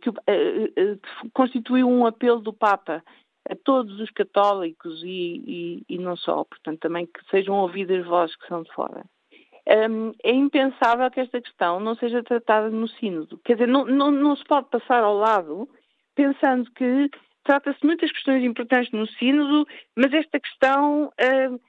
que, 0.00 0.10
que 0.12 1.00
constituiu 1.34 1.88
um 1.88 2.06
apelo 2.06 2.40
do 2.40 2.52
Papa 2.52 3.02
a 3.48 3.56
todos 3.56 3.98
os 4.00 4.10
católicos 4.10 5.02
e, 5.02 5.84
e, 5.88 5.94
e, 5.94 5.98
não 5.98 6.16
só, 6.16 6.44
portanto, 6.44 6.80
também 6.80 7.06
que 7.06 7.20
sejam 7.30 7.56
ouvidas 7.56 8.04
vozes 8.06 8.36
que 8.36 8.46
são 8.46 8.62
de 8.62 8.72
fora. 8.72 9.04
Um, 9.66 10.12
é 10.22 10.32
impensável 10.32 11.10
que 11.10 11.20
esta 11.20 11.40
questão 11.40 11.78
não 11.80 11.94
seja 11.94 12.22
tratada 12.22 12.70
no 12.70 12.88
Sínodo. 12.88 13.38
Quer 13.44 13.54
dizer, 13.54 13.68
não, 13.68 13.84
não, 13.84 14.10
não 14.10 14.36
se 14.36 14.44
pode 14.44 14.68
passar 14.70 15.02
ao 15.02 15.14
lado 15.14 15.68
pensando 16.14 16.70
que 16.72 17.10
trata-se 17.44 17.84
muitas 17.84 18.10
questões 18.10 18.44
importantes 18.44 18.90
no 18.92 19.06
Sínodo, 19.06 19.66
mas 19.96 20.12
esta 20.12 20.40
questão, 20.40 21.06
uh, 21.06 21.60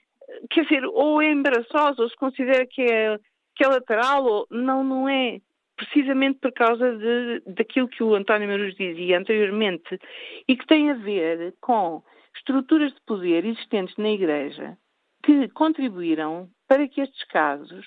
quer 0.50 0.64
dizer, 0.64 0.86
ou 0.86 1.22
é 1.22 1.32
embaraçosa, 1.32 2.02
ou 2.02 2.10
se 2.10 2.16
considera 2.16 2.66
que 2.66 2.82
é, 2.82 3.18
que 3.56 3.64
é 3.64 3.68
lateral, 3.68 4.26
ou 4.26 4.48
não, 4.50 4.84
não 4.84 5.10
é 5.10 5.40
precisamente 5.80 6.40
por 6.40 6.52
causa 6.52 6.98
de, 6.98 7.42
daquilo 7.48 7.88
que 7.88 8.04
o 8.04 8.14
António 8.14 8.50
Maruz 8.50 8.76
dizia 8.76 9.18
anteriormente 9.18 9.98
e 10.46 10.58
que 10.58 10.68
tem 10.68 10.92
a 10.92 10.96
ver 10.96 11.56
com 11.62 12.04
estruturas 12.36 12.94
de 12.94 13.02
poder 13.08 13.46
existentes 13.46 13.96
na 13.98 14.10
Igreja 14.10 14.78
que 15.24 15.48
contribuíram 15.50 16.50
para 16.68 16.88
que 16.88 17.02
estes 17.02 17.24
casos 17.26 17.86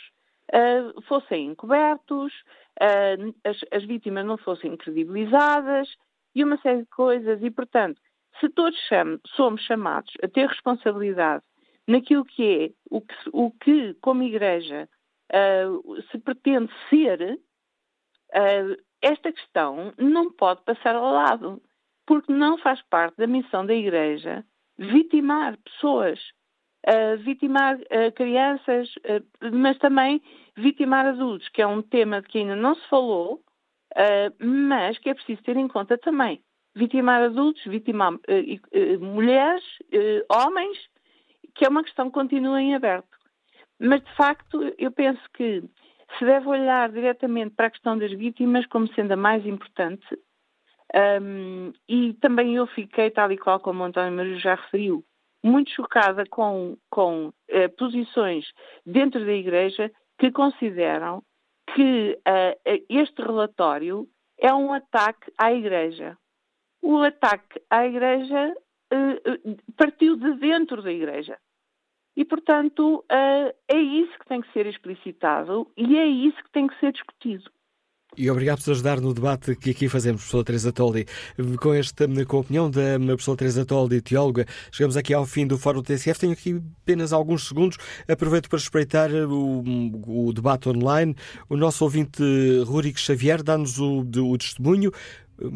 uh, 0.52 1.02
fossem 1.02 1.46
encobertos, 1.46 2.32
uh, 2.80 3.34
as, 3.44 3.58
as, 3.70 3.84
vítimas 3.84 4.24
não 4.24 4.38
fossem 4.38 4.74
credibilizadas 4.76 5.88
e 6.34 6.42
uma 6.42 6.56
série 6.58 6.82
de 6.82 6.88
coisas. 6.88 7.42
E, 7.42 7.50
portanto, 7.50 8.00
se 8.40 8.48
todos 8.48 8.78
cham 8.88 9.18
somos 9.36 9.60
chamados 9.62 10.12
a 10.22 10.28
ter 10.28 10.46
responsabilidade 10.46 11.44
naquilo 11.86 12.24
que 12.24 12.42
é 12.64 12.70
o 12.90 13.00
que, 13.00 13.14
o 13.32 13.50
que 13.50 13.94
como 14.00 14.22
Igreja, 14.22 14.88
uh, 15.32 16.02
se 16.10 16.18
pretende 16.18 16.72
ser, 16.88 17.38
esta 19.00 19.32
questão 19.32 19.92
não 19.98 20.32
pode 20.32 20.62
passar 20.62 20.94
ao 20.94 21.12
lado, 21.12 21.62
porque 22.06 22.32
não 22.32 22.58
faz 22.58 22.80
parte 22.82 23.16
da 23.16 23.26
missão 23.26 23.64
da 23.66 23.74
Igreja 23.74 24.44
vitimar 24.78 25.56
pessoas, 25.58 26.18
uh, 26.88 27.16
vitimar 27.18 27.76
uh, 27.76 28.12
crianças, 28.14 28.92
mas 29.52 29.78
também 29.78 30.22
vitimar 30.56 31.06
adultos, 31.06 31.48
que 31.50 31.62
é 31.62 31.66
um 31.66 31.82
tema 31.82 32.22
de 32.22 32.28
que 32.28 32.38
ainda 32.38 32.56
não 32.56 32.74
se 32.74 32.88
falou, 32.88 33.42
mas 34.38 34.98
que 34.98 35.10
é 35.10 35.14
preciso 35.14 35.42
ter 35.42 35.56
em 35.56 35.68
conta 35.68 35.98
também. 35.98 36.42
Vitimar 36.74 37.22
adultos, 37.22 37.62
vitimar 37.64 38.12
mulheres, 39.00 39.62
homens, 40.30 40.78
que 41.54 41.66
é 41.66 41.68
uma 41.68 41.84
questão 41.84 42.06
que 42.06 42.14
continua 42.14 42.60
em 42.60 42.74
aberto. 42.74 43.08
Mas, 43.78 44.02
de 44.02 44.14
facto, 44.14 44.74
eu 44.78 44.90
penso 44.90 45.20
que 45.34 45.62
se 46.18 46.24
deve 46.24 46.48
olhar 46.48 46.90
diretamente 46.90 47.54
para 47.54 47.66
a 47.66 47.70
questão 47.70 47.96
das 47.96 48.12
vítimas 48.12 48.66
como 48.66 48.92
sendo 48.94 49.12
a 49.12 49.16
mais 49.16 49.44
importante. 49.46 50.06
Um, 50.94 51.72
e 51.88 52.12
também 52.14 52.56
eu 52.56 52.66
fiquei, 52.66 53.10
tal 53.10 53.32
e 53.32 53.38
qual 53.38 53.58
como 53.60 53.82
o 53.82 53.86
António 53.86 54.12
Maria 54.12 54.38
já 54.38 54.54
referiu, 54.54 55.02
muito 55.42 55.70
chocada 55.70 56.24
com, 56.28 56.76
com 56.90 57.28
uh, 57.28 57.76
posições 57.78 58.44
dentro 58.84 59.24
da 59.24 59.32
Igreja 59.32 59.90
que 60.18 60.30
consideram 60.30 61.22
que 61.74 62.18
uh, 62.28 62.84
este 62.88 63.22
relatório 63.22 64.06
é 64.38 64.52
um 64.52 64.72
ataque 64.72 65.32
à 65.38 65.52
Igreja. 65.52 66.16
O 66.82 66.98
ataque 66.98 67.62
à 67.70 67.86
Igreja 67.86 68.54
uh, 68.92 69.74
partiu 69.76 70.16
de 70.16 70.34
dentro 70.34 70.82
da 70.82 70.92
Igreja. 70.92 71.38
E, 72.16 72.24
portanto, 72.24 73.04
eh, 73.10 73.54
é 73.68 73.78
isso 73.78 74.12
que 74.18 74.26
tem 74.28 74.40
que 74.40 74.52
ser 74.52 74.66
explicitado 74.66 75.66
e 75.76 75.96
é 75.96 76.06
isso 76.06 76.36
que 76.42 76.52
tem 76.52 76.66
que 76.66 76.78
ser 76.78 76.92
discutido. 76.92 77.50
E 78.14 78.30
obrigado 78.30 78.62
por 78.62 78.72
ajudar 78.72 79.00
no 79.00 79.14
debate 79.14 79.56
que 79.56 79.70
aqui 79.70 79.88
fazemos, 79.88 80.20
professora 80.20 80.44
Teresa 80.44 80.70
Toldi. 80.70 81.06
Com, 81.58 81.72
esta, 81.72 82.06
com 82.26 82.36
a 82.36 82.40
opinião 82.40 82.70
da 82.70 82.98
professora 82.98 83.38
Teresa 83.38 83.64
Toldi, 83.64 84.02
teóloga, 84.02 84.44
chegamos 84.70 84.98
aqui 84.98 85.14
ao 85.14 85.24
fim 85.24 85.46
do 85.46 85.56
Fórum 85.56 85.82
TSF. 85.82 86.20
Tenho 86.20 86.32
aqui 86.34 86.60
apenas 86.82 87.14
alguns 87.14 87.48
segundos. 87.48 87.78
Aproveito 88.06 88.50
para 88.50 88.58
espreitar 88.58 89.10
o, 89.10 89.62
o 90.06 90.30
debate 90.34 90.68
online. 90.68 91.16
O 91.48 91.56
nosso 91.56 91.84
ouvinte 91.84 92.22
Rúrico 92.66 93.00
Xavier 93.00 93.42
dá-nos 93.42 93.78
o, 93.78 94.00
o 94.00 94.36
testemunho. 94.36 94.92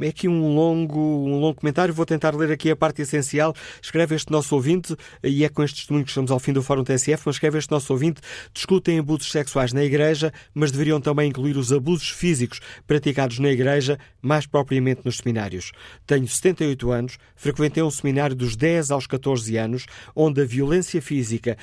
É 0.03 0.09
aqui 0.09 0.29
um 0.29 0.55
longo, 0.55 0.99
um 0.99 1.39
longo 1.39 1.55
comentário, 1.55 1.93
vou 1.95 2.07
tentar 2.07 2.35
ler 2.35 2.51
aqui 2.51 2.71
a 2.71 2.77
parte 2.77 3.03
essencial. 3.03 3.55
Escreve 3.81 4.15
este 4.15 4.31
nosso 4.33 4.55
ouvinte, 4.55 4.97
e 5.23 5.45
é 5.45 5.49
com 5.49 5.63
este 5.63 5.77
testemunho 5.77 6.05
que 6.05 6.11
estamos 6.11 6.31
ao 6.31 6.39
fim 6.39 6.53
do 6.53 6.63
Fórum 6.63 6.83
TSF, 6.83 7.23
mas 7.27 7.37
escreve 7.37 7.59
este 7.59 7.71
nosso 7.71 7.93
ouvinte, 7.93 8.21
discutem 8.53 8.99
abusos 8.99 9.31
sexuais 9.31 9.73
na 9.73 9.85
Igreja, 9.85 10.33
mas 10.55 10.71
deveriam 10.71 11.01
também 11.01 11.29
incluir 11.29 11.57
os 11.57 11.73
abusos 11.73 12.11
físicos 12.11 12.61
praticados 12.87 13.39
na 13.39 13.51
Igreja, 13.51 13.99
mais 14.21 14.47
propriamente 14.47 15.03
nos 15.05 15.19
seminários. 15.19 15.73
Tenho 16.07 16.27
78 16.27 16.91
anos, 16.91 17.19
frequentei 17.35 17.83
um 17.83 17.91
seminário 17.91 18.35
dos 18.35 18.57
10 18.57 18.91
aos 18.91 19.07
14 19.07 19.57
anos, 19.57 19.87
onde 20.15 20.41
a 20.41 20.45
violência 20.45 21.01
física 21.01 21.57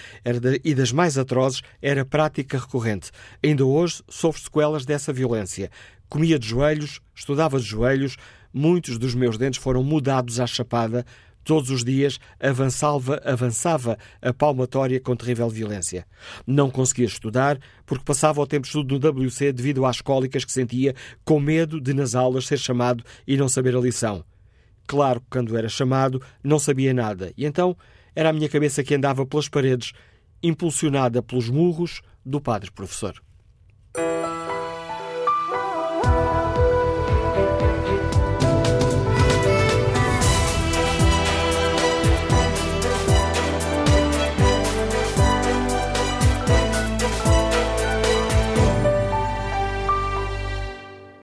e 0.64 0.74
das 0.74 0.92
mais 0.92 1.18
atrozes 1.18 1.62
era 1.82 2.06
prática 2.06 2.58
recorrente. 2.58 3.12
Ainda 3.44 3.66
hoje 3.66 4.02
sofro 4.10 4.42
sequelas 4.42 4.86
dessa 4.86 5.12
violência. 5.12 5.70
Comia 6.14 6.38
de 6.38 6.48
joelhos, 6.48 7.02
estudava 7.16 7.60
de 7.60 7.66
joelhos, 7.66 8.18
muitos 8.54 9.00
dos 9.00 9.16
meus 9.16 9.36
dentes 9.36 9.60
foram 9.60 9.84
mudados 9.84 10.40
à 10.40 10.46
chapada. 10.46 11.04
Todos 11.44 11.72
os 11.72 11.84
dias 11.84 12.20
avançava, 12.40 13.20
avançava 13.26 13.98
a 14.22 14.32
palmatória 14.32 15.00
com 15.00 15.16
terrível 15.16 15.50
violência. 15.50 16.06
Não 16.46 16.70
conseguia 16.70 17.08
estudar 17.08 17.58
porque 17.84 18.06
passava 18.06 18.40
o 18.40 18.46
tempo 18.46 18.62
de 18.62 18.68
estudo 18.68 19.00
no 19.00 19.26
WC 19.26 19.52
devido 19.52 19.88
às 19.88 20.02
cólicas 20.02 20.46
que 20.46 20.52
sentia, 20.52 20.94
com 21.26 21.40
medo 21.40 21.82
de 21.82 21.96
nas 21.96 22.14
aulas 22.14 22.46
ser 22.46 22.60
chamado 22.60 23.04
e 23.26 23.36
não 23.36 23.50
saber 23.50 23.76
a 23.76 23.80
lição. 23.80 24.24
Claro 24.86 25.20
que 25.20 25.28
quando 25.32 25.58
era 25.58 25.68
chamado 25.68 26.22
não 26.44 26.60
sabia 26.60 26.94
nada 26.94 27.34
e 27.36 27.44
então 27.44 27.76
era 28.16 28.30
a 28.30 28.34
minha 28.34 28.50
cabeça 28.50 28.84
que 28.84 28.94
andava 28.94 29.26
pelas 29.26 29.50
paredes, 29.50 29.94
impulsionada 30.44 31.24
pelos 31.24 31.50
murros 31.50 32.04
do 32.24 32.40
padre 32.40 32.70
professor. 32.70 33.20